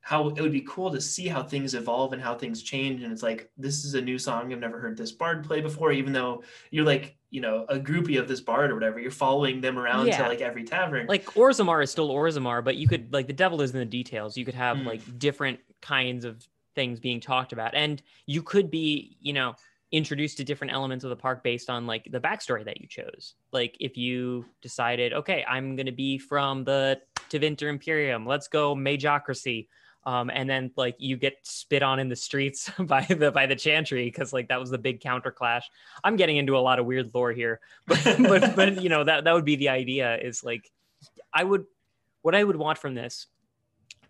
how 0.00 0.28
it 0.28 0.40
would 0.40 0.52
be 0.52 0.64
cool 0.68 0.90
to 0.90 1.00
see 1.00 1.26
how 1.28 1.42
things 1.42 1.72
evolve 1.74 2.12
and 2.12 2.20
how 2.20 2.34
things 2.34 2.62
change. 2.62 3.02
And 3.02 3.12
it's 3.12 3.22
like, 3.22 3.50
this 3.56 3.84
is 3.84 3.94
a 3.94 4.00
new 4.00 4.18
song. 4.18 4.52
I've 4.52 4.58
never 4.60 4.78
heard 4.78 4.96
this 4.98 5.12
bard 5.12 5.44
play 5.44 5.60
before, 5.62 5.92
even 5.92 6.12
though 6.12 6.42
you're 6.70 6.84
like, 6.84 7.16
you 7.30 7.40
know, 7.40 7.64
a 7.68 7.78
groupie 7.78 8.18
of 8.18 8.28
this 8.28 8.40
bard 8.40 8.70
or 8.70 8.74
whatever. 8.74 9.00
You're 9.00 9.10
following 9.10 9.60
them 9.62 9.78
around 9.78 10.06
Yeah. 10.08 10.22
to 10.22 10.28
like 10.28 10.40
every 10.42 10.64
tavern. 10.64 11.06
Like 11.06 11.24
Orzammar 11.34 11.82
is 11.82 11.90
still 11.90 12.10
Orzammar, 12.10 12.62
but 12.62 12.76
you 12.76 12.86
could 12.86 13.12
like 13.14 13.26
the 13.26 13.32
devil 13.32 13.62
is 13.62 13.72
in 13.72 13.78
the 13.78 13.84
details. 13.86 14.36
You 14.36 14.44
could 14.44 14.54
have 14.54 14.76
Mm. 14.78 14.86
like 14.86 15.18
different 15.18 15.60
kinds 15.80 16.24
of 16.26 16.46
things 16.74 16.98
being 17.00 17.20
talked 17.20 17.52
about, 17.52 17.74
and 17.74 18.02
you 18.26 18.42
could 18.42 18.70
be, 18.70 19.16
you 19.20 19.32
know, 19.32 19.54
introduced 19.94 20.36
to 20.36 20.44
different 20.44 20.72
elements 20.72 21.04
of 21.04 21.10
the 21.10 21.16
park 21.16 21.44
based 21.44 21.70
on 21.70 21.86
like 21.86 22.08
the 22.10 22.18
backstory 22.18 22.64
that 22.64 22.80
you 22.80 22.88
chose. 22.88 23.34
Like 23.52 23.76
if 23.78 23.96
you 23.96 24.44
decided, 24.60 25.12
okay, 25.12 25.44
I'm 25.48 25.76
gonna 25.76 25.92
be 25.92 26.18
from 26.18 26.64
the 26.64 27.00
Tevinter 27.30 27.68
Imperium, 27.68 28.26
let's 28.26 28.48
go 28.48 28.74
Magocracy. 28.74 29.68
Um, 30.04 30.30
and 30.34 30.50
then 30.50 30.72
like 30.76 30.96
you 30.98 31.16
get 31.16 31.36
spit 31.44 31.82
on 31.84 32.00
in 32.00 32.08
the 32.08 32.16
streets 32.16 32.70
by 32.78 33.02
the 33.08 33.30
by 33.30 33.46
the 33.46 33.54
chantry 33.54 34.04
because 34.04 34.32
like 34.32 34.48
that 34.48 34.58
was 34.58 34.68
the 34.68 34.78
big 34.78 35.00
counter 35.00 35.30
clash. 35.30 35.70
I'm 36.02 36.16
getting 36.16 36.38
into 36.38 36.58
a 36.58 36.60
lot 36.60 36.80
of 36.80 36.86
weird 36.86 37.14
lore 37.14 37.32
here, 37.32 37.60
but 37.86 38.02
but, 38.04 38.56
but 38.56 38.82
you 38.82 38.88
know 38.88 39.04
that 39.04 39.24
that 39.24 39.32
would 39.32 39.46
be 39.46 39.56
the 39.56 39.68
idea 39.68 40.18
is 40.18 40.42
like 40.42 40.68
I 41.32 41.44
would 41.44 41.64
what 42.22 42.34
I 42.34 42.42
would 42.42 42.56
want 42.56 42.78
from 42.78 42.94
this 42.94 43.28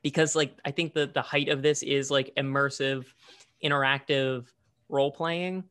because 0.03 0.35
like 0.35 0.57
I 0.65 0.71
think 0.71 0.95
the 0.95 1.07
the 1.07 1.23
height 1.23 1.51
of 1.51 1.63
this 1.63 1.83
is 1.83 2.11
like 2.11 2.33
immersive, 2.37 3.05
interactive 3.63 4.47
role 4.89 5.13
playing 5.13 5.65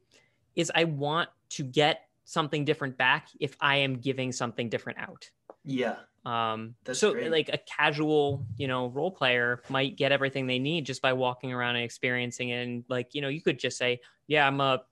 is 0.56 0.72
I 0.74 0.86
want 0.86 1.30
to 1.52 1.64
get 1.64 2.08
something 2.26 2.66
different 2.66 2.98
back 2.98 3.28
if 3.40 3.56
I 3.60 3.78
am 3.78 3.98
giving 3.98 4.32
something 4.32 4.70
different 4.70 5.00
out. 5.00 5.30
Yeah. 5.64 5.96
Um, 6.26 6.76
That's 6.86 7.00
so 7.00 7.12
great. 7.12 7.32
like 7.32 7.50
a 7.50 7.58
casual, 7.58 8.46
you 8.58 8.68
know, 8.68 8.88
role 8.88 9.12
player 9.12 9.62
might 9.70 9.98
get 9.98 10.12
everything 10.12 10.48
they 10.48 10.60
need 10.60 10.86
just 10.86 11.02
by 11.02 11.14
walking 11.14 11.52
around 11.52 11.76
and 11.76 11.84
experiencing 11.84 12.50
it. 12.50 12.64
And 12.64 12.86
like, 12.88 13.14
you 13.14 13.22
know, 13.22 13.28
you 13.28 13.42
could 13.42 13.60
just 13.60 13.78
say, 13.78 14.00
yeah, 14.28 14.48
I'm 14.48 14.62
a 14.62 14.84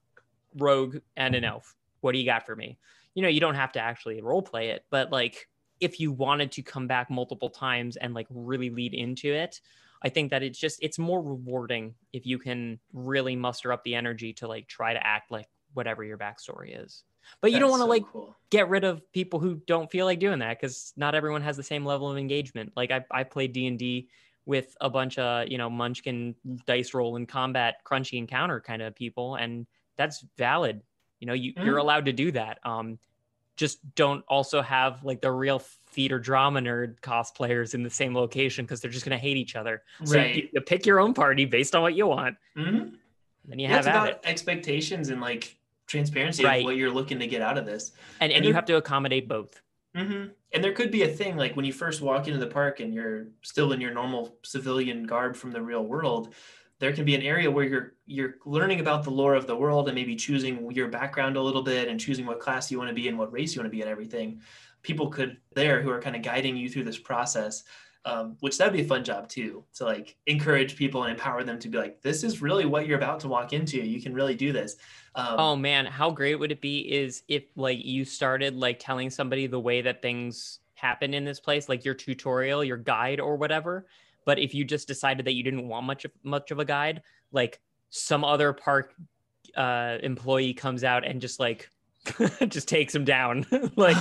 rogue 0.58 0.98
and 1.16 1.36
an 1.36 1.46
elf. 1.46 1.76
What 2.02 2.12
do 2.12 2.18
you 2.18 2.26
got 2.26 2.46
for 2.46 2.56
me? 2.56 2.78
You 3.14 3.22
know, 3.22 3.30
you 3.30 3.40
don't 3.40 3.56
have 3.56 3.72
to 3.74 3.80
actually 3.80 4.22
role 4.22 4.42
play 4.42 4.70
it, 4.70 4.86
but 4.90 5.12
like 5.12 5.48
if 5.80 6.00
you 6.00 6.12
wanted 6.12 6.52
to 6.54 6.62
come 6.62 6.88
back 6.88 7.10
multiple 7.10 7.50
times 7.50 7.96
and 7.96 8.14
like 8.14 8.28
really 8.30 8.70
lead 8.70 8.94
into 8.94 9.34
it, 9.34 9.62
I 10.04 10.10
think 10.10 10.32
that 10.32 10.44
it's 10.44 10.60
just 10.60 10.80
it's 10.82 10.98
more 10.98 11.22
rewarding 11.22 11.96
if 12.12 12.26
you 12.26 12.40
can 12.40 12.80
really 12.94 13.36
muster 13.36 13.72
up 13.72 13.84
the 13.84 13.96
energy 13.96 14.34
to 14.34 14.48
like 14.48 14.68
try 14.68 14.94
to 14.94 15.06
act 15.06 15.32
like 15.32 15.48
whatever 15.74 16.04
your 16.04 16.18
backstory 16.18 16.84
is. 16.84 17.04
But 17.40 17.52
you 17.52 17.60
don't 17.60 17.70
want 17.70 17.82
to 17.82 17.86
so 17.86 17.90
like 17.90 18.04
cool. 18.12 18.36
get 18.50 18.68
rid 18.70 18.84
of 18.84 19.10
people 19.14 19.40
who 19.40 19.62
don't 19.68 19.92
feel 19.92 20.06
like 20.06 20.20
doing 20.20 20.40
that 20.40 20.60
because 20.60 20.92
not 20.98 21.14
everyone 21.16 21.44
has 21.44 21.56
the 21.56 21.64
same 21.64 21.86
level 21.86 22.10
of 22.10 22.18
engagement. 22.18 22.74
Like 22.76 22.92
I, 22.92 23.06
I 23.12 23.24
played 23.24 23.54
D 23.54 23.68
and 23.68 23.78
D 23.78 24.10
with 24.46 24.76
a 24.82 24.90
bunch 24.90 25.20
of 25.20 25.48
you 25.50 25.58
know 25.58 25.70
Munchkin 25.70 26.36
dice 26.66 26.94
roll 26.94 27.16
and 27.16 27.28
combat 27.28 27.76
crunchy 27.86 28.18
encounter 28.18 28.60
kind 28.60 28.82
of 28.82 28.96
people, 28.96 29.36
and 29.36 29.68
that's 29.98 30.26
valid. 30.38 30.82
You 31.20 31.28
know, 31.28 31.34
you, 31.34 31.54
you're 31.56 31.78
Mhm. 31.78 31.82
allowed 31.82 32.06
to 32.06 32.14
do 32.14 32.32
that. 32.32 32.58
Um, 32.66 32.98
just 33.56 33.80
don't 33.94 34.24
also 34.28 34.62
have 34.64 35.04
like 35.04 35.22
the 35.22 35.32
real 35.32 35.62
theater 35.92 36.20
drama 36.20 36.60
nerd 36.62 37.00
cosplayers 37.02 37.74
in 37.74 37.84
the 37.84 37.90
same 37.90 38.16
location 38.16 38.66
because 38.66 38.82
they're 38.82 38.92
just 38.92 39.06
gonna 39.06 39.18
hate 39.18 39.38
each 39.38 39.56
other. 39.56 39.84
So 40.04 40.18
Right. 40.18 40.36
you, 40.36 40.50
you 40.54 40.62
pick 40.62 40.86
your 40.86 41.00
own 41.00 41.14
party 41.14 41.46
based 41.46 41.76
on 41.76 41.82
what 41.82 41.94
you 41.96 42.08
want. 42.08 42.38
Mhm. 42.58 42.96
Then 43.46 43.60
you 43.60 43.64
Yeah, 43.64 43.70
have 43.70 43.80
it's 43.80 43.88
about 43.88 44.08
it, 44.10 44.20
expectations 44.24 45.10
and 45.10 45.22
like 45.22 45.58
transparency 45.88 46.44
Right. 46.44 46.60
of 46.60 46.66
what 46.66 46.78
you're 46.78 46.92
looking 46.92 47.20
to 47.20 47.28
get 47.28 47.42
out 47.42 47.58
of 47.58 47.66
this. 47.66 47.92
and 48.20 48.32
and 48.32 48.38
and 48.38 48.46
you 48.46 48.54
have 48.54 48.66
to 48.66 48.78
accommodate 48.78 49.28
both. 49.28 49.62
hmm 49.96 50.28
And 50.54 50.64
there 50.64 50.74
could 50.74 50.92
be 50.92 51.04
a 51.04 51.08
thing 51.08 51.36
like 51.38 51.56
when 51.56 51.66
you 51.66 51.74
first 51.74 52.02
walk 52.02 52.28
into 52.28 52.40
the 52.40 52.48
park 52.48 52.80
and 52.80 52.94
you're 52.94 53.28
still 53.42 53.74
in 53.74 53.82
your 53.82 53.94
normal 53.94 54.38
civilian 54.44 55.06
garb 55.06 55.36
from 55.36 55.52
the 55.52 55.62
real 55.62 55.84
world. 55.86 56.34
There 56.80 56.94
can 56.94 57.06
be 57.06 57.14
an 57.14 57.22
area 57.22 57.50
where 57.52 57.66
you're 57.66 57.94
you're 58.06 58.36
learning 58.46 58.80
about 58.80 59.04
the 59.04 59.12
lore 59.12 59.36
of 59.36 59.46
the 59.48 59.56
world 59.56 59.88
and 59.88 59.96
maybe 59.96 60.16
choosing 60.16 60.72
your 60.72 60.88
background 60.88 61.36
a 61.38 61.42
little 61.42 61.62
bit 61.62 61.88
and 61.90 62.00
choosing 62.00 62.26
what 62.26 62.40
class 62.40 62.72
you 62.72 62.78
want 62.78 62.90
to 62.90 62.96
be 62.96 63.08
and 63.10 63.18
what 63.20 63.32
race 63.32 63.54
you 63.54 63.60
want 63.62 63.68
to 63.72 63.76
be 63.76 63.82
and 63.82 63.90
everything. 63.90 64.42
People 64.82 65.10
could 65.10 65.38
there 65.54 65.82
who 65.82 65.90
are 65.90 66.02
kind 66.02 66.16
of 66.16 66.22
guiding 66.22 66.58
you 66.58 66.70
through 66.70 66.86
this 66.86 66.98
process, 66.98 67.64
um, 68.06 68.36
which 68.40 68.58
that'd 68.58 68.74
be 68.74 68.82
a 68.82 68.86
fun 68.86 69.04
job 69.04 69.28
too 69.30 69.64
to 69.76 69.86
like 69.86 70.16
encourage 70.26 70.76
people 70.76 71.04
and 71.04 71.12
empower 71.12 71.44
them 71.44 71.60
to 71.60 71.70
be 71.70 71.78
like, 71.78 72.02
this 72.02 72.24
is 72.24 72.42
really 72.42 72.66
what 72.66 72.88
you're 72.88 72.98
about 72.98 73.20
to 73.22 73.28
walk 73.28 73.54
into. 73.54 73.78
You 73.78 74.02
can 74.02 74.14
really 74.14 74.36
do 74.36 74.52
this. 74.52 74.76
Um, 75.16 75.36
Oh 75.38 75.56
man, 75.56 75.86
how 75.86 76.10
great 76.10 76.36
would 76.36 76.52
it 76.52 76.62
be 76.62 76.80
is 76.80 77.24
if 77.28 77.44
like 77.56 77.84
you 77.84 78.06
started 78.06 78.56
like 78.56 78.80
telling 78.80 79.10
somebody 79.10 79.48
the 79.48 79.60
way 79.60 79.82
that 79.82 80.02
things 80.02 80.60
happen 80.74 81.14
in 81.14 81.24
this 81.24 81.40
place, 81.40 81.70
like 81.70 81.86
your 81.86 81.94
tutorial, 81.94 82.64
your 82.64 82.78
guide 82.78 83.20
or 83.20 83.36
whatever. 83.36 83.86
But 84.26 84.40
if 84.40 84.54
you 84.54 84.66
just 84.66 84.88
decided 84.88 85.26
that 85.26 85.34
you 85.34 85.44
didn't 85.44 85.68
want 85.68 85.86
much 85.86 86.06
of 86.06 86.12
much 86.24 86.52
of 86.52 86.60
a 86.60 86.66
guide, 86.66 87.04
like 87.32 87.60
some 87.90 88.24
other 88.24 88.54
park 88.54 88.94
uh 89.58 89.98
employee 90.02 90.54
comes 90.54 90.84
out 90.84 91.06
and 91.06 91.20
just 91.20 91.40
like 91.40 91.70
just 92.48 92.68
takes 92.68 92.94
him 92.96 93.04
down. 93.06 93.46
like 93.76 93.98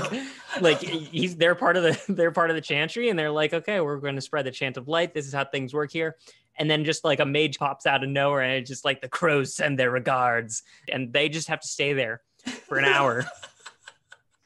like 0.60 0.78
he's 0.80 1.36
they're 1.36 1.54
part 1.54 1.76
of 1.76 1.82
the 1.82 2.00
they're 2.12 2.30
part 2.32 2.50
of 2.50 2.56
the 2.56 2.62
chantry 2.62 3.08
and 3.10 3.18
they're 3.18 3.30
like, 3.30 3.52
okay, 3.52 3.80
we're 3.80 3.98
going 3.98 4.14
to 4.14 4.20
spread 4.20 4.46
the 4.46 4.50
chant 4.50 4.76
of 4.76 4.88
light. 4.88 5.12
This 5.14 5.26
is 5.26 5.32
how 5.34 5.44
things 5.44 5.74
work 5.74 5.92
here. 5.92 6.16
And 6.56 6.70
then 6.70 6.84
just 6.84 7.04
like 7.04 7.20
a 7.20 7.24
mage 7.26 7.58
pops 7.58 7.86
out 7.86 8.02
of 8.02 8.10
nowhere 8.10 8.40
and 8.42 8.52
it's 8.54 8.68
just 8.68 8.84
like 8.84 9.00
the 9.00 9.08
crows 9.08 9.54
send 9.54 9.78
their 9.78 9.90
regards 9.90 10.62
and 10.90 11.12
they 11.12 11.28
just 11.28 11.48
have 11.48 11.60
to 11.60 11.68
stay 11.68 11.92
there 11.92 12.20
for 12.66 12.78
an 12.78 12.84
hour. 12.84 13.24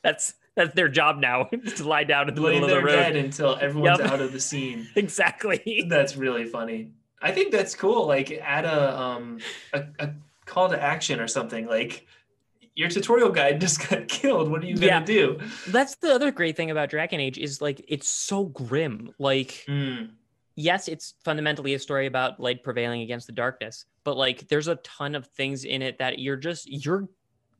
that's 0.02 0.34
that's 0.56 0.74
their 0.74 0.88
job 0.88 1.18
now 1.18 1.44
to 1.76 1.84
lie 1.88 2.04
down 2.04 2.28
in 2.28 2.34
the 2.34 2.40
lay 2.40 2.60
middle 2.60 2.76
of 2.76 2.82
the 2.82 2.86
road. 2.86 3.16
until 3.16 3.56
everyone's 3.60 3.98
Yep. 3.98 4.10
out 4.10 4.20
of 4.20 4.32
the 4.32 4.38
scene. 4.40 4.86
Exactly. 4.94 5.86
That's 5.88 6.16
really 6.16 6.44
funny. 6.44 6.90
I 7.20 7.32
think 7.32 7.50
that's 7.52 7.74
cool. 7.74 8.06
Like 8.06 8.30
add 8.32 8.64
a 8.64 9.00
um 9.00 9.38
a, 9.72 9.84
a 9.98 10.10
call 10.46 10.68
to 10.68 10.80
action 10.80 11.18
or 11.20 11.26
something. 11.26 11.66
Like 11.66 12.06
your 12.74 12.88
tutorial 12.88 13.30
guide 13.30 13.60
just 13.66 13.88
got 13.88 14.08
killed. 14.08 14.50
What 14.50 14.62
are 14.62 14.66
you 14.66 14.74
gonna 14.74 14.86
Yeah. 14.86 15.00
do? 15.04 15.38
That's 15.68 15.94
the 15.96 16.12
other 16.14 16.30
great 16.30 16.56
thing 16.56 16.70
about 16.70 16.90
Dragon 16.90 17.20
Age 17.20 17.38
is 17.38 17.60
like 17.60 17.84
it's 17.88 18.08
so 18.08 18.44
grim. 18.46 19.12
Like 19.18 19.64
Mm, 19.68 20.10
yes, 20.56 20.88
it's 20.88 21.14
fundamentally 21.24 21.74
a 21.74 21.78
story 21.78 22.06
about 22.06 22.40
light 22.40 22.62
prevailing 22.62 23.02
against 23.02 23.26
the 23.26 23.32
darkness, 23.32 23.84
but 24.04 24.16
like 24.16 24.48
there's 24.48 24.68
a 24.68 24.76
ton 24.76 25.14
of 25.14 25.26
things 25.28 25.64
in 25.64 25.82
it 25.82 25.98
that 25.98 26.18
you're 26.18 26.36
just 26.36 26.68
you're 26.70 27.08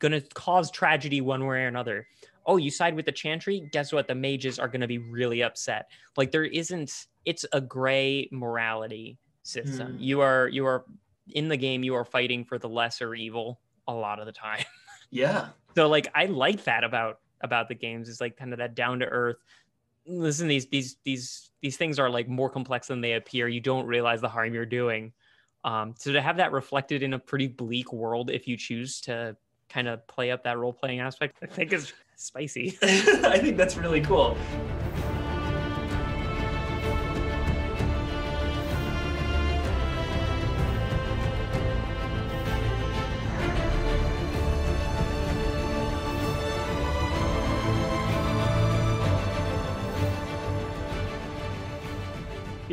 gonna 0.00 0.20
cause 0.34 0.70
tragedy 0.70 1.20
one 1.20 1.46
way 1.46 1.58
or 1.62 1.68
another. 1.68 2.06
Oh, 2.46 2.58
you 2.58 2.70
side 2.70 2.94
with 2.94 3.06
the 3.06 3.12
chantry? 3.12 3.68
Guess 3.72 3.92
what? 3.92 4.06
The 4.06 4.14
mages 4.14 4.58
are 4.58 4.68
gonna 4.68 4.86
be 4.88 4.98
really 4.98 5.42
upset. 5.42 5.88
Like 6.16 6.30
there 6.30 6.44
isn't 6.44 7.06
it's 7.24 7.46
a 7.52 7.60
gray 7.60 8.28
morality 8.32 9.16
system. 9.44 9.92
Hmm. 9.92 10.02
You 10.02 10.20
are 10.20 10.48
you 10.48 10.66
are 10.66 10.84
in 11.30 11.48
the 11.48 11.56
game, 11.56 11.82
you 11.84 11.94
are 11.94 12.04
fighting 12.04 12.44
for 12.44 12.58
the 12.58 12.68
lesser 12.68 13.14
evil 13.14 13.60
a 13.88 13.94
lot 13.94 14.18
of 14.20 14.26
the 14.26 14.32
time. 14.32 14.64
yeah. 15.14 15.48
So 15.76 15.88
like 15.88 16.08
I 16.14 16.26
like 16.26 16.64
that 16.64 16.84
about 16.84 17.20
about 17.40 17.68
the 17.68 17.74
games 17.74 18.08
is 18.08 18.20
like 18.20 18.36
kind 18.36 18.52
of 18.52 18.58
that 18.58 18.74
down 18.74 18.98
to 18.98 19.06
earth. 19.06 19.36
Listen, 20.06 20.48
these 20.48 20.66
these 20.66 20.96
these 21.04 21.50
these 21.62 21.76
things 21.76 21.98
are 21.98 22.10
like 22.10 22.28
more 22.28 22.50
complex 22.50 22.88
than 22.88 23.00
they 23.00 23.14
appear. 23.14 23.48
You 23.48 23.60
don't 23.60 23.86
realize 23.86 24.20
the 24.20 24.28
harm 24.28 24.52
you're 24.52 24.66
doing. 24.66 25.12
Um, 25.62 25.94
so 25.96 26.12
to 26.12 26.20
have 26.20 26.36
that 26.36 26.52
reflected 26.52 27.02
in 27.02 27.14
a 27.14 27.18
pretty 27.18 27.46
bleak 27.46 27.92
world, 27.92 28.30
if 28.30 28.46
you 28.46 28.56
choose 28.56 29.00
to 29.02 29.36
kind 29.68 29.88
of 29.88 30.06
play 30.06 30.30
up 30.30 30.44
that 30.44 30.58
role 30.58 30.72
playing 30.72 31.00
aspect, 31.00 31.38
I 31.42 31.46
think 31.46 31.72
is 31.72 31.92
spicy. 32.16 32.76
I 32.82 33.38
think 33.38 33.56
that's 33.56 33.76
really 33.76 34.00
cool. 34.02 34.36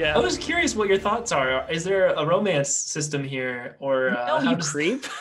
Yeah. 0.02 0.16
I 0.18 0.20
was 0.20 0.36
curious 0.38 0.76
what 0.76 0.88
your 0.88 0.98
thoughts 0.98 1.32
are. 1.32 1.70
Is 1.70 1.84
there 1.84 2.08
a 2.08 2.26
romance 2.26 2.70
system 2.70 3.24
here, 3.24 3.76
or 3.80 4.10
uh, 4.10 4.26
no, 4.28 4.40
how 4.40 4.50
you 4.52 4.56
does- 4.58 4.70
creep. 4.72 5.06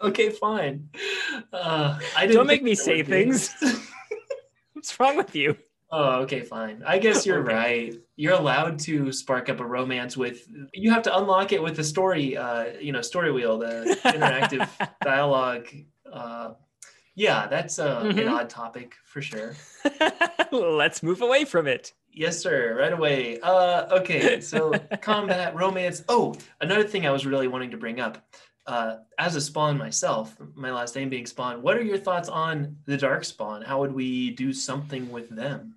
Okay, 0.00 0.28
fine. 0.28 0.90
Uh, 1.50 1.98
I 2.14 2.22
didn't 2.26 2.36
Don't 2.36 2.46
make 2.46 2.62
me 2.62 2.74
say 2.74 3.02
things. 3.02 3.54
What's 4.74 5.00
wrong 5.00 5.16
with 5.16 5.34
you? 5.34 5.56
Oh, 5.90 6.16
okay, 6.22 6.42
fine. 6.42 6.82
I 6.86 6.98
guess 6.98 7.24
you're 7.24 7.40
Okay. 7.42 7.54
right. 7.54 7.94
You're 8.16 8.34
allowed 8.34 8.78
to 8.80 9.12
spark 9.12 9.48
up 9.48 9.60
a 9.60 9.64
romance 9.64 10.14
with. 10.14 10.46
You 10.74 10.90
have 10.90 11.02
to 11.04 11.16
unlock 11.16 11.52
it 11.52 11.62
with 11.62 11.76
the 11.76 11.84
story, 11.84 12.36
uh, 12.36 12.64
you 12.80 12.92
know, 12.92 13.00
story 13.00 13.32
wheel, 13.32 13.56
the 13.56 13.96
interactive 14.04 14.68
dialogue. 15.02 15.68
Uh, 16.12 16.50
yeah, 17.14 17.46
that's 17.46 17.78
uh, 17.78 18.02
an 18.04 18.16
Mhm. 18.16 18.30
odd 18.30 18.50
topic 18.50 18.96
for 19.06 19.22
sure. 19.22 19.54
Let's 20.52 21.02
move 21.02 21.22
away 21.22 21.46
from 21.46 21.66
it. 21.66 21.94
Yes, 22.14 22.38
sir. 22.38 22.76
Right 22.78 22.92
away. 22.92 23.40
Uh, 23.40 23.98
okay, 23.98 24.40
so 24.40 24.72
combat, 25.00 25.54
romance. 25.54 26.02
Oh, 26.08 26.34
another 26.60 26.84
thing 26.84 27.06
I 27.06 27.10
was 27.10 27.26
really 27.26 27.48
wanting 27.48 27.72
to 27.72 27.76
bring 27.76 28.00
up. 28.00 28.24
Uh, 28.66 28.96
as 29.18 29.36
a 29.36 29.40
spawn 29.40 29.76
myself, 29.76 30.36
my 30.54 30.70
last 30.70 30.96
name 30.96 31.10
being 31.10 31.26
Spawn, 31.26 31.60
what 31.60 31.76
are 31.76 31.82
your 31.82 31.98
thoughts 31.98 32.30
on 32.30 32.76
the 32.86 32.96
Darkspawn? 32.96 33.62
How 33.62 33.80
would 33.80 33.92
we 33.92 34.30
do 34.30 34.54
something 34.54 35.10
with 35.10 35.28
them? 35.28 35.74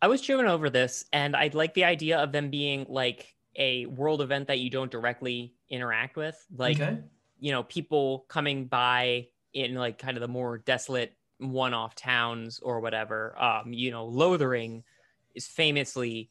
I 0.00 0.06
was 0.06 0.20
chewing 0.20 0.46
over 0.46 0.70
this, 0.70 1.06
and 1.12 1.34
I 1.34 1.50
like 1.52 1.74
the 1.74 1.84
idea 1.84 2.18
of 2.18 2.30
them 2.30 2.50
being 2.50 2.86
like 2.88 3.34
a 3.56 3.86
world 3.86 4.22
event 4.22 4.46
that 4.46 4.60
you 4.60 4.70
don't 4.70 4.90
directly 4.90 5.54
interact 5.68 6.16
with, 6.16 6.36
like 6.56 6.80
okay. 6.80 6.98
you 7.40 7.50
know, 7.50 7.64
people 7.64 8.24
coming 8.28 8.66
by 8.66 9.26
in 9.52 9.74
like 9.74 9.98
kind 9.98 10.16
of 10.16 10.20
the 10.20 10.28
more 10.28 10.58
desolate 10.58 11.14
one-off 11.38 11.96
towns 11.96 12.60
or 12.60 12.78
whatever. 12.78 13.34
Um, 13.40 13.72
you 13.72 13.90
know, 13.90 14.06
Lothering 14.06 14.84
is 15.38 15.46
famously 15.46 16.30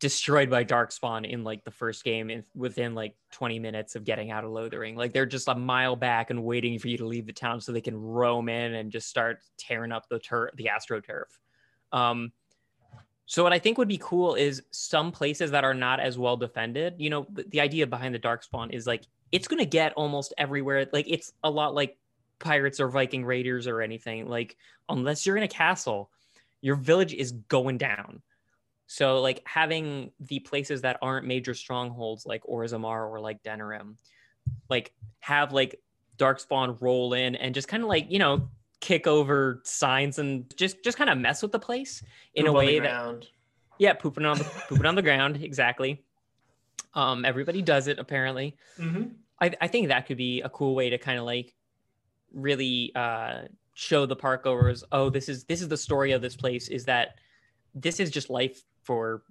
destroyed 0.00 0.50
by 0.50 0.64
Darkspawn 0.64 1.28
in 1.28 1.44
like 1.44 1.64
the 1.64 1.70
first 1.70 2.04
game 2.04 2.30
in, 2.30 2.44
within 2.54 2.94
like 2.94 3.16
20 3.32 3.58
minutes 3.58 3.96
of 3.96 4.04
getting 4.04 4.30
out 4.30 4.44
of 4.44 4.50
Lothering. 4.50 4.96
Like 4.96 5.12
they're 5.12 5.26
just 5.26 5.48
a 5.48 5.54
mile 5.54 5.96
back 5.96 6.30
and 6.30 6.44
waiting 6.44 6.78
for 6.78 6.88
you 6.88 6.98
to 6.98 7.06
leave 7.06 7.26
the 7.26 7.32
town 7.32 7.60
so 7.60 7.72
they 7.72 7.80
can 7.80 7.96
roam 7.96 8.48
in 8.48 8.74
and 8.74 8.90
just 8.90 9.08
start 9.08 9.40
tearing 9.58 9.92
up 9.92 10.08
the 10.08 10.18
tur- 10.18 10.52
the 10.56 10.70
astroturf. 10.74 11.24
Um, 11.92 12.32
so 13.26 13.42
what 13.42 13.52
I 13.52 13.58
think 13.58 13.78
would 13.78 13.88
be 13.88 14.00
cool 14.02 14.34
is 14.34 14.62
some 14.70 15.10
places 15.10 15.52
that 15.52 15.64
are 15.64 15.74
not 15.74 16.00
as 16.00 16.18
well 16.18 16.36
defended. 16.36 16.94
You 16.98 17.10
know, 17.10 17.26
the, 17.32 17.44
the 17.44 17.60
idea 17.60 17.86
behind 17.86 18.14
the 18.14 18.18
Darkspawn 18.18 18.72
is 18.72 18.86
like 18.86 19.04
it's 19.32 19.48
going 19.48 19.60
to 19.60 19.66
get 19.66 19.94
almost 19.94 20.34
everywhere. 20.36 20.86
Like 20.92 21.06
it's 21.08 21.32
a 21.42 21.50
lot 21.50 21.74
like 21.74 21.96
pirates 22.38 22.80
or 22.80 22.88
Viking 22.88 23.24
raiders 23.24 23.66
or 23.66 23.80
anything. 23.80 24.28
Like 24.28 24.56
unless 24.88 25.24
you're 25.24 25.36
in 25.36 25.42
a 25.42 25.48
castle, 25.48 26.10
your 26.60 26.76
village 26.76 27.14
is 27.14 27.32
going 27.32 27.78
down. 27.78 28.22
So 28.86 29.20
like 29.20 29.42
having 29.46 30.10
the 30.20 30.40
places 30.40 30.82
that 30.82 30.98
aren't 31.00 31.26
major 31.26 31.54
strongholds 31.54 32.26
like 32.26 32.42
Orzammar 32.44 33.10
or 33.10 33.20
like 33.20 33.42
Denerim, 33.42 33.96
like 34.68 34.92
have 35.20 35.52
like 35.52 35.80
darkspawn 36.18 36.80
roll 36.80 37.14
in 37.14 37.34
and 37.36 37.54
just 37.54 37.66
kind 37.66 37.82
of 37.82 37.88
like 37.88 38.10
you 38.10 38.18
know 38.18 38.48
kick 38.80 39.06
over 39.06 39.60
signs 39.64 40.18
and 40.18 40.52
just 40.56 40.82
just 40.84 40.98
kind 40.98 41.10
of 41.10 41.18
mess 41.18 41.42
with 41.42 41.50
the 41.50 41.58
place 41.58 42.02
in 42.34 42.44
Poop 42.44 42.54
a 42.54 42.58
way 42.58 42.78
that 42.78 43.26
yeah 43.78 43.94
pooping 43.94 44.24
on 44.24 44.38
the 44.38 44.44
pooping 44.68 44.86
on 44.86 44.94
the 44.94 45.02
ground 45.02 45.42
exactly. 45.42 46.04
Um 46.92 47.24
everybody 47.24 47.62
does 47.62 47.88
it 47.88 47.98
apparently. 47.98 48.56
Mhm. 48.78 49.12
I, 49.40 49.50
I 49.60 49.66
think 49.66 49.88
that 49.88 50.06
could 50.06 50.16
be 50.16 50.42
a 50.42 50.48
cool 50.48 50.74
way 50.74 50.90
to 50.90 50.98
kind 50.98 51.18
of 51.18 51.24
like 51.24 51.54
really 52.32 52.92
uh 52.94 53.42
show 53.72 54.06
the 54.06 54.14
park 54.14 54.44
goers 54.44 54.84
oh 54.92 55.10
this 55.10 55.28
is 55.28 55.44
this 55.44 55.60
is 55.60 55.68
the 55.68 55.76
story 55.76 56.12
of 56.12 56.22
this 56.22 56.36
place 56.36 56.68
is 56.68 56.84
that 56.84 57.16
this 57.74 57.98
is 57.98 58.10
just 58.10 58.30
life 58.30 58.62
for 58.84 59.22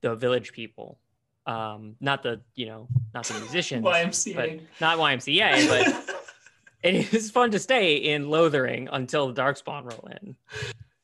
the 0.00 0.14
village 0.16 0.52
people 0.52 0.98
um 1.46 1.96
not 2.00 2.22
the 2.22 2.40
you 2.54 2.66
know 2.66 2.88
not 3.14 3.24
the 3.24 3.38
musicians 3.40 3.84
YMCA. 3.86 4.60
not 4.80 4.98
ymca 4.98 5.68
but 5.68 6.16
it 6.82 7.12
is 7.12 7.30
fun 7.30 7.50
to 7.50 7.58
stay 7.58 7.96
in 7.96 8.28
lothering 8.30 8.88
until 8.92 9.32
the 9.32 9.42
darkspawn 9.42 9.84
roll 9.84 10.08
in 10.20 10.36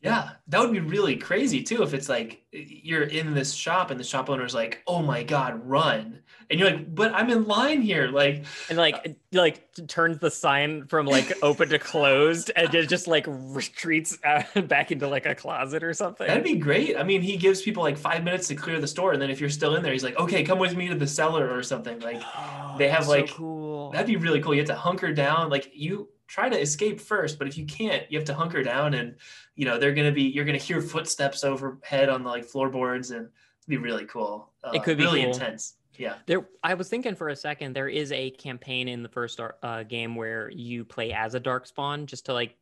Yeah, 0.00 0.30
that 0.46 0.60
would 0.60 0.72
be 0.72 0.80
really 0.80 1.16
crazy 1.16 1.62
too 1.62 1.82
if 1.82 1.92
it's 1.92 2.08
like 2.08 2.44
you're 2.52 3.02
in 3.02 3.34
this 3.34 3.52
shop 3.52 3.90
and 3.90 3.98
the 3.98 4.04
shop 4.04 4.30
owner's 4.30 4.54
like, 4.54 4.82
"Oh 4.86 5.02
my 5.02 5.24
god, 5.24 5.60
run." 5.68 6.20
And 6.50 6.58
you're 6.58 6.70
like, 6.70 6.94
"But 6.94 7.12
I'm 7.14 7.28
in 7.30 7.46
line 7.46 7.82
here." 7.82 8.06
Like, 8.06 8.44
and 8.68 8.78
like 8.78 9.00
it, 9.04 9.18
like 9.32 9.68
turns 9.88 10.18
the 10.18 10.30
sign 10.30 10.86
from 10.86 11.06
like 11.06 11.32
open 11.42 11.68
to 11.70 11.80
closed 11.80 12.52
and 12.54 12.72
it 12.72 12.88
just 12.88 13.08
like 13.08 13.24
retreats 13.28 14.16
uh, 14.22 14.44
back 14.62 14.92
into 14.92 15.08
like 15.08 15.26
a 15.26 15.34
closet 15.34 15.82
or 15.82 15.92
something 15.92 16.28
that'd 16.28 16.44
be 16.44 16.56
great. 16.56 16.96
I 16.96 17.02
mean, 17.02 17.20
he 17.20 17.36
gives 17.36 17.62
people 17.62 17.82
like 17.82 17.98
5 17.98 18.22
minutes 18.22 18.46
to 18.48 18.54
clear 18.54 18.80
the 18.80 18.86
store 18.86 19.12
and 19.12 19.20
then 19.20 19.30
if 19.30 19.40
you're 19.40 19.50
still 19.50 19.74
in 19.74 19.82
there, 19.82 19.92
he's 19.92 20.04
like, 20.04 20.18
"Okay, 20.18 20.44
come 20.44 20.60
with 20.60 20.76
me 20.76 20.86
to 20.88 20.94
the 20.94 21.08
cellar 21.08 21.52
or 21.52 21.62
something." 21.64 21.98
Like, 22.00 22.22
They 22.78 22.88
have, 22.88 23.06
so 23.06 23.10
like- 23.10 23.30
cool 23.30 23.68
that'd 23.90 24.06
be 24.06 24.16
really 24.16 24.40
cool. 24.40 24.54
You 24.54 24.60
have 24.60 24.68
to 24.68 24.74
hunker 24.74 25.12
down. 25.12 25.50
Like, 25.50 25.70
you 25.74 26.08
try 26.26 26.48
to 26.48 26.60
escape 26.60 27.00
first, 27.00 27.38
but 27.38 27.48
if 27.48 27.56
you 27.56 27.64
can't, 27.64 28.10
you 28.10 28.18
have 28.18 28.26
to 28.26 28.34
hunker 28.34 28.62
down 28.62 28.94
and 28.94 29.16
you 29.58 29.64
know, 29.64 29.76
they're 29.76 29.92
going 29.92 30.06
to 30.06 30.12
be 30.12 30.22
you're 30.22 30.44
going 30.44 30.58
to 30.58 30.64
hear 30.64 30.80
footsteps 30.80 31.42
overhead 31.42 32.08
on 32.08 32.22
the 32.22 32.28
like 32.28 32.44
floorboards 32.44 33.10
and 33.10 33.22
it'd 33.22 33.68
be 33.68 33.76
really 33.76 34.06
cool. 34.06 34.52
Uh, 34.62 34.70
It 34.72 34.84
could 34.84 34.96
be 34.96 35.02
really 35.02 35.22
cool. 35.22 35.32
intense. 35.32 35.74
Yeah. 35.96 36.14
There, 36.26 36.46
I 36.62 36.74
was 36.74 36.88
thinking 36.88 37.16
for 37.16 37.30
a 37.30 37.34
second. 37.36 37.74
There 37.74 37.88
is 37.88 38.12
a 38.12 38.30
campaign 38.30 38.86
in 38.86 39.02
the 39.02 39.08
first 39.08 39.40
uh, 39.40 39.82
game 39.82 40.14
where 40.14 40.48
you 40.52 40.84
play 40.84 41.12
as 41.12 41.34
a 41.34 41.40
darkspawn, 41.40 42.06
just 42.06 42.26
to 42.26 42.34
like 42.34 42.54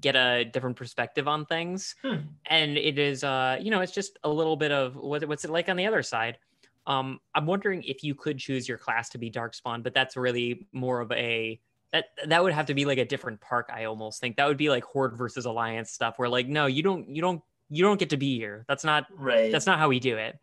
get 0.00 0.14
a 0.14 0.44
different 0.44 0.76
perspective 0.76 1.26
on 1.26 1.44
things. 1.46 1.96
Hmm. 2.02 2.18
And 2.46 2.78
it 2.78 3.00
is, 3.00 3.24
uh, 3.24 3.58
you 3.60 3.72
know, 3.72 3.80
it's 3.80 3.90
just 3.90 4.20
a 4.22 4.28
little 4.28 4.54
bit 4.54 4.70
of 4.70 4.94
what, 4.94 5.26
what's 5.26 5.44
it 5.44 5.50
like 5.50 5.68
on 5.68 5.76
the 5.76 5.86
other 5.86 6.04
side. 6.04 6.38
Um, 6.86 7.18
I'm 7.34 7.46
wondering 7.46 7.82
if 7.82 8.04
you 8.04 8.14
could 8.14 8.38
choose 8.38 8.68
your 8.68 8.78
class 8.78 9.08
to 9.08 9.18
be 9.18 9.28
darkspawn, 9.28 9.82
but 9.82 9.92
that's 9.92 10.16
really 10.16 10.68
more 10.70 11.00
of 11.00 11.10
a 11.10 11.58
that 11.94 12.06
that 12.26 12.42
would 12.42 12.52
have 12.52 12.66
to 12.66 12.74
be 12.74 12.84
like 12.84 12.98
a 12.98 13.04
different 13.04 13.40
park. 13.40 13.70
I 13.72 13.84
almost 13.84 14.20
think 14.20 14.36
that 14.36 14.48
would 14.48 14.56
be 14.56 14.68
like 14.68 14.82
Horde 14.82 15.16
versus 15.16 15.44
Alliance 15.44 15.92
stuff, 15.92 16.18
where 16.18 16.28
like, 16.28 16.48
no, 16.48 16.66
you 16.66 16.82
don't, 16.82 17.08
you 17.08 17.22
don't, 17.22 17.40
you 17.70 17.84
don't 17.84 17.98
get 18.00 18.10
to 18.10 18.16
be 18.16 18.36
here. 18.36 18.64
That's 18.66 18.82
not 18.82 19.06
Right. 19.16 19.52
that's 19.52 19.64
not 19.64 19.78
how 19.78 19.88
we 19.88 20.00
do 20.00 20.16
it. 20.16 20.36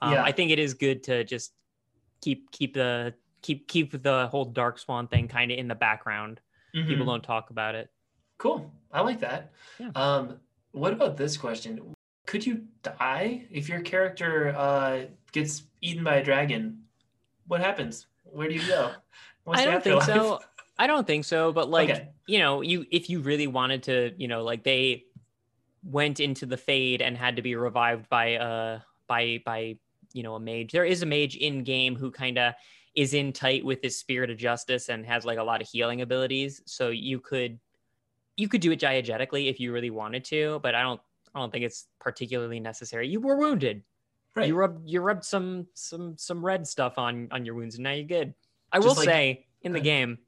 Um, 0.00 0.14
Yeah. 0.14 0.22
I 0.24 0.32
think 0.32 0.50
it 0.50 0.58
is 0.58 0.72
good 0.72 1.02
to 1.04 1.22
just 1.22 1.52
keep 2.22 2.50
keep 2.50 2.72
the 2.72 3.12
keep 3.42 3.68
keep 3.68 4.02
the 4.02 4.28
whole 4.28 4.50
darkspawn 4.50 5.10
thing 5.10 5.28
kind 5.28 5.52
of 5.52 5.58
in 5.58 5.68
the 5.68 5.74
background. 5.74 6.40
People 6.72 7.04
Mhm. 7.04 7.06
don't 7.06 7.22
talk 7.22 7.50
about 7.50 7.74
it. 7.74 7.90
Cool. 8.38 8.72
I 8.90 9.02
like 9.02 9.20
that. 9.20 9.52
Yeah. 9.78 9.90
Um, 9.94 10.40
what 10.72 10.94
about 10.94 11.18
this 11.18 11.36
question? 11.36 11.94
Could 12.26 12.46
you 12.46 12.64
die 12.82 13.46
if 13.50 13.68
your 13.68 13.80
character 13.82 14.54
uh, 14.56 15.02
gets 15.32 15.64
eaten 15.82 16.02
by 16.02 16.16
a 16.16 16.24
dragon? 16.24 16.84
What 17.46 17.60
happens? 17.60 18.06
Where 18.22 18.48
do 18.48 18.54
you 18.54 18.66
go? 18.66 18.92
What's 19.44 19.60
I 19.60 19.66
don't 19.66 19.84
think 19.84 20.00
afterlife? 20.00 20.40
so. 20.40 20.40
I 20.78 20.86
don't 20.86 21.06
think 21.06 21.24
so. 21.24 21.52
But 21.52 21.70
like 21.70 21.90
Okay. 21.90 22.08
you 22.26 22.38
know, 22.38 22.60
you 22.60 22.84
if 22.90 23.08
you 23.08 23.20
really 23.20 23.46
wanted 23.46 23.82
to, 23.84 24.12
you 24.16 24.28
know, 24.28 24.42
like 24.42 24.64
they 24.64 25.04
went 25.82 26.18
into 26.20 26.46
the 26.46 26.56
fade 26.56 27.02
and 27.02 27.16
had 27.16 27.36
to 27.36 27.42
be 27.42 27.54
revived 27.56 28.08
by 28.08 28.36
uh 28.36 28.80
by 29.06 29.40
by 29.44 29.76
you 30.12 30.22
know 30.22 30.34
a 30.34 30.40
mage. 30.40 30.72
There 30.72 30.84
is 30.84 31.02
a 31.02 31.06
mage 31.06 31.36
in 31.36 31.62
game 31.62 31.94
who 31.96 32.10
kind 32.10 32.38
of 32.38 32.54
is 32.94 33.12
in 33.14 33.32
tight 33.32 33.64
with 33.64 33.82
his 33.82 33.98
spirit 33.98 34.30
of 34.30 34.36
justice 34.38 34.88
and 34.88 35.04
has 35.04 35.24
like 35.24 35.38
a 35.38 35.42
lot 35.42 35.60
of 35.60 35.68
healing 35.68 36.00
abilities. 36.00 36.62
So 36.66 36.88
you 36.90 37.20
could 37.20 37.58
you 38.36 38.48
could 38.48 38.60
do 38.60 38.72
it 38.72 38.80
diegetically 38.80 39.48
if 39.48 39.60
you 39.60 39.72
really 39.72 39.90
wanted 39.90 40.24
to, 40.26 40.58
but 40.62 40.74
I 40.74 40.82
don't 40.82 41.00
I 41.34 41.40
don't 41.40 41.52
think 41.52 41.64
it's 41.64 41.86
particularly 42.00 42.60
necessary. 42.60 43.08
You 43.08 43.20
were 43.20 43.36
wounded. 43.36 43.82
Right. 44.34 44.48
You 44.48 44.56
rubbed 44.56 44.88
you 44.88 45.00
rubbed 45.00 45.24
some 45.24 45.66
some 45.74 46.16
some 46.18 46.44
red 46.44 46.66
stuff 46.66 46.98
on 46.98 47.28
on 47.30 47.44
your 47.44 47.54
wounds 47.54 47.76
and 47.76 47.84
now 47.84 47.92
you're 47.92 48.06
good. 48.06 48.34
I 48.72 48.78
Just 48.78 48.88
will 48.88 48.94
like- 48.96 49.04
say 49.04 49.46
in 49.62 49.72
the 49.72 49.80
game, 49.80 50.18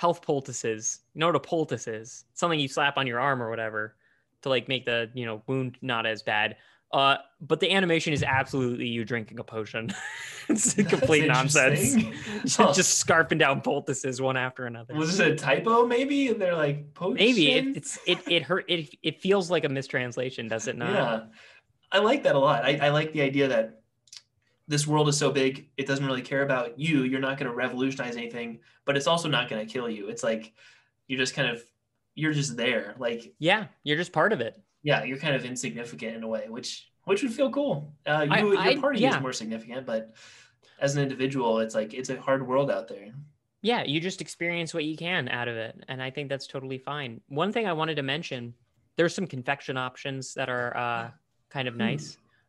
health 0.00 0.22
poultices. 0.22 1.00
You 1.14 1.20
know 1.20 1.26
what 1.26 1.36
a 1.36 1.40
poultice 1.40 1.86
is? 1.86 2.24
Something 2.32 2.58
you 2.58 2.68
slap 2.68 2.96
on 2.96 3.06
your 3.06 3.20
arm 3.20 3.42
or 3.42 3.50
whatever 3.50 3.96
to 4.40 4.48
like 4.48 4.66
make 4.66 4.86
the 4.86 5.10
you 5.12 5.26
know 5.26 5.42
wound 5.46 5.76
not 5.82 6.06
as 6.06 6.22
bad. 6.22 6.56
Uh, 6.90 7.16
but 7.42 7.60
the 7.60 7.70
animation 7.70 8.12
is 8.14 8.22
absolutely 8.24 8.86
you 8.86 9.04
drinking 9.04 9.38
a 9.38 9.44
potion. 9.44 9.92
it's 10.48 10.72
complete 10.74 11.26
nonsense. 11.28 11.94
Just, 12.42 12.56
Huh. 12.56 12.72
just 12.72 13.06
scarfing 13.06 13.38
down 13.38 13.60
poultices 13.60 14.20
one 14.22 14.36
after 14.38 14.64
another. 14.66 14.94
was 14.94 15.18
this 15.18 15.20
a 15.20 15.36
typo? 15.36 15.86
Maybe 15.86 16.28
and 16.28 16.40
they're 16.40 16.56
like 16.56 16.94
potion. 16.94 17.14
Maybe 17.16 17.52
it, 17.52 17.76
it's 17.76 17.98
it 18.06 18.18
it 18.26 18.42
hurt 18.42 18.64
it 18.68 18.88
it 19.02 19.20
feels 19.20 19.50
like 19.50 19.64
a 19.64 19.68
mistranslation, 19.68 20.48
does 20.48 20.66
it 20.66 20.76
not? 20.78 20.92
Yeah, 20.94 21.20
I 21.92 21.98
like 21.98 22.22
that 22.22 22.34
a 22.34 22.38
lot. 22.38 22.64
I, 22.64 22.78
I 22.86 22.88
like 22.88 23.12
the 23.12 23.20
idea 23.20 23.48
that 23.48 23.79
this 24.70 24.86
world 24.86 25.08
is 25.08 25.16
so 25.18 25.30
big, 25.32 25.68
it 25.76 25.86
doesn't 25.86 26.06
really 26.06 26.22
care 26.22 26.42
about 26.42 26.78
you. 26.78 27.02
You're 27.02 27.20
not 27.28 27.36
going 27.38 27.50
to 27.50 27.56
revolutionize 27.56 28.16
anything, 28.16 28.60
but 28.86 28.96
it's 28.96 29.06
also 29.08 29.28
not 29.28 29.48
going 29.50 29.66
to 29.66 29.70
kill 29.70 29.88
you. 29.90 30.08
It's 30.08 30.22
like 30.22 30.52
you're 31.08 31.18
just 31.18 31.34
kind 31.34 31.48
of 31.48 31.62
you're 32.14 32.32
just 32.32 32.56
there. 32.56 32.94
Like 32.98 33.34
Yeah, 33.38 33.66
you're 33.82 33.96
just 33.96 34.12
part 34.12 34.32
of 34.32 34.40
it. 34.40 34.54
yeah, 34.82 35.02
you're 35.04 35.18
kind 35.18 35.34
of 35.34 35.44
insignificant 35.44 36.16
in 36.16 36.22
a 36.22 36.28
way, 36.28 36.44
which 36.48 36.86
which 37.04 37.22
would 37.22 37.32
feel 37.32 37.50
cool. 37.50 37.92
Uh, 38.06 38.24
you, 38.28 38.32
I- 38.32 38.38
your 38.40 38.58
I- 38.58 38.76
party 38.80 39.00
yeah. 39.00 39.16
is 39.16 39.20
more 39.22 39.32
significant, 39.32 39.86
but 39.86 40.14
as 40.80 40.96
an 40.96 41.02
individual, 41.02 41.58
it's 41.58 41.74
like 41.74 41.92
it's 41.92 42.08
a 42.10 42.20
hard 42.20 42.46
world 42.46 42.70
out 42.70 42.88
there. 42.88 43.08
yeah 43.62 43.82
you 43.82 44.00
just 44.00 44.20
experience 44.22 44.72
what 44.72 44.84
you 44.84 44.96
can 44.96 45.28
out 45.28 45.46
of 45.52 45.54
it 45.66 45.74
and 45.88 45.98
i 46.02 46.08
think 46.14 46.30
that's 46.30 46.46
totally 46.46 46.78
fine 46.78 47.20
one 47.28 47.52
thing 47.52 47.66
i 47.66 47.74
wanted 47.80 47.94
to 47.96 48.02
mention 48.14 48.54
there's 48.96 49.14
some 49.14 49.26
confection 49.26 49.76
options 49.76 50.32
that 50.38 50.48
are 50.48 50.70
uh, 50.84 51.10
kind 51.50 51.68
of 51.68 51.74
Hmm. 51.74 51.80
nice 51.88 52.06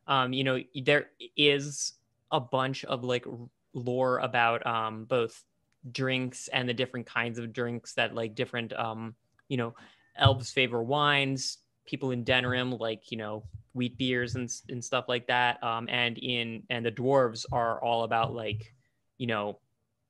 um, 0.07 0.31
you 0.37 0.43
know 0.47 0.57
there 0.89 1.03
is 1.35 1.93
a 2.31 2.39
bunch 2.39 2.85
of 2.85 3.03
like 3.03 3.25
lore 3.73 4.19
about 4.19 4.65
um, 4.65 5.05
both 5.05 5.43
drinks 5.91 6.47
and 6.49 6.67
the 6.69 6.73
different 6.73 7.05
kinds 7.05 7.39
of 7.39 7.53
drinks 7.53 7.93
that 7.93 8.13
like 8.13 8.35
different 8.35 8.73
um, 8.73 9.15
you 9.47 9.57
know 9.57 9.73
elves 10.17 10.51
favor 10.51 10.83
wines 10.83 11.59
people 11.85 12.11
in 12.11 12.23
Denerim 12.23 12.79
like 12.79 13.11
you 13.11 13.17
know 13.17 13.43
wheat 13.73 13.97
beers 13.97 14.35
and, 14.35 14.49
and 14.69 14.83
stuff 14.83 15.05
like 15.07 15.27
that 15.27 15.61
um, 15.63 15.87
and 15.89 16.17
in 16.17 16.63
and 16.69 16.85
the 16.85 16.91
dwarves 16.91 17.45
are 17.51 17.83
all 17.83 18.03
about 18.03 18.33
like 18.33 18.73
you 19.17 19.27
know 19.27 19.59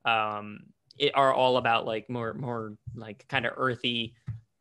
um 0.05 0.59
it 0.97 1.11
are 1.15 1.33
all 1.33 1.57
about 1.57 1.85
like 1.85 2.09
more 2.09 2.33
more 2.33 2.75
like 2.95 3.25
kind 3.27 3.45
of 3.45 3.53
earthy 3.55 4.13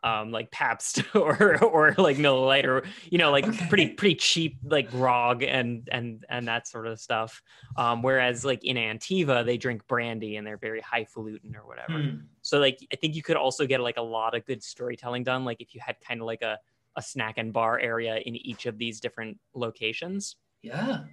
um 0.02 0.30
like 0.30 0.50
Pabst 0.50 1.02
or 1.14 1.62
or 1.62 1.94
like 1.98 2.16
Miller 2.18 2.46
Lite 2.46 2.66
or 2.66 2.84
you 3.10 3.18
know 3.18 3.30
like 3.30 3.46
Okay. 3.46 3.66
pretty 3.68 3.88
pretty 3.90 4.14
cheap 4.14 4.58
like 4.64 4.90
grog 4.90 5.42
and 5.42 5.88
and 5.92 6.24
and 6.28 6.48
that 6.48 6.66
sort 6.66 6.86
of 6.86 6.98
stuff 6.98 7.42
um 7.76 8.02
whereas 8.02 8.44
like 8.44 8.64
in 8.64 8.76
Antiva 8.76 9.44
they 9.44 9.56
drink 9.58 9.86
brandy 9.86 10.36
and 10.36 10.46
they're 10.46 10.56
very 10.56 10.80
highfalutin 10.80 11.54
or 11.54 11.66
whatever 11.66 11.98
Hmm. 11.98 12.16
so 12.42 12.58
like 12.58 12.78
I 12.92 12.96
think 12.96 13.14
you 13.14 13.22
could 13.22 13.36
also 13.36 13.66
get 13.66 13.80
like 13.80 13.96
a 13.98 14.02
lot 14.02 14.34
of 14.34 14.46
good 14.46 14.62
storytelling 14.62 15.24
done 15.24 15.44
like 15.44 15.60
if 15.60 15.74
you 15.74 15.80
had 15.84 15.96
kind 16.00 16.20
of 16.20 16.26
like 16.26 16.42
a 16.42 16.58
a 16.96 17.02
snack 17.02 17.38
and 17.38 17.52
bar 17.52 17.78
area 17.78 18.16
in 18.16 18.34
each 18.36 18.66
of 18.66 18.76
these 18.78 19.00
different 19.00 19.38
locations 19.54 20.36
Yeah. 20.62 21.04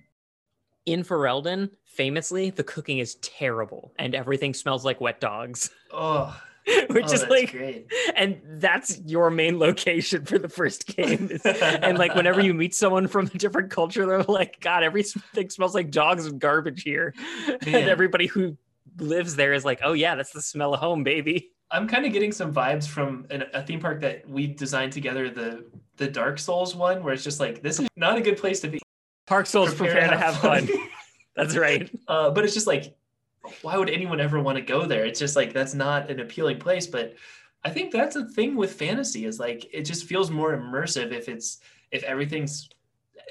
in 0.86 1.04
Ferelden, 1.04 1.70
famously, 1.86 2.50
the 2.50 2.64
cooking 2.64 3.00
is 3.00 3.16
terrible 3.16 3.94
and 4.00 4.16
everything 4.16 4.54
smells 4.54 4.86
like 4.86 5.02
wet 5.02 5.20
dogs, 5.20 5.70
Oh, 5.92 6.40
which 6.90 7.06
oh, 7.08 7.14
is 7.14 7.26
like, 7.28 7.52
great. 7.52 7.92
and 8.16 8.42
that's 8.56 9.00
your 9.06 9.30
main 9.30 9.58
location 9.58 10.26
for 10.26 10.38
the 10.38 10.50
first 10.50 10.86
game. 10.88 11.40
and 11.46 11.98
like, 11.98 12.14
whenever 12.14 12.42
you 12.42 12.54
meet 12.54 12.76
someone 12.76 13.08
from 13.08 13.28
a 13.34 13.38
different 13.38 13.72
culture, 13.72 14.06
they're 14.06 14.24
like, 14.24 14.60
God, 14.60 14.84
everything 14.84 15.50
smells 15.50 15.74
like 15.74 15.92
dogs 15.92 16.26
and 16.26 16.40
garbage 16.42 16.84
here. 16.84 17.14
Man. 17.48 17.58
And 17.62 17.90
everybody 17.90 18.28
who 18.28 18.58
lives 18.98 19.36
there 19.36 19.54
is 19.54 19.64
like, 19.64 19.80
oh, 19.84 19.94
yeah, 19.94 20.16
that's 20.16 20.32
the 20.32 20.42
smell 20.42 20.74
of 20.74 20.80
home, 20.80 21.04
baby. 21.04 21.52
I'm 21.72 21.88
kind 21.88 22.06
of 22.06 22.12
getting 22.12 22.32
some 22.32 22.54
vibes 22.54 22.88
from 22.88 23.26
an, 23.30 23.46
a 23.54 23.62
theme 23.66 23.80
park 23.80 24.02
that 24.02 24.28
we 24.28 24.48
designed 24.48 24.94
together, 24.94 25.30
the 25.30 25.66
the 25.98 26.08
Dark 26.08 26.40
Souls 26.40 26.76
one, 26.76 27.04
where 27.04 27.14
it's 27.14 27.24
just 27.24 27.40
like 27.40 27.62
this 27.62 27.80
is 27.80 27.88
not 27.96 28.18
a 28.18 28.22
good 28.22 28.38
place 28.38 28.62
to 28.62 28.68
be. 28.68 28.80
Park 29.26 29.46
Souls 29.46 29.74
prepare, 29.74 30.10
to 30.10 30.18
have 30.18 30.38
fun. 30.38 30.70
That's 31.36 31.58
right. 31.58 31.90
Uh, 32.08 32.30
but 32.32 32.46
it's 32.46 32.54
just 32.54 32.68
like, 32.68 32.96
why 33.62 33.78
would 33.78 33.90
anyone 33.90 34.20
ever 34.20 34.42
want 34.42 34.58
to 34.58 34.62
go 34.64 34.86
there? 34.86 35.06
It's 35.06 35.20
just 35.20 35.36
like 35.36 35.54
that's 35.54 35.74
not 35.74 36.10
an 36.12 36.20
appealing 36.20 36.60
place. 36.60 36.88
But 36.88 37.16
I 37.64 37.70
think 37.70 37.92
that's 37.92 38.16
a 38.16 38.26
thing 38.30 38.56
with 38.56 38.74
fantasy 38.74 39.26
is 39.26 39.40
like 39.40 39.68
it 39.74 39.84
just 39.84 40.06
feels 40.06 40.30
more 40.32 40.56
immersive 40.58 41.12
if 41.12 41.30
it's 41.30 41.60
if 41.92 42.04
everything's 42.04 42.70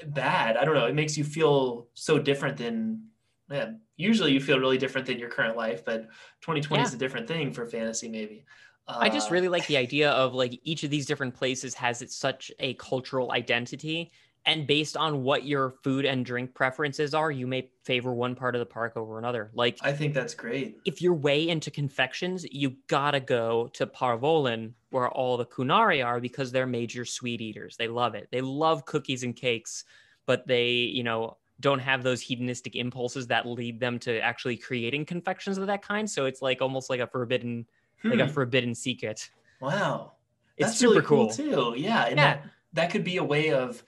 bad. 0.07 0.57
I 0.57 0.65
don't 0.65 0.75
know. 0.75 0.85
It 0.85 0.95
makes 0.95 1.17
you 1.17 1.23
feel 1.23 1.87
so 1.93 2.19
different 2.19 2.57
than 2.57 3.07
yeah, 3.49 3.71
usually 3.95 4.33
you 4.33 4.41
feel 4.41 4.59
really 4.59 4.77
different 4.77 5.07
than 5.07 5.19
your 5.19 5.29
current 5.29 5.55
life, 5.55 5.85
but 5.85 6.09
2020 6.41 6.83
is 6.83 6.93
a 6.93 6.97
different 6.97 7.27
thing 7.27 7.53
for 7.53 7.65
fantasy, 7.65 8.09
maybe. 8.09 8.45
I 8.87 9.09
just 9.09 9.29
Uh, 9.29 9.33
really 9.33 9.49
like 9.49 9.67
the 9.67 9.77
idea 9.77 10.11
of 10.11 10.33
like 10.33 10.59
each 10.63 10.83
of 10.83 10.89
these 10.89 11.05
different 11.05 11.33
places 11.33 11.73
has 11.75 12.01
its 12.01 12.15
such 12.15 12.51
a 12.59 12.73
cultural 12.75 13.31
identity. 13.31 14.11
And 14.47 14.65
based 14.65 14.97
on 14.97 15.23
what 15.23 15.45
your 15.45 15.71
food 15.83 16.05
and 16.05 16.25
drink 16.25 16.55
preferences 16.55 17.13
are, 17.13 17.29
you 17.29 17.45
may 17.45 17.69
favor 17.83 18.13
one 18.13 18.33
part 18.33 18.55
of 18.55 18.59
the 18.59 18.65
park 18.65 18.93
over 18.95 19.19
another. 19.19 19.51
Like 19.53 19.77
I 19.81 19.91
think 19.91 20.13
that's 20.13 20.33
great. 20.33 20.77
if 20.85 21.01
you're 21.01 21.13
way 21.13 21.49
into 21.49 21.69
confections, 21.69 22.45
you 22.49 22.77
gotta 22.87 23.19
go 23.19 23.67
to 23.73 23.85
Par 23.85 24.17
Vollen, 24.17 24.73
where 24.89 25.09
all 25.09 25.35
the 25.37 25.45
Qunari 25.45 26.03
are, 26.05 26.21
because 26.21 26.51
they're 26.51 26.65
major 26.65 27.03
sweet 27.03 27.41
eaters. 27.41 27.75
They 27.77 27.89
love 27.89 28.15
it. 28.15 28.29
They 28.31 28.41
love 28.41 28.85
cookies 28.85 29.23
and 29.23 29.35
cakes, 29.35 29.83
but 30.25 30.47
they, 30.47 30.69
you 30.69 31.03
know, 31.03 31.37
don't 31.59 31.79
have 31.79 32.03
those 32.03 32.21
hedonistic 32.21 32.75
impulses 32.75 33.27
that 33.27 33.45
lead 33.45 33.79
them 33.79 33.99
to 33.99 34.19
actually 34.21 34.57
creating 34.57 35.05
confections 35.05 35.57
of 35.57 35.67
that 35.67 35.81
kind. 35.81 36.09
So 36.09 36.25
it's 36.25 36.41
like 36.41 36.61
almost 36.61 36.89
like 36.89 36.99
a 37.01 37.07
forbidden, 37.07 37.67
like 38.09 38.19
a 38.19 38.27
Hmm, 38.27 38.33
forbidden 38.33 38.75
secret. 38.75 39.29
wow. 39.59 40.13
It's 40.55 40.69
That's 40.69 40.79
super 40.79 40.93
really 40.93 41.05
cool, 41.05 41.27
cool. 41.27 41.29
too. 41.29 41.73
Yeah. 41.77 42.05
And 42.05 42.17
Yeah. 42.17 42.23
that, 42.23 42.45
that 42.73 42.89
could 42.91 43.03
be 43.03 43.17
a 43.17 43.23
way 43.23 43.51
of 43.51 43.83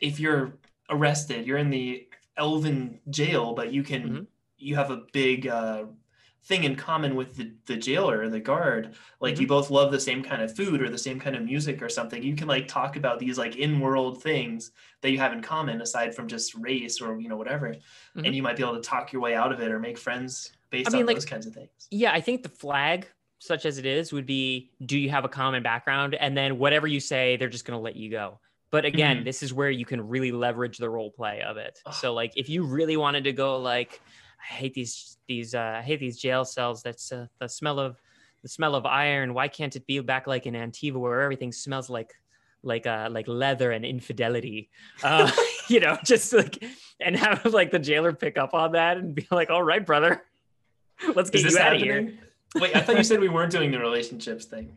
if 0.00 0.18
you're 0.20 0.54
arrested, 0.90 1.46
you're 1.46 1.58
in 1.58 1.70
the 1.70 2.06
elven 2.36 3.00
jail, 3.10 3.52
but 3.54 3.72
you 3.72 3.82
can 3.82 4.02
Mhm. 4.08 4.26
you 4.58 4.74
have 4.76 4.90
a 4.90 5.02
big 5.12 5.46
uh 5.46 5.84
thing 6.44 6.64
in 6.64 6.74
common 6.76 7.14
with 7.14 7.36
the, 7.36 7.52
the 7.66 7.76
jailer 7.76 8.20
or 8.22 8.28
the 8.30 8.40
guard 8.40 8.94
like 9.20 9.34
Mm-hmm. 9.34 9.42
you 9.42 9.46
both 9.48 9.70
love 9.70 9.92
the 9.92 10.00
same 10.00 10.22
kind 10.22 10.40
of 10.40 10.54
food 10.56 10.80
or 10.80 10.88
the 10.88 10.96
same 10.96 11.20
kind 11.20 11.36
of 11.36 11.42
music 11.42 11.82
or 11.82 11.88
something 11.90 12.22
you 12.22 12.34
can 12.34 12.48
like 12.48 12.66
talk 12.66 12.96
about 12.96 13.18
these 13.18 13.36
like 13.36 13.56
in-world 13.56 14.22
things 14.22 14.70
that 15.02 15.10
you 15.10 15.18
have 15.18 15.32
in 15.34 15.42
common 15.42 15.82
aside 15.82 16.14
from 16.14 16.26
just 16.26 16.54
race 16.54 17.02
or 17.02 17.20
you 17.20 17.28
know 17.28 17.36
whatever 17.36 17.74
Mhm. 18.16 18.24
and 18.24 18.34
you 18.34 18.42
might 18.42 18.56
be 18.56 18.62
able 18.62 18.76
to 18.76 18.80
talk 18.80 19.12
your 19.12 19.20
way 19.20 19.34
out 19.34 19.52
of 19.52 19.60
it 19.60 19.70
or 19.70 19.78
make 19.78 19.98
friends 19.98 20.52
based 20.70 20.88
I 20.88 20.92
mean, 20.92 21.02
on 21.02 21.06
like- 21.08 21.16
those 21.16 21.24
kinds 21.26 21.46
of 21.46 21.52
things 21.52 21.86
Yeah, 21.90 22.12
I 22.12 22.20
think 22.22 22.42
the 22.42 22.48
flag, 22.48 23.06
such 23.40 23.66
as 23.66 23.76
it 23.78 23.84
is, 23.84 24.12
would 24.12 24.26
be 24.26 24.70
do 24.86 24.96
you 24.96 25.10
have 25.10 25.24
a 25.26 25.28
common 25.28 25.62
background? 25.62 26.14
And 26.14 26.34
then 26.36 26.58
whatever 26.58 26.86
you 26.86 27.00
say, 27.00 27.36
they're 27.36 27.48
just 27.50 27.64
going 27.66 27.76
to 27.76 27.82
let 27.82 27.96
you 27.96 28.10
go. 28.10 28.40
But 28.70 28.84
again, 28.84 29.18
Mhm. 29.18 29.24
this 29.24 29.42
is 29.42 29.52
where 29.52 29.70
you 29.70 29.86
can 29.86 30.06
really 30.08 30.30
leverage 30.32 30.78
the 30.78 30.90
role 30.90 31.10
play 31.10 31.40
of 31.42 31.56
it. 31.56 31.80
Ugh. 31.86 31.94
So, 31.94 32.12
like, 32.12 32.32
if 32.36 32.48
you 32.48 32.64
really 32.64 32.96
wanted 32.96 33.24
to 33.24 33.32
go, 33.32 33.58
like, 33.58 34.00
I 34.40 34.54
hate 34.54 34.74
these, 34.74 35.16
these, 35.26 35.54
uh, 35.54 35.76
I 35.78 35.82
hate 35.82 36.00
these 36.00 36.18
jail 36.18 36.44
cells. 36.44 36.82
That's 36.82 37.10
uh, 37.10 37.26
the 37.40 37.48
smell 37.48 37.80
of, 37.80 38.00
the 38.42 38.48
smell 38.48 38.74
of 38.74 38.84
iron. 38.86 39.34
Why 39.34 39.48
can't 39.48 39.74
it 39.74 39.86
be 39.86 39.98
back 40.00 40.26
like 40.26 40.46
in 40.46 40.54
Antiva 40.54 40.94
where 40.96 41.22
everything 41.22 41.50
smells 41.52 41.88
like, 41.90 42.14
like, 42.62 42.86
uh, 42.86 43.08
like 43.10 43.26
leather 43.26 43.72
and 43.72 43.84
infidelity? 43.84 44.70
Uh, 45.02 45.30
you 45.68 45.80
know, 45.80 45.96
just 46.04 46.32
like, 46.32 46.62
and 47.00 47.16
have 47.16 47.44
like 47.46 47.70
the 47.70 47.78
jailer 47.78 48.12
pick 48.12 48.36
up 48.38 48.54
on 48.54 48.72
that 48.72 48.96
and 48.98 49.14
be 49.14 49.26
like, 49.30 49.50
all 49.50 49.62
right, 49.62 49.84
brother, 49.84 50.22
let's 51.14 51.30
get 51.30 51.38
is 51.38 51.44
this 51.44 51.54
you 51.54 51.60
out 51.60 51.74
of 51.76 51.80
here. 51.80 52.12
wait 52.56 52.74
i 52.74 52.80
thought 52.80 52.96
you 52.96 53.04
said 53.04 53.20
we 53.20 53.28
weren't 53.28 53.52
doing 53.52 53.70
the 53.70 53.78
relationships 53.78 54.46
thing 54.46 54.76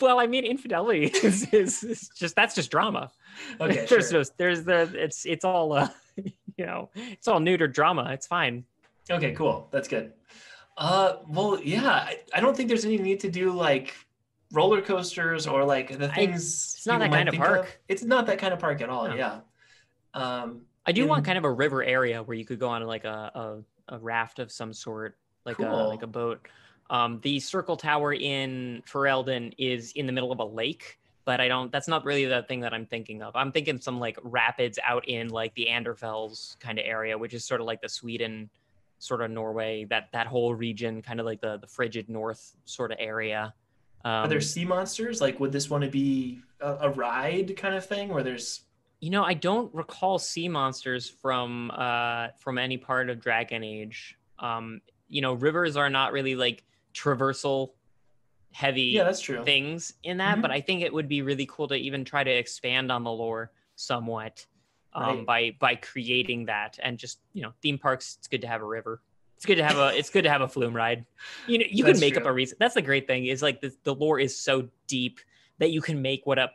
well, 0.00 0.18
I 0.20 0.26
mean, 0.26 0.44
infidelity 0.44 1.04
is, 1.22 1.46
is, 1.52 1.84
is 1.84 2.10
just 2.16 2.34
that's 2.36 2.54
just 2.54 2.70
drama. 2.70 3.10
okay 3.60 3.86
there's 3.88 4.10
sure. 4.10 4.20
no, 4.20 4.28
there's 4.36 4.64
the 4.64 4.90
it's 4.94 5.24
it's 5.26 5.44
all 5.44 5.72
uh, 5.72 5.88
you 6.16 6.66
know, 6.66 6.90
it's 6.94 7.28
all 7.28 7.40
neuter 7.40 7.68
drama. 7.68 8.10
It's 8.12 8.26
fine. 8.26 8.64
Okay, 9.10 9.32
cool. 9.32 9.68
That's 9.70 9.88
good. 9.88 10.12
Uh, 10.76 11.16
well, 11.26 11.58
yeah, 11.62 11.88
I, 11.90 12.18
I 12.34 12.40
don't 12.40 12.56
think 12.56 12.68
there's 12.68 12.84
any 12.84 12.98
need 12.98 13.20
to 13.20 13.30
do 13.30 13.52
like 13.52 13.94
roller 14.52 14.80
coasters 14.80 15.46
or 15.46 15.64
like 15.64 15.98
the 15.98 16.10
I- 16.10 16.14
things. 16.14 16.74
it's 16.76 16.86
not 16.86 17.00
that 17.00 17.10
kind 17.10 17.28
of 17.28 17.34
park. 17.34 17.80
It's 17.88 18.04
not 18.04 18.26
that 18.26 18.38
kind 18.38 18.52
of 18.52 18.60
park 18.60 18.80
at 18.80 18.88
all. 18.88 19.08
No. 19.08 19.14
Yeah. 19.14 19.40
Um, 20.14 20.62
I 20.86 20.92
do 20.92 21.06
want 21.06 21.24
kind 21.24 21.36
of 21.36 21.44
a 21.44 21.52
river 21.52 21.82
area 21.82 22.22
where 22.22 22.36
you 22.36 22.44
could 22.44 22.58
go 22.58 22.68
on 22.68 22.82
like 22.84 23.04
a 23.04 23.62
a, 23.88 23.94
a 23.96 23.98
raft 23.98 24.38
of 24.38 24.50
some 24.50 24.72
sort, 24.72 25.16
like 25.44 25.58
a 25.58 25.66
like 25.66 26.02
a 26.02 26.06
boat. 26.06 26.46
Um, 26.90 27.20
the 27.22 27.38
circle 27.40 27.76
tower 27.76 28.14
in 28.14 28.82
Ferelden 28.86 29.52
is 29.58 29.92
in 29.92 30.06
the 30.06 30.12
middle 30.12 30.32
of 30.32 30.38
a 30.38 30.44
lake, 30.44 30.98
but 31.24 31.40
I 31.40 31.48
don't. 31.48 31.70
That's 31.70 31.88
not 31.88 32.04
really 32.04 32.24
the 32.24 32.42
thing 32.44 32.60
that 32.60 32.72
I'm 32.72 32.86
thinking 32.86 33.22
of. 33.22 33.36
I'm 33.36 33.52
thinking 33.52 33.80
some 33.80 34.00
like 34.00 34.18
rapids 34.22 34.78
out 34.84 35.06
in 35.06 35.28
like 35.28 35.54
the 35.54 35.66
Anderfels 35.66 36.58
kind 36.60 36.78
of 36.78 36.86
area, 36.86 37.18
which 37.18 37.34
is 37.34 37.44
sort 37.44 37.60
of 37.60 37.66
like 37.66 37.82
the 37.82 37.88
Sweden, 37.88 38.48
sort 38.98 39.20
of 39.20 39.30
Norway, 39.30 39.84
that 39.90 40.08
that 40.12 40.26
whole 40.26 40.54
region, 40.54 41.02
kind 41.02 41.20
of 41.20 41.26
like 41.26 41.40
the 41.40 41.58
the 41.58 41.66
frigid 41.66 42.08
north 42.08 42.54
sort 42.64 42.90
of 42.90 42.96
area. 42.98 43.52
Um, 44.04 44.12
are 44.24 44.28
there 44.28 44.40
sea 44.40 44.64
monsters? 44.64 45.20
Like, 45.20 45.38
would 45.40 45.52
this 45.52 45.68
want 45.68 45.84
to 45.84 45.90
be 45.90 46.40
a, 46.60 46.72
a 46.82 46.90
ride 46.90 47.54
kind 47.56 47.74
of 47.74 47.84
thing 47.84 48.08
where 48.08 48.22
there's? 48.22 48.62
You 49.00 49.10
know, 49.10 49.22
I 49.22 49.34
don't 49.34 49.72
recall 49.74 50.18
sea 50.18 50.48
monsters 50.48 51.08
from 51.08 51.70
uh 51.72 52.28
from 52.38 52.56
any 52.56 52.78
part 52.78 53.10
of 53.10 53.20
Dragon 53.20 53.62
Age. 53.62 54.16
Um, 54.38 54.80
you 55.08 55.20
know, 55.20 55.34
rivers 55.34 55.76
are 55.76 55.90
not 55.90 56.12
really 56.12 56.34
like 56.34 56.64
traversal 56.98 57.70
heavy 58.52 58.82
Yeah, 58.82 59.04
that's 59.04 59.20
true. 59.20 59.44
things 59.44 59.92
in 60.02 60.18
that, 60.18 60.38
Mhm. 60.38 60.42
but 60.42 60.50
I 60.50 60.60
think 60.60 60.82
it 60.82 60.92
would 60.92 61.08
be 61.08 61.22
really 61.22 61.46
cool 61.46 61.68
to 61.68 61.74
even 61.74 62.04
try 62.04 62.24
to 62.24 62.30
expand 62.30 62.90
on 62.90 63.04
the 63.04 63.12
lore 63.12 63.52
somewhat 63.76 64.46
um, 64.94 65.18
Right. 65.18 65.26
by 65.26 65.50
by 65.60 65.74
creating 65.76 66.46
that 66.46 66.78
and 66.82 66.98
just 66.98 67.20
you 67.34 67.42
know 67.42 67.52
theme 67.62 67.78
parks. 67.78 68.16
It's 68.18 68.26
good 68.26 68.40
to 68.40 68.48
have 68.48 68.62
a 68.62 68.66
river. 68.66 69.02
It's 69.36 69.44
good 69.46 69.56
to 69.56 69.64
have 69.64 69.76
a 69.76 69.96
it's 69.96 70.10
good 70.10 70.22
to 70.24 70.30
have 70.30 70.40
a 70.40 70.48
flume 70.48 70.74
ride. 70.74 71.04
You 71.46 71.58
know, 71.58 71.66
you 71.70 71.84
That's 71.84 71.98
can 71.98 72.00
make 72.00 72.16
up 72.16 72.26
a 72.26 72.32
reason. 72.32 72.56
That's 72.58 72.74
the 72.74 72.82
great 72.82 73.06
thing 73.06 73.26
is 73.26 73.42
like 73.42 73.60
the, 73.60 73.72
the 73.84 73.94
lore 73.94 74.18
is 74.18 74.36
so 74.36 74.68
deep 74.88 75.20
that 75.58 75.70
you 75.70 75.80
can 75.80 76.02
make 76.02 76.26
what 76.26 76.38
up 76.38 76.54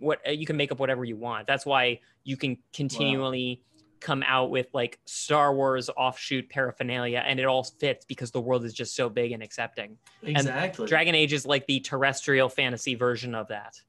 what 0.00 0.18
you 0.36 0.46
can 0.46 0.56
make 0.56 0.72
up 0.72 0.80
whatever 0.80 1.04
you 1.04 1.16
want. 1.16 1.46
That's 1.46 1.66
why 1.66 2.00
you 2.24 2.36
can 2.36 2.56
continually 2.72 3.62
come 4.04 4.22
out 4.26 4.50
with 4.50 4.68
like 4.74 5.00
Star 5.06 5.54
Wars 5.54 5.88
offshoot 5.96 6.50
paraphernalia 6.50 7.24
and 7.26 7.40
it 7.40 7.46
all 7.46 7.64
fits 7.64 8.04
because 8.04 8.30
the 8.30 8.40
world 8.40 8.64
is 8.64 8.74
just 8.74 8.94
so 8.94 9.08
big 9.08 9.32
and 9.32 9.42
accepting. 9.42 9.96
exactly. 10.22 10.86
Dragon 10.86 11.14
Age 11.14 11.32
is 11.32 11.46
like 11.46 11.66
the 11.66 11.80
terrestrial 11.80 12.50
fantasy 12.50 12.94
version 12.94 13.34
of 13.34 13.48
that. 13.48 13.80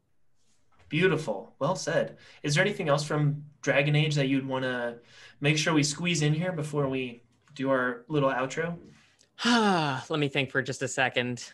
Beautiful. 0.88 1.54
Well 1.60 1.76
said. 1.76 2.18
Is 2.44 2.56
there 2.56 2.64
anything 2.64 2.88
else 2.88 3.04
from 3.04 3.44
Dragon 3.62 3.94
Age 3.96 4.16
that 4.16 4.30
you'd 4.30 4.48
want 4.48 4.64
to 4.64 4.96
make 5.42 5.58
sure 5.58 5.74
we 5.74 5.84
squeeze 5.84 6.22
in 6.22 6.34
here 6.34 6.54
before 6.54 6.88
we 6.88 7.22
do 7.54 7.70
our 7.70 8.06
little 8.08 8.30
outro? 8.30 8.78
Let 9.46 10.20
me 10.20 10.30
think 10.30 10.50
for 10.50 10.62
just 10.62 10.82
a 10.82 10.88
second. 10.88 11.52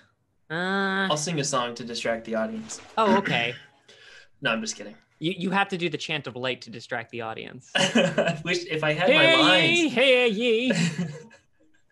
Uh, 0.51 1.07
I'll 1.09 1.17
sing 1.17 1.39
a 1.39 1.43
song 1.43 1.73
to 1.75 1.83
distract 1.83 2.25
the 2.25 2.35
audience. 2.35 2.79
oh, 2.97 3.17
okay. 3.17 3.55
No, 4.43 4.49
I'm 4.49 4.59
just 4.59 4.75
kidding. 4.75 4.95
You, 5.21 5.35
you 5.37 5.49
have 5.51 5.67
to 5.67 5.77
do 5.77 5.87
the 5.87 5.99
chant 5.99 6.25
of 6.25 6.35
light 6.35 6.61
to 6.61 6.71
distract 6.71 7.11
the 7.11 7.21
audience. 7.21 7.69
I 7.75 8.41
wish 8.43 8.65
if 8.65 8.83
I 8.83 8.93
had 8.93 9.07
my 9.07 9.35
lines. 9.35 9.79
ye, 9.79 9.89
hey 9.89 10.27
ye. 10.27 10.73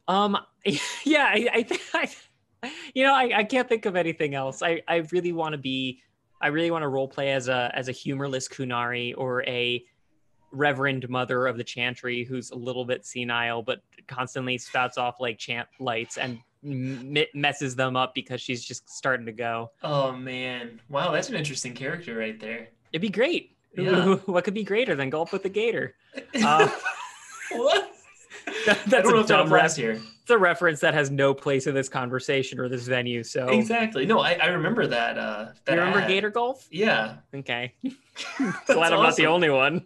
Um, 0.07 0.35
yeah, 1.06 1.26
I, 1.26 1.47
I, 1.53 1.61
think 1.61 1.81
I 1.93 2.10
you 2.95 3.03
know, 3.03 3.14
I, 3.14 3.31
I 3.35 3.43
can't 3.43 3.69
think 3.69 3.85
of 3.85 3.95
anything 3.95 4.34
else. 4.34 4.64
I, 4.64 4.81
I 4.88 5.07
really 5.11 5.34
want 5.34 5.53
to 5.53 5.60
be, 5.60 6.01
I 6.41 6.47
really 6.47 6.72
want 6.72 6.81
to 6.81 6.88
role 6.88 7.07
play 7.07 7.31
as 7.31 7.47
a 7.47 7.72
as 7.76 7.89
a 7.89 7.91
humorless 7.91 8.47
Qunari 8.47 9.14
or 9.15 9.43
a 9.43 9.84
reverend 10.51 11.07
mother 11.10 11.45
of 11.45 11.57
the 11.57 11.64
chantry 11.64 12.23
who's 12.23 12.49
a 12.49 12.56
little 12.56 12.85
bit 12.85 13.06
senile 13.06 13.61
but 13.61 13.81
constantly 14.07 14.57
spouts 14.57 14.97
off 14.97 15.19
like 15.19 15.38
chant 15.38 15.68
lights 15.80 16.18
and 16.18 16.39
m- 16.65 17.15
messes 17.35 17.76
them 17.76 17.95
up 17.95 18.15
because 18.15 18.41
she's 18.41 18.65
just 18.65 18.89
starting 18.89 19.27
to 19.27 19.31
go. 19.31 19.69
Oh 19.84 20.11
man. 20.14 20.81
Wow, 20.89 21.11
that's 21.11 21.30
an 21.30 21.35
interesting 21.35 21.76
character 21.76 22.18
right 22.18 22.39
there. 22.39 22.69
It'd 22.91 23.02
be 23.02 23.10
great. 23.10 23.56
Yeah. 23.78 24.16
what 24.26 24.44
could 24.44 24.53
be 24.53 24.64
greater 24.64 24.95
than 24.95 25.10
golf 25.10 25.32
with 25.32 25.44
the 25.44 25.49
gator? 25.49 25.95
Uh, 26.44 26.68
what? 27.52 27.91
That- 28.66 28.78
I 28.80 28.90
that's 28.90 29.07
a 29.10 29.24
dumb 29.24 29.45
applies 29.48 29.52
ref- 29.52 29.76
here. 29.76 29.91
It's 30.22 30.30
a 30.32 30.38
reference 30.38 30.80
that 30.80 30.94
has 30.95 31.11
no 31.11 31.34
place 31.36 31.68
in 31.68 31.76
this 31.76 31.88
conversation 31.88 32.60
or 32.60 32.68
this 32.68 32.88
venue. 32.88 33.24
So 33.24 33.48
Exactly. 33.49 34.06
No, 34.07 34.20
I, 34.22 34.34
I 34.41 34.48
remember 34.48 34.88
that. 34.88 35.18
Uh, 35.18 35.49
that 35.66 35.74
you 35.74 35.80
remember 35.80 35.99
ad. 35.99 36.07
Gator 36.07 36.30
Golf? 36.32 36.68
Yeah. 36.72 37.18
Okay. 37.34 37.74
Glad 38.66 38.94
I'm 38.94 39.03
not 39.03 39.16
the 39.16 39.28
only 39.28 39.49
one. 39.52 39.86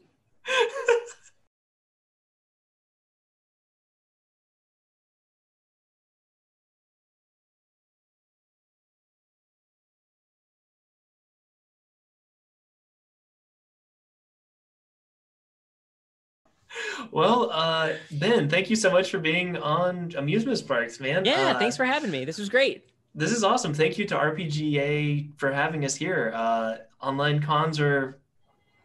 Well, 17.14 17.52
uh, 17.52 17.94
Ben, 18.11 18.49
thank 18.49 18.72
you 18.72 18.76
so 18.76 18.90
much 18.90 19.11
for 19.11 19.19
being 19.19 19.56
on 19.57 20.11
Amusement 20.18 20.57
Sparks, 20.57 20.99
man. 20.99 21.23
Yeah, 21.26 21.52
Uh, 21.56 21.60
thanks 21.60 21.77
for 21.77 21.85
having 21.85 22.10
me. 22.10 22.26
This 22.26 22.40
was 22.40 22.49
great. 22.49 22.85
This 23.14 23.31
is 23.31 23.44
awesome. 23.44 23.72
Thank 23.72 23.99
you 23.99 24.06
to 24.06 24.15
RPGA 24.15 25.30
for 25.38 25.52
having 25.52 25.85
us 25.85 25.94
here. 25.94 26.31
Uh, 26.35 26.77
online 26.99 27.40
cons 27.40 27.80
are 27.80 28.18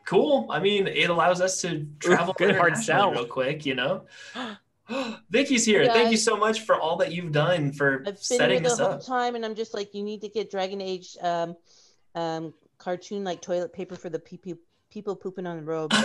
cool. 0.05 0.47
I 0.51 0.61
mean, 0.61 0.87
it 0.87 1.09
allows 1.09 1.41
us 1.41 1.63
to 1.63 1.87
travel 2.01 2.35
good 2.35 2.55
hard 2.55 2.73
internationally 2.75 2.85
sell. 2.85 3.13
real 3.13 3.25
quick, 3.25 3.65
you 3.65 3.75
know. 3.75 4.03
Vicky's 5.31 5.65
here. 5.65 5.83
Yeah, 5.85 5.95
Thank 5.95 6.11
you 6.11 6.19
so 6.19 6.37
much 6.37 6.61
for 6.61 6.79
all 6.79 6.97
that 6.97 7.13
you've 7.13 7.33
done 7.33 7.73
for 7.73 8.01
I've 8.01 8.05
been 8.05 8.13
here 8.15 8.17
setting 8.21 8.63
the 8.63 8.69
this 8.69 8.79
whole 8.79 8.93
up. 8.93 9.05
time, 9.05 9.37
and 9.37 9.45
I'm 9.45 9.55
just 9.55 9.73
like, 9.73 9.95
you 9.95 10.03
need 10.03 10.21
to 10.21 10.29
get 10.29 10.51
Dragon 10.51 10.83
Age 10.83 11.17
um, 11.23 11.57
um, 12.15 12.53
cartoon 12.77 13.25
like 13.25 13.41
toilet 13.41 13.73
paper 13.73 13.97
for 13.97 14.11
the 14.11 14.19
people 14.19 14.55
people 14.91 15.17
pooping 15.17 15.47
on 15.47 15.57
the 15.57 15.63
road. 15.63 15.93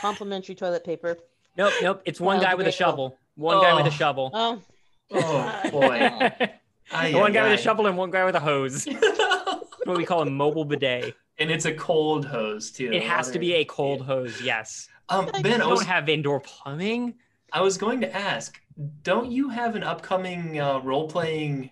Complimentary 0.00 0.54
toilet 0.54 0.84
paper. 0.84 1.16
Nope, 1.56 1.72
nope. 1.82 2.02
It's 2.04 2.20
one 2.20 2.38
Oh, 2.38 2.42
guy 2.42 2.54
with 2.54 2.66
a 2.66 2.72
shovel. 2.72 3.16
One 3.36 3.60
guy 3.62 3.74
with 3.74 3.84
Oh. 3.86 3.88
a 3.88 3.92
shovel. 3.92 4.30
Oh, 4.34 4.62
Oh 5.10 5.60
boy. 5.70 6.30
Ay, 6.92 7.14
one 7.14 7.32
guy 7.32 7.50
with 7.50 7.58
a 7.60 7.62
shovel 7.62 7.86
and 7.86 7.96
one 7.96 8.10
guy 8.10 8.24
with 8.24 8.34
a 8.34 8.40
hose. 8.40 8.86
what 9.84 9.96
we 9.96 10.04
call 10.04 10.22
a 10.22 10.26
mobile 10.30 10.64
bidet. 10.64 11.14
and 11.38 11.50
it's 11.50 11.64
a 11.66 11.72
cold 11.74 12.24
hose 12.24 12.70
too. 12.70 12.90
It 12.92 13.02
has 13.02 13.30
to 13.32 13.38
be 13.38 13.54
a 13.54 13.64
cold 13.64 14.02
hose. 14.02 14.40
Yes. 14.42 14.88
Um, 15.08 15.26
Ben, 15.42 15.60
I 15.60 15.64
We 15.66 15.70
was 15.70 15.80
don't 15.80 15.88
have 15.88 16.08
indoor 16.08 16.40
plumbing. 16.40 17.14
I 17.52 17.60
was 17.62 17.78
going 17.78 18.00
to 18.02 18.14
ask, 18.14 18.60
don't 19.02 19.30
you 19.32 19.48
have 19.48 19.74
an 19.76 19.82
upcoming 19.82 20.60
uh, 20.60 20.80
role 20.80 21.08
playing 21.08 21.70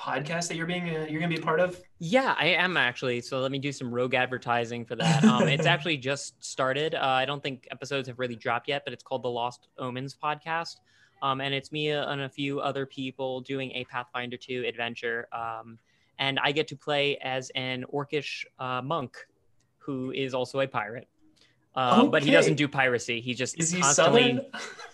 podcast 0.00 0.48
that 0.48 0.56
you're 0.56 0.66
being 0.66 0.88
uh, 0.88 1.06
you're 1.08 1.20
going 1.20 1.30
to 1.30 1.36
be 1.36 1.40
a 1.40 1.44
part 1.44 1.60
of? 1.60 1.80
Yeah, 1.98 2.34
I 2.38 2.46
am 2.46 2.76
actually. 2.76 3.20
So 3.20 3.40
let 3.40 3.52
me 3.52 3.58
do 3.58 3.70
some 3.70 3.92
rogue 3.92 4.14
advertising 4.14 4.84
for 4.86 4.96
that. 4.96 5.22
Um, 5.24 5.46
it's 5.48 5.66
actually 5.74 5.98
just 5.98 6.42
started. 6.42 6.94
Uh, 6.94 7.00
I 7.02 7.24
don't 7.26 7.42
think 7.42 7.68
episodes 7.70 8.08
have 8.08 8.18
really 8.18 8.36
dropped 8.36 8.68
yet, 8.68 8.82
but 8.84 8.92
it's 8.94 9.02
called 9.02 9.22
the 9.22 9.28
Lost 9.30 9.68
Omens 9.78 10.16
podcast. 10.20 10.76
Um, 11.22 11.42
and 11.42 11.52
it's 11.52 11.70
me 11.70 11.90
and 11.90 12.22
a 12.22 12.28
few 12.30 12.60
other 12.60 12.86
people 12.86 13.42
doing 13.42 13.70
a 13.72 13.84
Pathfinder 13.84 14.38
2 14.38 14.64
adventure. 14.66 15.28
Um, 15.32 15.78
and 16.18 16.38
I 16.42 16.52
get 16.52 16.66
to 16.68 16.76
play 16.76 17.18
as 17.18 17.50
an 17.54 17.84
orcish 17.92 18.44
uh, 18.58 18.80
monk 18.82 19.16
who 19.78 20.12
is 20.12 20.32
also 20.32 20.60
a 20.60 20.66
pirate. 20.66 21.08
Um, 21.76 22.10
But 22.10 22.22
he 22.22 22.30
doesn't 22.30 22.54
do 22.56 22.66
piracy. 22.68 23.20
He 23.20 23.34
just 23.34 23.58
Is 23.60 23.70
he 23.70 23.80
constantly. 23.80 24.40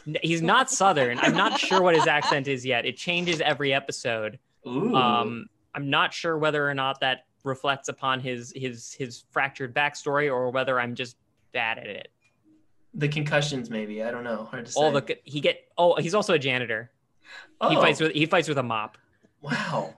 southern? 0.05 0.17
He's 0.23 0.43
not 0.43 0.71
Southern. 0.71 1.19
I'm 1.21 1.35
not 1.35 1.59
sure 1.59 1.81
what 1.81 1.95
his 1.95 2.07
accent 2.07 2.49
is 2.49 2.67
yet. 2.67 2.85
It 2.85 2.97
changes 2.97 3.41
every 3.41 3.73
episode. 3.73 4.39
Um, 4.67 5.49
I'm 5.75 5.91
not 5.91 6.13
sure 6.13 6.37
whether 6.39 6.69
or 6.69 6.75
not 6.75 7.01
that 7.01 7.27
reflects 7.45 7.89
upon 7.89 8.21
his 8.21 8.53
his 8.57 8.93
his 8.93 9.25
fractured 9.31 9.75
backstory 9.75 10.31
or 10.33 10.51
whether 10.51 10.81
I'm 10.81 10.95
just 10.95 11.17
bad 11.53 11.79
at 11.79 11.87
it. 11.87 12.09
the 12.95 13.09
concussions, 13.09 13.71
maybe. 13.71 14.03
I 14.03 14.11
don't 14.11 14.25
know. 14.25 14.45
Hard 14.51 14.67
to 14.67 14.73
say. 14.73 14.81
All 14.81 14.91
the 14.91 15.19
he 15.25 15.41
get 15.41 15.61
oh 15.79 15.95
he's 15.97 16.15
also 16.15 16.35
a 16.35 16.39
janitor. 16.39 16.91
oh, 17.61 17.69
He 17.71 17.77
fights 17.77 18.01
with 18.01 18.13
he 18.13 18.27
fights 18.27 18.49
with 18.49 18.59
a 18.59 18.63
mop. 18.63 18.99
Wow. 19.43 19.95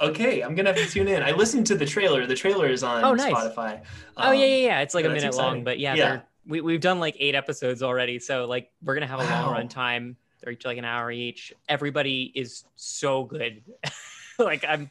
Okay, 0.00 0.42
I'm 0.42 0.54
gonna 0.54 0.72
have 0.72 0.78
to 0.78 0.86
tune 0.88 1.08
in. 1.08 1.22
I 1.22 1.32
listened 1.32 1.66
to 1.68 1.74
the 1.76 1.86
trailer. 1.86 2.26
The 2.26 2.34
trailer 2.36 2.68
is 2.68 2.82
on 2.84 3.02
Oh, 3.04 3.14
nice. 3.14 3.32
Spotify. 3.32 3.80
oh 4.16 4.30
yeah 4.32 4.44
yeah 4.44 4.66
yeah. 4.66 4.80
It's 4.80 4.94
like 4.94 5.04
a 5.04 5.08
minute 5.08 5.34
long, 5.34 5.64
but 5.64 5.78
yeah, 5.78 5.94
Yeah. 5.94 6.20
we 6.46 6.60
we've 6.60 6.80
done 6.80 7.00
like 7.00 7.16
eight 7.18 7.34
episodes 7.34 7.82
already, 7.82 8.18
so 8.18 8.44
like 8.46 8.70
we're 8.82 8.94
gonna 8.94 9.06
have 9.06 9.20
a 9.20 9.24
long 9.24 9.46
Wow. 9.46 9.52
run 9.52 9.68
time. 9.68 10.16
They're 10.42 10.52
each 10.52 10.64
like 10.64 10.78
an 10.78 10.84
hour 10.84 11.10
each. 11.10 11.52
Everybody 11.68 12.32
is 12.34 12.64
so 12.76 13.24
good. 13.24 13.62
like 14.38 14.64
I'm. 14.68 14.90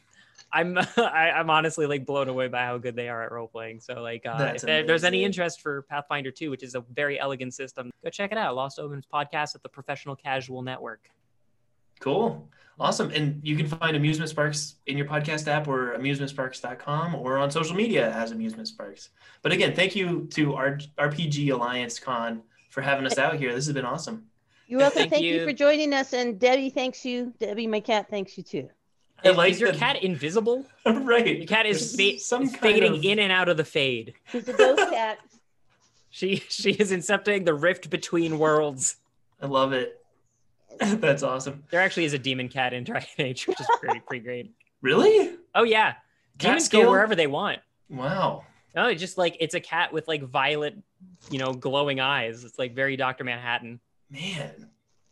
I'm 0.54 0.76
I, 0.98 1.30
I'm 1.34 1.48
honestly 1.48 1.86
like 1.86 2.04
blown 2.04 2.28
away 2.28 2.48
by 2.48 2.64
how 2.66 2.76
good 2.76 2.94
they 2.94 3.08
are 3.08 3.22
at 3.22 3.32
role 3.32 3.48
playing. 3.48 3.80
So 3.80 4.02
like, 4.02 4.26
uh, 4.26 4.52
if 4.54 4.60
there- 4.62 4.86
there's 4.86 5.02
any 5.04 5.24
interest 5.24 5.62
for 5.62 5.82
Pathfinder 5.82 6.30
2, 6.30 6.50
which 6.50 6.62
is 6.62 6.74
a 6.74 6.80
very 6.92 7.18
elegant 7.18 7.54
system, 7.54 7.90
go 8.04 8.10
check 8.10 8.32
it 8.32 8.38
out. 8.38 8.54
Lost 8.54 8.78
Omens 8.78 9.06
podcast 9.10 9.54
at 9.54 9.62
the 9.62 9.70
Professional 9.70 10.14
Casual 10.14 10.60
Network. 10.62 11.08
Cool. 12.00 12.46
Awesome. 12.80 13.10
And 13.12 13.40
you 13.42 13.56
can 13.56 13.66
find 13.66 13.96
Amusement 13.96 14.28
Sparks 14.28 14.74
in 14.86 14.98
your 14.98 15.06
podcast 15.06 15.46
app 15.48 15.68
or 15.68 15.96
amusementsparks.com 15.96 17.14
or 17.14 17.38
on 17.38 17.50
social 17.50 17.76
media 17.76 18.10
as 18.12 18.30
Amusement 18.32 18.68
Sparks. 18.68 19.10
But 19.42 19.52
again, 19.52 19.74
thank 19.74 19.94
you 19.94 20.26
to 20.32 20.54
our 20.54 20.78
RPG 20.98 21.50
Alliance 21.52 21.98
Con 21.98 22.42
for 22.70 22.80
having 22.80 23.06
us 23.06 23.18
out 23.18 23.36
here. 23.36 23.54
This 23.54 23.66
has 23.66 23.74
been 23.74 23.84
awesome. 23.84 24.24
You're 24.66 24.80
welcome. 24.80 24.98
Thank 25.00 25.10
Thank, 25.12 25.24
you. 25.24 25.34
you. 25.36 25.44
for 25.46 25.52
joining 25.52 25.92
us, 25.92 26.12
and 26.12 26.38
Debbie 26.38 26.70
thanks 26.70 27.04
you. 27.04 27.32
Debbie, 27.38 27.66
my 27.66 27.80
cat, 27.80 28.06
thanks 28.10 28.36
you 28.36 28.44
too. 28.44 28.68
I 29.24 29.30
Is, 29.30 29.36
like 29.36 29.52
is 29.52 29.60
your 29.60 29.72
cat 29.72 30.02
invisible? 30.02 30.66
right. 30.86 31.38
Your 31.38 31.46
cat 31.46 31.66
is, 31.66 31.94
fa- 31.94 32.18
some 32.18 32.42
is 32.42 32.56
fading 32.56 32.96
of- 32.96 33.04
in 33.04 33.18
and 33.18 33.30
out 33.30 33.48
of 33.48 33.56
the 33.56 33.64
fade. 33.64 34.14
She's 34.30 34.48
a 34.48 34.52
ghost 34.52 34.90
cat. 34.90 35.18
She 36.10 36.36
she 36.48 36.72
is 36.72 36.92
incepting 36.92 37.44
the 37.46 37.54
rift 37.54 37.88
between 37.88 38.38
worlds. 38.38 38.96
I 39.40 39.46
love 39.46 39.72
it. 39.72 39.98
That's 40.78 41.22
awesome. 41.22 41.64
There 41.70 41.80
actually 41.80 42.04
is 42.04 42.12
a 42.12 42.18
demon 42.18 42.48
cat 42.48 42.72
in 42.74 42.84
Dragon 42.84 43.08
Age, 43.18 43.46
which 43.46 43.60
is 43.60 43.66
pretty 43.80 44.00
pretty 44.00 44.24
great. 44.24 44.52
Really? 44.82 45.36
Oh 45.54 45.62
yeah, 45.64 45.94
demons 46.36 46.68
go 46.68 46.90
wherever 46.90 47.14
they 47.14 47.26
want. 47.26 47.60
Wow. 47.88 48.44
No, 48.74 48.88
it's 48.88 49.00
just 49.00 49.16
like 49.18 49.36
it's 49.40 49.54
a 49.54 49.60
cat 49.60 49.92
with 49.92 50.08
like 50.08 50.22
violet, 50.22 50.76
you 51.30 51.38
know, 51.38 51.52
glowing 51.52 52.00
eyes. 52.00 52.44
It's 52.44 52.58
like 52.58 52.74
very 52.74 52.96
Doctor 52.96 53.24
Manhattan. 53.24 53.80
Man, 54.12 54.68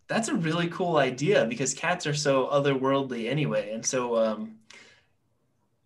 that's 0.08 0.28
a 0.28 0.34
really 0.34 0.68
cool 0.68 0.98
idea 0.98 1.46
because 1.46 1.72
cats 1.72 2.06
are 2.06 2.14
so 2.14 2.46
otherworldly 2.46 3.30
anyway 3.30 3.72
and 3.72 3.84
so 3.84 4.16
um 4.16 4.56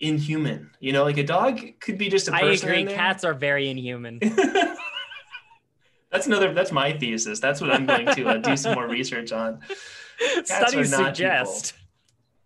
inhuman. 0.01 0.71
You 0.81 0.93
know, 0.93 1.05
like 1.05 1.19
a 1.19 1.23
dog 1.23 1.61
could 1.81 1.99
be 1.99 2.09
just 2.09 2.29
a 2.29 2.33
person. 2.33 2.69
I 2.69 2.73
agree. 2.81 2.93
Cats 2.93 3.25
are 3.25 3.35
very 3.35 3.69
inhuman. 3.69 4.19
that's 6.11 6.27
another 6.27 6.53
that's 6.53 6.73
my 6.73 6.93
thesis. 6.93 7.41
That's 7.41 7.61
what 7.61 7.71
I'm 7.71 7.87
going 7.87 8.07
to 8.07 8.29
uh, 8.29 8.37
do 8.39 8.57
some 8.57 8.75
more 8.75 8.89
research 8.89 9.33
on. 9.33 9.61
are 10.37 10.45
Studies 10.45 10.91
not 10.91 11.17
suggest. 11.17 11.75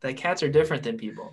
That 0.01 0.17
cats 0.17 0.43
are 0.43 0.49
different 0.49 0.83
than 0.83 0.97
people. 0.97 1.33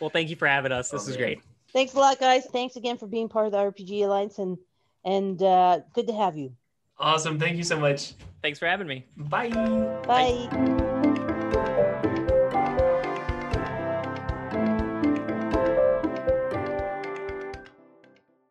Well, 0.00 0.10
thank 0.10 0.30
you 0.30 0.36
for 0.36 0.46
having 0.46 0.72
us. 0.72 0.90
This 0.90 1.06
Oh, 1.06 1.10
is 1.10 1.16
man. 1.16 1.18
great. 1.18 1.40
Thanks 1.72 1.94
a 1.94 1.98
lot, 1.98 2.20
guys. 2.20 2.46
Thanks 2.52 2.76
again 2.76 2.96
for 2.96 3.06
being 3.06 3.28
part 3.28 3.46
of 3.46 3.52
the 3.52 3.58
RPG 3.58 4.04
Alliance, 4.04 4.38
and 4.38 4.56
and 5.04 5.42
uh, 5.42 5.80
good 5.92 6.06
to 6.06 6.12
have 6.14 6.36
you. 6.36 6.52
Awesome. 6.98 7.38
Thank 7.38 7.56
you 7.56 7.64
so 7.64 7.78
much. 7.78 8.14
Thanks 8.46 8.60
for 8.60 8.66
having 8.66 8.86
me. 8.86 9.04
Bye. 9.16 9.48
Bye. 10.06 10.74